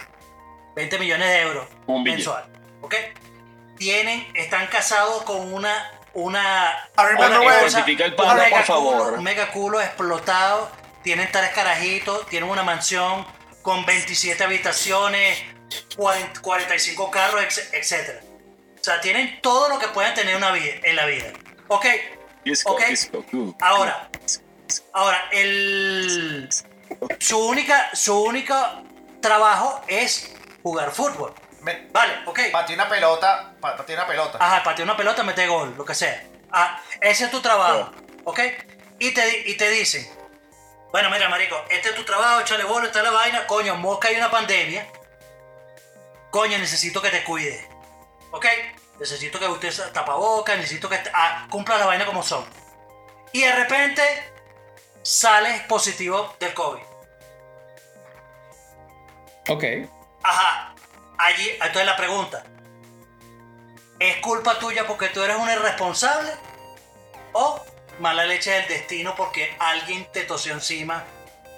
20 0.74 0.98
millones 0.98 1.28
de 1.28 1.40
euros 1.42 1.68
Un 1.86 2.02
billete. 2.04 2.16
mensual. 2.18 2.44
Ok, 2.82 2.94
tienen, 3.76 4.26
están 4.34 4.66
casados 4.68 5.22
con 5.22 5.52
una. 5.52 5.92
Una. 6.14 6.88
Remember 6.96 7.40
una 7.40 7.60
cosa- 7.60 7.66
Especifica 7.80 8.04
el 8.06 8.12
un 8.12 8.16
palo, 8.16 8.34
mega 8.42 8.56
por 8.56 8.64
favor. 8.66 8.96
culo- 9.12 9.18
un 9.18 9.22
mega 9.22 9.50
culo 9.52 9.80
explotado, 9.82 10.70
tienen 11.02 11.30
tres 11.30 11.50
carajitos, 11.50 12.26
tienen 12.28 12.48
una 12.48 12.62
mansión 12.62 13.26
con 13.60 13.84
27 13.84 14.42
habitaciones, 14.42 15.38
40 15.94 16.40
45 16.40 17.10
carros, 17.10 17.42
etc- 17.72 18.22
sea, 18.86 19.00
tienen 19.00 19.40
todo 19.42 19.68
lo 19.68 19.78
que 19.78 19.88
puedan 19.88 20.14
tener 20.14 20.36
una 20.36 20.50
vida, 20.52 20.74
en 20.82 20.96
la 20.96 21.06
vida. 21.06 21.32
Ok, 21.68 21.86
Ok. 22.66 22.82
ahora, 23.60 24.08
ahora, 24.92 25.28
el, 25.32 26.48
su 27.18 27.38
única, 27.38 27.90
su 27.94 28.22
único 28.22 28.54
trabajo 29.20 29.82
es 29.88 30.32
jugar 30.62 30.92
fútbol. 30.92 31.34
Me- 31.62 31.88
Vale, 31.90 32.20
ok. 32.26 32.40
Patí 32.52 32.74
una 32.74 32.88
pelota, 32.88 33.52
pa- 33.60 33.76
patí 33.76 33.92
una 33.94 34.06
pelota. 34.06 34.38
Ajá, 34.40 34.62
patear 34.62 34.86
una 34.86 34.96
pelota, 34.96 35.22
meter 35.24 35.48
gol, 35.48 35.74
lo 35.76 35.84
que 35.84 35.94
sea. 35.94 36.22
Ah, 36.52 36.80
ese 37.00 37.24
es 37.24 37.30
tu 37.32 37.40
trabajo, 37.40 37.90
¿ok? 38.24 38.40
Y 39.00 39.12
te, 39.12 39.50
y 39.50 39.56
te 39.56 39.68
dicen, 39.70 40.08
bueno, 40.92 41.10
mira, 41.10 41.28
marico, 41.28 41.56
este 41.70 41.88
es 41.88 41.94
tu 41.96 42.04
trabajo, 42.04 42.40
échale 42.40 42.62
bola, 42.62 42.86
esta 42.86 43.00
es 43.00 43.04
la 43.04 43.10
vaina, 43.10 43.46
coño, 43.48 43.74
mosca 43.74 44.08
hay 44.08 44.16
una 44.16 44.30
pandemia, 44.30 44.86
coño, 46.30 46.56
necesito 46.58 47.02
que 47.02 47.10
te 47.10 47.24
cuides, 47.24 47.66
¿ok? 48.30 48.46
Necesito 48.98 49.38
que 49.38 49.46
usted 49.46 49.92
tapabocas, 49.92 50.56
necesito 50.56 50.88
que 50.88 50.98
ah, 51.12 51.46
cumpla 51.50 51.78
la 51.78 51.86
vaina 51.86 52.06
como 52.06 52.22
son. 52.22 52.44
Y 53.32 53.42
de 53.42 53.54
repente 53.54 54.02
sales 55.02 55.62
positivo 55.62 56.34
del 56.40 56.54
COVID. 56.54 56.82
Ok. 59.48 59.64
Ajá. 60.22 60.74
Allí, 61.18 61.50
entonces 61.50 61.86
la 61.86 61.96
pregunta. 61.96 62.44
¿Es 63.98 64.16
culpa 64.18 64.58
tuya 64.58 64.86
porque 64.86 65.08
tú 65.08 65.22
eres 65.22 65.36
un 65.36 65.48
irresponsable? 65.48 66.30
¿O 67.32 67.62
mala 68.00 68.26
leche 68.26 68.50
del 68.50 68.68
destino 68.68 69.14
porque 69.14 69.54
alguien 69.58 70.10
te 70.12 70.24
tosió 70.24 70.52
encima? 70.52 71.04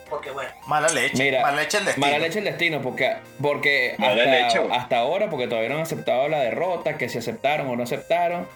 Porque 0.08 0.30
bueno. 0.30 0.50
Mala 0.66 0.88
leche. 0.88 1.22
Mira, 1.22 1.42
mala 1.42 1.56
leche 1.62 1.78
el 1.78 1.84
destino. 1.84 2.06
Mala 2.06 2.18
leche 2.18 2.38
el 2.38 2.44
destino, 2.44 2.82
porque, 2.82 3.16
porque 3.40 3.92
hasta, 3.98 4.14
leche, 4.14 4.58
güey. 4.58 4.76
hasta 4.76 4.98
ahora, 4.98 5.28
porque 5.30 5.46
todavía 5.48 5.68
no 5.70 5.76
han 5.76 5.82
aceptado 5.82 6.28
la 6.28 6.38
derrota, 6.40 6.96
que 6.96 7.08
si 7.08 7.18
aceptaron 7.18 7.68
o 7.68 7.76
no 7.76 7.82
aceptaron, 7.82 8.46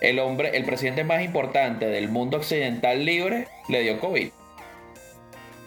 el 0.00 0.18
hombre, 0.18 0.56
el 0.56 0.64
presidente 0.64 1.04
más 1.04 1.22
importante 1.22 1.86
del 1.86 2.08
mundo 2.08 2.36
occidental 2.38 3.04
libre, 3.04 3.48
le 3.68 3.80
dio 3.80 3.98
COVID. 4.00 4.30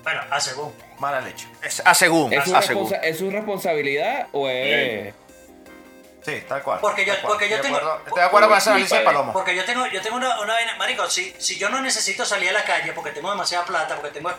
Bueno, 0.04 0.22
a 0.30 0.40
según. 0.40 0.74
Mala 1.00 1.22
leche. 1.22 1.48
Es 1.64 1.82
a 1.86 1.94
según. 1.94 2.32
¿Es 2.34 2.44
su, 2.46 2.56
a 2.56 2.62
según. 2.62 2.94
¿Es 3.04 3.18
su 3.18 3.30
responsabilidad 3.30 4.28
o 4.32 4.50
es...? 4.50 5.14
Sí, 6.26 6.42
tal 6.48 6.64
cual. 6.64 6.80
Porque 6.80 7.06
yo- 7.06 7.14
porque 7.22 7.50
yo 7.50 7.60
tengo- 7.60 7.76
acuerdo- 7.78 7.98
Estoy 8.06 8.20
de 8.22 8.26
acuerdo 8.26 8.48
con 8.48 8.58
esa 8.58 8.70
análisis 8.72 8.98
de. 8.98 9.04
Palomo. 9.04 9.34
Porque 9.34 9.56
yo 9.58 9.66
tengo, 9.66 9.86
yo 9.88 10.02
tengo 10.02 10.16
una, 10.16 10.40
una 10.40 10.54
vaina, 10.54 10.76
marico, 10.78 11.10
si, 11.10 11.34
si 11.38 11.58
yo 11.60 11.68
no 11.68 11.82
necesito 11.82 12.24
salir 12.24 12.48
a 12.50 12.54
la 12.54 12.64
calle 12.64 12.94
porque 12.94 13.12
tengo 13.12 13.30
demasiada 13.30 13.66
plata, 13.66 13.96
porque 13.96 14.12
tengo, 14.12 14.32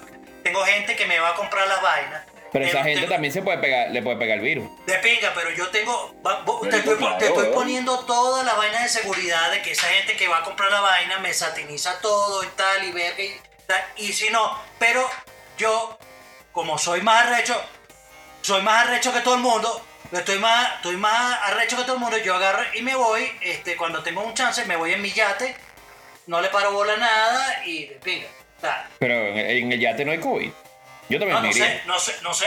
tengo 0.44 0.64
gente 0.64 0.94
que 0.94 1.06
me 1.06 1.18
va 1.18 1.30
a 1.30 1.34
comprar 1.34 1.66
las 1.66 1.82
vainas. 1.82 2.22
Pero 2.52 2.66
esa 2.66 2.80
eh, 2.80 2.84
gente 2.84 3.00
tengo- 3.00 3.12
también 3.14 3.32
se 3.32 3.42
puede 3.42 3.58
pegar, 3.58 3.90
le 3.90 4.00
puede 4.00 4.16
pegar 4.16 4.38
el 4.38 4.44
virus. 4.44 4.70
De 4.86 4.94
pinga, 4.98 5.32
pero 5.34 5.50
yo 5.50 5.68
tengo. 5.70 6.14
va- 6.24 6.44
te, 6.70 6.76
estoy, 6.76 6.96
claro, 6.96 7.18
te 7.18 7.26
estoy 7.26 7.48
poniendo 7.48 7.98
todas 8.04 8.44
las 8.46 8.56
vainas 8.56 8.84
de 8.84 8.88
seguridad 9.00 9.50
de 9.50 9.60
que 9.62 9.72
esa 9.72 9.88
gente 9.88 10.16
que 10.16 10.28
va 10.28 10.38
a 10.38 10.42
comprar 10.44 10.70
la 10.70 10.80
vaina 10.80 11.18
me 11.18 11.34
satiniza 11.34 11.98
todo 12.00 12.44
y 12.44 12.46
tal, 12.48 12.84
y 12.84 12.92
verga 12.92 13.20
y 13.24 13.36
tal. 13.66 13.84
Y 13.96 14.12
si 14.12 14.30
no, 14.30 14.56
pero 14.78 15.10
yo, 15.58 15.98
como 16.52 16.78
soy 16.78 17.00
más 17.00 17.26
arrecho, 17.26 17.60
soy 18.42 18.62
más 18.62 18.86
arrecho 18.86 19.12
que 19.12 19.20
todo 19.20 19.34
el 19.34 19.40
mundo. 19.40 19.84
Estoy 20.12 20.38
más, 20.38 20.74
estoy 20.76 20.96
más 20.96 21.40
arrecho 21.42 21.76
que 21.76 21.82
todo 21.82 21.94
el 21.94 22.00
mundo. 22.00 22.18
Yo 22.18 22.36
agarro 22.36 22.62
y 22.74 22.82
me 22.82 22.94
voy. 22.94 23.28
Este, 23.40 23.76
cuando 23.76 24.04
tengo 24.04 24.22
un 24.22 24.34
chance, 24.34 24.64
me 24.66 24.76
voy 24.76 24.92
en 24.92 25.02
mi 25.02 25.10
yate. 25.10 25.56
No 26.28 26.40
le 26.40 26.50
paro 26.50 26.70
bola 26.70 26.92
a 26.92 26.96
nada 26.98 27.64
y 27.66 27.86
de 27.86 27.94
pinga. 27.96 28.28
Pero 28.98 29.14
en, 29.14 29.38
en 29.38 29.72
el 29.72 29.80
yate 29.80 30.04
no 30.04 30.12
hay 30.12 30.18
COVID. 30.18 30.50
Yo 31.08 31.18
también 31.18 31.34
no, 31.36 31.40
me 31.42 31.48
no 31.48 31.54
iría. 31.54 31.66
sé, 31.66 31.80
no 31.86 31.98
sé, 31.98 32.12
no 32.22 32.34
sé. 32.34 32.46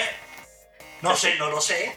No 1.01 1.15
sé, 1.15 1.35
no 1.35 1.47
lo 1.49 1.61
sé. 1.61 1.93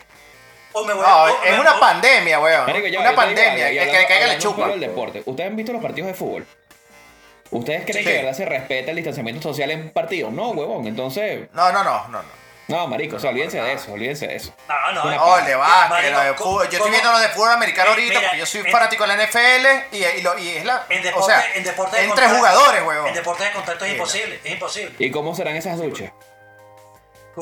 O 0.73 0.85
me 0.85 0.93
voy 0.93 1.03
No, 1.03 1.23
o 1.25 1.29
es 1.43 1.53
me- 1.53 1.61
una 1.61 1.81
pandemia, 1.81 2.39
weón. 2.39 2.67
Marico, 2.67 2.87
ya, 2.87 3.01
una 3.01 3.15
pandemia. 3.15 3.71
El 3.71 3.91
que 3.91 4.07
caiga 4.07 4.27
poco 4.27 4.39
chupa. 4.41 4.69
del 4.69 4.81
deporte. 4.81 5.23
¿Ustedes 5.25 5.51
han 5.51 5.57
visto 5.57 5.73
los 5.73 5.83
partidos 5.83 6.09
de 6.09 6.15
fútbol? 6.15 6.47
¿Ustedes 7.51 7.83
creen 7.85 7.99
Sí. 7.99 8.05
que 8.05 8.11
de 8.11 8.17
verdad 8.19 8.37
se 8.37 8.45
respeta 8.45 8.91
el 8.91 8.97
distanciamiento 8.97 9.43
social 9.43 9.71
en 9.73 9.91
partidos? 9.91 10.33
No, 10.33 10.51
huevón. 10.51 10.87
Entonces, 10.87 11.49
No, 11.53 11.73
no, 11.73 11.83
no, 11.83 12.07
no. 12.09 12.23
no. 12.23 12.40
No, 12.71 12.87
marico, 12.87 13.17
o 13.17 13.19
sea, 13.19 13.31
olvídense 13.31 13.61
de 13.61 13.73
eso, 13.73 13.93
olvídense 13.93 14.27
de 14.27 14.37
eso. 14.37 14.55
No, 14.69 14.93
no, 14.93 15.03
Una 15.05 15.17
no. 15.17 15.27
Básquet, 15.27 15.57
Marico, 15.57 16.13
lo 16.13 16.21
de 16.25 16.35
fútbol. 16.35 16.69
Yo 16.71 16.77
estoy 16.79 16.91
viendo 16.91 17.11
lo 17.13 17.19
de 17.19 17.29
fútbol 17.31 17.51
americano 17.53 17.91
Mi- 17.91 17.95
ahorita 17.95 18.15
mira, 18.19 18.21
porque 18.31 18.39
yo 18.39 18.47
soy 18.47 18.61
en- 18.61 18.73
fanático 18.73 19.07
de 19.07 19.17
la 19.17 19.23
NFL 19.27 19.67
y, 19.97 20.05
y, 20.05 20.23
lo- 20.23 20.39
y 20.39 20.49
es 20.51 20.65
la. 20.65 20.87
En 20.89 21.15
o 21.15 21.23
sea, 21.23 21.45
en 21.55 21.65
deporte 21.65 21.97
de 21.97 22.05
entre 22.05 22.25
contacto- 22.27 22.37
jugadores, 22.39 22.83
weón. 22.85 23.07
En 23.09 23.15
deporte 23.15 23.45
de 23.45 23.53
contacto 23.53 23.85
es 23.85 23.93
imposible, 23.93 24.41
es 24.45 24.51
imposible. 24.53 24.95
¿Y 24.99 25.11
cómo 25.11 25.35
serán 25.35 25.57
esas 25.57 25.79
duchas? 25.79 26.11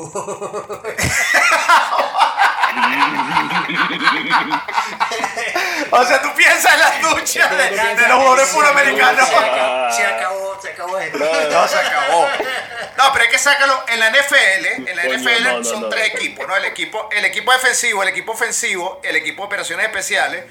O 5.91 6.03
sea, 6.05 6.21
tú 6.21 6.29
piensas 6.35 6.73
en 6.73 6.79
las 6.79 7.01
duchas 7.01 7.49
de, 7.51 7.57
de 7.57 8.07
los 8.07 8.17
jugadores 8.17 8.47
Se 8.47 8.53
fútbol 8.53 8.65
acabó, 8.67 8.79
americanos. 8.79 9.29
Se 9.95 10.05
acabó, 10.05 10.48
esto. 11.01 11.17
No, 11.17 11.67
se 11.67 11.77
acabó. 11.77 12.27
No, 12.97 13.11
pero 13.13 13.23
hay 13.25 13.29
que 13.31 13.37
sacarlo. 13.39 13.83
En 13.87 13.99
la 13.99 14.09
NFL, 14.09 14.65
en 14.89 14.95
la 14.95 15.03
Coño, 15.03 15.17
NFL 15.17 15.43
no, 15.43 15.57
no, 15.59 15.63
son 15.63 15.81
no, 15.81 15.89
tres 15.89 16.11
no. 16.13 16.19
equipos, 16.19 16.47
¿no? 16.47 16.55
El 16.55 16.65
equipo, 16.65 17.09
el 17.11 17.25
equipo 17.25 17.51
defensivo, 17.53 18.03
el 18.03 18.09
equipo 18.09 18.31
ofensivo, 18.33 18.99
el 19.03 19.15
equipo 19.15 19.43
de 19.43 19.47
operaciones 19.47 19.85
especiales, 19.85 20.43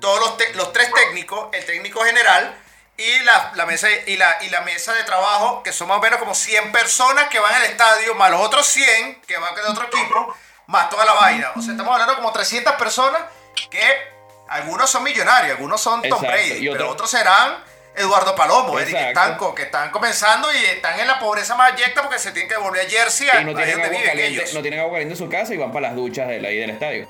todos 0.00 0.18
los, 0.20 0.36
te- 0.36 0.54
los 0.54 0.72
tres 0.72 0.90
técnicos, 0.92 1.48
el 1.52 1.64
técnico 1.64 2.02
general 2.04 2.54
y 2.96 3.20
la, 3.20 3.52
la 3.54 3.66
mesa 3.66 3.88
y 4.06 4.16
la, 4.16 4.38
y 4.42 4.48
la 4.50 4.60
mesa 4.62 4.92
de 4.94 5.02
trabajo, 5.04 5.62
que 5.62 5.72
son 5.72 5.88
más 5.88 5.98
o 5.98 6.00
menos 6.00 6.18
como 6.18 6.34
100 6.34 6.72
personas 6.72 7.28
que 7.28 7.38
van 7.38 7.54
al 7.54 7.64
estadio, 7.64 8.14
más 8.14 8.30
los 8.30 8.40
otros 8.40 8.66
100 8.66 9.22
que 9.22 9.36
van 9.38 9.54
de 9.54 9.62
otro 9.62 9.84
equipo, 9.86 10.36
más 10.66 10.88
toda 10.90 11.04
la 11.04 11.12
vaina. 11.14 11.52
O 11.56 11.62
sea, 11.62 11.72
estamos 11.72 11.92
hablando 11.92 12.16
como 12.16 12.32
300 12.32 12.74
personas 12.74 13.22
que 13.70 14.12
algunos 14.48 14.90
son 14.90 15.02
millonarios, 15.02 15.52
algunos 15.56 15.80
son 15.80 16.02
Tom 16.02 16.22
Exacto, 16.24 16.26
Brady, 16.28 16.60
pero 16.68 16.74
otro- 16.74 16.90
otros 16.90 17.10
serán 17.10 17.64
Eduardo 17.94 18.34
Palomo, 18.34 18.78
Eric, 18.78 18.94
que 18.96 19.08
están, 19.08 19.36
co- 19.36 19.54
que 19.54 19.62
están 19.64 19.90
comenzando 19.90 20.48
y 20.52 20.56
están 20.64 20.98
en 20.98 21.06
la 21.06 21.18
pobreza 21.18 21.54
más 21.56 21.76
yecta 21.76 22.02
porque 22.02 22.18
se 22.18 22.30
tienen 22.32 22.48
que 22.48 22.54
devolver 22.54 22.86
a 22.86 22.88
Jersey, 22.88 23.28
Y 23.28 23.44
no 23.44 23.52
donde 23.52 23.64
tienen, 23.64 23.84
agua 23.84 24.02
caliente, 24.02 24.26
ellos. 24.40 24.54
no 24.54 24.62
tienen 24.62 24.80
agua 24.80 24.92
caliente 24.92 25.12
en 25.14 25.18
su 25.18 25.28
casa 25.28 25.52
y 25.54 25.58
van 25.58 25.70
para 25.72 25.88
las 25.88 25.96
duchas 25.96 26.28
de 26.28 26.46
ahí 26.46 26.56
del 26.58 26.70
estadio. 26.70 27.08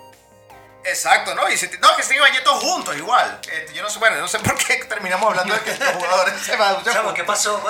Exacto, 0.85 1.35
¿no? 1.35 1.49
Y 1.49 1.57
se, 1.57 1.69
no, 1.79 1.95
que 1.97 2.03
se 2.03 2.15
iban 2.17 2.33
todos 2.45 2.63
juntos 2.63 2.97
igual. 2.97 3.39
Este, 3.53 3.73
yo 3.73 3.83
no 3.83 3.89
sé, 3.91 3.99
bueno, 4.01 4.17
no 4.17 4.27
sé 4.29 4.39
por 4.41 4.57
qué 4.59 4.77
terminamos 4.89 5.29
hablando 5.31 5.55
de 5.55 5.61
que 5.61 5.71
los 5.79 5.93
jugadores 5.95 6.35
se 6.43 6.57
van 6.57 6.77
¿qué 7.15 7.25
pasó? 7.25 7.63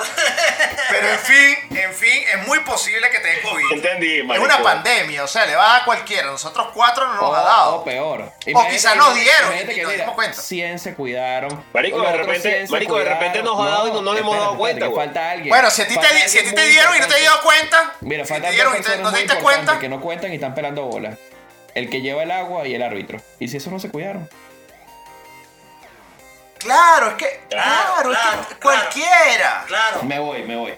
Pero 0.89 1.09
en 1.09 1.19
fin, 1.19 1.77
en 1.77 1.93
fin, 1.93 2.23
es 2.33 2.47
muy 2.47 2.59
posible 2.61 3.09
que 3.09 3.19
te 3.19 3.27
dé 3.27 3.41
COVID. 3.41 3.71
Entendí, 3.73 4.19
Es 4.19 4.25
marico. 4.25 4.45
una 4.45 4.61
pandemia, 4.63 5.23
o 5.23 5.27
sea, 5.27 5.45
le 5.45 5.55
va 5.55 5.63
a 5.65 5.67
dar 5.73 5.81
a 5.81 5.85
cualquiera. 5.85 6.27
Nosotros 6.27 6.69
cuatro 6.73 7.05
no 7.07 7.13
nos 7.15 7.23
O, 7.23 7.35
ha 7.35 7.43
dado. 7.43 7.75
o 7.75 7.83
peor. 7.83 8.31
O 8.53 8.67
quizás 8.67 8.95
nos 8.95 9.13
dieron 9.15 9.53
y 9.55 9.59
que, 9.59 9.81
nos 9.83 9.91
mira, 9.91 10.03
dimos 10.03 10.15
cuenta. 10.15 10.41
100 10.41 10.79
se 10.79 10.95
cuidaron. 10.95 11.65
Marico, 11.73 12.01
de 12.01 12.11
repente- 12.17 12.49
100 12.51 12.67
se 12.67 12.71
marico, 12.73 12.97
de 12.97 13.05
repente 13.05 13.43
nos 13.43 13.59
ha 13.61 13.69
dado 13.69 13.87
y 13.87 13.91
no 13.91 14.01
nos 14.01 14.17
hemos 14.17 14.35
dado 14.35 14.51
espérate, 14.53 14.57
cuenta, 14.59 14.85
güey. 14.87 15.05
falta 15.05 15.31
alguien. 15.31 15.49
Bueno, 15.49 15.69
si 15.69 15.81
a 15.81 15.87
ti 15.87 15.93
Falta 15.95 16.09
te, 16.09 16.29
si 16.29 16.53
te 16.53 16.65
dieron 16.67 16.95
y 16.95 16.99
no 16.99 17.07
te 17.07 17.15
has 17.15 17.23
dado 17.23 17.41
cuenta, 17.41 17.93
Mira, 18.01 18.25
si 18.25 18.33
te 18.33 18.51
dieron 18.51 18.73
y 18.73 18.77
te- 18.77 18.83
personas 18.83 19.03
no 19.03 19.11
te 19.11 19.17
diste 19.23 19.37
cuenta, 19.37 19.79
que 19.79 19.89
no 19.89 20.01
cuentan 20.01 20.31
y 20.31 20.35
están 20.35 20.55
pelando 20.55 20.83
bolas. 20.83 21.17
El 21.75 21.89
que 21.89 22.01
lleva 22.01 22.23
el 22.23 22.31
agua 22.31 22.67
y 22.67 22.75
el 22.75 22.83
árbitro. 22.83 23.19
¿Y 23.39 23.47
si 23.47 23.57
esos 23.57 23.71
no 23.73 23.79
se 23.79 23.89
cuidaron? 23.89 24.29
claro, 26.59 27.09
es 27.09 27.13
que, 27.15 27.41
Claro, 27.49 28.09
claro, 28.09 28.11
es 28.41 28.47
que 28.47 28.55
claro. 28.55 28.59
cualquiera. 28.61 29.63
Claro. 29.67 30.03
Me 30.03 30.19
voy, 30.19 30.43
me 30.43 30.55
voy. 30.55 30.73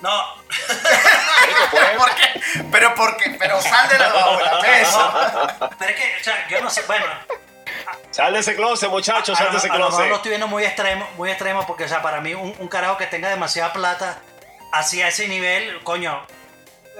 No. 0.00 0.10
¿Por 1.98 2.14
qué? 2.14 2.40
Pero 2.70 2.94
porque, 2.94 3.36
pero 3.38 3.60
sal 3.60 3.88
de 3.88 3.98
la 3.98 4.12
bola, 4.12 4.60
eso. 4.80 5.12
Pero 5.78 5.90
es 5.90 5.96
que, 5.96 6.16
o 6.20 6.24
sea, 6.24 6.48
yo 6.48 6.60
no 6.62 6.70
sé, 6.70 6.82
bueno, 6.86 7.04
Sal 8.10 8.32
de 8.32 8.38
ese 8.38 8.54
closet, 8.56 8.88
muchachos, 8.88 9.36
sal 9.36 9.50
de 9.52 9.58
ese 9.58 9.68
a 9.68 9.72
lo 9.72 9.78
mejor 9.78 9.90
closet. 9.92 10.08
lo 10.10 10.16
estoy 10.16 10.28
viendo 10.30 10.48
muy 10.48 10.64
extremo, 10.64 11.06
muy 11.16 11.30
extremo, 11.30 11.66
porque, 11.66 11.84
o 11.84 11.88
sea, 11.88 12.00
para 12.02 12.20
mí, 12.20 12.34
un, 12.34 12.54
un 12.58 12.68
carajo 12.68 12.96
que 12.96 13.06
tenga 13.06 13.28
demasiada 13.28 13.72
plata 13.72 14.18
hacia 14.72 15.08
ese 15.08 15.28
nivel, 15.28 15.82
coño. 15.84 16.26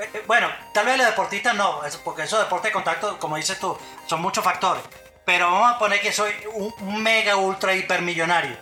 Eh, 0.00 0.22
Bueno, 0.26 0.50
tal 0.72 0.86
vez 0.86 0.96
los 0.98 1.06
deportistas 1.06 1.54
no, 1.54 1.80
porque 2.04 2.22
esos 2.22 2.38
deportes 2.40 2.70
de 2.70 2.72
contacto, 2.72 3.18
como 3.18 3.36
dices 3.36 3.58
tú, 3.58 3.76
son 4.06 4.20
muchos 4.22 4.44
factores. 4.44 4.82
Pero 5.24 5.50
vamos 5.50 5.74
a 5.74 5.78
poner 5.78 6.00
que 6.00 6.12
soy 6.12 6.32
un, 6.52 6.72
un 6.80 7.02
mega 7.02 7.36
ultra 7.36 7.74
hipermillonario. 7.74 8.56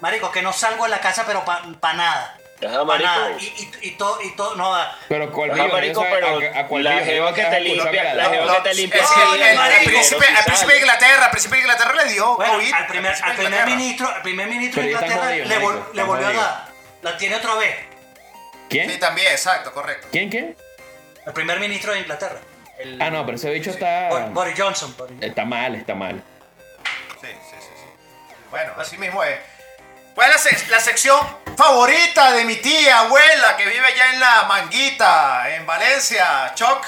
Marico, 0.00 0.30
que 0.32 0.40
no 0.42 0.52
salgo 0.52 0.84
de 0.84 0.90
la 0.90 1.00
casa, 1.00 1.24
pero 1.26 1.44
para 1.44 1.94
nada. 1.94 2.36
Ajá, 2.66 2.78
Pa' 2.78 2.84
marico. 2.84 3.10
nada. 3.10 3.30
Y, 3.38 3.44
y, 3.44 3.88
y 3.88 3.90
todo, 3.92 4.20
y 4.22 4.30
todo, 4.36 4.54
no 4.54 4.74
da. 4.74 4.96
Pero 5.08 5.30
cuál 5.32 5.50
Ajá, 5.50 5.66
marico, 5.68 6.02
pero 6.10 6.40
a, 6.54 6.60
a 6.60 6.66
cuál 6.66 6.84
la 6.84 6.98
jeva 7.00 7.34
que 7.34 7.42
a 7.42 7.50
te 7.50 7.60
limpia- 7.60 7.90
que 7.90 8.14
la 8.14 8.24
jeva 8.30 8.46
No, 8.46 8.54
que 8.56 8.60
te 8.68 8.74
limpia 8.74 9.00
que 9.02 9.54
marico, 9.56 9.84
príncipe, 9.84 10.26
al 10.26 10.44
príncipe 10.44 10.72
de. 10.72 10.78
Inglaterra, 10.80 11.24
al 11.26 11.30
príncipe 11.30 11.56
de 11.56 11.60
Inglaterra 11.62 11.94
le 11.94 12.04
dio 12.12 12.36
Bueno, 12.36 12.52
COVID. 12.54 12.72
al 12.74 12.86
primer, 12.86 13.14
al 13.22 13.36
primer 13.36 13.66
ministro, 13.66 14.08
al 14.08 14.22
primer 14.22 14.46
ministro 14.48 14.82
de 14.82 14.88
Inglaterra 14.90 15.30
le, 15.30 15.60
vol- 15.60 15.92
le 15.92 16.02
volvió 16.02 16.26
a 16.28 16.32
dar. 16.32 16.68
La 17.02 17.16
tiene 17.16 17.36
otra 17.36 17.54
vez. 17.54 17.76
¿Quién? 18.70 18.88
Sí, 18.90 18.98
también, 18.98 19.30
exacto, 19.32 19.72
correcto. 19.72 20.06
¿Quién, 20.10 20.30
quién? 20.30 20.56
El 21.26 21.32
primer 21.34 21.60
ministro 21.60 21.92
de 21.92 22.00
Inglaterra. 22.00 22.38
El- 22.78 23.00
Ah, 23.02 23.10
no, 23.10 23.26
pero 23.26 23.36
ese 23.36 23.50
bicho 23.50 23.70
está... 23.70 24.08
Bor- 24.08 24.32
Boris 24.32 24.54
Johnson. 24.56 24.94
Boris- 24.96 25.22
Está 25.22 25.44
mal, 25.44 25.74
está 25.74 25.94
mal. 25.94 26.22
Sí, 27.20 27.26
sí, 27.26 27.56
sí, 27.60 27.66
sí. 27.76 28.34
Bueno, 28.50 28.72
así 28.78 28.96
mismo 28.96 29.22
es. 29.22 29.38
¿Cuál 30.14 30.30
es 30.32 30.44
la, 30.44 30.50
sec- 30.50 30.66
la 30.68 30.80
sección 30.80 31.20
favorita 31.56 32.32
de 32.32 32.44
mi 32.44 32.56
tía, 32.56 33.00
abuela, 33.00 33.56
que 33.56 33.66
vive 33.66 33.84
allá 33.84 34.12
en 34.14 34.20
la 34.20 34.42
Manguita, 34.44 35.54
en 35.54 35.66
Valencia? 35.66 36.52
Choc. 36.54 36.86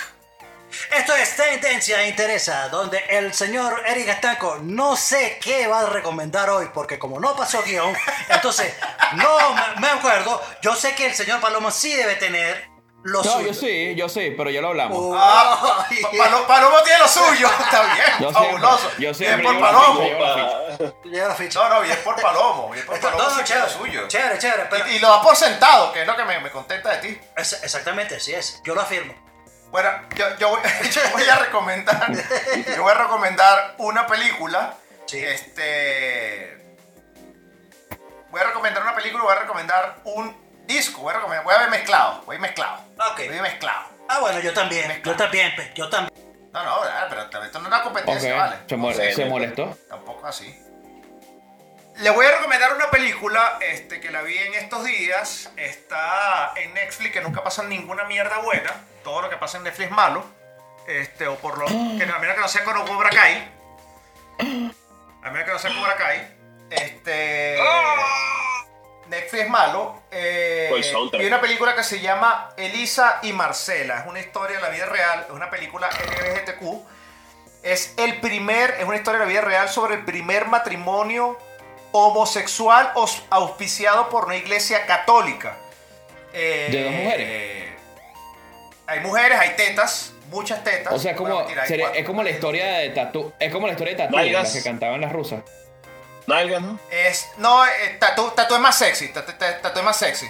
Esto 0.91 1.15
es 1.15 1.37
Tendencia 1.37 2.07
Interesa, 2.07 2.69
donde 2.69 2.99
el 3.11 3.33
señor 3.35 3.83
Eric 3.87 4.09
Estanco 4.09 4.59
no 4.63 4.97
sé 4.97 5.39
qué 5.43 5.67
va 5.67 5.81
a 5.81 5.87
recomendar 5.87 6.51
hoy, 6.51 6.69
porque 6.73 6.99
como 6.99 7.19
no 7.21 7.37
pasó 7.37 7.63
guion, 7.63 7.95
entonces 8.29 8.75
no 9.15 9.55
me, 9.79 9.89
acuerdo. 9.89 10.43
Yo 10.63 10.75
sé 10.75 10.95
que 10.95 11.07
el 11.07 11.15
señor 11.15 11.41
Palomo 11.41 11.71
sí 11.71 11.95
debe 11.95 12.17
tener 12.17 12.71
lo 13.05 13.23
No, 13.25 13.33
suyo. 13.33 13.49
yo 13.49 13.55
sí, 13.55 13.95
yo 13.97 14.09
sí, 14.09 14.33
pero 14.37 14.49
ya 14.51 14.61
lo 14.61 14.69
hablamos. 14.69 14.97
Oh, 15.01 15.15
Ah, 15.19 15.85
Palo- 16.17 16.47
Palomo 16.47 16.81
tiene 16.83 17.01
lo 17.01 17.09
suyo. 17.09 17.49
Está 17.61 17.83
bien, 17.95 18.07
Yo 18.21 18.31
siempre- 18.31 18.33
fabuloso. 18.33 18.91
yo 18.91 18.97
Bien 18.99 19.15
siempre 19.15 19.43
por 19.43 19.55
llevo 19.55 19.67
la 19.67 19.73
Palomo. 19.73 20.01
la 20.03 20.77
ficha. 20.79 20.95
Lleva 21.05 21.29
la 21.29 21.35
ficha. 21.35 21.59
No, 21.59 21.69
no, 21.69 21.81
bien 21.81 21.99
por 22.05 22.23
Palomo. 22.23 22.71
Bien 22.71 22.87
por 22.87 23.01
Palomo 23.01 23.23
no, 23.25 23.29
no, 23.37 23.43
tiene 23.43 23.61
lo 23.61 23.67
chévere, 23.67 23.73
suyo. 23.73 24.09
chévere, 24.09 24.39
chévere, 24.39 24.67
pero- 24.71 24.87
Y, 24.89 24.93
y 24.95 24.99
lo 25.01 25.09
da 25.09 25.21
por 25.21 25.35
sentado, 25.37 25.93
que 25.93 26.03
es 26.03 26.07
lo 26.07 26.17
que 26.17 26.25
me, 26.25 26.39
me 26.41 26.51
contenta 26.53 26.91
de 26.91 26.99
ti. 26.99 27.21
Es- 27.37 27.61
exactamente, 27.65 28.17
así 28.17 28.35
es. 28.35 28.61
Yo 28.65 28.73
lo 28.75 28.81
afirmo. 28.83 29.15
Bueno, 29.73 29.89
yo, 30.15 30.27
yo, 30.39 30.51
voy, 30.51 30.61
yo 30.93 31.01
voy 31.13 31.23
a 31.23 31.37
recomendar. 31.37 32.13
Yo 32.77 32.83
voy 32.83 32.93
a 32.93 32.95
recomendar 32.95 33.75
una 33.79 34.07
película. 34.07 34.75
Sí. 35.07 35.25
Este. 35.25 36.59
Voy 38.31 38.41
a 38.41 38.45
recomendar 38.45 38.83
una 38.83 38.95
película, 38.95 39.25
voy 39.25 39.33
a 39.33 39.41
recomendar 39.41 39.97
un 40.05 40.37
disco. 40.67 41.01
Voy 41.01 41.13
a 41.13 41.17
recomendar. 41.17 41.45
Voy 41.45 41.55
a 41.55 41.59
ver 41.59 41.71
mezclado. 41.71 42.23
Voy 42.27 42.39
mezclado. 42.39 42.83
Ok. 43.13 43.21
Voy 43.29 43.41
mezclado. 43.41 43.87
Ah, 44.11 44.21
bueno, 44.21 44.41
yo 44.41 44.53
también. 44.53 44.89
Mezcla. 44.89 45.13
Yo 45.13 45.17
también, 45.17 45.53
pues, 45.57 45.75
yo 45.75 45.89
también. 45.89 46.13
No, 46.53 46.63
no, 46.63 46.77
pero 47.09 47.23
esto 47.23 47.41
no 47.41 47.47
es 47.47 47.67
una 47.67 47.83
competencia, 47.83 48.35
¿vale? 48.35 48.57
se, 49.15 49.25
molestó. 49.25 49.79
Tampoco 49.89 50.27
así. 50.27 50.55
Le 52.03 52.11
voy 52.11 52.27
a 52.27 52.33
recomendar 52.33 52.75
una 52.75 52.91
película 52.91 53.59
este, 53.61 54.01
que 54.01 54.11
la 54.11 54.23
vi 54.23 54.37
en 54.37 54.55
estos 54.55 54.83
días. 54.83 55.53
Está 55.57 56.53
en 56.57 56.75
Netflix, 56.75 57.13
que 57.13 57.21
nunca 57.21 57.45
pasa 57.45 57.63
ninguna 57.63 58.03
mierda 58.03 58.39
buena. 58.39 58.73
Todo 59.05 59.23
lo 59.23 59.31
que 59.31 59.37
pasa 59.37 59.59
en 59.59 59.63
Netflix 59.63 59.89
es 59.89 59.95
malo. 59.95 60.25
Este, 60.89 61.29
o 61.29 61.37
por 61.37 61.59
lo 61.59 61.67
que 61.67 62.03
a 62.03 62.19
menos 62.19 62.35
que 62.35 62.41
no 62.41 62.49
sea 62.49 62.65
con 62.65 62.85
Cobra 62.89 63.09
Kai. 63.09 63.49
A 65.23 65.31
menos 65.31 65.45
que 65.45 65.53
no 65.53 65.59
sea 65.61 65.73
Cobra 65.73 65.95
Kai. 65.95 66.37
Este. 66.71 67.61
Netflix 69.07 69.45
es 69.45 69.49
malo. 69.49 70.03
Eh, 70.11 70.73
y 71.13 71.25
una 71.25 71.41
película 71.41 71.77
que 71.77 71.85
se 71.85 72.01
llama 72.01 72.53
Elisa 72.57 73.21
y 73.23 73.33
Marcela. 73.33 74.01
Es 74.01 74.07
una 74.09 74.19
historia 74.19 74.57
de 74.57 74.63
la 74.63 74.71
vida 74.71 74.87
real. 74.87 75.27
Es 75.29 75.33
una 75.33 75.51
película 75.51 75.89
LGBTQ. 75.89 76.85
Es 77.63 77.95
el 77.97 78.21
primer, 78.21 78.71
es 78.81 78.87
una 78.87 78.97
historia 78.97 79.21
de 79.21 79.27
la 79.27 79.31
vida 79.31 79.43
real 79.43 79.69
sobre 79.69 79.95
el 79.95 80.05
primer 80.05 80.49
matrimonio 80.49 81.39
homosexual 81.93 82.93
os- 82.95 83.23
auspiciado 83.31 84.09
por 84.09 84.25
una 84.27 84.37
iglesia 84.37 84.87
católica. 84.87 85.57
Eh, 86.33 86.69
¿De 86.73 86.85
dos 86.85 86.93
mujeres? 86.93 87.27
eh, 87.31 87.77
hay 88.87 89.01
mujeres, 89.01 89.39
hay 89.39 89.51
tetas, 89.57 90.13
muchas 90.31 90.65
tetas. 90.65 90.93
O 90.93 90.99
sea, 90.99 91.13
es 91.13 91.17
como, 91.17 91.35
Bueno, 91.45 91.61
sería- 91.67 91.91
es 91.91 92.05
como 92.07 92.23
la 92.23 92.31
historia 92.31 92.67
de 92.79 92.91
Tatu. 92.91 93.33
Es 93.39 93.53
como 93.53 93.67
la 93.67 93.73
historia 93.75 93.95
de 93.95 94.03
Tatu, 94.05 94.17
Nalgas. 94.17 94.43
las 94.45 94.53
que 94.55 94.63
cantaban 94.63 95.01
las 95.01 95.13
rusas. 95.13 95.43
Nalgas, 96.27 96.63
¿no? 96.63 96.79
Es, 96.91 97.29
no, 97.39 97.65
eh, 97.67 97.97
Tatu, 97.99 98.31
Tatu 98.35 98.55
es 98.55 98.61
más 98.61 98.77
sexy. 98.79 99.09
Tatu, 99.13 99.33
Tatu- 99.33 99.61
Tatu 99.61 99.79
es 99.81 99.85
más 99.85 99.97
sexy. 99.97 100.27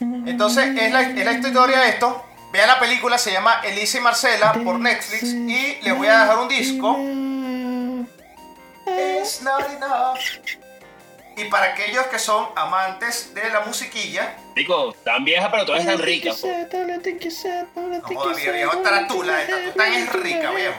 Entonces, 0.00 0.66
es 0.76 0.92
la, 0.92 1.02
es 1.02 1.24
la 1.24 1.32
historia 1.32 1.80
de 1.80 1.88
esto. 1.90 2.24
Vean 2.52 2.66
la 2.68 2.78
película, 2.78 3.16
se 3.18 3.32
llama 3.32 3.60
Elisa 3.64 3.98
y 3.98 4.00
Marcela 4.00 4.52
por 4.52 4.78
Netflix. 4.78 5.22
Y 5.24 5.78
les 5.82 5.96
voy 5.96 6.08
a 6.08 6.20
dejar 6.20 6.38
un 6.38 6.48
disco. 6.48 6.96
It's 8.86 9.40
not 9.42 9.64
enough. 9.70 10.18
Y 11.36 11.44
para 11.46 11.66
aquellos 11.72 12.06
que 12.06 12.18
son 12.18 12.48
amantes 12.54 13.34
de 13.34 13.50
la 13.50 13.60
musiquilla, 13.60 14.36
Digo, 14.54 14.92
tan 15.04 15.24
vieja, 15.24 15.50
pero 15.50 15.64
todavía 15.66 15.90
están 15.90 16.04
ricas. 16.06 16.40
no 17.98 18.08
jodas, 18.20 18.36
viejo, 18.52 18.78
taratula, 18.78 19.42
esta 19.42 19.56
tú 19.72 19.78
tan 19.78 19.92
es 19.92 20.12
rica, 20.12 20.50
viejo. 20.52 20.74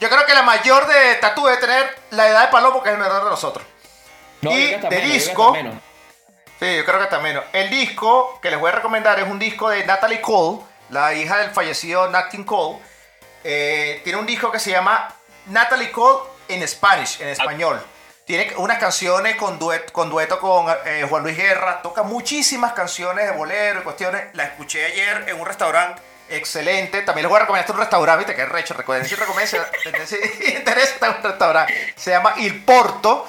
Yo 0.00 0.08
creo 0.08 0.24
que 0.24 0.34
la 0.34 0.42
mayor 0.42 0.86
de 0.86 1.16
Tatu 1.16 1.44
debe 1.44 1.58
tener 1.58 1.94
la 2.10 2.28
edad 2.28 2.46
de 2.46 2.52
Palomo, 2.52 2.82
que 2.82 2.88
es 2.88 2.94
el 2.94 3.00
menor 3.00 3.24
de 3.24 3.30
nosotros. 3.30 3.66
No, 4.40 4.50
Y 4.50 4.70
de 4.70 4.78
menos, 4.88 5.12
disco-. 5.12 5.54
Sí, 6.58 6.76
yo 6.76 6.84
creo 6.84 6.98
que 6.98 7.04
está 7.04 7.18
menos. 7.18 7.44
El 7.52 7.70
disco 7.70 8.38
que 8.40 8.50
les 8.50 8.58
voy 8.58 8.70
a 8.70 8.76
recomendar 8.76 9.18
es 9.18 9.26
un 9.26 9.38
disco 9.38 9.68
de 9.68 9.84
Natalie 9.84 10.20
Cole, 10.20 10.60
la 10.90 11.14
hija 11.14 11.38
del 11.38 11.50
fallecido 11.50 12.08
Nat 12.10 12.30
King 12.30 12.44
Cole. 12.44 12.78
Eh, 13.42 14.00
tiene 14.04 14.18
un 14.18 14.26
disco 14.26 14.50
que 14.50 14.58
se 14.58 14.70
llama 14.70 15.08
Natalie 15.46 15.90
Cole 15.90 16.28
en 16.48 16.66
Spanish, 16.66 17.20
en 17.20 17.28
español. 17.28 17.80
Tiene 18.24 18.52
unas 18.58 18.78
canciones 18.78 19.36
con, 19.36 19.58
con 19.92 20.10
dueto 20.10 20.38
con 20.38 20.66
eh, 20.84 21.06
Juan 21.08 21.22
Luis 21.22 21.36
Guerra. 21.36 21.82
Toca 21.82 22.02
muchísimas 22.02 22.72
canciones 22.72 23.26
de 23.26 23.36
bolero 23.36 23.80
y 23.80 23.82
cuestiones. 23.82 24.34
La 24.34 24.44
escuché 24.44 24.84
ayer 24.84 25.24
en 25.28 25.40
un 25.40 25.46
restaurante 25.46 26.00
excelente. 26.28 27.02
También 27.02 27.24
les 27.24 27.30
voy 27.30 27.38
a 27.38 27.40
recomendar 27.40 27.70
un 27.72 27.78
restaurante, 27.78 28.18
viste 28.18 28.34
que 28.36 28.42
es 28.42 28.48
recho. 28.48 28.74
Recuerden, 28.74 29.08
si 29.08 29.14
recomiendan, 29.14 29.62
si 30.06 30.16
interesa, 30.56 31.16
un 31.16 31.22
restaurante. 31.22 31.94
Se 31.96 32.10
llama 32.10 32.34
Il 32.36 32.64
Porto. 32.64 33.26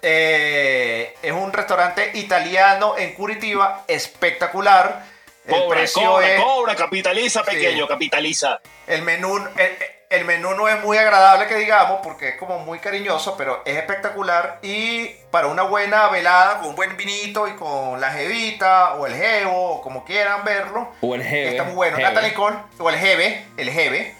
Eh, 0.00 1.16
es 1.20 1.32
un 1.32 1.52
restaurante 1.52 2.12
italiano 2.14 2.96
en 2.96 3.14
Curitiba, 3.14 3.84
espectacular. 3.88 5.17
El 5.48 5.54
Cobra, 5.62 5.78
precio 5.78 6.02
cobra, 6.06 6.26
es. 6.34 6.42
cobra, 6.42 6.76
capitaliza, 6.76 7.42
pequeño, 7.42 7.84
Sí. 7.84 7.88
capitaliza. 7.88 8.60
El 8.86 9.02
menú, 9.02 9.36
el, 9.56 9.78
el 10.10 10.24
menú 10.26 10.54
no 10.54 10.68
es 10.68 10.78
muy 10.82 10.96
agradable 10.98 11.46
que 11.46 11.56
digamos, 11.56 12.00
porque 12.02 12.28
es 12.30 12.36
como 12.36 12.58
muy 12.60 12.78
cariñoso, 12.78 13.36
pero 13.36 13.62
es 13.64 13.76
espectacular. 13.76 14.58
Y 14.62 15.06
para 15.30 15.46
una 15.48 15.62
buena 15.62 16.08
velada, 16.08 16.58
con 16.58 16.68
un 16.68 16.76
buen 16.76 16.96
vinito 16.96 17.48
y 17.48 17.52
con 17.56 18.00
la 18.00 18.10
jevita 18.12 18.94
o 18.94 19.06
el 19.06 19.14
jevo, 19.14 19.72
o 19.76 19.80
como 19.82 20.04
quieran 20.04 20.44
verlo, 20.44 20.92
O 21.00 21.14
el 21.14 21.22
Jeve. 21.24 21.48
está 21.50 21.64
muy 21.64 21.74
bueno. 21.74 21.96
Jeve. 21.96 22.08
Natalie 22.08 22.34
Cole, 22.34 22.56
o 22.78 22.90
el 22.90 22.96
jeve, 22.98 23.46
el 23.56 23.70
jeve. 23.70 24.14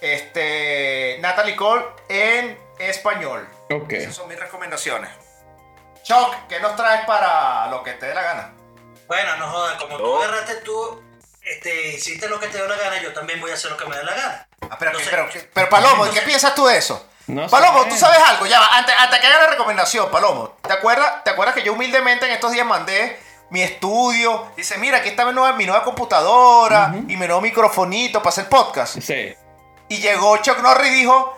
Este, 0.00 1.18
Natalie 1.20 1.56
Cole 1.56 1.84
en 2.08 2.58
español. 2.78 3.48
Ok. 3.70 3.92
Esas 3.92 4.14
son 4.14 4.28
mis 4.28 4.38
recomendaciones. 4.38 5.10
Choc, 6.02 6.34
¿qué 6.48 6.60
nos 6.60 6.76
traes 6.76 7.04
para 7.06 7.66
lo 7.68 7.82
que 7.82 7.92
te 7.92 8.06
dé 8.06 8.14
la 8.14 8.22
gana? 8.22 8.52
Bueno, 9.08 9.36
no 9.36 9.48
jodas, 9.48 9.80
como 9.82 9.96
tú 9.98 10.16
agarraste 10.16 10.56
tú, 10.56 11.02
este, 11.42 11.92
hiciste 11.94 12.28
lo 12.28 12.40
que 12.40 12.48
te 12.48 12.56
dio 12.58 12.66
la 12.66 12.76
gana, 12.76 13.00
yo 13.00 13.12
también 13.12 13.40
voy 13.40 13.50
a 13.50 13.54
hacer 13.54 13.70
lo 13.70 13.76
que 13.76 13.86
me 13.86 13.96
dé 13.96 14.04
la 14.04 14.14
gana. 14.14 14.48
Ah, 14.70 14.76
pero, 14.78 14.90
Entonces- 14.92 15.10
pero, 15.10 15.28
pero, 15.54 15.68
Palomo, 15.68 15.96
¿qué 15.96 16.08
entonces- 16.08 16.24
piensas 16.24 16.54
tú 16.54 16.66
de 16.66 16.76
eso? 16.78 17.06
No 17.28 17.48
Palomo, 17.48 17.84
sé. 17.84 17.90
tú 17.90 17.96
sabes 17.96 18.18
algo, 18.20 18.46
ya 18.46 18.60
va, 18.60 18.68
antes, 18.72 18.94
antes 18.98 19.18
que 19.20 19.26
haga 19.26 19.40
la 19.40 19.46
recomendación, 19.48 20.10
Palomo, 20.10 20.56
¿te 20.62 20.72
acuerdas, 20.72 21.24
¿te 21.24 21.30
acuerdas 21.30 21.54
que 21.54 21.62
yo 21.62 21.72
humildemente 21.72 22.26
en 22.26 22.32
estos 22.32 22.52
días 22.52 22.66
mandé 22.66 23.20
mi 23.50 23.62
estudio? 23.62 24.52
Dice, 24.56 24.78
mira, 24.78 24.98
aquí 24.98 25.08
está 25.08 25.24
mi 25.24 25.32
nueva, 25.32 25.56
mi 25.56 25.66
nueva 25.66 25.82
computadora 25.84 26.92
y 26.94 27.16
mi 27.16 27.26
nuevo 27.26 27.40
microfonito 27.40 28.20
para 28.20 28.28
hacer 28.30 28.48
podcast. 28.48 29.00
Sí. 29.00 29.34
Y 29.88 29.98
llegó 29.98 30.36
Chuck 30.38 30.58
Norris 30.60 30.90
y 30.92 30.94
dijo, 30.94 31.36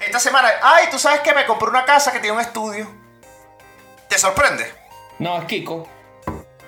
esta 0.00 0.18
semana, 0.20 0.50
ay, 0.62 0.88
tú 0.90 0.98
sabes 0.98 1.20
que 1.20 1.34
me 1.34 1.44
compré 1.46 1.68
una 1.68 1.84
casa 1.84 2.10
que 2.12 2.20
tiene 2.20 2.34
un 2.36 2.42
estudio. 2.42 2.86
¿Te 4.08 4.18
sorprende? 4.18 4.72
No, 5.18 5.38
es 5.38 5.44
Kiko. 5.44 5.86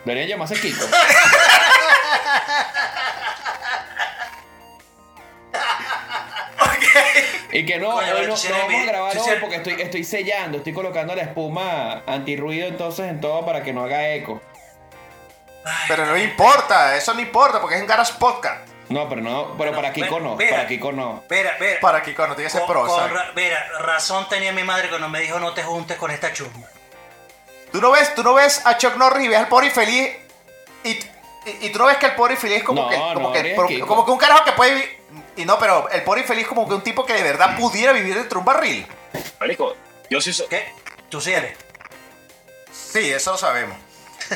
Debería 0.05 0.26
llamarse 0.28 0.55
Kiko. 0.61 0.84
Y 7.53 7.66
que 7.66 7.78
no, 7.78 7.90
Coño, 7.92 8.14
hoy 8.14 8.26
no, 8.26 8.34
no 8.34 8.59
vamos 8.59 8.82
a 8.82 8.86
grabar 8.86 9.18
hoy 9.18 9.30
porque 9.40 9.57
estoy, 9.57 9.74
estoy 9.80 10.05
sellando, 10.05 10.59
estoy 10.59 10.72
colocando 10.72 11.14
la 11.16 11.22
espuma 11.22 12.03
antirruido 12.07 12.68
entonces 12.68 13.09
en 13.09 13.20
todo 13.20 13.44
para 13.44 13.62
que 13.62 13.72
no 13.72 13.82
haga 13.84 14.09
eco. 14.11 14.40
Pero 15.88 16.07
no 16.07 16.16
importa, 16.16 16.96
eso 16.96 17.12
no 17.12 17.20
importa 17.20 17.61
porque 17.61 17.76
es 17.76 17.80
un 17.82 17.88
Garage 17.88 18.14
Podcast. 18.18 18.68
No, 18.88 19.09
pero 19.09 19.20
no, 19.20 19.57
pero 19.59 19.72
para 19.72 19.92
Kiko 19.92 20.18
no, 20.20 20.36
Mira. 20.36 20.51
para 20.51 20.66
Kiko 20.68 20.92
no. 20.92 21.22
Mira, 21.30 21.57
mira. 21.61 21.80
Para 21.80 22.03
que 22.03 22.14
cuando 22.14 22.34
tiene 22.34 22.51
con- 22.51 22.66
pro, 22.66 22.86
con 22.86 22.98
¿sabes? 22.98 23.12
ra- 23.12 23.30
mira, 23.36 23.64
razón 23.80 24.28
tenía 24.28 24.53
mi 24.53 24.62
madre 24.64 24.88
cuando 24.88 25.09
me 25.09 25.20
dijo 25.20 25.38
no 25.38 25.53
te 25.53 25.62
juntes 25.62 25.96
con 25.96 26.11
esta 26.11 26.32
chusma. 26.32 26.66
Tú 27.72 27.80
no 27.80 27.90
ves, 27.92 28.14
tú 28.14 28.22
no 28.22 28.34
ves 28.34 28.60
a 28.64 28.76
Chuck 28.78 28.96
Norris 28.96 29.24
y 29.24 29.28
ves 29.28 29.38
al 29.38 29.48
pobre 29.48 29.70
feliz 29.70 30.10
y, 30.84 30.90
y, 30.90 31.08
y 31.60 31.70
tú 31.70 31.78
no 31.78 31.86
ves 31.86 31.96
que 31.98 32.06
el 32.06 32.14
pobre 32.14 32.36
feliz 32.36 32.58
es 32.58 32.62
como 32.64 32.82
No, 32.82 32.88
que 32.88 32.96
como, 32.96 33.28
no, 33.28 33.32
que, 33.32 33.80
como 33.80 34.02
un 34.04 34.18
carajo 34.18 34.44
que 34.44 34.52
puede 34.52 34.74
vivir 34.74 34.98
y 35.36 35.44
no, 35.44 35.58
pero 35.58 35.88
el 35.90 36.02
pobre 36.02 36.24
feliz 36.24 36.42
es 36.42 36.48
como 36.48 36.68
que 36.68 36.74
un 36.74 36.82
tipo 36.82 37.04
que 37.06 37.12
de 37.14 37.22
verdad 37.22 37.56
pudiera 37.56 37.92
vivir 37.92 38.14
dentro 38.14 38.36
de 38.36 38.38
un 38.40 38.44
barril. 38.44 38.86
Marico, 39.38 39.76
yo 40.10 40.20
sí 40.20 40.32
soy. 40.32 40.46
¿Qué? 40.48 40.72
Tú 41.08 41.20
sí 41.20 41.32
eres. 41.32 41.56
Sí, 42.72 43.10
eso 43.10 43.32
lo 43.32 43.38
sabemos. 43.38 43.76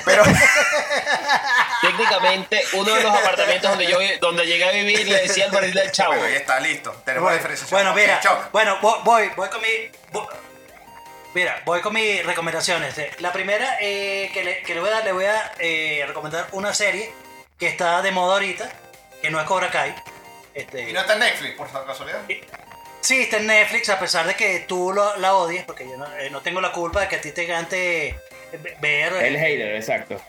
Pero 0.05 0.25
Técnicamente, 1.81 2.63
uno 2.73 2.95
de 2.95 3.03
los 3.03 3.13
apartamentos 3.15 3.71
donde 3.71 3.87
yo 3.87 3.99
donde 4.21 4.47
llegué 4.47 4.65
a 4.65 4.71
vivir 4.73 5.07
le 5.07 5.23
decía 5.23 5.47
el 5.47 5.53
barril 5.53 5.75
del 5.75 5.91
chavo. 5.93 6.15
bueno, 6.15 6.29
ya 6.29 6.37
está 6.37 6.59
listo. 6.61 6.93
Tenemos 7.05 7.31
la 7.31 7.37
diferenciación. 7.37 7.79
Bueno, 7.81 7.95
mira, 7.95 8.21
bueno, 8.53 8.79
vo- 8.81 9.03
voy, 9.05 9.31
voy 9.37 9.49
con 9.49 9.61
mi. 9.61 9.69
Mira, 11.35 11.61
voy 11.65 11.81
con 11.81 11.93
mis 11.95 12.25
recomendaciones. 12.25 12.97
Eh, 12.99 13.11
La 13.19 13.33
primera 13.33 13.77
eh, 13.81 14.31
que, 14.33 14.45
le, 14.45 14.63
que 14.63 14.75
le 14.75 14.81
voy 14.81 14.89
a 14.89 14.93
dar, 14.93 15.05
le 15.05 15.13
voy 15.13 15.25
a 15.27 15.53
eh, 15.59 16.05
recomendar 16.07 16.47
una 16.53 16.73
serie 16.75 17.13
que 17.59 17.67
está 17.69 18.03
de 18.03 18.11
moda 18.13 18.35
ahorita, 18.35 18.71
que 19.23 19.31
no 19.31 19.41
es 19.41 19.47
Cobra 19.47 19.71
Kai. 19.71 19.95
Este, 20.55 20.91
Y 20.91 20.93
no 20.93 21.01
está 21.01 21.15
en 21.15 21.21
Netflix, 21.21 21.57
por 21.57 21.71
casualidad. 21.87 22.21
Sí, 23.01 23.21
está 23.23 23.37
en 23.37 23.47
Netflix, 23.49 23.89
a 23.91 23.99
pesar 23.99 24.27
de 24.27 24.35
que 24.35 24.61
tú 24.61 24.93
lo- 24.93 25.17
la 25.17 25.35
odies, 25.35 25.65
porque 25.65 25.87
yo 25.89 25.97
no, 25.97 26.07
eh, 26.17 26.31
no 26.31 26.41
tengo 26.41 26.61
la 26.61 26.73
culpa 26.73 27.01
de 27.01 27.09
que 27.09 27.17
a 27.17 27.21
ti 27.21 27.33
te 27.33 27.45
eh, 28.09 28.17
ver. 28.81 29.13
El 29.15 29.37
hater, 29.37 29.75
exacto. 29.75 30.21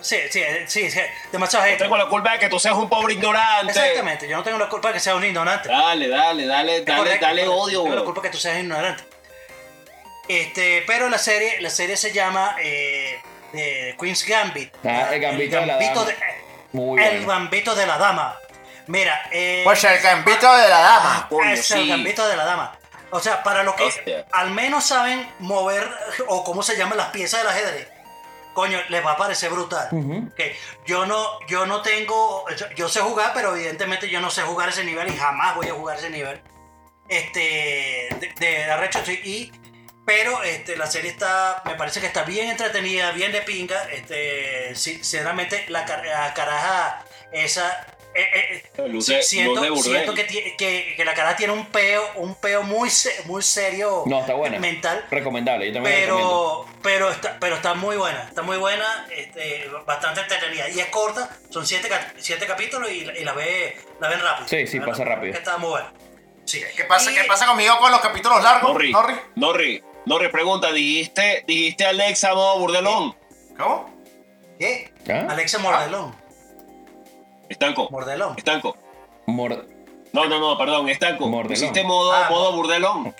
Sí, 0.00 0.18
sí, 0.30 0.42
sí, 0.66 0.90
sí, 0.90 1.00
demasiado 1.30 1.64
No 1.64 1.68
gente. 1.70 1.84
tengo 1.84 1.96
la 1.96 2.08
culpa 2.08 2.32
de 2.32 2.38
que 2.40 2.48
tú 2.48 2.58
seas 2.58 2.74
un 2.74 2.88
pobre 2.88 3.14
ignorante. 3.14 3.72
Exactamente, 3.72 4.28
yo 4.28 4.36
no 4.36 4.42
tengo 4.42 4.58
la 4.58 4.68
culpa 4.68 4.88
de 4.88 4.94
que 4.94 5.00
sea 5.00 5.14
un 5.14 5.24
ignorante. 5.24 5.68
Dale, 5.68 6.08
dale, 6.08 6.46
dale, 6.46 6.84
dale, 6.84 7.20
dale 7.20 7.44
correcto. 7.44 7.54
odio. 7.54 7.78
No 7.78 7.84
tengo 7.84 7.96
la 7.96 8.04
culpa 8.04 8.22
que 8.22 8.28
tú 8.30 8.38
seas 8.38 8.58
ignorante. 8.58 9.04
Este, 10.28 10.82
pero 10.86 11.08
la 11.08 11.18
serie, 11.18 11.60
la 11.60 11.70
serie 11.70 11.96
se 11.96 12.12
llama 12.12 12.56
eh, 12.62 13.20
eh, 13.52 13.96
Queen's 14.00 14.24
Gambit. 14.26 14.74
Ah, 14.84 15.08
el 15.12 15.20
Gambito 15.20 15.56
de 15.60 15.66
la 15.66 15.76
Dama. 15.78 16.04
de- 16.04 16.16
Muy 16.72 17.02
el 17.02 17.10
bueno. 17.24 17.28
gambito 17.28 17.74
de 17.74 17.86
la 17.86 17.98
dama. 17.98 18.36
Mira, 18.86 19.28
eh, 19.30 19.62
Pues 19.64 19.84
el 19.84 20.00
gambito 20.00 20.52
de 20.56 20.68
la 20.68 20.78
dama. 20.80 21.26
Coño, 21.28 21.50
es 21.50 21.70
el 21.72 21.88
gambito 21.88 22.26
de 22.26 22.36
la 22.36 22.44
dama. 22.44 22.78
O 23.10 23.20
sea, 23.20 23.42
para 23.42 23.62
los 23.62 23.74
que 23.74 23.84
Hostia. 23.84 24.26
al 24.32 24.50
menos 24.52 24.84
saben 24.86 25.28
mover 25.38 25.86
o 26.28 26.42
cómo 26.44 26.62
se 26.62 26.76
llaman 26.76 26.96
las 26.96 27.08
piezas 27.10 27.40
del 27.40 27.48
ajedrez, 27.50 27.88
coño, 28.54 28.80
les 28.88 29.04
va 29.04 29.12
a 29.12 29.16
parecer 29.18 29.50
brutal. 29.50 29.88
Yo 30.86 31.04
no, 31.04 31.38
yo 31.46 31.66
no 31.66 31.82
tengo, 31.82 32.46
yo, 32.56 32.66
yo 32.74 32.88
sé 32.88 33.00
jugar, 33.00 33.32
pero 33.34 33.54
evidentemente 33.54 34.08
yo 34.08 34.20
no 34.20 34.30
sé 34.30 34.42
jugar 34.42 34.70
ese 34.70 34.82
nivel 34.84 35.12
y 35.12 35.16
jamás 35.16 35.54
voy 35.56 35.68
a 35.68 35.74
jugar 35.74 35.98
ese 35.98 36.08
nivel. 36.10 36.40
Este, 37.08 38.08
de, 38.18 38.32
de 38.38 38.64
arrecho 38.70 39.04
sí, 39.04 39.20
y, 39.24 39.52
pero 40.04 40.42
este, 40.42 40.76
la 40.76 40.86
serie 40.86 41.10
está, 41.10 41.62
me 41.64 41.74
parece 41.74 42.00
que 42.00 42.06
está 42.06 42.22
bien 42.24 42.48
entretenida, 42.50 43.12
bien 43.12 43.32
de 43.32 43.42
pinga. 43.42 43.82
Este, 43.92 44.74
sinceramente 44.74 45.64
la, 45.68 45.84
car- 45.84 46.04
la 46.04 46.34
caraja 46.34 47.04
esa, 47.32 47.86
eh, 48.14 48.62
eh, 48.76 48.88
Luce- 48.88 49.22
sí, 49.22 49.36
siento, 49.36 49.60
burdel. 49.60 49.82
siento 49.82 50.12
que, 50.14 50.26
que, 50.56 50.94
que 50.96 51.04
la 51.04 51.14
caraja 51.14 51.36
tiene 51.36 51.52
un 51.54 51.64
peo, 51.66 52.04
un 52.16 52.34
peo 52.34 52.62
muy, 52.62 52.90
se- 52.90 53.22
muy 53.24 53.42
serio, 53.42 54.02
No, 54.06 54.20
está 54.20 54.34
buena. 54.34 54.58
mental. 54.58 55.06
Recomendable, 55.10 55.68
yo 55.68 55.72
también. 55.74 55.94
Pero, 56.02 56.66
pero, 56.82 57.10
está, 57.10 57.38
pero 57.40 57.54
está 57.56 57.72
muy 57.74 57.96
buena, 57.96 58.24
está 58.24 58.42
muy 58.42 58.58
buena, 58.58 59.06
este, 59.16 59.66
bastante 59.86 60.20
entretenida. 60.20 60.68
Y 60.68 60.80
es 60.80 60.86
corta, 60.86 61.30
son 61.48 61.66
siete, 61.66 61.88
siete 62.18 62.44
capítulos 62.46 62.90
y, 62.90 63.08
y 63.08 63.24
la, 63.24 63.32
ve, 63.32 63.78
la 64.00 64.08
ven 64.08 64.20
rápido. 64.20 64.48
Sí, 64.48 64.66
sí, 64.66 64.80
pasa 64.80 65.04
rápido. 65.04 65.32
Está 65.34 65.56
muy 65.58 65.70
buena. 65.70 65.92
Sí. 66.44 66.60
¿Qué 66.76 66.84
pasa, 66.84 67.10
Y- 67.10 67.14
¿Qué 67.14 67.24
pasa 67.24 67.46
conmigo 67.46 67.78
con 67.78 67.90
los 67.92 68.00
capítulos 68.00 68.42
largos? 68.42 68.72
Norri, 68.72 68.92
Norri. 68.92 69.14
Norri, 69.36 69.84
Norri, 70.06 70.28
pregunta, 70.30 70.72
dijiste, 70.72 71.44
dijiste 71.46 71.86
Alexa 71.86 72.34
modo 72.34 72.58
burdelón. 72.58 73.14
¿Cómo? 73.56 73.90
¿Qué? 74.58 74.92
¿Ah? 75.08 75.26
Alexa 75.30 75.58
Mordelón. 75.58 76.14
Estanco, 77.48 77.88
Mordelón. 77.90 78.34
estanco. 78.38 78.76
Mor- 79.26 79.66
No, 80.12 80.26
no, 80.26 80.38
no, 80.40 80.58
perdón, 80.58 80.88
estanco. 80.88 81.26
Mordelón. 81.28 81.54
Pusiste 81.54 81.84
modo, 81.84 82.12
Ah, 82.12 82.26
modo 82.30 82.52
burdelón. 82.52 83.14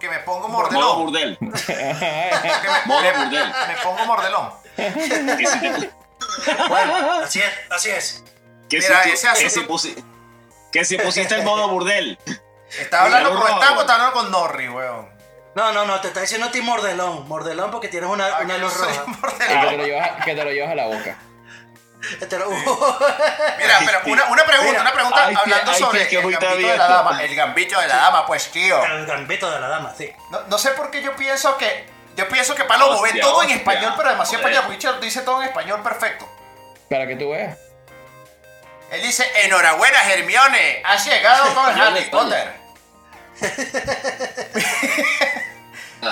Que 0.00 0.08
me 0.08 0.18
pongo 0.20 0.48
Modo 0.48 0.62
mordelón. 0.62 0.98
burdel. 1.04 1.38
Que 1.66 1.74
me, 1.76 2.86
Modo 2.86 3.00
me- 3.02 3.12
burdel. 3.12 3.46
me 3.68 3.76
pongo 3.82 4.06
mordelón. 4.06 4.50
Que 4.76 5.46
si, 5.46 5.60
te- 5.60 5.90
Bueno, 6.68 6.94
así 7.22 7.38
es, 7.40 7.50
así 7.70 7.90
es. 7.90 8.24
que 8.68 8.80
si 8.82 8.88
Mira, 8.88 9.02
tú- 9.02 9.08
ese 9.10 9.28
hace- 9.28 9.42
que 9.44 9.50
si 9.50 9.60
pusi- 9.60 10.04
que 10.72 10.84
si 10.84 10.98
pusiste 10.98 11.34
el 11.36 11.44
modo 11.44 11.68
burdel. 11.68 12.18
¿Estás 12.80 13.02
hablando 13.02 13.30
con. 13.38 13.50
Estanco 13.52 13.80
estás 13.82 13.96
hablando 13.98 14.12
con 14.14 14.30
Norri, 14.32 14.68
weón? 14.70 15.08
No, 15.54 15.72
no, 15.72 15.84
no, 15.84 16.00
te 16.00 16.08
está 16.08 16.20
diciendo 16.20 16.46
a 16.46 16.50
ti 16.50 16.62
Mordelón. 16.62 17.28
Mordelón 17.28 17.70
porque 17.70 17.88
tienes 17.88 18.08
una, 18.08 18.26
Ah, 18.26 18.38
una 18.42 18.56
luz 18.58 18.74
roja. 18.76 18.92
y 18.92 19.12
que 19.12 19.18
mordelón. 19.20 19.68
te, 19.68 19.76
lo 19.76 19.86
llevas, 19.86 20.24
que 20.24 20.34
te 20.34 20.44
lo 20.44 20.50
llevas 20.50 20.72
a 20.72 20.74
la 20.74 20.86
boca. 20.86 21.16
Este 22.20 22.38
lo- 22.38 22.50
Mira, 22.50 23.78
pero 23.86 24.00
una, 24.06 24.24
una 24.24 24.44
pregunta, 24.44 24.70
Mira, 24.70 24.80
una 24.82 24.92
pregunta 24.92 25.26
ay, 25.26 25.34
hablando 25.38 25.72
ay, 25.72 25.78
sobre 25.78 26.02
el 26.02 26.08
gambito 26.10 26.56
de 26.56 26.76
la 26.76 26.88
dama. 26.88 27.22
El 27.22 27.36
gambito 27.36 27.80
de 27.80 27.88
la 27.88 27.96
dama, 27.96 28.26
pues, 28.26 28.50
tío. 28.50 28.84
El 28.84 29.06
gambito 29.06 29.50
de 29.50 29.60
la 29.60 29.68
dama, 29.68 29.94
sí. 29.96 30.10
No, 30.30 30.40
no 30.48 30.58
sé 30.58 30.70
por 30.70 30.90
qué 30.90 31.02
yo 31.02 31.14
pienso 31.16 31.56
que. 31.58 31.86
Yo 32.16 32.28
pienso 32.28 32.54
que 32.54 32.64
Palomo 32.64 33.00
ve 33.00 33.08
Hostia, 33.10 33.22
todo 33.22 33.42
en 33.42 33.48
hostia, 33.48 33.56
español, 33.56 33.94
pero 33.96 34.10
demasiado 34.10 34.44
español. 34.46 34.64
Porque 34.66 35.06
dice 35.06 35.20
todo 35.22 35.40
en 35.42 35.48
español 35.48 35.82
perfecto. 35.82 36.28
Para 36.90 37.06
que 37.06 37.16
tú 37.16 37.30
veas. 37.30 37.56
Él 38.90 39.00
dice, 39.02 39.26
enhorabuena, 39.44 40.12
Hermione. 40.12 40.82
Has 40.84 41.06
llegado 41.06 41.54
con 41.54 41.64
Harry. 41.80 42.04
Potter. 42.10 42.52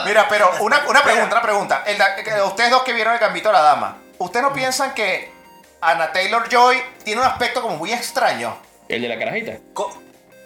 Mira, 0.05 0.29
pero 0.29 0.51
una, 0.61 0.85
una 0.89 1.03
pregunta, 1.03 1.35
una 1.37 1.43
pregunta. 1.43 1.83
El 1.87 1.99
da- 1.99 2.15
que 2.17 2.43
ustedes 2.43 2.71
dos 2.71 2.83
que 2.85 2.93
vieron 2.93 3.13
el 3.15 3.19
gambito 3.19 3.49
de 3.49 3.55
la 3.55 3.63
dama, 3.63 3.99
¿ustedes 4.19 4.45
no 4.45 4.53
piensan 4.53 4.95
que 4.95 5.33
Anna 5.81 6.13
Taylor 6.13 6.49
Joy 6.49 6.81
tiene 7.05 7.21
un 7.21 7.27
aspecto 7.27 7.61
como 7.63 7.77
muy 7.77 7.93
extraño? 7.93 8.57
El 8.89 9.03
de 9.03 9.09
la 9.09 9.19
carajita. 9.19 9.53
Co- 9.75 9.93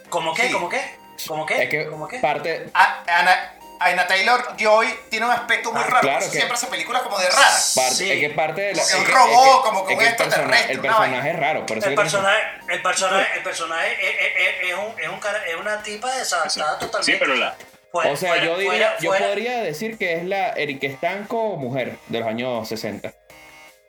¿Cómo 0.09 0.33
qué? 0.35 0.47
Sí. 0.47 0.53
¿Cómo 0.53 0.69
qué? 0.69 0.97
¿Cómo 1.29 1.47
qué? 1.47 1.63
Es 1.65 1.69
que 1.71 1.87
¿Cómo 1.89 2.09
qué? 2.09 2.19
parte. 2.19 2.71
A- 2.75 3.03
Ana, 3.07 3.53
Anna 3.81 4.07
Taylor 4.07 4.57
Joy 4.59 4.89
tiene 5.11 5.27
un 5.27 5.33
aspecto 5.33 5.73
muy 5.73 5.81
Ah, 5.83 5.87
raro. 5.89 6.01
claro 6.01 6.17
por 6.19 6.23
eso 6.23 6.31
que- 6.33 6.37
Siempre 6.39 6.55
hace 6.57 6.67
películas 6.69 7.03
como 7.03 7.19
de 7.19 7.29
raras. 7.29 7.73
parte 7.77 7.95
Sí. 7.97 8.11
Es 8.13 8.21
que 8.21 8.31
parte 8.31 8.61
de 8.63 8.75
la. 8.75 8.83
Como 8.83 8.89
que 8.89 9.03
es 9.03 9.09
un 9.09 9.15
robot, 9.15 9.47
es 9.47 9.55
que- 9.57 9.63
como 9.69 9.87
que 9.87 9.93
es 9.95 9.99
un 9.99 10.05
el 10.05 10.17
persona- 10.17 10.27
extraterrestre, 10.37 10.73
El 10.73 10.81
una 10.81 10.89
personaje 10.97 11.31
es 11.31 11.39
raro. 11.39 11.67
Por 11.67 11.79
eso 11.79 11.87
El 11.87 11.93
que 11.93 11.97
personaje, 12.01 12.39
el 12.69 12.83
personaje, 12.83 13.29
el 13.37 13.43
personaje 13.43 13.93
es, 13.93 14.15
es- 14.21 14.49
es- 14.65 14.71
es 14.71 14.75
un, 14.79 15.01
es, 15.01 15.09
un 15.09 15.21
cara- 15.21 15.45
es 15.47 15.57
una 15.57 15.83
tipa 15.83 16.11
desadaptada 16.13 16.79
totalmente. 16.79 17.13
Sí, 17.13 17.19
pero 17.19 17.35
la. 17.35 17.55
Fuera- 17.95 18.11
O 18.11 18.17
sea, 18.17 18.31
fuera- 18.31 18.45
yo 18.45 18.57
diría, 18.59 18.71
fuera- 18.73 18.99
yo 18.99 19.11
fuera- 19.11 19.27
podría 19.29 19.63
decir 19.63 19.97
que 19.99 20.15
es 20.15 20.25
la 20.25 20.49
Erika 20.51 20.89
Estanco 20.89 21.57
mujer 21.57 21.97
de 22.09 22.19
los 22.19 22.27
años 22.29 22.69
60. 22.69 23.15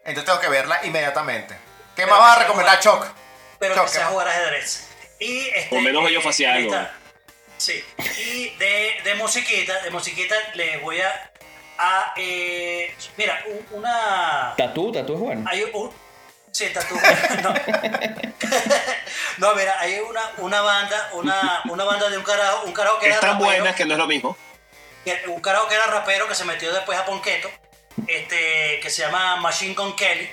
Entonces 0.05 0.25
tengo 0.25 0.39
que 0.39 0.47
verla 0.49 0.79
inmediatamente. 0.83 1.55
¿Qué 1.95 2.05
más 2.05 2.19
vas 2.19 2.37
a 2.37 2.41
recomendar, 2.41 2.79
Choc? 2.79 3.03
pero 3.57 3.73
Choc, 3.73 3.85
que 3.85 3.89
sea 3.91 4.05
jugar 4.05 4.27
ajedrez. 4.27 4.87
Y 5.19 5.47
este, 5.47 5.69
Por 5.71 5.81
menos 5.81 6.03
facial, 6.23 6.61
lista- 6.61 6.77
güey. 6.77 7.05
Sí. 7.57 7.83
Y 8.21 8.49
de, 8.57 8.91
de 9.03 9.15
musiquita, 9.15 9.81
de 9.81 9.89
musiquita 9.89 10.35
les 10.53 10.79
voy 10.83 11.01
a, 11.01 11.31
a 11.79 12.13
eh, 12.17 12.93
mira, 13.17 13.43
un- 13.47 13.77
una 13.79 14.53
Tatú, 14.55 14.91
tatú 14.91 15.13
es 15.15 15.19
bueno. 15.19 15.45
hay 15.49 15.63
un 15.73 15.91
sí, 16.55 16.69
tatu. 16.73 16.95
No. 17.43 17.53
no, 19.37 19.55
mira, 19.55 19.79
hay 19.79 19.99
una, 19.99 20.21
una 20.37 20.61
banda, 20.61 21.09
una, 21.13 21.61
una 21.69 21.83
banda 21.83 22.09
de 22.09 22.17
un 22.17 22.23
carajo, 22.23 22.63
un 22.65 22.73
carajo 22.73 22.99
que 22.99 23.07
era 23.07 23.15
Están 23.15 23.31
rapero, 23.31 23.45
buenas 23.45 23.75
que 23.75 23.85
no 23.85 23.93
es 23.93 23.97
lo 23.99 24.07
mismo. 24.07 24.37
un 25.27 25.41
carajo 25.41 25.67
que 25.67 25.75
era 25.75 25.85
rapero 25.87 26.27
que 26.27 26.35
se 26.35 26.45
metió 26.45 26.73
después 26.73 26.97
a 26.97 27.05
Ponqueto, 27.05 27.49
este, 28.07 28.79
que 28.81 28.89
se 28.89 29.01
llama 29.01 29.35
Machine 29.37 29.73
Gun 29.75 29.95
Kelly. 29.95 30.29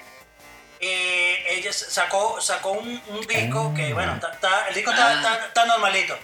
eh, 0.81 1.45
ella 1.49 1.73
sacó, 1.73 2.41
sacó 2.41 2.73
un, 2.73 3.03
un 3.09 3.21
disco 3.27 3.73
que, 3.75 3.93
bueno, 3.95 4.15
está- 4.15 4.33
está- 4.33 4.69
el 4.69 4.75
disco 4.75 4.91
está, 4.91 5.15
está- 5.15 5.47
está 5.47 5.65
normalito. 5.67 6.17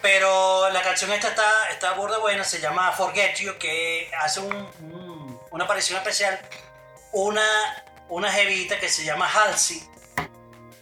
Pero 0.00 0.70
la 0.70 0.80
canción 0.82 1.10
esta 1.12 1.28
está, 1.28 1.68
está 1.70 1.92
burda 1.92 2.18
buena, 2.18 2.44
se 2.44 2.60
llama 2.60 2.92
Forget 2.92 3.36
You, 3.40 3.58
que 3.58 4.10
hace 4.20 4.40
un- 4.40 4.54
un- 4.80 5.40
una 5.50 5.64
aparición 5.64 5.98
especial. 5.98 6.38
Una, 7.12 7.84
una 8.08 8.32
jevita 8.32 8.78
que 8.78 8.88
se 8.88 9.04
llama 9.04 9.28
Halsey, 9.30 9.82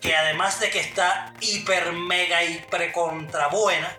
que 0.01 0.15
además 0.17 0.61
de 0.61 0.71
que 0.71 0.81
está 0.81 1.33
hiper, 1.41 1.93
mega, 1.93 2.43
hiper 2.45 2.93
contra 2.93 3.49
buena, 3.49 3.97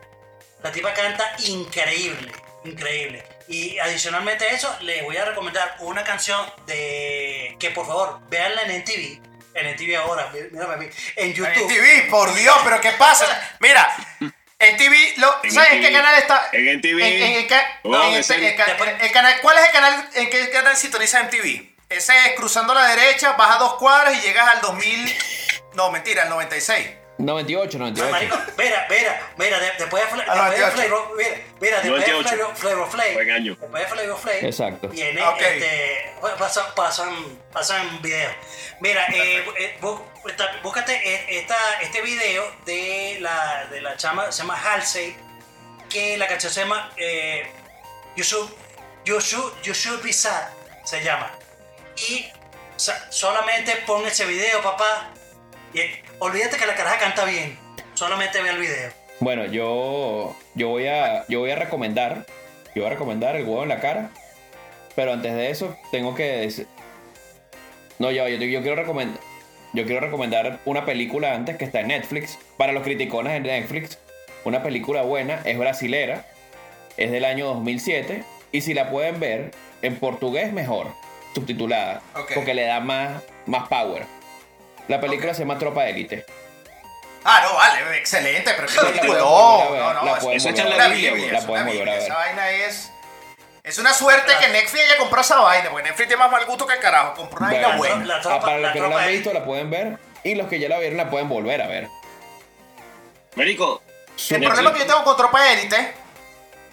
la 0.64 0.72
tipa 0.72 0.94
canta 0.94 1.36
increíble, 1.46 2.32
increíble. 2.64 3.24
Y 3.48 3.78
adicionalmente 3.80 4.46
a 4.46 4.50
eso, 4.52 4.76
les 4.82 5.04
voy 5.04 5.16
a 5.18 5.26
recomendar 5.26 5.76
una 5.80 6.04
canción 6.04 6.40
de 6.66 7.56
que 7.60 7.72
por 7.72 7.86
favor 7.88 8.20
veanla 8.30 8.64
en 8.64 8.72
NTV. 8.82 9.22
En 9.54 9.66
NTV 9.68 9.96
ahora, 9.98 10.30
mí- 10.34 10.40
mírame 10.52 10.74
a 10.74 10.78
mí. 10.78 10.86
En 11.16 11.28
En 11.30 11.34
YouTube. 11.34 11.68
TV, 11.68 12.08
por 12.10 12.34
Dios, 12.36 12.56
pero 12.64 12.80
¿qué 12.82 12.92
pasa? 12.92 13.26
Mira, 13.60 13.96
en 14.60 14.78
TV, 14.78 15.14
lo, 15.18 15.44
En 15.44 15.52
¿sabes 15.52 15.74
en 15.74 15.82
qué 15.82 15.88
NTV. 15.88 15.98
canal 15.98 16.16
está? 16.20 16.50
En 16.52 16.68
NTV. 16.68 17.00
En, 17.02 17.24
en 17.24 17.48
Wow, 17.84 18.04
en 18.04 18.14
en 18.14 18.20
este- 18.20 18.50
el 18.50 18.56
canal, 19.12 19.40
¿Cuál 19.42 19.58
es 19.60 19.66
el 19.66 19.72
canal? 19.72 20.10
¿En 20.14 20.30
qué 20.30 20.50
canal 20.50 20.76
sintoniza 20.78 21.22
MTV? 21.24 21.67
Ese 21.90 22.14
es 22.28 22.36
cruzando 22.36 22.74
la 22.74 22.88
derecha, 22.96 23.34
baja 23.34 23.58
dos 23.60 23.76
cuadras 23.76 24.18
y 24.18 24.22
llegas 24.22 24.48
al 24.56 24.62
2000. 24.62 25.16
No, 25.74 25.90
mentira, 25.92 26.24
al 26.24 26.30
96. 26.30 26.90
98, 27.20 27.80
98. 27.80 28.12
Marico, 28.12 28.38
mira, 28.60 28.86
mira, 28.90 29.32
mira, 29.38 29.60
de- 29.60 29.72
después 29.80 30.04
de, 30.04 30.10
Fla- 30.10 30.26
Ah, 30.28 30.50
después 30.52 30.76
de 30.76 30.88
98. 30.88 30.88
Flavor, 30.88 31.18
mira, 31.18 31.30
mira, 31.60 31.78
después 31.82 32.06
de 32.06 32.12
98. 32.12 32.30
Flavor, 32.30 32.56
Flavor 32.56 32.92
Flav, 32.92 33.14
Buen 33.14 33.32
año. 33.32 33.56
después 33.60 33.82
de 33.84 33.88
Flavor 33.90 34.20
Exacto. 34.44 34.88
viene 34.90 35.24
Ok. 35.24 35.42
este, 35.42 36.14
pasan, 36.38 36.66
pasan, 36.76 37.40
pasan 37.52 38.02
video. 38.04 38.30
Mira, 38.82 39.06
eh, 39.08 39.44
eh, 39.58 39.78
bú- 39.82 40.00
búscate 40.62 41.40
esta, 41.40 41.58
este 41.82 42.02
video 42.04 42.52
de 42.66 43.18
la, 43.20 43.66
de 43.72 43.82
la 43.82 43.98
chama, 43.98 44.32
se 44.32 44.44
llama 44.44 44.56
Halsey, 44.62 45.18
que 45.90 46.18
la 46.20 46.28
canción 46.28 46.52
se 46.54 46.60
llama 46.60 46.92
eh, 46.98 47.50
you, 48.16 48.24
should, 48.24 48.48
you, 49.06 49.20
should, 49.20 49.54
you 49.64 49.74
Should 49.74 50.04
Be 50.04 50.14
Sad, 50.14 50.50
se 50.86 51.02
llama. 51.04 51.32
Y 51.98 52.26
solamente 53.10 53.74
pon 53.86 54.06
ese 54.06 54.26
video, 54.26 54.62
papá. 54.62 55.12
Y, 55.74 55.80
olvídate 56.20 56.58
que 56.58 56.66
la 56.66 56.76
caraja 56.76 57.00
canta 57.00 57.26
bien. 57.26 57.58
Solamente 57.96 58.42
ve 58.42 58.50
el 58.50 58.60
video. 58.60 58.92
Bueno, 59.20 59.46
yo, 59.46 60.36
yo, 60.54 60.70
voy 60.70 60.88
a, 60.88 61.26
yo 61.28 61.40
voy 61.40 61.52
a 61.52 61.56
recomendar. 61.56 62.26
Yo 62.76 62.84
voy 62.84 62.86
a 62.86 62.90
recomendar 62.94 63.36
el 63.36 63.46
huevo 63.46 63.64
en 63.64 63.70
la 63.70 63.80
cara. 63.80 64.12
Pero 64.96 65.14
antes 65.14 65.34
de 65.34 65.50
eso, 65.50 65.76
tengo 65.92 66.14
que 66.14 66.24
decir. 66.24 66.68
No, 67.98 68.12
yo, 68.12 68.28
yo, 68.28 68.62
quiero 68.62 68.76
recomendar. 68.76 69.20
Yo 69.74 69.86
quiero 69.86 70.00
recomendar 70.00 70.60
una 70.66 70.86
película 70.86 71.34
antes 71.34 71.58
que 71.58 71.66
está 71.66 71.80
en 71.80 71.88
Netflix. 71.88 72.38
Para 72.58 72.74
los 72.74 72.84
criticones 72.84 73.34
de 73.34 73.40
Netflix. 73.40 73.98
Una 74.46 74.62
película 74.62 75.02
buena, 75.02 75.42
es 75.46 75.58
brasilera. 75.58 76.28
Es 76.96 77.12
del 77.12 77.26
año 77.26 77.48
2007. 77.48 78.24
Y 78.52 78.62
si 78.62 78.76
la 78.76 78.92
pueden 78.92 79.20
ver, 79.20 79.52
en 79.82 79.96
portugués 79.98 80.54
mejor. 80.54 80.94
Subtitulada. 81.38 82.02
Ok. 82.16 82.32
Porque 82.34 82.54
le 82.54 82.66
da 82.66 82.80
más, 82.80 83.22
más 83.46 83.68
power. 83.68 84.06
La 84.88 85.00
película 85.00 85.34
se 85.34 85.42
llama 85.42 85.58
Tropa 85.60 85.84
de 85.84 85.92
Élite. 85.92 86.26
Ah, 87.24 87.42
no, 87.44 87.56
vale, 87.56 87.98
excelente, 87.98 88.54
pero 88.56 88.68
qué 88.68 88.76
la 88.76 88.82
película. 88.84 89.08
pueden 89.08 89.20
No, 89.20 89.70
no, 89.76 89.94
no, 89.94 90.06
la 90.06 90.20
pueden 90.20 90.38
eso 90.38 90.50
volver 90.50 90.60
es 90.66 90.72
a 90.72 90.76
una 90.76 90.88
ver, 90.88 90.98
Biblia, 90.98 91.34
la 91.34 91.42
pueden 91.42 91.66
volver 91.66 91.82
a 91.90 91.92
Biblia, 91.92 91.94
ver. 91.94 92.04
Esa 92.04 92.16
vaina 92.16 92.52
es. 92.52 92.92
Es 93.64 93.78
una 93.80 93.94
suerte 93.94 94.32
que 94.40 94.48
Netflix 94.48 94.86
haya 94.86 94.98
comprado 94.98 95.22
esa 95.22 95.40
vaina, 95.42 95.70
porque 95.70 95.90
Netflix 95.90 96.08
tiene 96.08 96.24
más 96.24 96.32
mal 96.32 96.46
gusto 96.46 96.66
que 96.66 96.74
el 96.76 96.80
carajo. 96.80 97.14
Compró 97.16 97.40
una 97.40 97.50
vaina 97.52 97.68
Bueno, 97.76 97.96
buena. 97.96 98.06
La 98.06 98.16
ah, 98.16 98.22
tropa- 98.22 98.42
para 98.42 98.58
la 98.60 98.62
los 98.62 98.72
que 98.72 98.80
no 98.80 98.88
la 98.88 99.02
han 99.04 99.08
visto, 99.10 99.34
la 99.34 99.44
pueden 99.44 99.70
ver. 99.70 99.98
Y 100.24 100.36
los 100.36 100.48
que 100.48 100.58
ya 100.60 100.70
la 100.70 100.80
vieron, 100.80 100.96
la 100.98 101.10
pueden 101.10 101.28
volver 101.28 101.62
a 101.62 101.68
ver. 101.68 101.90
Marico, 103.36 103.82
El 104.30 104.44
problema 104.44 104.74
que 104.74 104.80
yo 104.80 104.86
tengo 104.88 105.04
con 105.04 105.18
Tropa 105.18 105.52
Élite. 105.52 105.94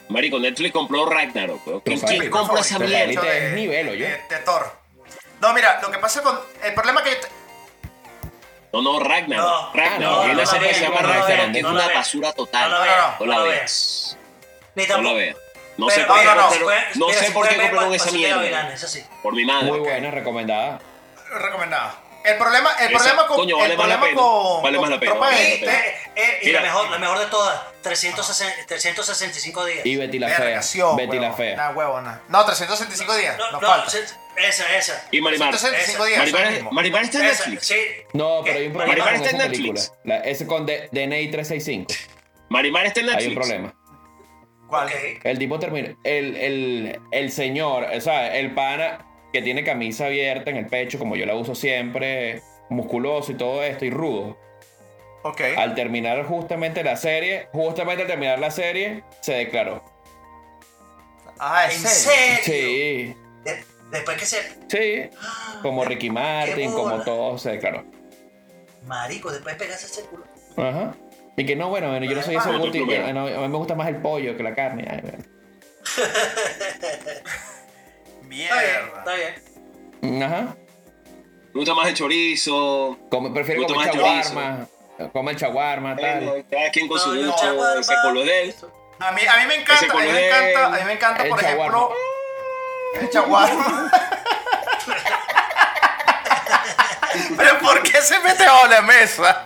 Marico, 0.08 0.38
Netflix 0.38 0.72
compró 0.72 1.06
Ragnarok. 1.06 1.82
¿Quién, 1.84 1.98
quién 2.00 2.30
compra 2.30 2.60
esa 2.60 2.78
mierda? 2.78 3.22
De- 3.22 3.46
es 3.48 3.52
nivel, 3.54 3.88
¿o 3.88 3.94
yo? 3.94 4.04
De, 4.06 4.12
de 4.28 4.36
Thor. 4.44 4.70
No, 5.40 5.52
mira, 5.52 5.80
lo 5.82 5.90
que 5.90 5.98
pasa 5.98 6.22
con. 6.22 6.38
El 6.62 6.74
problema 6.74 7.02
que 7.02 7.18
No, 8.72 8.82
no, 8.82 8.98
Ragnarok. 9.00 9.44
No, 9.46 9.72
Ragnarok. 9.74 10.00
no, 10.00 10.20
Hay 10.20 10.26
no 10.28 10.32
una 10.34 10.42
la 10.42 10.46
serie 10.46 10.68
que 10.68 10.74
se 10.74 10.80
llama 10.82 11.00
no 11.00 11.08
la 11.08 11.14
Ragnarok, 11.20 11.52
que 11.52 11.58
es 11.58 11.62
no 11.64 11.70
una 11.70 11.88
basura 11.88 12.32
total. 12.32 12.70
No 12.70 12.78
la 12.78 12.84
veas, 12.84 13.20
No 13.20 13.26
no 13.26 13.32
la 13.32 13.40
veas. 13.40 14.18
Ni 14.74 14.82
No 14.82 14.88
tampoco. 14.88 15.12
la 15.14 15.18
veas. 15.18 15.36
No 15.76 15.90
sé 15.90 16.04
por 16.04 16.18
qué 16.20 16.24
no, 16.24 16.34
no, 16.36 16.42
compraron- 16.50 16.84
no 16.94 17.08
sé 17.10 17.24
si 17.26 17.32
por 17.32 17.48
qué 17.48 17.56
compraron 17.56 17.94
esa 17.94 18.10
mierda. 18.12 18.74
Por 19.22 19.34
mi 19.34 19.44
madre. 19.44 19.70
Muy 19.70 19.80
buena, 19.80 20.10
recomendada. 20.10 20.80
Recomendada. 21.30 21.94
El 22.24 22.38
problema, 22.38 22.70
el 22.80 22.86
Esa, 22.88 22.96
problema 22.98 23.26
con. 23.26 23.36
coño, 23.36 23.58
vale 23.58 23.72
el 23.72 23.78
más 23.78 23.88
la 23.88 23.98
problema 24.00 24.22
pena. 24.22 24.28
con. 24.28 24.62
Vale 24.62 24.76
con 24.78 24.82
más 24.82 24.90
la 24.90 25.00
pena, 25.00 25.14
vale 25.14 25.56
pena. 25.60 25.72
Eh, 25.72 25.94
eh, 26.16 26.38
y 26.42 26.46
Mira. 26.46 26.60
la 26.60 26.66
mejor, 26.66 26.90
la 26.90 26.98
mejor 26.98 27.18
de 27.18 27.26
todas, 27.26 27.60
360 27.82 28.66
365 28.66 29.64
días. 29.66 29.84
Y 29.86 29.96
Betty 29.96 30.18
la 30.18 30.28
Verga, 30.28 30.62
Fea. 30.62 30.86
Betty 30.96 31.18
la. 31.18 31.32
Fea. 31.34 31.56
Nah, 31.56 31.70
huevona. 31.72 32.22
No, 32.28 32.44
365 32.46 33.16
días. 33.16 33.36
no, 33.36 33.50
Nos 33.52 33.60
no, 33.62 33.68
falta. 33.68 33.92
esa, 34.38 34.76
esa. 34.76 35.08
Y 35.10 35.20
Marimar. 35.20 35.50
365 35.50 36.06
Esa. 36.06 36.24
días. 36.24 36.32
Marimar. 36.32 36.72
Marimar 36.72 37.02
está 37.04 37.18
en 37.18 37.24
Esa, 37.26 37.44
Netflix. 37.46 37.66
sí. 37.66 37.76
No, 38.14 38.40
pero 38.42 38.58
hay 38.58 38.66
un 38.68 38.72
problema 38.72 38.88
Marimar 38.94 39.12
con 39.12 39.16
está 39.16 39.30
en 39.30 39.36
esa 39.36 39.48
Netflix. 39.48 39.90
película. 39.90 40.16
La- 40.16 40.24
ese 40.24 40.46
con 40.46 40.64
D- 40.66 40.88
DNI 40.92 41.30
365. 41.30 41.94
Marimar 42.48 42.86
está 42.86 43.00
en 43.00 43.06
Netflix. 43.06 43.22
Hay 43.26 43.28
un 43.28 43.34
problema. 43.34 43.74
¿Cuál? 44.68 44.90
El 45.24 45.38
tipo 45.38 45.58
termina. 45.58 45.94
El, 46.04 46.36
el, 46.36 47.00
el 47.12 47.30
señor, 47.32 47.84
o 47.94 48.00
sea, 48.00 48.34
el 48.34 48.54
pana 48.54 49.04
que 49.34 49.42
tiene 49.42 49.64
camisa 49.64 50.06
abierta 50.06 50.48
en 50.50 50.56
el 50.58 50.66
pecho, 50.66 50.96
como 50.98 51.16
yo 51.16 51.26
la 51.26 51.34
uso 51.34 51.54
siempre, 51.56 52.40
musculoso 52.70 53.32
y 53.32 53.34
todo 53.34 53.64
esto, 53.64 53.84
y 53.84 53.90
rudo. 53.90 54.38
Ok. 55.24 55.40
Al 55.56 55.74
terminar 55.74 56.24
justamente 56.24 56.84
la 56.84 56.96
serie, 56.96 57.48
justamente 57.52 58.02
al 58.02 58.08
terminar 58.08 58.38
la 58.38 58.52
serie, 58.52 59.02
se 59.20 59.32
declaró. 59.34 59.82
Ah, 61.40 61.64
¿En 61.66 61.72
¿en 61.72 61.78
serio? 61.78 62.38
serio? 62.44 62.44
Sí, 62.44 63.16
De- 63.44 63.64
después 63.90 64.16
que 64.18 64.24
se. 64.26 64.38
sí. 64.68 65.10
Como 65.62 65.84
Ricky 65.84 66.10
Martin, 66.10 66.70
como 66.72 67.02
todo, 67.02 67.36
se 67.38 67.50
declaró. 67.52 67.84
Marico, 68.86 69.32
después 69.32 69.56
pegarse 69.56 69.86
ese 69.86 70.02
culo. 70.02 70.24
Ajá. 70.56 70.94
Y 71.36 71.44
que 71.44 71.56
no, 71.56 71.70
bueno, 71.70 71.88
bueno, 71.90 72.06
yo 72.06 72.14
no 72.14 72.22
soy 72.22 72.36
ese 72.36 72.52
guti, 72.56 72.78
a 72.82 73.12
mí 73.12 73.48
me 73.48 73.56
gusta 73.56 73.74
más 73.74 73.88
el 73.88 73.96
pollo 73.96 74.36
que 74.36 74.42
la 74.44 74.54
carne. 74.54 74.86
Ay, 74.88 75.02
bueno. 78.26 78.42
Está 78.42 78.60
bien, 78.60 78.68
Mierda. 78.84 78.98
está 78.98 79.14
bien. 79.14 79.34
Ajá. 80.22 80.56
Me 81.52 81.60
gusta 81.60 81.74
más 81.74 81.88
el 81.88 81.94
chorizo. 81.94 82.98
Come, 83.10 83.30
prefiero 83.30 83.62
Me 83.62 83.66
comer 83.68 83.90
chaguarma. 83.90 84.66
Come 85.12 85.30
el 85.32 85.38
chaguarma, 85.38 85.96
tal. 85.96 86.24
Bueno, 86.24 86.44
cada 86.50 86.70
quien 86.70 86.88
con 86.88 86.98
su 86.98 87.14
No, 87.14 87.34
ese 87.78 87.94
color 88.02 88.24
de 88.26 88.42
él. 88.42 88.54
A 88.98 89.12
mí, 89.12 89.22
a 89.26 89.36
mí 89.38 89.46
me 89.48 89.54
encanta, 89.56 89.92
a 89.92 89.96
mí 89.98 90.06
me 90.12 90.26
encanta, 90.26 90.66
a 90.66 90.70
mí 90.70 90.84
me 90.84 90.92
encanta, 90.92 91.24
por 91.24 91.40
ejemplo, 91.42 91.64
chaguarma. 91.70 91.94
el 93.00 93.10
chaguarma. 93.10 93.90
Pero 97.36 97.58
¿por 97.60 97.82
qué 97.82 98.00
se 98.02 98.18
mete 98.20 98.44
a 98.44 98.66
la 98.66 98.82
mesa? 98.82 99.44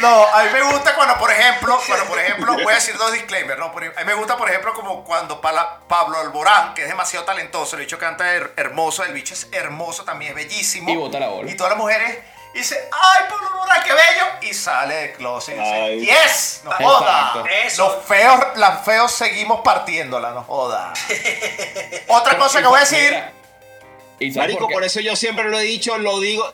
No, 0.00 0.26
a 0.26 0.42
mí 0.44 0.50
me 0.52 0.62
gusta 0.62 0.94
cuando, 0.94 1.16
por 1.18 1.30
ejemplo, 1.30 1.78
cuando, 1.86 2.04
por 2.06 2.18
ejemplo, 2.18 2.52
voy 2.54 2.72
a 2.72 2.76
decir 2.76 2.96
dos 2.98 3.12
disclaimers, 3.12 3.58
¿no? 3.58 3.72
Por- 3.72 3.84
a 3.84 3.88
mí 3.88 4.04
me 4.04 4.14
gusta, 4.14 4.36
por 4.36 4.48
ejemplo, 4.48 4.72
como 4.74 5.04
cuando 5.04 5.40
Pala- 5.40 5.80
Pablo 5.88 6.18
Alborán, 6.18 6.74
que 6.74 6.82
es 6.82 6.88
demasiado 6.88 7.24
talentoso, 7.24 7.76
el 7.76 7.82
bicho 7.82 7.98
canta 7.98 8.24
her- 8.34 8.52
hermoso, 8.56 9.04
el 9.04 9.12
bicho 9.12 9.34
es 9.34 9.48
hermoso, 9.52 10.04
también 10.04 10.30
es 10.30 10.36
bellísimo. 10.36 10.90
Y 10.90 10.96
bota 10.96 11.18
la 11.20 11.28
bola. 11.28 11.50
Y 11.50 11.56
todas 11.56 11.70
las 11.72 11.78
mujeres 11.78 12.18
dicen, 12.54 12.78
¡ay, 12.92 13.24
Pablo 13.28 13.48
Alborán, 13.48 13.82
qué 13.84 13.92
bello! 13.92 14.26
Y 14.42 14.54
sale 14.54 14.94
de 14.94 15.12
closet 15.12 15.56
y 15.56 15.60
dice, 15.60 15.72
Ay. 15.72 16.00
¡yes! 16.06 16.60
¡No 16.64 16.72
joda! 16.72 17.44
Los 17.78 18.04
feos, 18.04 18.40
las 18.56 18.84
feos 18.84 19.12
seguimos 19.12 19.60
partiéndola, 19.62 20.30
no 20.30 20.42
joda. 20.44 20.92
Otra 22.08 22.36
cosa 22.38 22.60
que 22.60 22.66
voy 22.68 22.78
a 22.78 22.80
decir, 22.80 23.22
¿y 24.18 24.30
Marico, 24.32 24.68
por 24.68 24.84
eso 24.84 25.00
yo 25.00 25.16
siempre 25.16 25.44
lo 25.48 25.58
he 25.58 25.62
dicho, 25.64 25.96
lo 25.98 26.20
digo, 26.20 26.52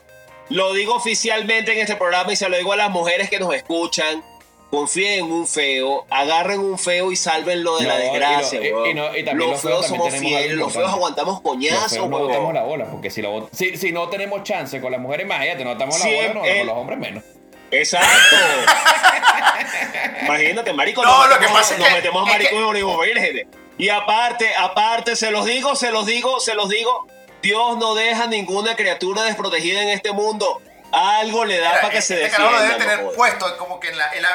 lo 0.49 0.73
digo 0.73 0.95
oficialmente 0.95 1.73
en 1.73 1.79
este 1.79 1.95
programa 1.95 2.31
y 2.33 2.35
se 2.35 2.47
lo 2.49 2.57
digo 2.57 2.73
a 2.73 2.75
las 2.75 2.89
mujeres 2.91 3.29
que 3.29 3.39
nos 3.39 3.53
escuchan. 3.53 4.23
Confíen 4.71 5.25
en 5.25 5.31
un 5.31 5.47
feo, 5.47 6.03
agarren 6.09 6.59
un 6.59 6.79
feo 6.79 7.11
y 7.11 7.15
sálvenlo 7.15 7.77
de 7.77 7.83
No, 7.83 7.89
la 7.89 7.99
y 7.99 8.07
lo- 8.07 8.11
desgracia. 8.13 8.59
y- 8.67 8.73
weón. 8.73 8.89
y 8.89 8.93
no- 8.95 9.15
y 9.15 9.23
también 9.23 9.51
los 9.51 9.51
los 9.51 9.61
feos 9.61 9.85
feos 9.85 9.99
también 9.99 10.11
somos 10.11 10.19
fieles, 10.19 10.57
los 10.57 10.73
feos 10.73 10.91
aguantamos 10.91 11.41
coñazos, 11.41 12.09
no 12.09 12.17
botamos 12.19 12.53
la 12.55 12.63
bola, 12.63 12.85
porque 12.89 13.11
si, 13.11 13.21
lo 13.21 13.31
bot- 13.35 13.49
si, 13.51 13.77
si 13.77 13.91
no 13.91 14.09
tenemos 14.09 14.41
chance 14.41 14.81
con 14.81 14.91
las 14.91 14.99
mujeres, 14.99 15.27
imagínate, 15.27 15.63
no 15.63 15.73
botamos 15.73 15.99
la 15.99 16.05
bola, 16.05 16.17
Siempre- 16.19 16.51
no, 16.53 16.57
con 16.57 16.67
los 16.67 16.75
hombres 16.77 16.97
menos. 16.99 17.23
Exacto. 17.69 18.35
Imagínate, 20.23 20.73
marico, 20.73 21.03
No, 21.03 21.19
nos 21.19 21.29
lo 21.29 21.39
que 21.39 21.47
pasa 21.53 21.73
es 21.73 21.79
nos 21.79 21.87
que- 21.89 21.93
metemos 21.95 22.27
es 22.27 22.33
marico 22.33 22.49
que- 22.73 23.45
y. 23.77 23.85
Y 23.85 23.89
aparte, 23.89 24.49
aparte, 24.57 25.15
se 25.15 25.31
los 25.31 25.45
digo, 25.45 25.75
se 25.75 25.91
los 25.91 26.05
digo, 26.05 26.39
se 26.39 26.53
los 26.55 26.69
digo, 26.69 27.07
Dios 27.43 27.77
no 27.77 27.93
deja 27.93 28.25
ninguna 28.25 28.75
criatura 28.75 29.21
desprotegida 29.23 29.81
en 29.83 29.89
este 29.89 30.11
mundo. 30.11 30.61
Algo 30.91 31.45
le 31.45 31.59
da 31.59 31.69
Mira, 31.69 31.81
para 31.81 31.93
que 31.93 32.01
se 32.01 32.13
este 32.15 32.25
defienda. 32.25 32.37
carajo 32.37 32.51
lo 32.53 32.61
debe 32.61 32.73
no 32.73 32.77
tener 32.79 33.15
jodas. 33.15 33.35
puedo 33.35 33.57
como 33.57 33.79
que 33.79 33.89
en 33.89 33.97
la... 33.97 34.11
En 34.13 34.21
la 34.23 34.29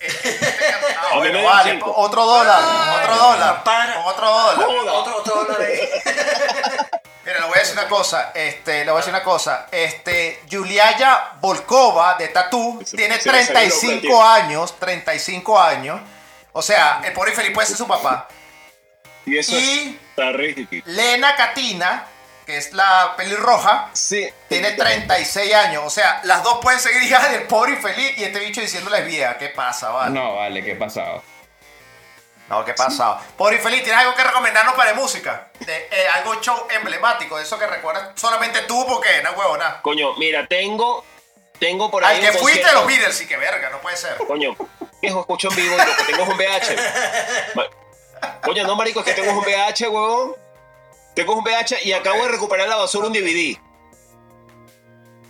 este- 0.00 0.28
este 0.30 0.46
ah, 0.98 1.16
bueno, 1.18 1.42
vale, 1.44 1.78
otro 1.82 2.24
dólar, 2.24 2.60
otro 3.02 3.16
dólar, 3.16 3.64
para. 3.64 4.00
otro 4.06 4.26
dólar. 4.30 4.66
Otro, 4.94 5.22
dólar 5.24 5.60
ahí. 5.60 5.80
Mira, 7.24 7.38
lo 7.40 7.48
voy 7.48 7.56
a 7.56 7.60
decir 7.60 7.74
una 7.78 7.86
cosa, 7.88 8.32
este, 8.34 8.84
le 8.84 8.90
voy 8.90 8.98
a 8.98 9.02
decir 9.04 9.12
una 9.14 9.22
cosa. 9.22 9.66
Este, 9.70 10.40
Yuliaya 10.46 11.32
Volkova 11.40 12.14
de 12.14 12.28
Tatú 12.28 12.82
Se- 12.84 12.96
tiene 12.96 13.20
se 13.20 13.30
me 13.30 13.44
salió 13.44 13.62
el 13.62 13.70
35 13.70 14.08
nombre, 14.12 14.42
años, 14.42 14.74
35 14.78 15.60
años. 15.60 16.00
O 16.52 16.62
sea, 16.62 17.00
el 17.04 17.12
pobre 17.12 17.30
infeliz 17.32 17.52
puede 17.52 17.66
ser 17.68 17.76
su 17.76 17.86
papá. 17.86 18.26
Y 19.26 19.36
eso 19.38 19.52
Y- 19.54 19.98
está 20.10 20.32
ridículo. 20.32 20.82
Lena 20.86 21.36
Katina, 21.36 22.06
que 22.50 22.56
es 22.58 22.72
la 22.72 23.14
pelirroja, 23.16 23.90
Sí. 23.92 24.28
tiene 24.48 24.72
36 24.72 25.54
años. 25.54 25.84
O 25.86 25.90
sea, 25.90 26.20
las 26.24 26.42
dos 26.42 26.58
pueden 26.60 26.80
seguir 26.80 27.02
hijas 27.04 27.30
del 27.30 27.44
pobre 27.44 27.72
infeliz 27.72 28.18
y 28.18 28.24
este 28.24 28.40
bicho 28.40 28.60
diciénole 28.60 29.02
vieja. 29.02 29.38
¿Qué 29.38 29.48
pasa, 29.48 29.90
vale? 29.90 30.10
No, 30.10 30.36
vale, 30.36 30.64
¿qué 30.64 30.74
pasado? 30.74 31.22
No, 32.48 32.64
¿qué 32.64 32.74
pasa? 32.74 33.16
Pobre 33.36 33.56
infeliz, 33.56 33.84
¿tienes 33.84 34.00
algo 34.00 34.12
que 34.16 34.24
recomendarnos 34.24 34.74
para 34.74 34.90
de 34.90 34.96
música? 34.96 35.50
De, 35.60 35.88
eh, 35.92 36.08
algo 36.14 36.40
show 36.40 36.66
emblemático, 36.70 37.36
de 37.36 37.44
eso 37.44 37.56
que 37.56 37.66
recuerdas 37.68 38.08
solamente 38.16 38.62
tú 38.62 38.84
porque 38.88 39.22
no 39.22 39.30
huevo 39.32 39.56
nada. 39.56 39.80
Coño, 39.82 40.14
mira, 40.14 40.46
tengo. 40.48 41.04
Tengo 41.60 41.90
por 41.90 42.04
ahí. 42.04 42.16
Al 42.16 42.22
que 42.22 42.30
un 42.30 42.42
fuiste 42.42 42.58
de 42.58 42.64
concierto. 42.64 42.80
los 42.80 42.86
Beatles, 42.88 43.16
sí 43.16 43.28
que 43.28 43.36
verga, 43.36 43.70
no 43.70 43.80
puede 43.80 43.96
ser. 43.96 44.16
Coño, 44.26 44.56
viejo, 45.00 45.20
escucho 45.20 45.48
en 45.50 45.56
vivo 45.56 45.76
y 45.76 45.78
lo 45.78 45.96
que 45.96 46.02
tengo 46.04 46.22
es 46.24 46.28
un 46.28 46.36
VH. 46.36 47.70
Coño, 48.42 48.64
no, 48.66 48.74
marico, 48.74 49.00
es 49.00 49.06
que 49.06 49.12
tengo 49.12 49.30
un 49.30 49.38
VH, 49.44 49.88
huevón. 49.88 50.34
Tengo 51.14 51.34
un 51.34 51.44
VH 51.44 51.84
y 51.84 51.92
acabo 51.92 52.24
de 52.24 52.32
recuperar 52.32 52.68
la 52.68 52.76
basura 52.76 53.06
un 53.06 53.12
DVD. 53.12 53.58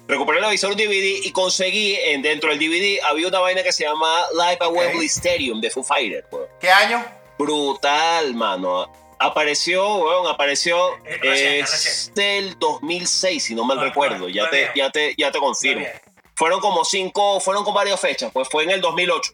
Recuperé 0.06 0.40
la 0.40 0.48
basura 0.48 0.72
un 0.72 0.78
DVD 0.78 1.24
y 1.24 1.30
conseguí, 1.32 1.94
en, 1.94 2.20
dentro 2.20 2.50
del 2.50 2.58
DVD, 2.58 3.00
había 3.04 3.28
una 3.28 3.38
vaina 3.38 3.62
que 3.62 3.72
se 3.72 3.84
llama 3.84 4.26
Live 4.32 4.58
at 4.60 4.68
Wembley 4.72 5.06
Stadium 5.06 5.60
de 5.60 5.70
Foo 5.70 5.84
Fighters. 5.84 6.26
¿Qué 6.60 6.70
año? 6.70 7.04
Brutal, 7.38 8.34
mano. 8.34 8.90
Apareció, 9.20 9.96
weón, 9.96 10.26
apareció 10.26 10.96
Eh, 11.04 11.18
recién, 11.22 11.64
es 11.64 12.12
del 12.14 12.58
2006, 12.58 13.44
si 13.44 13.54
no 13.54 13.64
mal 13.64 13.80
recuerdo. 13.80 14.28
Ya 14.28 14.48
te, 14.50 14.70
ya 14.74 14.90
te, 14.90 15.14
ya 15.16 15.30
te 15.30 15.38
confirmo. 15.38 15.86
Fueron 16.34 16.60
como 16.60 16.84
cinco, 16.84 17.38
fueron 17.38 17.62
con 17.64 17.74
varias 17.74 18.00
fechas, 18.00 18.30
pues 18.32 18.48
fue 18.48 18.64
en 18.64 18.70
el 18.70 18.80
2008. 18.80 19.32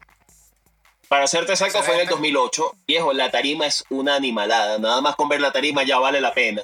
Para 1.08 1.26
serte 1.26 1.52
exacto, 1.52 1.78
fue 1.82 1.94
en 1.94 2.00
el 2.00 2.06
Excelente. 2.06 2.30
2008. 2.32 2.74
Viejo, 2.86 3.12
la 3.12 3.30
tarima 3.30 3.66
es 3.66 3.84
una 3.90 4.16
animalada. 4.16 4.78
Nada 4.78 5.00
más 5.00 5.14
con 5.16 5.28
ver 5.28 5.40
la 5.40 5.52
tarima 5.52 5.82
ya 5.84 5.98
vale 5.98 6.20
la 6.20 6.34
pena. 6.34 6.62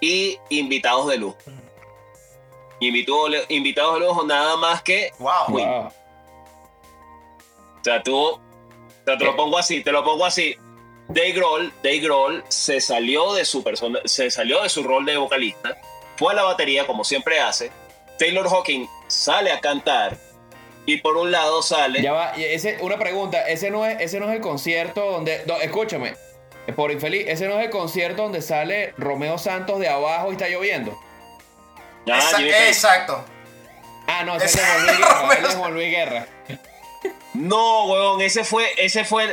Y 0.00 0.38
invitados 0.48 1.08
de 1.08 1.18
lujo. 1.18 1.36
Invitó- 2.80 3.28
invitados 3.48 3.94
de 3.94 4.00
lujo, 4.06 4.24
nada 4.24 4.56
más 4.56 4.82
que. 4.82 5.10
Wow. 5.18 5.56
O 5.56 5.92
sea, 7.84 8.02
tú. 8.02 8.16
O 8.18 8.40
sea, 9.04 9.18
te 9.18 9.24
lo 9.24 9.36
pongo 9.36 9.58
así, 9.58 9.82
te 9.82 9.92
lo 9.92 10.02
pongo 10.04 10.24
así. 10.24 10.56
Dave 11.08 11.32
Grohl, 11.32 11.72
Dave 11.82 11.98
Grohl 11.98 12.44
se 12.48 12.80
salió 12.80 13.34
de 13.34 13.44
su 13.44 13.62
persona, 13.62 13.98
se 14.04 14.30
salió 14.30 14.62
de 14.62 14.68
su 14.68 14.82
rol 14.82 15.04
de 15.04 15.16
vocalista, 15.16 15.76
fue 16.16 16.32
a 16.32 16.36
la 16.36 16.44
batería 16.44 16.86
como 16.86 17.04
siempre 17.04 17.40
hace. 17.40 17.70
Taylor 18.18 18.48
Hawking 18.48 18.86
sale 19.08 19.50
a 19.50 19.60
cantar 19.60 20.16
y 20.86 20.96
por 20.98 21.16
un 21.16 21.30
lado 21.30 21.62
sale. 21.62 22.02
Ya 22.02 22.12
va, 22.12 22.32
y 22.36 22.44
ese, 22.44 22.78
una 22.80 22.98
pregunta, 22.98 23.46
ese 23.48 23.70
no 23.70 23.86
es, 23.86 24.00
ese 24.00 24.18
no 24.20 24.28
es 24.28 24.34
el 24.36 24.40
concierto 24.40 25.04
donde, 25.10 25.44
do- 25.44 25.60
escúchame, 25.60 26.14
por 26.76 26.90
infeliz, 26.90 27.24
ese 27.28 27.46
no 27.48 27.58
es 27.58 27.64
el 27.66 27.70
concierto 27.70 28.22
donde 28.22 28.40
sale 28.42 28.92
Romeo 28.98 29.38
Santos 29.38 29.78
de 29.80 29.88
abajo 29.88 30.28
y 30.30 30.32
está 30.32 30.48
lloviendo. 30.48 30.98
Ah, 32.10 32.18
Esa- 32.18 32.36
Jimmy 32.38 32.50
Page. 32.50 32.68
exacto. 32.68 33.24
Ah, 34.06 34.24
no, 34.24 34.36
ese 34.36 34.46
es 34.46 34.54
es 35.48 35.54
Juan 35.54 35.72
Luis 35.74 35.90
Guerra. 35.90 36.26
No, 37.34 37.84
weón, 37.86 38.20
ese 38.20 38.44
fue, 38.44 38.66
ese 38.76 39.04
fue. 39.04 39.32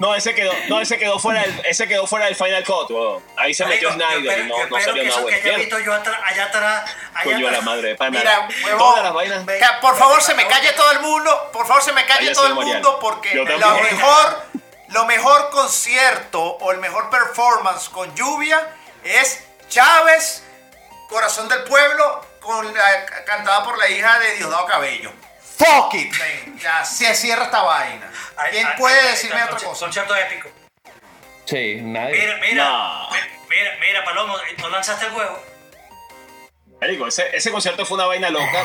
No, 0.00 0.14
ese 0.14 0.34
quedó, 0.34 0.50
no, 0.68 0.80
ese 0.80 0.98
quedó 0.98 1.18
fuera 1.18 1.42
del, 1.42 1.60
ese 1.66 1.86
quedó 1.86 2.06
fuera 2.06 2.24
del 2.24 2.34
Final 2.34 2.64
Cut, 2.64 2.90
weón. 2.90 3.22
Ahí 3.36 3.52
se 3.52 3.66
metió 3.66 3.92
Snyder 3.92 4.38
y 4.40 4.48
no, 4.48 4.56
no 4.66 4.80
salió 4.80 4.94
que 4.94 5.08
nada 5.08 5.16
que 5.16 5.22
bueno. 5.22 5.38
haya 5.44 5.56
visto 5.58 5.78
yo 5.78 5.92
atrás- 5.94 6.20
allá 6.24 6.44
atrás. 6.46 6.90
Allá 7.12 7.22
Coño 7.24 7.36
a 7.36 7.50
la 7.50 7.58
atrás. 7.58 7.64
madre 7.64 7.88
de 7.90 7.94
pana. 7.96 8.18
Mira, 8.18 8.48
huevón. 8.64 8.78
Todas 8.78 9.02
las 9.04 9.12
vainas. 9.12 9.44
Ve- 9.44 9.58
Que, 9.58 9.66
por 9.82 9.94
favor, 9.96 10.22
se 10.22 10.34
me 10.34 10.46
calle 10.48 10.72
todo 10.72 10.90
el 10.92 11.00
mundo. 11.00 11.50
Por 11.52 11.66
favor, 11.66 11.82
se 11.82 11.92
me 11.92 12.06
calle 12.06 12.32
todo 12.32 12.46
el 12.46 12.54
mundo 12.54 12.98
porque 12.98 13.34
lo 13.34 13.44
mejor, 13.74 14.42
lo 14.88 15.04
mejor 15.04 15.50
concierto 15.50 16.40
o 16.42 16.72
el 16.72 16.78
mejor 16.78 17.10
performance 17.10 17.90
con 17.90 18.14
lluvia 18.16 18.74
es 19.04 19.44
Chávez, 19.68 20.42
Corazón 21.10 21.46
del 21.48 21.62
Pueblo, 21.64 22.24
con 22.40 22.72
la, 22.74 23.04
cantada 23.26 23.62
por 23.64 23.76
la 23.76 23.88
hija 23.90 24.18
de 24.18 24.36
Diosdado 24.36 24.64
Cabello. 24.64 25.12
Fuck 25.60 25.94
it. 25.94 26.12
Ya 26.58 26.84
se 26.84 27.14
cierra 27.14 27.44
esta 27.44 27.62
vaina. 27.62 28.10
¿Quién 28.50 28.66
puede 28.78 29.10
decirme 29.10 29.40
está, 29.40 29.54
otra 29.54 29.68
cosa? 29.68 29.84
Concierto 29.86 30.16
épico. 30.16 30.48
Sí, 31.44 31.80
nadie. 31.82 32.18
Mira, 32.18 32.36
mira, 32.40 32.64
No. 32.64 33.08
mira, 33.48 33.76
mira, 33.78 34.04
Palomo, 34.04 34.36
¿no 34.58 34.68
lanzaste 34.70 35.06
el 35.06 35.12
huevo? 35.12 35.42
Marico, 36.80 37.06
ese, 37.06 37.36
ese 37.36 37.50
concierto 37.50 37.84
fue 37.84 37.96
una 37.96 38.06
vaina 38.06 38.30
loca. 38.30 38.64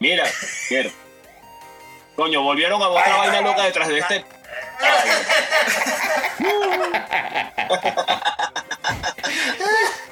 Mira, 0.00 0.24
mira. 0.68 0.90
Coño, 2.14 2.42
volvieron 2.42 2.82
a 2.82 2.88
otra 2.88 3.16
vaina 3.16 3.40
loca 3.40 3.62
detrás 3.62 3.88
de 3.88 3.98
este. 4.00 4.24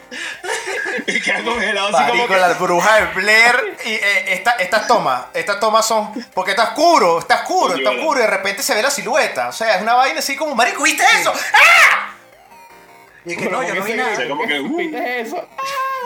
y 1.16 1.20
queda 1.20 1.42
congelado 1.42 1.88
así 1.88 1.96
como 1.96 2.08
Marico, 2.08 2.34
que. 2.34 2.40
la 2.40 2.48
bruja 2.54 2.94
de 2.96 3.06
Blair 3.14 3.76
y 3.84 3.92
eh, 3.92 4.32
esta- 4.34 4.52
estas 4.52 4.86
tomas, 4.86 5.22
estas 5.34 5.60
tomas 5.60 5.86
son 5.86 6.12
porque 6.34 6.52
está 6.52 6.64
oscuro, 6.64 7.18
está 7.18 7.36
oscuro, 7.42 7.74
está 7.76 7.90
oscuro 7.90 8.18
y 8.20 8.22
de 8.22 8.28
repente 8.30 8.62
se 8.62 8.74
ve 8.74 8.82
la 8.82 8.90
silueta, 8.90 9.48
o 9.48 9.52
sea, 9.52 9.76
es 9.76 9.82
una 9.82 9.94
vaina 9.94 10.18
así 10.20 10.36
como, 10.36 10.54
marico, 10.54 10.82
¿viste 10.82 11.04
eso? 11.20 11.32
¡Ah! 11.54 12.06
Y 13.24 13.36
que 13.36 13.50
no, 13.50 13.62
yo 13.62 13.74
no 13.74 13.82
vi 13.82 13.92
nada. 13.94 14.16
Sea, 14.16 14.28
como 14.28 14.46
que, 14.46 14.58
uh. 14.60 14.76
¿Viste 14.78 15.20
eso? 15.20 15.36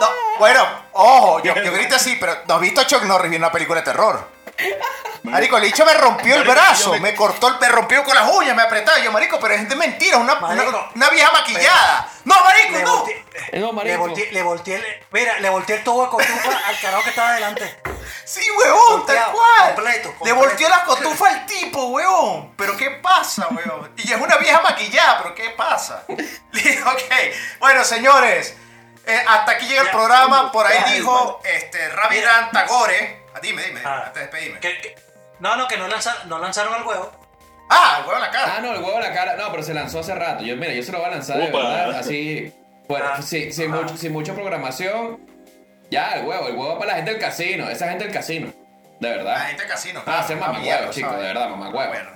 No, 0.01 0.07
bueno, 0.37 0.67
ojo, 0.91 1.41
yo, 1.43 1.55
yo 1.55 1.71
grité 1.71 1.95
así, 1.95 2.17
pero 2.19 2.35
no 2.45 2.55
has 2.55 2.61
visto 2.61 2.81
a 2.81 2.85
Chuck 2.87 3.03
Norris 3.03 3.29
viendo 3.29 3.47
una 3.47 3.53
película 3.53 3.79
de 3.79 3.85
terror. 3.85 4.34
Marico, 5.23 5.57
el 5.57 5.63
bicho 5.63 5.85
me 5.85 5.93
rompió 5.95 6.35
el 6.35 6.43
brazo, 6.43 6.93
me- 6.93 6.99
me 6.99 7.15
cortó 7.15 7.47
el, 7.47 7.59
me 7.59 7.67
rompió 7.69 8.03
con 8.03 8.13
las 8.15 8.29
uñas, 8.31 8.55
me 8.55 8.61
apretaba. 8.61 8.99
Yo, 8.99 9.11
marico, 9.11 9.39
pero 9.39 9.55
es 9.55 9.67
de 9.67 9.75
mentira, 9.75 10.17
una, 10.17 10.35
una, 10.35 10.47
Marico, 10.55 10.89
una 10.95 11.09
vieja 11.09 11.31
maquillada. 11.31 12.09
No, 12.25 12.35
marico, 12.43 12.71
Le 12.77 12.83
no. 12.83 12.97
volteé, 12.97 13.25
No, 13.53 13.67
le 13.67 13.73
marico. 13.73 13.97
volteé, 13.99 14.31
le 14.31 14.43
volteé, 14.43 14.75
el- 14.75 15.03
mira, 15.11 15.39
le 15.39 15.49
volteé 15.49 15.75
el 15.77 15.83
tubo 15.83 16.03
de 16.03 16.09
cotufa 16.09 16.59
al 16.67 16.79
carajo 16.79 17.03
que 17.03 17.09
estaba 17.09 17.33
delante. 17.33 17.81
Sí, 18.23 18.41
huevón, 18.51 19.05
tal 19.05 19.31
cual. 19.31 19.75
completo, 19.75 20.13
Le 20.23 20.31
volteó 20.31 20.69
la 20.69 20.83
cotufa 20.83 21.27
al 21.27 21.45
tipo, 21.45 21.85
huevón. 21.87 22.53
Pero 22.55 22.77
¿qué 22.77 22.91
pasa, 22.91 23.47
huevón? 23.49 23.91
Y 23.97 24.11
es 24.11 24.19
una 24.21 24.37
vieja 24.37 24.61
maquillada, 24.61 25.17
pero 25.23 25.35
¿qué 25.35 25.49
pasa? 25.51 26.03
ok, 26.09 27.13
bueno, 27.59 27.83
señores. 27.83 28.55
eh, 29.07 29.23
hasta 29.27 29.51
aquí 29.53 29.67
llega 29.67 29.81
el 29.81 29.87
Ya, 29.87 29.91
programa. 29.93 30.51
Por 30.51 30.65
ahí 30.65 30.93
dijo 30.93 31.39
este, 31.43 31.89
Ravirán 31.89 32.51
Tagore. 32.51 33.24
Ah, 33.35 33.39
Dime, 33.41 33.61
dime, 33.63 33.81
Ah. 33.83 34.03
antes 34.07 34.13
de 34.15 34.21
despedirme. 34.21 34.59
Que- 34.59 34.77
que- 34.81 34.95
no, 35.39 35.55
no, 35.57 35.67
que 35.67 35.77
no, 35.77 35.87
lanza- 35.87 36.23
no 36.25 36.39
lanzaron 36.39 36.73
el 36.81 36.87
huevo. 36.87 37.11
Ah, 37.69 37.97
el 37.99 38.05
huevo 38.05 38.15
en 38.15 38.21
la 38.21 38.31
cara. 38.31 38.55
Ah, 38.57 38.61
no, 38.61 38.71
el 38.73 38.81
huevo 38.81 38.93
en 38.95 39.01
la 39.03 39.13
cara. 39.13 39.35
No, 39.35 39.51
pero 39.51 39.61
se 39.63 39.73
lanzó 39.73 39.99
hace 39.99 40.15
rato. 40.15 40.43
Yo, 40.43 40.55
mira, 40.55 40.71
yo 40.73 40.81
se 40.83 40.91
lo 40.91 40.99
voy 40.99 41.07
a 41.07 41.11
lanzar 41.11 41.37
de 41.37 41.49
Upa. 41.49 41.57
verdad, 41.57 41.99
así. 41.99 42.53
Bueno, 42.87 43.05
Ah. 43.13 43.21
sin, 43.21 43.51
sin, 43.51 43.73
Ah. 43.73 43.75
mucho- 43.81 43.97
sin 43.97 44.13
mucha 44.13 44.33
programación. 44.33 45.19
Ya, 45.91 46.13
el 46.13 46.25
huevo, 46.25 46.47
el 46.47 46.55
huevo 46.55 46.79
para 46.79 46.91
la 46.91 46.95
gente 46.97 47.11
del 47.11 47.19
casino. 47.19 47.69
Esa 47.69 47.89
gente 47.89 48.05
del 48.05 48.13
casino. 48.13 48.53
De 48.99 49.09
La 49.09 49.17
verdad. 49.17 49.45
gente 49.47 49.61
del 49.63 49.71
casino. 49.71 50.01
Ah, 50.05 50.19
hacer 50.19 50.37
una 50.37 50.47
mamá 50.47 50.59
huevo, 50.63 50.91
chicos, 50.91 51.11
de 51.17 51.23
verdad, 51.23 51.49
mamá 51.49 51.69
huevo. 51.69 51.91
Bueno. 51.91 52.09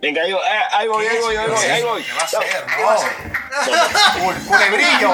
Venga, 0.00 0.22
ahí 0.22 0.32
voy, 0.32 0.40
eh, 0.42 0.60
ahí 0.70 0.88
voy, 0.88 1.06
ahí 1.06 1.18
voy, 1.18 1.36
ahí 1.36 1.46
voy, 1.48 1.64
ahí 1.66 1.82
voy. 1.82 2.02
¿Qué 2.02 2.12
va 2.14 2.20
a 2.20 2.24
hacer? 2.24 2.40
¿Qué 2.76 2.82
va 2.82 2.92
a 2.92 2.94
hacer? 2.94 3.12
No. 3.66 4.24
Cul- 4.24 4.46
Culebrillo. 4.46 5.10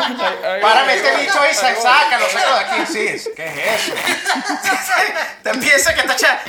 Párame 0.63 0.87
voy, 0.87 0.97
este 0.97 1.09
ahí 1.09 1.27
bicho 1.27 1.39
voy, 1.39 1.49
ahí, 1.49 1.75
voy. 1.75 1.83
sácalo, 1.83 2.29
sácalo 2.31 2.55
de 2.59 2.65
aquí. 2.65 2.93
Sí, 2.93 3.31
¿qué 3.35 3.47
es 3.47 3.81
eso? 3.83 3.95
Te 5.43 5.55
piensa 5.59 5.93
que 5.95 6.01
está 6.01 6.15
cha... 6.17 6.41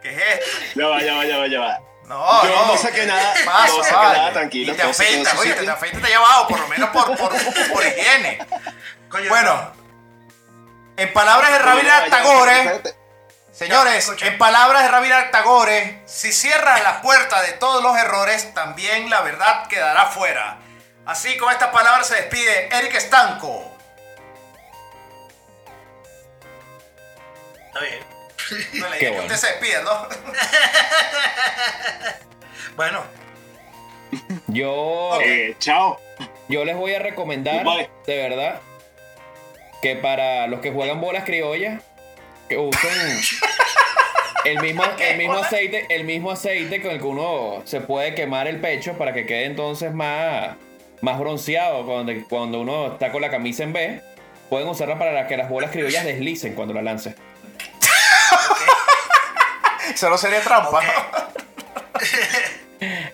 ¿Qué 0.00 0.10
es 0.14 0.22
esto? 0.38 0.50
Ya 0.76 0.86
va, 0.86 1.02
ya 1.02 1.14
va, 1.16 1.24
ya 1.24 1.38
va, 1.38 1.46
ya 1.48 1.60
va. 1.60 1.78
No, 2.04 2.42
Yo 2.44 2.48
no. 2.54 2.66
no 2.68 2.78
saqué 2.78 3.04
nada, 3.04 3.34
¿Qué 3.34 3.44
pasa, 3.44 3.66
no 3.68 3.82
saqué 3.82 3.94
vale? 3.96 4.18
nada, 4.18 4.32
tranquilo, 4.32 4.72
Y 4.72 4.76
te 4.76 4.82
afeitas, 4.82 5.38
oye, 5.38 5.52
te 5.52 5.68
afeitas 5.70 6.00
te 6.00 6.08
llevado, 6.08 6.48
por 6.48 6.58
lo 6.60 6.68
menos 6.68 6.88
por, 6.90 7.04
por, 7.18 7.28
por 7.72 7.86
higiene. 7.86 8.38
Coño, 9.10 9.28
Bueno, 9.28 9.72
en 10.96 11.12
palabras 11.12 11.50
de 11.52 11.84
ya, 11.84 12.06
Tagore, 12.08 12.56
espérate. 12.56 12.97
Señores, 13.52 14.10
en 14.22 14.38
palabras 14.38 14.82
de 14.82 14.88
Rabindranath 14.88 15.30
Tagore, 15.30 16.02
si 16.06 16.32
cierras 16.32 16.82
la 16.82 17.00
puerta 17.02 17.42
de 17.42 17.52
todos 17.54 17.82
los 17.82 17.96
errores, 17.96 18.52
también 18.54 19.10
la 19.10 19.20
verdad 19.22 19.66
quedará 19.68 20.06
fuera. 20.06 20.58
Así 21.06 21.36
con 21.38 21.50
estas 21.52 21.68
palabras 21.70 22.06
se 22.06 22.16
despide 22.16 22.68
Eric 22.70 22.94
Estanco. 22.94 23.74
Está 27.68 27.80
bien. 27.80 27.98
No 28.80 28.88
le 28.88 28.98
Qué 28.98 28.98
dije 28.98 28.98
que 28.98 29.08
bueno. 29.10 29.22
usted 29.24 29.36
se 29.36 29.46
despide, 29.48 29.82
¿no? 29.82 30.08
Bueno, 32.76 33.02
Yo, 34.46 35.18
Eh, 35.20 35.56
chao. 35.58 36.00
yo 36.48 36.64
les 36.64 36.76
voy 36.76 36.94
a 36.94 37.00
recomendar, 37.00 37.64
de 38.06 38.16
verdad, 38.28 38.60
que 39.82 39.96
para 39.96 40.46
los 40.46 40.60
que 40.60 40.70
juegan 40.70 41.00
bolas 41.00 41.24
criollas, 41.24 41.82
que 42.48 42.56
usen 42.56 43.20
el 44.44 44.60
mismo, 44.60 44.84
el 44.98 45.18
mismo 45.18 45.38
aceite, 45.38 45.86
el 45.90 46.04
mismo 46.04 46.30
aceite 46.30 46.80
con 46.82 46.92
el 46.92 46.98
que 46.98 47.04
uno 47.06 47.62
se 47.64 47.80
puede 47.80 48.14
quemar 48.14 48.46
el 48.48 48.60
pecho 48.60 48.94
para 48.94 49.12
que 49.12 49.26
quede 49.26 49.44
entonces 49.44 49.92
más, 49.92 50.56
más 51.00 51.18
bronceado, 51.18 51.84
cuando, 51.86 52.12
cuando 52.28 52.60
uno 52.60 52.92
está 52.92 53.10
con 53.12 53.22
la 53.22 53.30
camisa 53.30 53.62
en 53.64 53.72
B, 53.72 54.02
pueden 54.48 54.68
usarla 54.68 54.98
para 54.98 55.26
que 55.26 55.36
las 55.36 55.48
bolas 55.48 55.70
criollas 55.70 56.04
deslicen 56.04 56.54
cuando 56.54 56.74
la 56.74 56.82
lance. 56.82 57.14
Solo 59.94 60.18
sería 60.18 60.40
trampa. 60.42 60.80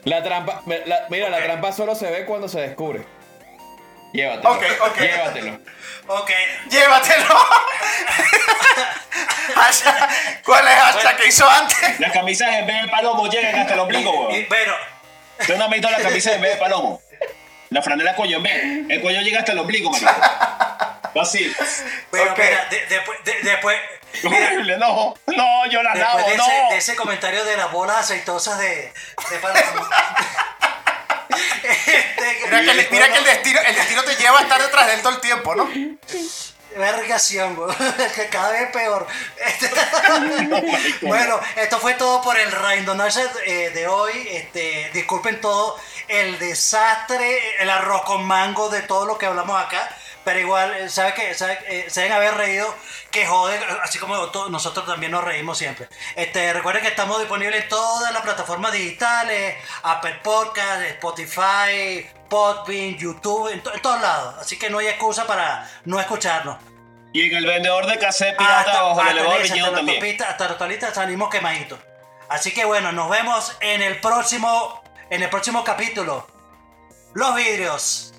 La 0.05 0.23
trampa, 0.23 0.63
la- 0.87 1.07
mira, 1.09 1.31
la 1.31 1.43
trampa 1.43 1.73
solo 1.73 1.95
se 1.95 2.11
ve 2.11 2.25
cuando 2.27 2.49
se 2.49 2.61
descubre. 2.61 3.05
Llévatelo. 4.13 4.51
Ok, 4.53 4.63
ok. 4.83 5.01
Llévatelo. 5.01 5.59
Ok. 6.09 6.31
Llévatelo. 6.71 7.25
¿Cuál 10.45 10.67
es 10.69 10.73
el 10.75 10.79
hashtag 10.81 11.17
que 11.17 11.27
hizo 11.29 11.49
antes? 11.49 12.01
Las 12.01 12.13
camisas 12.13 12.49
en 12.55 12.67
vez 12.67 12.83
de 12.83 12.89
palomo 12.89 13.27
llegan 13.29 13.55
hasta 13.61 13.75
el 13.75 13.81
ombligo, 13.81 14.11
weón. 14.29 14.47
bueno, 14.49 14.73
¿Usted 15.41 15.57
no 15.57 15.65
ha 15.65 15.69
visto 15.69 15.91
la 15.91 15.99
camisa 15.99 16.33
en 16.35 16.41
vez 16.41 16.53
de 16.53 16.57
palomo? 16.59 17.03
La 17.71 17.83
franela 17.83 18.15
cuello 18.15 18.37
en 18.37 18.43
vez. 18.45 18.63
El 18.89 19.01
cuello 19.01 19.21
llega 19.21 19.41
hasta 19.41 19.53
el 19.53 19.59
ombligo, 19.59 19.91
marico. 19.91 20.11
Así. 21.21 21.53
bueno, 22.11 22.33
Ok. 22.33 22.39
mira, 22.39 22.65
de- 22.71 22.87
después, 22.87 23.25
de- 23.25 23.43
después, 23.43 23.79
mira, 24.23 24.77
no. 24.79 25.15
No, 25.27 25.67
yo 25.67 25.83
la 25.83 25.95
lavo, 25.95 26.19
de, 26.29 26.37
no. 26.37 26.45
ese, 26.45 26.53
de 26.71 26.77
ese 26.77 26.97
comentario 26.97 27.45
de 27.45 27.57
las 27.57 27.71
bolas 27.73 27.97
aceitosas 27.99 28.59
de, 28.59 28.93
de 29.31 29.39
Palomo. 29.41 29.89
Este, 31.65 32.39
Mira 32.47 32.61
que, 32.63 32.71
el- 32.71 32.91
mira 32.91 33.09
que 33.09 33.19
el, 33.19 33.25
destino, 33.25 33.61
el 33.67 33.75
destino 33.75 34.03
te 34.05 34.15
lleva 34.17 34.39
a 34.39 34.43
estar 34.43 34.61
detrás 34.61 34.87
de 34.87 34.95
él 34.95 35.03
todo 35.03 35.13
el 35.15 35.21
tiempo, 35.21 35.55
¿no? 35.55 35.69
Vergación, 36.77 37.57
que 38.15 38.29
cada 38.29 38.51
vez 38.51 38.71
peor. 38.71 39.07
Bueno, 41.03 41.39
esto 41.57 41.79
fue 41.79 41.95
todo 41.95 42.23
por 42.23 42.39
el 42.39 42.51
Randomizer 42.51 43.31
eh, 43.47 43.71
de 43.71 43.87
hoy. 43.87 44.29
Este, 44.31 44.91
disculpen 44.93 45.41
todo 45.41 45.77
el 46.09 46.39
desastre, 46.39 47.63
el 47.63 47.71
arroz 47.71 48.03
con 48.03 48.25
mango 48.25 48.69
de 48.69 48.83
todo 48.83 49.07
lo 49.07 49.19
que 49.19 49.27
hablamos 49.27 49.61
acá. 49.63 49.89
Pero 50.25 50.41
igual, 50.41 50.75
eh, 50.75 50.89
¿sabe 50.89 51.15
que 51.15 51.35
sabe, 51.35 51.59
eh, 51.69 51.87
Se 51.89 52.01
deben 52.01 52.17
haber 52.17 52.35
reído, 52.35 52.75
que 53.11 53.27
joden, 53.27 53.61
así 53.83 53.99
como 53.99 54.17
nosotros 54.49 54.87
también 54.87 55.13
nos 55.13 55.23
reímos 55.23 55.59
siempre. 55.59 55.89
Este, 56.17 56.53
recuerden 56.53 56.83
que 56.83 56.89
estamos 56.89 57.19
disponibles 57.19 57.65
en 57.65 57.69
todas 57.69 58.13
las 58.13 58.23
plataformas 58.23 58.73
digitales, 58.73 59.57
Apple 59.83 60.19
Podcast, 60.23 60.83
Spotify, 60.83 62.09
Podbean, 62.35 62.97
YouTube, 62.97 63.49
en, 63.53 63.63
to- 63.63 63.73
en 63.73 63.81
todos 63.81 64.01
lados. 64.01 64.35
Así 64.41 64.59
que 64.59 64.69
no 64.69 64.79
hay 64.79 64.89
excusa 64.89 65.25
para 65.25 65.71
no 65.85 66.01
escucharnos. 66.01 66.57
Y 67.13 67.23
en 67.31 67.37
el 67.37 67.47
vendedor 67.47 67.87
de 67.87 67.97
cassette 67.97 68.37
pirata 68.37 68.83
bajo 68.83 69.01
el 69.03 69.09
elevador 69.09 69.41
esa, 69.43 69.55
hasta 69.55 69.77
también. 69.77 69.99
autopista- 70.03 70.29
hasta 70.31 70.49
salimos 70.93 71.31
quemaditos. 71.31 71.79
Así 72.29 72.53
que 72.53 72.65
bueno, 72.65 72.91
nos 72.91 73.09
vemos 73.09 73.57
en 73.61 73.83
el 73.83 74.01
próximo, 74.01 74.83
en 75.11 75.23
el 75.23 75.31
próximo 75.31 75.63
capítulo. 75.63 76.27
Los 77.15 77.37
vidrios. 77.37 78.14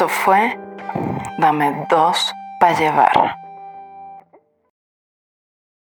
Esto 0.00 0.08
fue 0.08 0.58
Dame 1.36 1.86
dos 1.90 2.34
para 2.58 2.78
llevar. 2.78 3.39